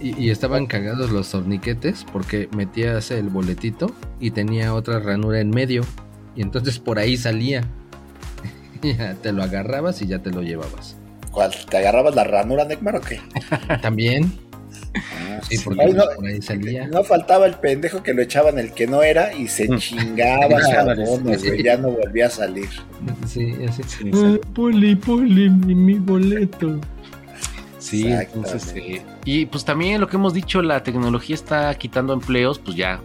Y, 0.00 0.18
y 0.20 0.30
estaban 0.30 0.66
cagados 0.66 1.10
los 1.10 1.30
torniquetes 1.30 2.04
porque 2.12 2.48
metías 2.56 3.10
el 3.10 3.28
boletito 3.28 3.92
y 4.18 4.32
tenía 4.32 4.74
otra 4.74 4.98
ranura 4.98 5.40
en 5.40 5.50
medio. 5.50 5.82
Y 6.36 6.42
entonces 6.42 6.78
por 6.78 6.98
ahí 6.98 7.16
salía. 7.16 7.64
Ya 8.82 9.12
te 9.14 9.30
lo 9.32 9.42
agarrabas 9.42 10.00
y 10.00 10.06
ya 10.06 10.20
te 10.20 10.30
lo 10.30 10.40
llevabas. 10.40 10.96
¿Cuál? 11.30 11.52
¿Te 11.68 11.76
agarrabas 11.76 12.14
la 12.14 12.24
ranura, 12.24 12.64
Neymar, 12.64 12.96
o 12.96 13.00
qué? 13.02 13.20
También, 13.82 14.32
Ah, 14.94 15.40
sí, 15.48 15.58
porque 15.64 15.86
no, 15.92 16.04
por 16.16 16.26
ahí 16.26 16.42
salía. 16.42 16.88
no 16.88 17.04
faltaba 17.04 17.46
el 17.46 17.54
pendejo 17.54 18.02
que 18.02 18.14
lo 18.14 18.22
echaban 18.22 18.58
el 18.58 18.72
que 18.72 18.86
no 18.86 19.02
era 19.02 19.32
y 19.34 19.48
se 19.48 19.68
chingaba 19.78 20.60
su 20.60 20.78
Ándale, 20.78 21.02
abono, 21.04 21.38
sí. 21.38 21.62
ya 21.62 21.76
no 21.76 21.90
volvía 21.90 22.26
a 22.26 22.30
salir. 22.30 22.68
Sí, 23.26 23.56
así. 23.68 23.82
Sí, 23.84 24.08
exacto. 24.08 24.40
poli, 24.54 24.96
poli, 24.96 25.50
mi, 25.50 25.74
mi 25.74 25.94
boleto. 25.94 26.80
Sí, 27.78 28.06
entonces, 28.08 28.74
eh, 28.76 29.02
y 29.24 29.46
pues 29.46 29.64
también 29.64 30.00
lo 30.02 30.06
que 30.06 30.16
hemos 30.16 30.34
dicho, 30.34 30.60
la 30.60 30.82
tecnología 30.82 31.34
está 31.34 31.74
quitando 31.76 32.12
empleos, 32.12 32.58
pues 32.58 32.76
ya, 32.76 33.00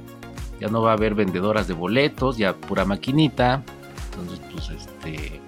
ya 0.60 0.68
no 0.68 0.82
va 0.82 0.92
a 0.92 0.94
haber 0.96 1.16
vendedoras 1.16 1.68
de 1.70 1.74
boletos, 1.74 2.38
ya 2.38 2.54
pura 2.54 2.84
maquinita, 2.84 3.64
entonces 4.10 4.46
pues 4.52 4.70
este, 4.70 5.40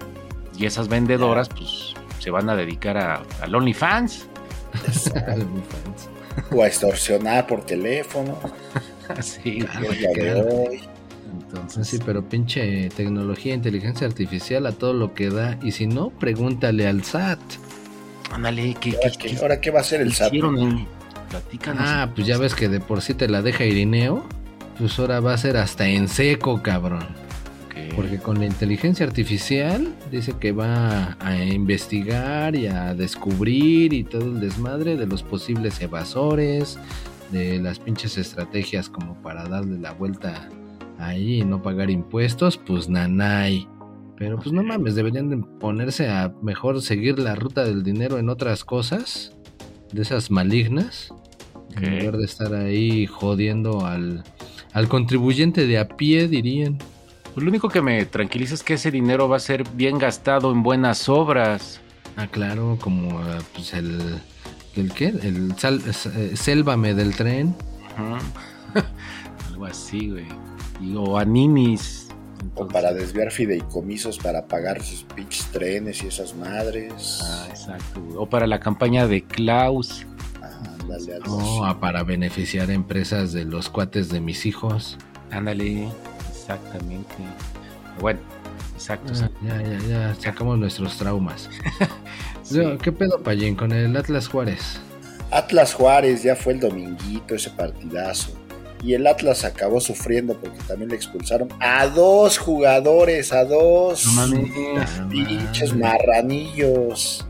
y 0.56 0.64
esas 0.64 0.88
vendedoras 0.88 1.50
pues 1.50 1.92
se 2.18 2.30
van 2.30 2.48
a 2.48 2.56
dedicar 2.56 2.96
a, 2.96 3.22
al 3.42 3.54
OnlyFans, 3.54 4.26
O 6.54 6.62
a 6.62 6.66
extorsionar 6.66 7.46
por 7.46 7.64
teléfono. 7.64 8.38
güey, 9.44 10.06
hoy. 10.30 10.80
entonces, 11.32 11.88
Sí, 11.88 11.98
pero 12.04 12.22
pinche 12.28 12.88
tecnología, 12.90 13.54
inteligencia 13.54 14.06
artificial 14.06 14.66
a 14.66 14.72
todo 14.72 14.92
lo 14.92 15.14
que 15.14 15.30
da. 15.30 15.58
Y 15.62 15.72
si 15.72 15.86
no, 15.86 16.10
pregúntale 16.10 16.86
al 16.86 17.04
SAT. 17.04 17.38
ándale, 18.32 18.74
¿qué, 18.80 18.94
¿Ahora 18.96 19.10
qué, 19.18 19.36
ahora 19.40 19.60
qué 19.60 19.70
va 19.70 19.78
a 19.78 19.82
hacer 19.82 20.00
el 20.00 20.12
SAT? 20.12 20.28
hicieron? 20.34 20.86
Platícanos. 21.30 21.82
Ah, 21.84 22.10
pues 22.14 22.26
ya 22.26 22.38
ves 22.38 22.54
que 22.54 22.68
de 22.68 22.80
por 22.80 23.02
sí 23.02 23.14
te 23.14 23.28
la 23.28 23.42
deja 23.42 23.64
Irineo. 23.64 24.24
Pues 24.78 24.98
ahora 24.98 25.20
va 25.20 25.34
a 25.34 25.38
ser 25.38 25.56
hasta 25.56 25.86
en 25.88 26.08
seco, 26.08 26.62
cabrón. 26.62 27.06
Porque 27.96 28.18
con 28.18 28.38
la 28.38 28.46
inteligencia 28.46 29.06
artificial 29.06 29.94
dice 30.10 30.34
que 30.38 30.52
va 30.52 31.16
a 31.20 31.44
investigar 31.44 32.54
y 32.54 32.66
a 32.66 32.94
descubrir 32.94 33.92
y 33.92 34.04
todo 34.04 34.24
el 34.24 34.40
desmadre 34.40 34.96
de 34.96 35.06
los 35.06 35.22
posibles 35.22 35.80
evasores, 35.80 36.78
de 37.32 37.58
las 37.58 37.78
pinches 37.78 38.16
estrategias 38.18 38.88
como 38.88 39.14
para 39.22 39.44
darle 39.48 39.78
la 39.78 39.92
vuelta 39.92 40.48
ahí 40.98 41.40
y 41.40 41.44
no 41.44 41.62
pagar 41.62 41.90
impuestos, 41.90 42.56
pues 42.56 42.88
nanay. 42.88 43.66
Pero 44.16 44.36
pues 44.36 44.52
no 44.52 44.62
mames, 44.62 44.94
deberían 44.94 45.28
de 45.30 45.36
ponerse 45.36 46.08
a 46.08 46.32
mejor 46.42 46.82
seguir 46.82 47.18
la 47.18 47.34
ruta 47.34 47.64
del 47.64 47.84
dinero 47.84 48.18
en 48.18 48.28
otras 48.28 48.64
cosas, 48.64 49.32
de 49.92 50.02
esas 50.02 50.30
malignas, 50.30 51.14
en 51.76 51.98
lugar 51.98 52.16
de 52.18 52.24
estar 52.24 52.52
ahí 52.52 53.06
jodiendo 53.06 53.86
al, 53.86 54.24
al 54.72 54.88
contribuyente 54.88 55.66
de 55.66 55.78
a 55.78 55.88
pie, 55.88 56.26
dirían. 56.26 56.78
Pues 57.34 57.44
lo 57.44 57.50
único 57.50 57.68
que 57.68 57.82
me 57.82 58.04
tranquiliza 58.06 58.54
es 58.54 58.62
que 58.62 58.74
ese 58.74 58.90
dinero 58.90 59.28
va 59.28 59.36
a 59.36 59.40
ser 59.40 59.64
bien 59.74 59.98
gastado 59.98 60.50
en 60.50 60.62
buenas 60.62 61.08
obras. 61.08 61.80
Ah, 62.16 62.26
claro, 62.26 62.78
como 62.80 63.18
ah, 63.20 63.38
pues 63.54 63.74
el, 63.74 64.18
el 64.74 64.92
qué, 64.92 65.06
el 65.08 65.56
sal, 65.56 65.80
eh, 65.86 66.32
sélvame 66.34 66.94
del 66.94 67.14
tren. 67.14 67.54
Ajá. 67.96 68.18
Algo 69.50 69.66
así, 69.66 70.10
güey. 70.10 70.26
Y, 70.80 70.96
o 70.96 71.16
a 71.16 71.24
ninis. 71.24 72.08
O 72.54 72.66
para 72.66 72.92
desviar 72.92 73.30
fideicomisos 73.30 74.18
para 74.18 74.46
pagar 74.46 74.82
sus 74.82 75.04
pinches 75.04 75.46
trenes 75.46 76.02
y 76.02 76.08
esas 76.08 76.34
madres. 76.34 77.20
Ah, 77.22 77.46
exacto. 77.50 78.00
güey. 78.00 78.16
O 78.16 78.26
para 78.28 78.46
la 78.48 78.58
campaña 78.58 79.06
de 79.06 79.22
Klaus. 79.22 80.06
Ah, 80.42 80.58
ándale, 80.80 81.14
algo 81.14 81.36
Oh, 81.36 81.40
así. 81.40 81.60
ah, 81.76 81.80
para 81.80 82.02
beneficiar 82.02 82.70
a 82.70 82.72
empresas 82.74 83.32
de 83.32 83.44
los 83.44 83.68
cuates 83.68 84.08
de 84.08 84.20
mis 84.20 84.44
hijos. 84.46 84.96
Ándale, 85.30 85.88
exactamente. 86.48 87.14
Bueno, 88.00 88.20
exacto. 88.74 89.12
Ah, 89.16 89.28
ya, 89.42 89.62
ya, 89.62 89.78
ya, 89.88 90.14
sacamos 90.14 90.58
nuestros 90.58 90.96
traumas. 90.96 91.48
Sí. 92.42 92.62
¿Qué 92.82 92.92
pedo, 92.92 93.22
Payín, 93.22 93.54
con 93.54 93.72
el 93.72 93.94
Atlas 93.94 94.26
Juárez? 94.26 94.80
Atlas 95.30 95.74
Juárez 95.74 96.22
ya 96.22 96.34
fue 96.34 96.54
el 96.54 96.60
dominguito 96.60 97.34
ese 97.34 97.50
partidazo. 97.50 98.32
Y 98.82 98.94
el 98.94 99.06
Atlas 99.06 99.44
acabó 99.44 99.82
sufriendo 99.82 100.32
porque 100.32 100.56
también 100.66 100.88
le 100.88 100.96
expulsaron 100.96 101.50
a 101.60 101.86
dos 101.88 102.38
jugadores, 102.38 103.34
a 103.34 103.44
dos 103.44 104.06
No 104.06 104.12
mames. 104.12 104.50
Pinches 105.10 105.76
marranillos. 105.76 107.26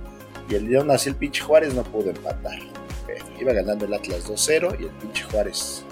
Y 0.48 0.54
el 0.54 0.70
León 0.70 0.92
así 0.92 1.08
el 1.08 1.16
pinche 1.16 1.42
Juárez 1.42 1.74
no 1.74 1.82
pudo 1.82 2.10
empatar. 2.10 2.60
Pero 3.04 3.24
iba 3.40 3.52
ganando 3.52 3.86
el 3.86 3.94
Atlas 3.94 4.24
2-0 4.24 4.76
y 4.78 4.84
el 4.84 4.90
pinche 4.90 5.24
Juárez 5.24 5.84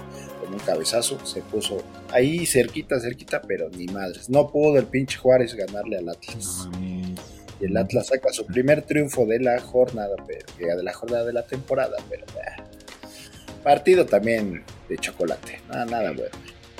con 0.47 0.55
un 0.55 0.59
cabezazo 0.61 1.19
se 1.25 1.41
puso 1.41 1.83
ahí 2.11 2.45
cerquita, 2.45 2.99
cerquita, 2.99 3.41
pero 3.41 3.69
ni 3.69 3.85
madres. 3.87 4.29
No 4.29 4.47
pudo 4.47 4.77
el 4.77 4.85
pinche 4.85 5.17
Juárez 5.17 5.53
ganarle 5.53 5.97
al 5.97 6.07
Atlas. 6.07 6.69
Y 7.59 7.65
el 7.65 7.75
Atlas 7.75 8.07
saca 8.07 8.31
su 8.31 8.45
primer 8.45 8.83
triunfo 8.83 9.25
de 9.25 9.39
la 9.39 9.59
jornada, 9.59 10.15
pero 10.25 10.77
de 10.77 10.83
la 10.83 10.93
jornada 10.93 11.25
de 11.25 11.33
la 11.33 11.43
temporada, 11.43 11.97
pero 12.09 12.25
ah. 12.35 12.63
partido 13.63 14.05
también 14.05 14.63
de 14.87 14.97
chocolate. 14.97 15.59
Nada, 15.67 15.85
nada, 15.85 16.11
bueno. 16.11 16.31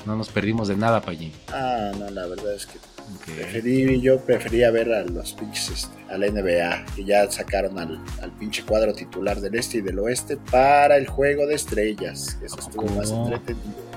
No 0.06 0.16
nos 0.16 0.30
perdimos 0.30 0.70
de 0.70 0.78
nada, 0.78 1.02
Payín. 1.02 1.34
Ah, 1.50 1.92
no, 2.00 2.10
la 2.10 2.26
verdad 2.28 2.54
es 2.54 2.66
que 2.66 2.78
Ok. 3.16 3.24
preferí, 3.36 4.02
yo 4.02 4.20
prefería 4.20 4.70
ver 4.72 4.92
a 4.94 5.04
los 5.04 5.34
pinches, 5.34 5.70
este, 5.70 5.98
a 6.14 6.18
la 6.18 6.28
NBA, 6.28 6.86
que 6.96 7.06
ya 7.06 7.30
sacaron 7.32 7.80
al, 7.80 8.00
al 8.22 8.32
pinche 8.32 8.64
cuadro 8.64 8.94
titular 8.94 9.40
del 9.40 9.56
este 9.56 9.78
y 9.78 9.82
del 9.82 10.00
oeste 10.00 10.38
para 10.52 10.98
el 10.98 11.08
juego 11.08 11.48
de 11.48 11.56
estrellas. 11.56 12.38
Eso 12.44 12.60
estuvo 12.60 12.84
¿Cómo? 12.86 12.98
más 12.98 13.12
entretenido. 13.12 13.88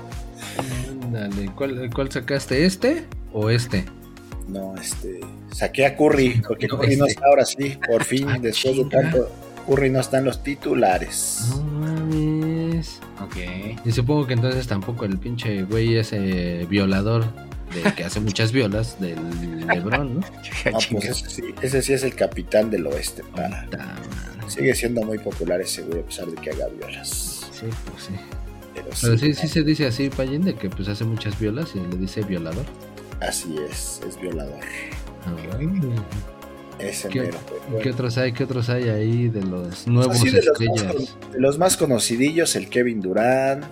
Ándale, 1.03 1.51
¿cuál, 1.55 1.89
¿cuál 1.93 2.11
sacaste? 2.11 2.65
¿Este 2.65 3.05
o 3.33 3.49
este? 3.49 3.85
No, 4.47 4.75
este, 4.75 5.19
saqué 5.51 5.85
a 5.85 5.95
Curry, 5.95 6.41
porque 6.47 6.67
No, 6.67 6.77
Curry 6.77 6.95
no 6.97 7.05
este. 7.05 7.13
está 7.13 7.27
ahora 7.27 7.45
sí, 7.45 7.77
por 7.87 8.03
fin, 8.03 8.27
Ah, 8.29 8.37
después 8.41 8.75
de 8.77 8.83
chinga. 8.83 9.01
tanto, 9.01 9.29
Curry 9.67 9.89
no 9.89 9.99
está 9.99 10.17
en 10.19 10.25
los 10.25 10.41
titulares. 10.43 11.45
No 11.49 11.61
mames. 11.63 12.99
Ok. 13.21 13.35
Y 13.85 13.91
supongo 13.91 14.25
que 14.27 14.33
entonces 14.33 14.67
tampoco 14.67 15.05
el 15.05 15.17
pinche 15.19 15.63
güey 15.63 15.97
ese 15.97 16.65
violador 16.69 17.25
de 17.73 17.93
que 17.95 18.03
hace 18.03 18.19
muchas 18.19 18.51
violas 18.51 18.99
del 18.99 19.65
Lebron, 19.67 20.15
¿no? 20.15 20.21
No, 20.21 20.77
pues 20.91 21.05
ese 21.05 21.29
sí, 21.29 21.43
ese 21.61 21.81
sí 21.81 21.93
es 21.93 22.03
el 22.03 22.15
capitán 22.15 22.69
del 22.69 22.85
oeste, 22.87 23.23
para. 23.35 23.67
Sigue 24.47 24.75
siendo 24.75 25.01
muy 25.03 25.17
popular 25.17 25.61
ese 25.61 25.81
güey 25.83 26.01
a 26.01 26.05
pesar 26.05 26.27
de 26.27 26.35
que 26.35 26.49
haga 26.51 26.67
violas. 26.67 27.47
Sí, 27.51 27.67
pues 27.89 28.03
sí. 28.03 28.13
Pero 28.73 28.87
Pero 29.01 29.17
sí, 29.17 29.33
sí, 29.33 29.41
sí 29.41 29.47
se 29.47 29.63
dice 29.63 29.85
así, 29.87 30.09
Payín, 30.09 30.43
de 30.43 30.55
que 30.55 30.69
pues 30.69 30.87
hace 30.89 31.03
muchas 31.05 31.39
violas 31.39 31.71
y 31.75 31.79
le 31.79 31.97
dice 31.97 32.21
violador. 32.21 32.65
así 33.21 33.55
es, 33.69 34.01
es 34.07 34.19
violador. 34.19 34.59
Ay, 35.57 35.69
Ese 36.79 37.09
¿Qué, 37.09 37.21
mero. 37.21 37.37
Bueno, 37.69 37.83
¿Qué 37.83 37.91
otros 37.91 38.17
hay? 38.17 38.33
¿Qué 38.33 38.43
otros 38.43 38.69
hay 38.69 38.89
ahí 38.89 39.29
de 39.29 39.41
los 39.43 39.87
nuevos 39.87 40.15
así 40.17 40.29
de 40.31 40.41
los, 40.43 40.59
más, 40.59 41.31
de 41.31 41.39
los 41.39 41.57
más 41.59 41.77
conocidillos, 41.77 42.55
el 42.55 42.69
Kevin 42.69 43.01
Durant, 43.01 43.63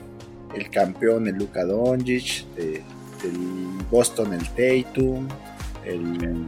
el 0.55 0.69
campeón, 0.69 1.27
el 1.27 1.35
Luka 1.35 1.65
Doncic, 1.65 2.45
de- 2.55 2.83
del 3.21 3.37
Boston, 3.91 4.33
el 4.33 4.47
Tatum, 4.49 5.27
el, 5.85 6.47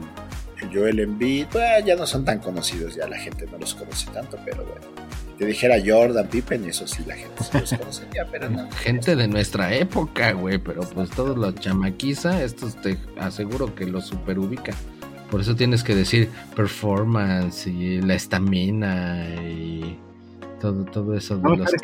el 0.61 0.69
Joel 0.73 0.99
Embiid. 0.99 1.47
Bueno, 1.51 1.85
ya 1.85 1.95
no 1.95 2.05
son 2.05 2.25
tan 2.25 2.39
conocidos, 2.39 2.95
ya 2.95 3.07
la 3.07 3.17
gente 3.17 3.45
no 3.51 3.57
los 3.57 3.73
conoce 3.75 4.09
tanto, 4.11 4.37
pero 4.45 4.63
bueno. 4.65 4.81
Te 5.37 5.47
dijera 5.47 5.75
Jordan 5.83 6.27
Pippen, 6.27 6.65
eso 6.65 6.85
sí 6.87 7.03
la 7.07 7.15
gente 7.15 7.43
sí 7.43 7.49
los 7.57 7.73
conocería, 7.73 8.27
pero 8.31 8.47
no. 8.47 8.69
Gente 8.83 9.15
de 9.15 9.27
nuestra 9.27 9.73
época, 9.73 10.33
güey, 10.33 10.59
pero 10.59 10.81
pues 10.81 11.09
todos 11.09 11.35
los 11.35 11.55
chamaquiza, 11.55 12.43
estos 12.43 12.75
te 12.79 12.97
aseguro 13.19 13.73
que 13.73 13.87
los 13.87 14.05
superubican. 14.05 14.75
Por 15.31 15.41
eso 15.41 15.55
tienes 15.55 15.83
que 15.83 15.95
decir 15.95 16.29
performance 16.55 17.65
y 17.65 18.01
la 18.01 18.13
estamina 18.13 19.25
y 19.41 19.97
todo, 20.59 20.83
todo 20.85 21.15
eso 21.15 21.37
de 21.37 21.41
No, 21.41 21.55
los 21.55 21.71
que- 21.71 21.75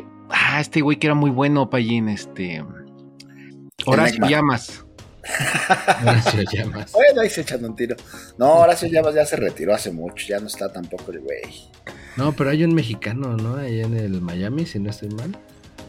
este. 0.00 0.04
Ah, 0.30 0.60
este 0.60 0.80
güey 0.80 0.98
que 0.98 1.06
era 1.06 1.14
muy 1.14 1.30
bueno, 1.30 1.70
Payín. 1.70 2.08
Este. 2.08 2.64
Horacio. 3.86 4.26
Llamas. 4.26 4.84
Horacio 6.02 6.42
Llamas. 6.52 6.92
Bueno, 6.92 7.20
ahí 7.20 7.30
se 7.30 7.42
echan 7.42 7.64
un 7.64 7.76
tiro. 7.76 7.96
No, 8.36 8.54
Horacio 8.56 8.88
Llamas 8.88 9.14
ya 9.14 9.24
se 9.24 9.36
retiró 9.36 9.74
hace 9.74 9.90
mucho, 9.92 10.26
ya 10.26 10.40
no 10.40 10.46
está 10.46 10.72
tampoco 10.72 11.12
el 11.12 11.20
güey. 11.20 11.42
No, 12.16 12.32
pero 12.32 12.50
hay 12.50 12.64
un 12.64 12.74
mexicano, 12.74 13.36
¿no? 13.36 13.56
Ahí 13.56 13.80
en 13.80 13.96
el 13.96 14.20
Miami, 14.20 14.66
si 14.66 14.80
no 14.80 14.90
estoy 14.90 15.10
mal. 15.10 15.36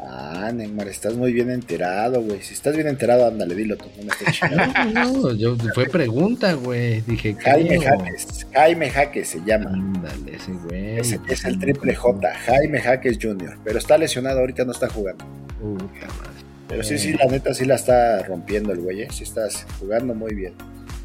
Ah, 0.02 0.52
Neymar, 0.54 0.88
estás 0.88 1.16
muy 1.16 1.34
bien 1.34 1.50
enterado, 1.50 2.22
güey. 2.22 2.42
Si 2.42 2.54
estás 2.54 2.76
bien 2.76 2.88
enterado, 2.88 3.28
ándale, 3.28 3.54
dilo 3.54 3.76
tú, 3.76 3.86
no 3.98 4.04
me. 4.06 4.94
No, 4.94 5.12
no, 5.12 5.34
yo, 5.34 5.58
fue 5.74 5.86
pregunta, 5.86 6.54
güey. 6.54 7.02
Dije, 7.02 7.36
Jaime 7.36 7.80
creo. 7.80 8.00
Jaques, 8.00 8.48
Jaime 8.54 8.90
Jaques 8.90 9.28
se 9.28 9.42
llama. 9.44 9.72
Ándale, 9.72 10.36
ese 10.36 10.52
güey. 10.52 11.00
Es 11.00 11.44
el 11.44 11.60
triple 11.60 11.96
J, 11.96 12.34
Jaime 12.46 12.80
Jaques 12.80 13.18
Jr. 13.22 13.58
Pero 13.64 13.78
está 13.80 13.98
lesionado, 13.98 14.40
ahorita 14.40 14.64
no 14.64 14.72
está 14.72 14.88
jugando. 14.90 15.26
Puta 15.60 16.08
madre. 16.08 16.49
Pero 16.70 16.84
sí, 16.84 16.98
sí, 16.98 17.14
la 17.14 17.26
neta 17.26 17.54
sí 17.54 17.66
la 17.66 17.76
está 17.76 18.24
rompiendo 18.24 18.72
el 18.72 18.80
güey, 18.80 19.02
¿eh? 19.02 19.08
Sí 19.12 19.24
estás 19.24 19.66
jugando 19.80 20.14
muy 20.14 20.34
bien. 20.36 20.54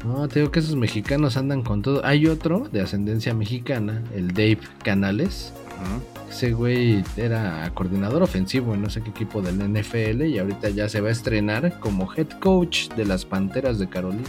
No, 0.05 0.27
te 0.27 0.39
digo 0.39 0.51
que 0.51 0.59
esos 0.59 0.75
mexicanos 0.75 1.35
andan 1.35 1.63
con 1.63 1.81
todo. 1.81 2.05
Hay 2.05 2.27
otro 2.27 2.69
de 2.71 2.81
ascendencia 2.81 3.33
mexicana, 3.33 4.03
el 4.15 4.27
Dave 4.29 4.59
Canales. 4.83 5.51
Ese 6.29 6.51
güey 6.53 7.03
era 7.17 7.69
coordinador 7.73 8.21
ofensivo 8.23 8.73
en 8.75 8.81
no 8.83 8.89
sé 8.89 9.01
qué 9.01 9.09
equipo 9.09 9.41
del 9.41 9.57
NFL 9.57 10.23
y 10.23 10.37
ahorita 10.39 10.69
ya 10.69 10.87
se 10.89 11.01
va 11.01 11.09
a 11.09 11.11
estrenar 11.11 11.79
como 11.79 12.11
head 12.13 12.27
coach 12.39 12.89
de 12.89 13.05
las 13.05 13.25
Panteras 13.25 13.79
de 13.79 13.87
Carolina. 13.89 14.23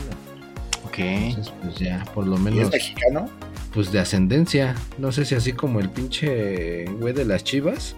Ok. 0.87 0.99
Entonces, 0.99 1.53
pues 1.63 1.77
ya, 1.77 2.05
por 2.15 2.27
lo 2.27 2.37
¿Y 2.37 2.39
es 2.39 2.43
menos, 2.45 2.71
mexicano? 2.73 3.29
pues 3.75 3.93
de 3.93 3.99
ascendencia. 3.99 4.75
No 4.99 5.13
sé 5.13 5.25
si 5.27 5.35
así 5.35 5.53
como 5.53 5.81
el 5.81 5.91
pinche 5.91 6.87
güey 6.99 7.13
de 7.13 7.25
las 7.27 7.45
chivas, 7.45 7.97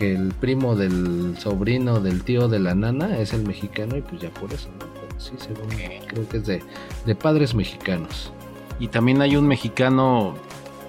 que 0.00 0.14
el 0.14 0.32
primo 0.32 0.74
del 0.76 1.36
sobrino 1.38 2.00
del 2.00 2.22
tío 2.24 2.48
de 2.48 2.58
la 2.58 2.74
nana 2.74 3.18
es 3.18 3.34
el 3.34 3.46
mexicano 3.46 3.98
y 3.98 4.00
pues 4.00 4.22
ya 4.22 4.30
por 4.30 4.50
eso, 4.52 4.70
¿no? 4.80 4.86
Pero 4.94 5.20
sí, 5.20 5.32
según 5.36 5.66
Ok. 5.66 6.06
creo 6.08 6.26
que 6.28 6.36
es 6.38 6.46
de, 6.46 6.62
de 7.04 7.14
padres 7.14 7.54
mexicanos. 7.54 8.32
Y 8.78 8.88
también 8.88 9.20
hay 9.20 9.36
un 9.36 9.46
mexicano 9.46 10.34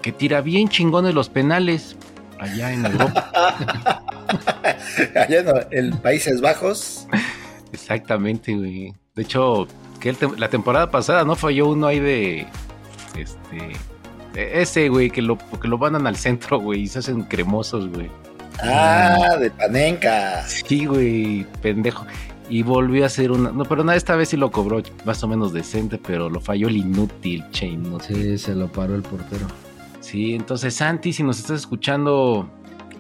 que 0.02 0.14
tira 0.14 0.40
bien 0.40 0.70
chingón 0.70 1.06
en 1.08 1.14
los 1.14 1.28
penales. 1.28 1.98
Allá 2.40 2.72
en 2.74 2.86
Europa. 2.86 4.02
Allá 5.16 5.44
no, 5.44 5.54
en 5.72 5.98
Países 5.98 6.40
Bajos. 6.40 7.06
Exactamente, 7.74 8.56
güey. 8.56 8.94
De 9.14 9.24
hecho, 9.24 9.68
que 10.00 10.14
te- 10.14 10.38
la 10.38 10.50
temporada 10.50 10.90
pasada 10.90 11.24
no 11.26 11.36
falló 11.36 11.68
uno 11.68 11.88
ahí 11.88 12.00
de. 12.00 12.48
Este. 13.18 13.74
de 14.34 14.62
Ese, 14.62 14.88
güey, 14.90 15.10
que 15.10 15.22
lo, 15.22 15.38
que 15.38 15.68
lo 15.68 15.78
mandan 15.78 16.08
al 16.08 16.16
centro, 16.16 16.60
güey, 16.60 16.84
y 16.84 16.88
se 16.88 17.00
hacen 17.00 17.24
cremosos, 17.24 17.90
güey. 17.90 18.10
Ah, 18.64 19.38
de 19.40 19.52
Panenka. 19.52 20.44
Sí, 20.48 20.86
güey, 20.86 21.46
pendejo. 21.62 22.06
Y 22.50 22.64
volvió 22.64 23.04
a 23.04 23.08
hacer 23.08 23.32
una. 23.32 23.52
No, 23.52 23.64
pero 23.66 23.84
nada, 23.84 23.98
esta 23.98 24.16
vez 24.16 24.30
sí 24.30 24.38
lo 24.38 24.52
cobró 24.52 24.82
más 25.06 25.24
o 25.24 25.28
menos 25.28 25.54
decente, 25.54 25.98
pero 25.98 26.30
lo 26.30 26.42
falló 26.42 26.68
el 26.68 26.78
inútil, 26.78 27.46
che, 27.52 27.66
inútil. 27.66 28.16
Sí, 28.16 28.38
se 28.38 28.56
lo 28.56 28.68
paró 28.68 28.96
el 28.96 29.04
portero. 29.04 29.48
Sí, 30.02 30.36
entonces, 30.36 30.76
Santi, 30.76 31.14
si 31.14 31.24
nos 31.24 31.40
estás 31.40 31.62
escuchando, 31.62 32.50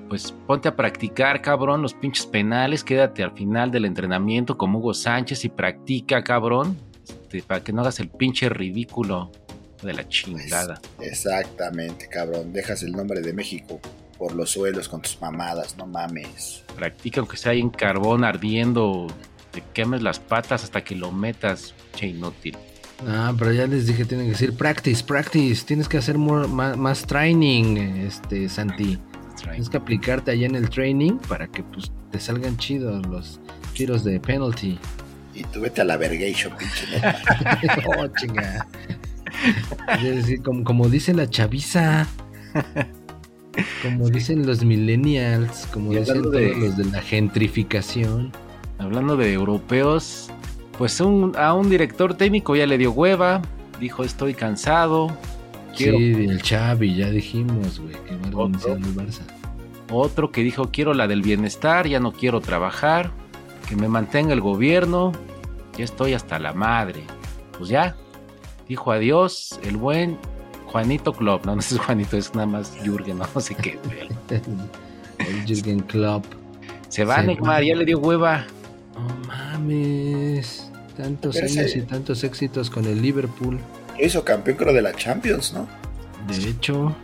pues 0.07 0.33
ponte 0.47 0.69
a 0.69 0.75
practicar, 0.75 1.41
cabrón, 1.41 1.81
los 1.81 1.93
pinches 1.93 2.25
penales. 2.25 2.83
Quédate 2.83 3.23
al 3.23 3.31
final 3.31 3.71
del 3.71 3.85
entrenamiento 3.85 4.57
como 4.57 4.79
Hugo 4.79 4.93
Sánchez 4.93 5.43
y 5.43 5.49
practica, 5.49 6.23
cabrón. 6.23 6.77
este, 7.03 7.43
para 7.43 7.61
que 7.63 7.73
no 7.73 7.81
hagas 7.81 7.99
el 7.99 8.09
pinche 8.09 8.47
ridículo 8.47 9.31
de 9.81 9.93
la 9.93 10.07
chingada. 10.07 10.79
Exactamente, 11.01 12.07
cabrón. 12.07 12.53
Dejas 12.53 12.83
el 12.83 12.93
nombre 12.93 13.19
de 13.21 13.33
México 13.33 13.81
por 14.21 14.35
los 14.35 14.51
suelos 14.51 14.87
con 14.87 15.01
tus 15.01 15.19
mamadas, 15.19 15.75
no 15.79 15.87
mames. 15.87 16.63
Practica 16.75 17.21
aunque 17.21 17.37
sea 17.37 17.53
ahí 17.53 17.59
en 17.59 17.71
carbón 17.71 18.23
ardiendo, 18.23 19.07
te 19.49 19.63
quemes 19.73 20.03
las 20.03 20.19
patas 20.19 20.63
hasta 20.63 20.83
que 20.83 20.95
lo 20.95 21.11
metas, 21.11 21.73
che 21.95 22.05
inútil. 22.05 22.55
Ah, 23.07 23.33
pero 23.35 23.51
ya 23.51 23.65
les 23.65 23.87
dije, 23.87 24.05
tienen 24.05 24.27
que 24.27 24.33
decir 24.33 24.55
practice, 24.55 25.03
practice. 25.03 25.65
Tienes 25.65 25.89
que 25.89 25.97
hacer 25.97 26.19
more- 26.19 26.47
más, 26.47 26.77
más 26.77 27.01
training, 27.07 27.77
este, 28.05 28.47
Santi. 28.47 28.99
Tienes 29.41 29.71
que 29.71 29.77
aplicarte 29.77 30.29
allá 30.29 30.45
en 30.45 30.53
el 30.53 30.69
training 30.69 31.17
para 31.27 31.47
que 31.47 31.63
pues 31.63 31.91
te 32.11 32.19
salgan 32.19 32.57
chidos 32.57 33.03
los 33.07 33.39
tiros 33.73 34.03
de 34.03 34.19
penalty. 34.19 34.77
Y 35.33 35.43
tú 35.45 35.61
vete 35.61 35.81
a 35.81 35.83
la 35.83 35.97
vergation, 35.97 36.55
pinche 36.55 36.85
oh, 37.97 38.05
chinga. 38.19 38.67
Es 39.95 40.15
decir, 40.17 40.43
como, 40.43 40.63
como 40.63 40.89
dice 40.89 41.11
la 41.15 41.27
chaviza. 41.27 42.05
Como 43.83 44.09
dicen 44.09 44.45
los 44.45 44.63
millennials, 44.63 45.67
como 45.73 45.91
dicen 45.91 46.29
de- 46.31 46.55
los 46.55 46.77
de 46.77 46.85
la 46.85 47.01
gentrificación. 47.01 48.31
Hablando 48.77 49.17
de 49.17 49.33
europeos, 49.33 50.29
pues 50.77 50.99
un- 51.01 51.35
a 51.37 51.53
un 51.53 51.69
director 51.69 52.13
técnico 52.15 52.55
ya 52.55 52.65
le 52.65 52.77
dio 52.77 52.91
hueva, 52.91 53.41
dijo 53.79 54.03
estoy 54.03 54.33
cansado, 54.33 55.15
quiero 55.75 55.97
Sí, 55.97 56.13
el 56.29 56.41
Xavi, 56.41 56.95
ya 56.95 57.09
dijimos, 57.09 57.79
güey, 57.79 57.93
que 58.07 58.15
va 58.15 58.27
a 58.27 58.37
organizar 58.43 58.77
el 58.77 58.95
Barça. 58.95 59.21
otro 59.91 60.31
que 60.31 60.41
dijo 60.41 60.69
quiero 60.71 60.93
la 60.93 61.07
del 61.07 61.21
bienestar, 61.21 61.87
ya 61.87 61.99
no 61.99 62.13
quiero 62.13 62.39
trabajar, 62.41 63.11
que 63.67 63.75
me 63.75 63.87
mantenga 63.89 64.31
el 64.33 64.39
gobierno, 64.41 65.11
ya 65.77 65.83
estoy 65.83 66.13
hasta 66.13 66.39
la 66.39 66.53
madre. 66.53 67.01
Pues 67.57 67.69
ya, 67.69 67.95
dijo 68.69 68.91
adiós 68.93 69.59
el 69.63 69.75
buen 69.77 70.17
Juanito 70.71 71.13
Klopp, 71.13 71.45
no, 71.45 71.55
no 71.55 71.59
es 71.61 71.77
Juanito, 71.77 72.17
es 72.17 72.33
nada 72.33 72.47
más 72.47 72.73
Jürgen, 72.83 73.17
no, 73.19 73.41
sé 73.41 73.55
qué. 73.55 73.77
El 75.19 75.45
Jürgen 75.45 75.81
Klopp. 75.81 76.25
Se 76.89 77.05
va 77.05 77.21
Neymar, 77.21 77.63
ya 77.63 77.75
le 77.75 77.85
dio 77.85 77.99
hueva. 77.99 78.45
No 78.95 79.27
mames. 79.27 80.69
Tantos 80.97 81.35
Pero 81.35 81.47
años 81.47 81.57
ese- 81.57 81.79
y 81.79 81.81
tantos 81.83 82.23
éxitos 82.23 82.69
con 82.69 82.85
el 82.85 83.01
Liverpool. 83.01 83.59
Lo 83.97 84.05
hizo 84.05 84.23
campeón, 84.23 84.57
creo, 84.57 84.73
de 84.73 84.81
la 84.81 84.93
Champions, 84.93 85.53
¿no? 85.53 85.67
De 86.27 86.49
hecho, 86.49 86.95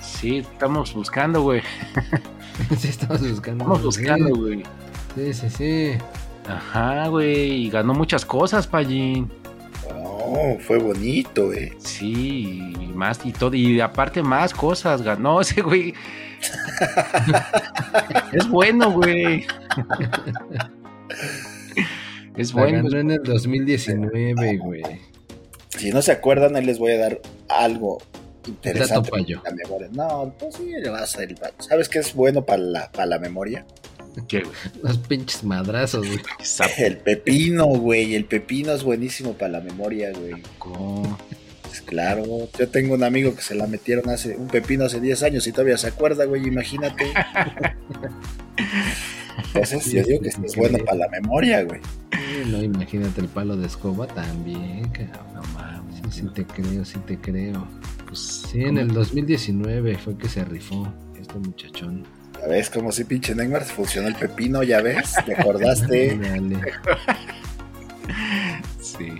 Sí, 0.00 0.38
estamos 0.38 0.92
buscando, 0.94 1.42
güey. 1.42 1.62
sí 2.78 2.88
estamos 2.88 3.20
buscando. 3.28 3.62
Estamos 3.64 3.82
buscando, 3.84 4.34
güey. 4.34 4.64
Sí, 5.14 5.32
sí, 5.32 5.50
sí. 5.50 5.90
Ajá, 6.48 7.06
güey, 7.06 7.66
y 7.66 7.70
ganó 7.70 7.94
muchas 7.94 8.24
cosas, 8.24 8.66
Pallín. 8.66 9.30
No, 10.32 10.58
fue 10.58 10.78
bonito, 10.78 11.52
eh. 11.52 11.72
Sí, 11.78 12.72
y 12.80 12.86
más 12.94 13.20
y 13.24 13.32
todo, 13.32 13.54
y 13.54 13.80
aparte 13.80 14.22
más 14.22 14.54
cosas 14.54 15.02
ganó 15.02 15.40
ese 15.40 15.62
güey. 15.62 15.94
es 18.32 18.48
bueno, 18.48 18.90
güey. 18.92 19.46
es 22.36 22.54
La 22.54 22.62
bueno. 22.62 22.82
ganó 22.84 22.98
en 22.98 23.10
el 23.12 23.22
2019, 23.22 24.56
güey. 24.58 24.82
Si 25.68 25.90
no 25.90 26.02
se 26.02 26.12
acuerdan, 26.12 26.56
ahí 26.56 26.64
les 26.64 26.78
voy 26.78 26.92
a 26.92 26.98
dar 26.98 27.20
algo 27.48 27.98
interesante. 28.46 29.10
Para 29.10 29.22
la 29.22 29.52
memoria. 29.52 29.88
No, 29.92 30.34
pues 30.38 30.56
sí, 30.56 30.70
le 30.70 30.90
vas 30.90 31.16
a 31.16 31.24
ir. 31.24 31.36
¿Sabes 31.58 31.88
qué 31.88 31.98
es 31.98 32.14
bueno 32.14 32.44
para 32.44 32.62
la, 32.62 32.90
para 32.90 33.06
la 33.06 33.18
memoria? 33.18 33.64
¿Qué, 34.28 34.42
güey? 34.42 34.54
Los 34.82 34.98
pinches 34.98 35.44
madrazos, 35.44 36.06
güey. 36.06 36.20
El 36.78 36.98
pepino, 36.98 37.66
güey. 37.66 38.14
El 38.14 38.24
pepino 38.24 38.72
es 38.72 38.82
buenísimo 38.82 39.34
para 39.34 39.52
la 39.52 39.60
memoria, 39.60 40.12
güey. 40.12 40.42
¿Cómo? 40.58 41.18
Pues 41.62 41.80
claro, 41.80 42.24
yo 42.58 42.68
tengo 42.68 42.94
un 42.94 43.02
amigo 43.02 43.34
que 43.34 43.40
se 43.40 43.54
la 43.54 43.66
metieron 43.66 44.10
hace 44.10 44.36
un 44.36 44.48
pepino 44.48 44.84
hace 44.84 45.00
10 45.00 45.22
años 45.22 45.46
y 45.46 45.52
todavía 45.52 45.78
se 45.78 45.86
acuerda, 45.86 46.26
güey, 46.26 46.46
imagínate. 46.46 47.06
Entonces, 49.54 49.90
yo 49.90 50.02
digo 50.02 50.20
que 50.20 50.28
esto 50.28 50.44
es 50.44 50.54
bueno 50.54 50.76
para 50.84 50.98
la 50.98 51.08
memoria, 51.08 51.62
güey. 51.64 51.80
No, 52.46 52.62
imagínate 52.62 53.22
el 53.22 53.28
palo 53.28 53.56
de 53.56 53.66
escoba 53.66 54.06
también, 54.06 54.86
cabrón. 54.90 55.34
No 55.34 55.42
mames. 55.54 55.96
Sí, 56.10 56.20
sí 56.20 56.26
te 56.34 56.44
creo, 56.44 56.84
sí 56.84 56.98
te 57.06 57.18
creo. 57.18 57.66
Pues, 58.06 58.20
Sí, 58.50 58.60
en 58.60 58.76
el 58.76 58.88
2019 58.88 59.96
fue 59.96 60.18
que 60.18 60.28
se 60.28 60.44
rifó 60.44 60.92
este 61.18 61.38
muchachón. 61.38 62.04
Ves 62.48 62.70
cómo 62.70 62.90
si 62.92 63.04
pinche 63.04 63.34
Neymar 63.34 63.64
funcionó 63.64 64.08
el 64.08 64.14
pepino, 64.16 64.62
ya 64.62 64.80
ves, 64.82 65.14
te 65.24 65.34
acordaste. 65.34 66.16
Dale. 66.22 66.60
Sí, 68.80 69.12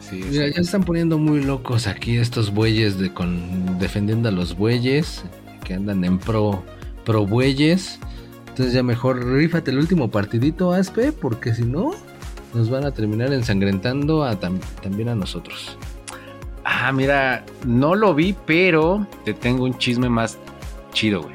sí. 0.00 0.24
Mira, 0.30 0.46
sí. 0.46 0.52
ya 0.54 0.60
están 0.60 0.82
poniendo 0.82 1.18
muy 1.18 1.42
locos 1.42 1.86
aquí 1.86 2.16
estos 2.16 2.52
bueyes 2.52 2.98
de 2.98 3.12
con 3.12 3.78
defendiendo 3.78 4.28
a 4.28 4.32
los 4.32 4.56
bueyes 4.56 5.22
que 5.64 5.74
andan 5.74 6.04
en 6.04 6.18
pro 6.18 6.62
pro 7.04 7.26
bueyes. 7.26 7.98
Entonces 8.48 8.72
ya 8.74 8.82
mejor 8.82 9.24
rífate 9.24 9.70
el 9.70 9.78
último 9.78 10.10
partidito, 10.10 10.72
Aspe, 10.72 11.12
porque 11.12 11.54
si 11.54 11.62
no 11.62 11.92
nos 12.54 12.68
van 12.68 12.84
a 12.84 12.90
terminar 12.92 13.32
ensangrentando 13.32 14.24
a 14.24 14.38
tam- 14.40 14.58
también 14.82 15.08
a 15.10 15.14
nosotros. 15.14 15.76
Ah, 16.64 16.92
mira, 16.92 17.44
no 17.66 17.94
lo 17.94 18.14
vi, 18.14 18.34
pero 18.46 19.06
te 19.24 19.34
tengo 19.34 19.64
un 19.64 19.78
chisme 19.78 20.08
más 20.08 20.36
chido, 20.92 21.22
güey. 21.22 21.34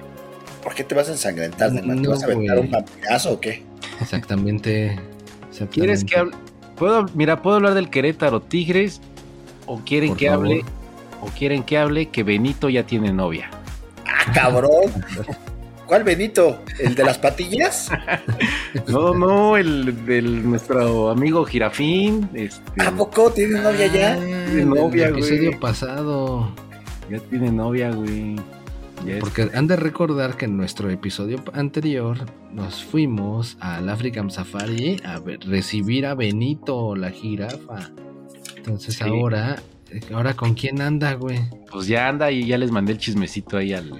¿Por 0.66 0.74
qué 0.76 0.84
te 0.84 0.93
vas 0.95 1.07
a 1.07 1.11
ensangrentar? 1.13 1.72
¿Te 1.72 1.82
No, 1.82 2.09
vas 2.09 2.24
a 2.24 2.26
aventar 2.26 2.59
un 2.59 2.72
vampirazo 2.72 3.34
o 3.34 3.39
qué? 3.39 3.63
Exactamente. 4.01 4.99
exactamente. 5.49 5.70
¿Quieres 5.80 6.03
que 6.03 6.18
hable? 6.18 6.34
¿Puedo, 6.76 7.05
mira, 7.13 7.41
puedo 7.41 7.55
hablar 7.57 7.74
del 7.76 7.89
Querétaro 7.89 8.41
Tigres 8.41 8.99
o 9.68 9.80
quieren 9.80 10.09
Por 10.09 10.18
que 10.18 10.28
favor. 10.28 10.45
hable 10.47 10.66
o 11.22 11.28
quieren 11.28 11.63
que 11.63 11.78
hable 11.78 12.09
que 12.09 12.24
Benito 12.24 12.68
ya 12.68 12.84
tiene 12.86 13.13
novia. 13.13 13.49
¡Ah, 14.05 14.32
cabrón! 14.34 14.91
¿Cuál 15.86 16.03
Benito? 16.03 16.59
¿El 16.80 16.95
de 16.95 17.03
las 17.05 17.18
patillas? 17.20 17.89
No, 18.88 19.13
no, 19.13 19.55
el 19.55 20.05
del 20.05 20.49
nuestro 20.49 21.09
amigo 21.09 21.45
Girafín, 21.45 22.30
este, 22.34 22.84
¿A 22.84 22.91
poco 22.91 23.32
tiene 23.32 23.61
novia 23.61 23.88
ya? 23.88 24.13
Ah, 24.13 24.18
De 24.18 24.66
novia, 24.66 25.05
el 25.07 25.13
episodio 25.13 25.49
güey. 25.51 25.59
pasado. 25.61 26.51
ya 27.09 27.20
tiene 27.30 27.51
novia, 27.53 27.91
güey. 27.91 28.36
Porque 29.19 29.49
han 29.53 29.67
de 29.67 29.75
recordar 29.75 30.37
que 30.37 30.45
en 30.45 30.57
nuestro 30.57 30.89
episodio 30.89 31.43
anterior 31.53 32.17
nos 32.51 32.83
fuimos 32.83 33.57
al 33.59 33.89
African 33.89 34.29
Safari 34.31 34.97
a 35.05 35.19
recibir 35.41 36.05
a 36.05 36.15
Benito, 36.15 36.95
la 36.95 37.11
jirafa. 37.11 37.91
Entonces 38.57 38.95
Sí. 38.95 39.03
ahora, 39.03 39.61
ahora 40.13 40.33
con 40.33 40.53
quién 40.55 40.81
anda, 40.81 41.13
güey. 41.13 41.39
pues 41.71 41.87
ya 41.87 42.07
anda 42.07 42.31
y 42.31 42.45
ya 42.45 42.57
les 42.57 42.71
mandé 42.71 42.93
el 42.93 42.97
chismecito 42.97 43.57
ahí 43.57 43.73
al 43.73 43.91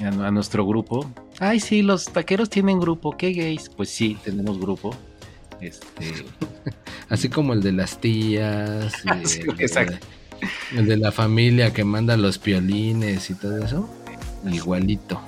a, 0.00 0.08
a 0.26 0.30
nuestro 0.30 0.66
grupo. 0.66 1.10
Ay, 1.38 1.58
sí, 1.60 1.82
los 1.82 2.06
taqueros 2.06 2.48
tienen 2.50 2.78
grupo, 2.80 3.16
qué 3.16 3.32
gays. 3.32 3.68
Pues 3.70 3.88
sí, 3.90 4.16
tenemos 4.24 4.58
grupo. 4.60 4.94
Este, 5.60 6.24
Así 7.08 7.28
como 7.28 7.52
el 7.54 7.62
de 7.62 7.72
las 7.72 8.00
tías, 8.00 8.92
Sí, 9.24 9.40
de, 9.42 9.64
exacto. 9.64 9.96
El 10.76 10.86
de 10.86 10.96
la 10.96 11.12
familia 11.12 11.72
que 11.72 11.84
manda 11.84 12.16
los 12.16 12.38
piolines 12.38 13.30
y 13.30 13.34
todo 13.34 13.64
eso. 13.64 13.88
Igualito. 14.50 15.20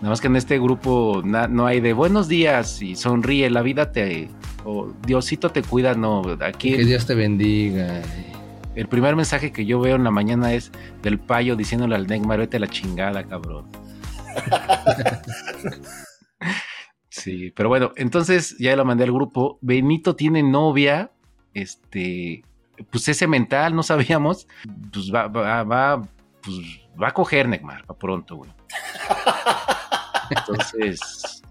Nada 0.00 0.10
más 0.10 0.20
que 0.20 0.26
en 0.26 0.36
este 0.36 0.58
grupo 0.58 1.22
no 1.24 1.66
hay 1.66 1.80
de 1.80 1.92
buenos 1.92 2.26
días 2.26 2.82
y 2.82 2.96
sonríe, 2.96 3.48
la 3.50 3.62
vida 3.62 3.92
te. 3.92 4.28
O 4.64 4.92
Diosito 5.06 5.50
te 5.50 5.62
cuida, 5.62 5.94
no. 5.94 6.22
Aquí 6.40 6.76
Que 6.76 6.84
Dios 6.84 7.06
te 7.06 7.14
bendiga. 7.14 8.02
el 8.74 8.88
primer 8.88 9.14
mensaje 9.16 9.52
que 9.52 9.64
yo 9.64 9.80
veo 9.80 9.96
en 9.96 10.04
la 10.04 10.10
mañana 10.10 10.54
es 10.54 10.72
del 11.02 11.18
payo 11.18 11.56
diciéndole 11.56 11.94
al 11.94 12.06
Neymar, 12.06 12.40
vete 12.40 12.58
la 12.58 12.68
chingada, 12.68 13.24
cabrón. 13.24 13.66
sí, 17.08 17.52
pero 17.54 17.68
bueno, 17.68 17.92
entonces 17.96 18.56
ya 18.58 18.74
lo 18.76 18.84
mandé 18.84 19.04
al 19.04 19.12
grupo. 19.12 19.58
Benito 19.60 20.16
tiene 20.16 20.42
novia, 20.42 21.10
este, 21.54 22.44
pues 22.90 23.08
ese 23.08 23.26
mental, 23.26 23.74
no 23.74 23.82
sabíamos. 23.82 24.46
Pues 24.92 25.12
va, 25.12 25.28
va, 25.28 25.62
va, 25.62 26.02
pues 26.42 26.56
va 27.00 27.08
a 27.08 27.14
coger 27.14 27.48
Neymar, 27.48 27.84
va 27.90 27.96
pronto, 27.96 28.36
güey. 28.36 28.50
Entonces, 30.30 31.42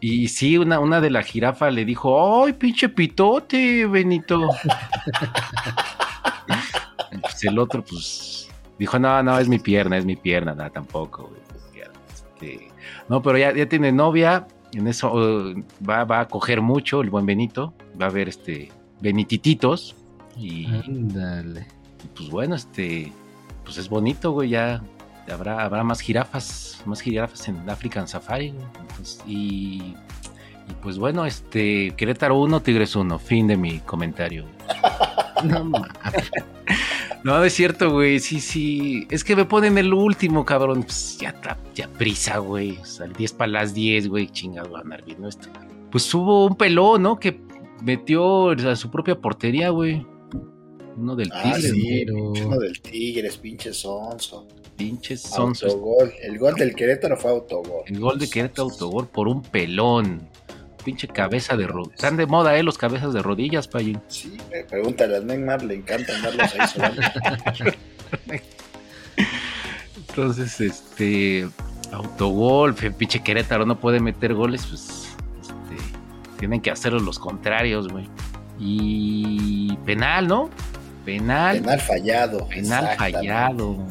y 0.00 0.28
sí, 0.28 0.58
una, 0.58 0.78
una 0.78 1.00
de 1.00 1.10
la 1.10 1.22
jirafa 1.22 1.70
le 1.70 1.84
dijo, 1.84 2.44
¡ay, 2.44 2.52
pinche 2.52 2.88
pitote, 2.88 3.86
Benito! 3.86 4.48
Pues, 7.22 7.42
el 7.44 7.58
otro, 7.58 7.82
pues, 7.82 8.48
dijo, 8.78 8.98
no, 8.98 9.22
no, 9.22 9.38
es 9.38 9.48
mi 9.48 9.58
pierna, 9.58 9.96
es 9.96 10.04
mi 10.04 10.14
pierna, 10.14 10.54
nada, 10.54 10.70
tampoco, 10.70 11.28
güey. 11.28 11.40
Este, 12.12 12.68
no, 13.08 13.22
pero 13.22 13.38
ya, 13.38 13.52
ya 13.54 13.68
tiene 13.68 13.90
novia, 13.90 14.46
en 14.72 14.86
eso 14.86 15.12
va, 15.88 16.04
va 16.04 16.20
a 16.20 16.28
coger 16.28 16.60
mucho 16.60 17.00
el 17.00 17.10
buen 17.10 17.26
Benito, 17.26 17.74
va 18.00 18.06
a 18.06 18.10
ver 18.10 18.28
este 18.28 18.70
Benitititos, 19.00 19.96
y 20.38 20.66
Ándale. 20.66 21.66
pues 22.16 22.30
bueno, 22.30 22.54
este, 22.54 23.12
pues 23.64 23.76
es 23.78 23.88
bonito, 23.88 24.32
güey, 24.32 24.50
ya 24.50 24.82
habrá, 25.30 25.64
habrá 25.64 25.84
más 25.84 26.00
jirafas, 26.00 26.82
más 26.86 27.00
jirafas 27.00 27.48
en 27.48 27.68
African 27.68 28.08
Safari, 28.08 28.50
güey. 28.50 28.66
Entonces, 28.80 29.22
y, 29.26 29.94
y 30.68 30.74
pues 30.82 30.98
bueno, 30.98 31.26
este, 31.26 31.92
Querétaro 31.96 32.38
1, 32.40 32.60
Tigres 32.60 32.96
1, 32.96 33.18
fin 33.18 33.46
de 33.46 33.56
mi 33.56 33.80
comentario. 33.80 34.44
No 35.44 35.64
mames. 35.64 36.32
No, 37.24 37.42
es 37.44 37.52
cierto, 37.52 37.90
güey. 37.90 38.20
Sí, 38.20 38.40
sí. 38.40 39.06
Es 39.10 39.24
que 39.24 39.36
me 39.36 39.44
ponen 39.44 39.78
el 39.78 39.92
último, 39.92 40.44
cabrón. 40.44 40.82
Pues 40.82 41.18
ya, 41.18 41.34
ya 41.74 41.88
prisa, 41.88 42.38
güey. 42.38 42.78
O 42.78 42.84
sea, 42.84 43.06
el 43.06 43.12
10 43.12 43.32
para 43.34 43.52
las 43.52 43.74
10, 43.74 44.08
güey. 44.08 44.28
Chingado, 44.28 44.70
va 44.70 44.80
a 44.80 45.28
esto. 45.28 45.48
Pues 45.90 46.12
hubo 46.14 46.46
un 46.46 46.56
pelón, 46.56 47.02
¿no? 47.02 47.18
Que 47.18 47.40
metió 47.82 48.50
a 48.50 48.76
su 48.76 48.90
propia 48.90 49.20
portería, 49.20 49.70
güey. 49.70 50.06
Uno 50.98 51.14
del 51.14 51.30
Ah, 51.32 51.54
Tigre, 51.54 51.70
sí, 51.70 52.04
¿no? 52.06 52.32
pinche 52.32 52.44
uno 52.46 52.58
del 52.58 52.80
Tigres, 52.80 53.36
pinche 53.36 53.72
sonso. 53.72 54.46
Pinches 54.76 55.20
sonsos. 55.22 55.72
Autogol. 55.72 56.12
El 56.22 56.38
gol 56.38 56.54
del 56.54 56.74
Querétaro 56.74 57.16
fue 57.16 57.30
autogol. 57.30 57.82
El 57.86 57.98
gol 58.00 58.18
de 58.18 58.28
Querétaro 58.28 58.68
autogol 58.68 59.06
por 59.08 59.28
un 59.28 59.42
pelón. 59.42 60.28
Pinche 60.84 61.08
cabeza 61.08 61.56
de 61.56 61.66
rodillas. 61.66 61.94
Están 61.96 62.16
de 62.16 62.26
moda, 62.26 62.56
¿eh? 62.56 62.62
Los 62.62 62.78
cabezas 62.78 63.12
de 63.12 63.20
rodillas, 63.22 63.68
Payín. 63.68 64.00
Sí, 64.08 64.36
eh, 64.52 64.64
pregúntale 64.68 65.16
a 65.16 65.20
Neymar, 65.20 65.62
le 65.64 65.74
encanta 65.74 66.14
andarlos 66.16 66.52
ahí. 66.54 67.72
Entonces, 70.08 70.60
este. 70.60 71.48
Autogol, 71.92 72.74
pinche 72.74 73.20
Querétaro 73.22 73.64
no 73.66 73.78
puede 73.80 74.00
meter 74.00 74.34
goles, 74.34 74.66
pues. 74.66 75.08
Este, 75.40 75.76
tienen 76.38 76.60
que 76.60 76.70
hacerlo 76.70 77.00
los 77.00 77.18
contrarios, 77.18 77.88
güey. 77.88 78.08
Y. 78.58 79.76
Penal, 79.84 80.28
¿no? 80.28 80.50
Penal. 81.08 81.56
Penal, 81.56 81.60
Penal 81.62 81.80
fallado. 81.80 82.48
exactamente. 82.50 82.96
fallado. 82.98 83.86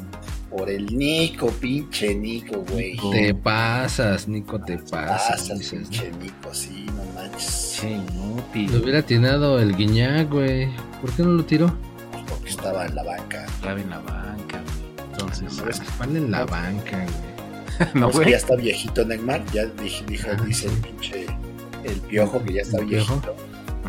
Por 0.52 0.70
el 0.70 0.86
Nico, 0.98 1.48
pinche 1.60 2.14
Nico, 2.14 2.64
güey. 2.70 2.92
Nico. 2.94 3.10
Te 3.10 3.34
pasas, 3.34 4.28
Nico, 4.28 4.60
te 4.62 4.78
pasas. 4.78 5.40
Pasa, 5.42 5.54
dices, 5.56 5.82
¿no? 5.82 5.90
pinche 5.90 6.12
Nico, 6.22 6.54
sí, 6.54 6.86
no 6.96 7.04
manches. 7.16 7.78
Che, 7.82 7.90
inútil. 7.90 8.72
Lo 8.72 8.84
hubiera 8.84 9.00
atinado 9.00 9.60
el 9.60 9.76
Guiñac, 9.76 10.30
güey. 10.32 10.68
¿Por 11.02 11.12
qué 11.14 11.24
no 11.24 11.30
lo 11.32 11.44
tiró? 11.44 11.76
Porque 12.30 12.50
estaba 12.50 12.86
en 12.86 12.94
la 12.96 13.04
banca. 13.04 13.46
Clave 13.62 13.82
en 13.82 13.90
la 13.90 14.00
banca, 14.00 14.62
güey. 14.62 15.10
Entonces. 15.12 15.62
¿Cuál 15.98 16.16
en 16.18 16.32
la 16.32 16.46
banca, 16.46 16.98
güey? 16.98 17.90
no, 17.96 18.06
Pues 18.10 18.16
güey. 18.18 18.32
ya 18.32 18.38
está 18.38 18.56
viejito 18.56 19.04
Neymar, 19.06 19.44
ya 19.52 19.66
dije, 19.66 20.04
dijo, 20.08 20.28
Ah, 20.32 20.42
dice 20.46 20.68
el 20.68 20.74
pinche 20.78 21.26
el 21.84 22.00
piojo 22.02 22.44
que 22.44 22.54
ya 22.54 22.62
está 22.62 22.80
¿El 22.80 22.88
Piojo? 22.88 23.22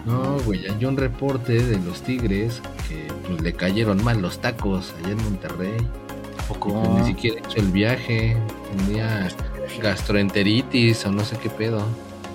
No, 0.09 0.39
güey, 0.45 0.67
hay 0.67 0.85
un 0.85 0.97
reporte 0.97 1.63
de 1.63 1.79
los 1.79 2.03
Tigres 2.03 2.63
que 2.89 3.07
pues, 3.27 3.41
le 3.43 3.53
cayeron 3.53 4.03
mal 4.03 4.23
los 4.23 4.39
tacos 4.39 4.95
allá 4.99 5.13
en 5.13 5.23
Monterrey. 5.23 5.77
¿A 6.39 6.43
poco? 6.49 6.83
Pues, 6.83 7.03
Ni 7.03 7.15
siquiera 7.15 7.41
hizo 7.41 7.61
el 7.61 7.71
viaje. 7.71 8.37
Tenía 8.77 9.29
gastroenteritis 9.83 11.05
o 11.05 11.13
no 11.13 11.25
sé 11.25 11.37
qué 11.37 11.51
pedo. 11.51 11.83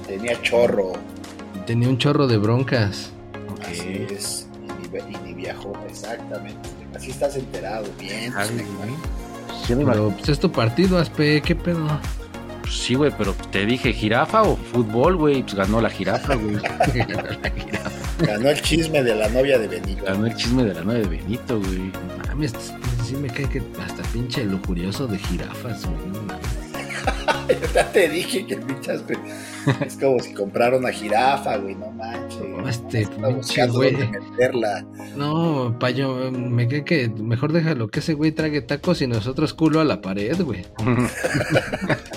Tenía 0.07 0.39
chorro, 0.41 0.93
Tenía 1.65 1.89
un 1.89 1.97
chorro 1.97 2.27
de 2.27 2.37
broncas. 2.37 3.11
Así 3.65 4.05
es, 4.11 4.47
y 4.61 4.97
ni, 5.01 5.15
y 5.15 5.17
ni 5.23 5.33
viajó, 5.33 5.73
exactamente. 5.87 6.69
Así 6.93 7.11
estás 7.11 7.35
enterado, 7.37 7.85
bien. 7.99 8.33
Me 9.69 9.85
Pero 9.85 10.09
pues 10.11 10.29
es 10.29 10.39
tu 10.39 10.51
partido, 10.51 10.97
Aspe, 10.97 11.41
¿qué 11.41 11.55
pedo? 11.55 11.87
Pues 12.63 12.75
sí, 12.75 12.95
güey, 12.95 13.11
pero 13.17 13.35
te 13.51 13.65
dije 13.65 13.93
jirafa 13.93 14.41
o 14.41 14.55
fútbol, 14.55 15.17
güey. 15.17 15.43
Pues 15.43 15.53
ganó 15.53 15.81
la 15.81 15.89
jirafa, 15.89 16.35
güey. 16.35 16.57
Ganó 18.19 18.49
el 18.49 18.61
chisme 18.61 19.03
de 19.03 19.15
la 19.15 19.27
novia 19.27 19.59
de 19.59 19.67
Benito. 19.67 20.05
Ganó 20.05 20.27
el 20.27 20.35
chisme 20.35 20.63
de 20.63 20.73
la 20.73 20.81
nueve 20.81 21.01
de 21.01 21.07
Benito, 21.07 21.59
güey. 21.59 21.91
Mames, 22.29 22.53
sí 23.05 23.15
me 23.15 23.27
cae 23.27 23.49
que 23.49 23.61
hasta 23.83 24.01
pinche 24.13 24.45
lujurioso 24.45 25.07
de 25.07 25.17
jirafas, 25.17 25.83
güey. 25.85 26.13
ya 27.73 27.91
te 27.91 28.07
dije 28.07 28.45
que 28.45 28.55
pinchas, 28.57 29.03
güey. 29.05 29.17
Es 29.85 29.97
como 29.97 30.19
si 30.19 30.33
comprara 30.33 30.77
una 30.77 30.91
jirafa, 30.91 31.57
güey, 31.57 31.75
no 31.75 31.91
manches. 31.91 32.47
No, 32.47 32.69
este 32.69 33.07
pinche 33.07 33.67
güey. 33.67 33.91
dónde 33.91 34.19
meterla. 34.19 34.85
No, 35.17 35.75
payo, 35.79 36.31
me 36.31 36.67
cae 36.67 36.85
que 36.85 37.09
mejor 37.09 37.51
déjalo 37.51 37.89
que 37.89 37.99
ese 37.99 38.13
güey 38.13 38.31
trague 38.31 38.61
tacos 38.61 39.01
y 39.01 39.07
nosotros 39.07 39.53
culo 39.53 39.81
a 39.81 39.83
la 39.83 40.01
pared, 40.01 40.39
güey. 40.41 40.65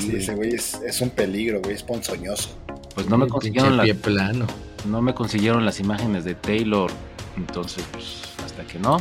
Sí, 0.00 0.16
ese 0.16 0.34
güey 0.34 0.54
es, 0.54 0.74
es 0.86 1.00
un 1.00 1.10
peligro, 1.10 1.60
güey, 1.60 1.74
es 1.74 1.82
ponzoñoso. 1.82 2.50
Pues 2.94 3.08
no 3.08 3.18
me 3.18 3.28
consiguieron 3.28 3.76
las, 3.76 3.84
pie 3.84 3.94
plano. 3.94 4.46
no 4.86 5.02
me 5.02 5.14
consiguieron 5.14 5.64
las 5.64 5.80
imágenes 5.80 6.24
de 6.24 6.34
Taylor. 6.34 6.90
Entonces, 7.36 7.84
pues, 7.92 8.22
hasta 8.44 8.64
que 8.64 8.78
no, 8.78 8.98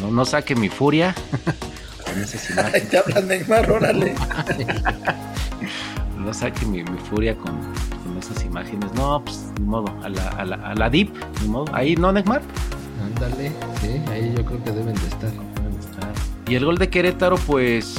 no, 0.00 0.10
no 0.10 0.24
saque 0.24 0.54
mi 0.54 0.68
furia 0.68 1.14
con 2.04 2.18
esas 2.22 2.46
Ay, 2.50 2.52
imágenes. 2.54 2.88
te 2.90 2.98
hablan 2.98 3.28
Neymar, 3.28 3.70
órale. 3.70 4.14
No 6.18 6.34
saque 6.34 6.66
mi, 6.66 6.82
mi 6.82 6.98
furia 7.08 7.36
con, 7.36 7.52
con 8.02 8.18
esas 8.18 8.42
imágenes. 8.44 8.92
No, 8.94 9.22
pues, 9.24 9.38
ni 9.60 9.64
modo. 9.66 9.86
A 10.02 10.08
la, 10.08 10.28
a 10.30 10.44
la, 10.44 10.56
a 10.56 10.74
la 10.74 10.90
Deep, 10.90 11.10
ni 11.40 11.48
modo. 11.48 11.66
Ahí, 11.72 11.94
¿no, 11.94 12.10
Neymar? 12.12 12.42
Ándale, 13.04 13.52
sí, 13.80 14.00
ahí 14.10 14.34
yo 14.36 14.44
creo 14.44 14.64
que 14.64 14.72
deben 14.72 14.94
de 14.94 15.06
estar. 15.06 15.30
Y 16.48 16.54
el 16.56 16.64
gol 16.64 16.78
de 16.78 16.88
Querétaro, 16.90 17.36
pues, 17.36 17.94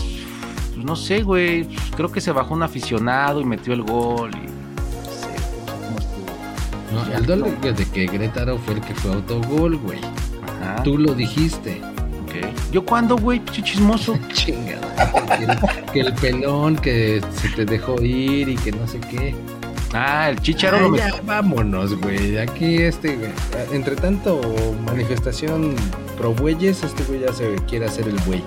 pues, 0.78 0.86
no 0.86 0.96
sé, 0.96 1.24
güey. 1.24 1.64
pues, 1.66 1.78
Creo 1.96 2.12
que 2.12 2.22
se 2.22 2.32
bajó 2.32 2.54
un 2.54 2.64
aficionado 2.64 3.42
y 3.42 3.46
metió 3.46 3.74
el 3.74 3.84
gol. 3.84 4.32
Y, 4.34 4.48
no 4.48 5.12
sé, 5.12 5.28
no 5.66 5.66
sé 5.66 5.80
cómo 5.86 5.98
estuvo. 6.00 6.94
No, 7.04 7.10
Ya, 7.12 7.18
el 7.18 7.26
gol 7.26 7.40
no. 7.62 7.72
de, 7.74 7.86
que 7.86 8.06
Gretaro 8.06 8.58
fue 8.60 8.76
el 8.76 8.82
que 8.82 8.94
fue 8.96 9.14
autogol, 9.14 9.78
güey. 9.78 10.00
Ajá, 10.62 10.84
Tú 10.84 10.98
lo 10.98 11.14
dijiste. 11.14 11.82
ok. 12.24 12.72
¿Yo 12.72 12.86
cuándo, 12.86 13.18
güey? 13.18 13.44
Chismoso. 13.46 14.18
Chingada. 14.34 14.96
Que 15.38 15.44
el, 15.44 15.60
que 15.94 16.00
el 16.02 16.14
pelón 16.14 16.76
que 16.76 17.22
se 17.42 17.50
te 17.50 17.66
dejó 17.66 18.02
ir 18.02 18.50
y 18.50 18.56
que 18.56 18.72
no 18.72 18.88
sé 18.88 19.00
qué. 19.00 19.36
Ah, 19.94 20.30
el 20.30 20.42
chicharo 20.42 20.80
lo 20.82 20.90
metió. 20.90 21.16
vámonos, 21.24 21.98
güey. 22.02 22.38
Aquí 22.38 22.78
este, 22.78 23.16
güey. 23.16 23.32
Entre 23.72 23.96
tanto 23.96 24.42
manifestación 24.86 25.74
pro 26.18 26.34
bueyes, 26.34 26.84
este 26.84 27.04
güey 27.04 27.22
ya 27.22 27.32
se 27.32 27.56
quiere 27.70 27.86
hacer 27.86 28.08
el 28.08 28.18
buey. 28.26 28.44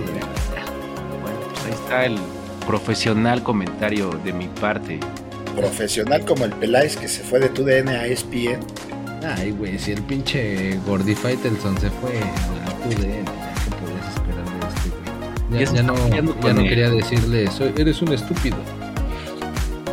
Bueno, 0.00 1.38
pues 1.52 1.64
ahí 1.66 1.72
está 1.72 2.04
el 2.06 2.18
profesional 2.66 3.42
comentario 3.42 4.10
de 4.24 4.32
mi 4.32 4.48
parte. 4.48 5.00
Profesional 5.54 6.24
como 6.24 6.44
el 6.44 6.52
Peláez 6.52 6.96
que 6.96 7.08
se 7.08 7.22
fue 7.22 7.38
de 7.38 7.48
tu 7.48 7.64
DN 7.64 7.90
a 7.90 8.06
ESPN. 8.06 8.60
Ay, 9.24 9.52
güey, 9.52 9.78
si 9.78 9.92
el 9.92 10.02
pinche 10.02 10.78
Gordy 10.86 11.14
Faitelson 11.14 11.78
se 11.78 11.90
fue 11.90 12.20
a 12.20 12.72
tu 12.82 12.88
DN, 12.90 13.24
ya 13.24 13.54
que 13.64 13.70
podías 13.80 14.06
esperar 14.14 14.44
de 14.44 14.66
este, 14.68 14.88
güey. 15.50 15.74
Ya 15.74 15.82
no, 15.82 15.94
ya 16.34 16.68
quería 16.68 16.90
decirle, 16.90 17.50
soy, 17.50 17.72
eres 17.76 18.02
un 18.02 18.12
estúpido. 18.12 18.56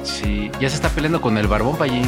Sí, 0.04 0.52
ya 0.60 0.70
se 0.70 0.76
está 0.76 0.90
peleando 0.90 1.22
con 1.22 1.38
el 1.38 1.48
barbón 1.48 1.78
Pallín. 1.78 2.06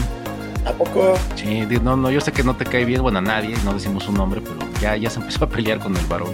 ¿A 0.66 0.72
poco? 0.72 1.14
Sí, 1.36 1.66
no, 1.82 1.96
no, 1.96 2.10
yo 2.10 2.20
sé 2.20 2.32
que 2.32 2.44
no 2.44 2.56
te 2.56 2.66
cae 2.66 2.86
bien, 2.86 3.02
bueno, 3.02 3.20
a 3.20 3.22
nadie, 3.22 3.56
no 3.64 3.74
decimos 3.74 4.04
su 4.04 4.12
nombre, 4.12 4.42
pero 4.42 4.58
ya, 4.82 4.98
ya 4.98 5.10
se 5.10 5.20
empezó 5.20 5.46
a 5.46 5.50
pelear 5.50 5.80
con 5.80 5.96
el 5.96 6.06
varón. 6.08 6.34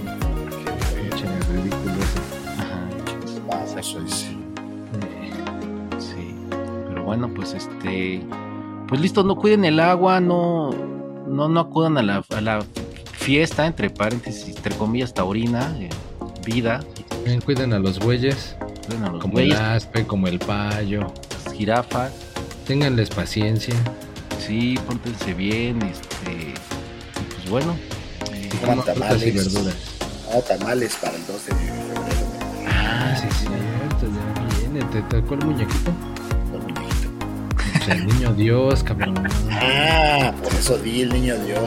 Eh, 3.99 5.31
sí. 5.99 6.35
Pero 6.89 7.03
bueno, 7.03 7.29
pues 7.33 7.53
este, 7.53 8.21
pues 8.87 9.01
listo, 9.01 9.23
no 9.23 9.35
cuiden 9.35 9.65
el 9.65 9.79
agua, 9.79 10.19
no, 10.19 10.71
no, 11.27 11.49
no 11.49 11.59
acudan 11.59 11.97
a 11.97 12.03
la, 12.03 12.23
a 12.35 12.41
la 12.41 12.63
fiesta, 13.13 13.65
entre 13.67 13.89
paréntesis, 13.89 14.55
entre 14.55 14.75
comillas, 14.75 15.13
taurina, 15.13 15.75
eh, 15.79 15.89
vida, 16.45 16.81
cuiden 17.45 17.73
a 17.73 17.79
los 17.79 17.99
bueyes, 17.99 18.55
cuiden 18.87 19.03
a 19.05 19.11
los 19.11 19.21
como 19.21 19.39
el 19.39 19.53
aspe, 19.53 20.05
como 20.07 20.27
el 20.27 20.39
payo. 20.39 21.11
las 21.45 21.53
jirafas, 21.53 22.11
Ténganles 22.67 23.09
paciencia. 23.09 23.75
sí, 24.39 24.75
póntense 24.87 25.33
bien, 25.33 25.81
este, 25.83 26.53
pues 27.35 27.49
bueno, 27.49 27.75
eh, 28.33 28.49
Coman 28.61 28.77
Coman 28.79 28.95
frutas 28.95 28.97
y 28.97 29.31
tamales. 29.31 29.53
verduras. 29.53 29.75
No, 30.33 30.39
tamales 30.41 30.95
para 31.01 31.15
el 31.17 31.25
12 31.27 31.53
de 31.53 31.80
¿Te 34.91 35.01
tocó 35.03 35.35
el 35.35 35.45
muñequito? 35.45 35.91
Con 36.51 36.61
muñequito. 36.61 37.09
Pues 37.55 37.87
el 37.89 38.07
niño 38.07 38.33
Dios, 38.33 38.83
cabrón. 38.83 39.15
Ah, 39.51 40.33
por 40.43 40.53
eso 40.53 40.77
di 40.77 41.01
el 41.01 41.13
niño 41.13 41.35
Dios. 41.45 41.63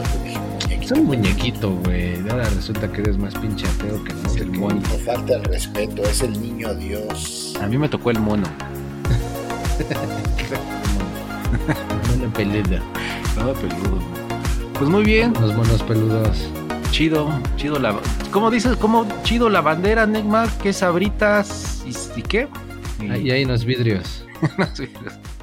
Es 0.69 0.91
un 0.91 1.05
muñequito, 1.05 1.71
güey. 1.83 2.19
Ahora 2.29 2.47
resulta 2.49 2.91
que 2.91 3.01
eres 3.01 3.17
más 3.17 3.33
pinche 3.35 3.65
ateo 3.67 4.03
que 4.03 4.13
no 4.13 4.29
Es 4.29 4.35
el 4.37 4.51
mono. 4.51 4.75
No 4.75 4.97
falta 5.03 5.33
el 5.35 5.43
respeto, 5.45 6.03
es 6.03 6.21
el 6.21 6.39
niño 6.39 6.73
Dios. 6.75 7.55
a 7.61 7.65
mí 7.67 7.77
me 7.77 7.89
tocó 7.89 8.11
el 8.11 8.19
mono. 8.19 8.45
Mono 12.09 12.31
peludo. 12.33 12.79
Nada 13.35 13.53
peludo. 13.53 13.99
Pues 14.77 14.89
muy 14.89 15.03
bien, 15.03 15.33
Los 15.41 15.55
monos 15.55 15.81
peludos. 15.83 16.47
chido, 16.91 17.29
chido 17.57 17.79
la. 17.79 17.95
¿Cómo 18.31 18.51
dices? 18.51 18.75
¿Cómo 18.77 19.05
chido 19.23 19.49
la 19.49 19.61
bandera, 19.61 20.05
Neymar? 20.05 20.49
¿Qué 20.61 20.71
sabritas? 20.73 21.83
¿Y, 21.85 22.19
y 22.19 22.21
qué? 22.21 22.47
Y- 22.99 23.09
Ahí 23.09 23.31
hay 23.31 23.45
unos 23.45 23.65
vidrios. 23.65 24.25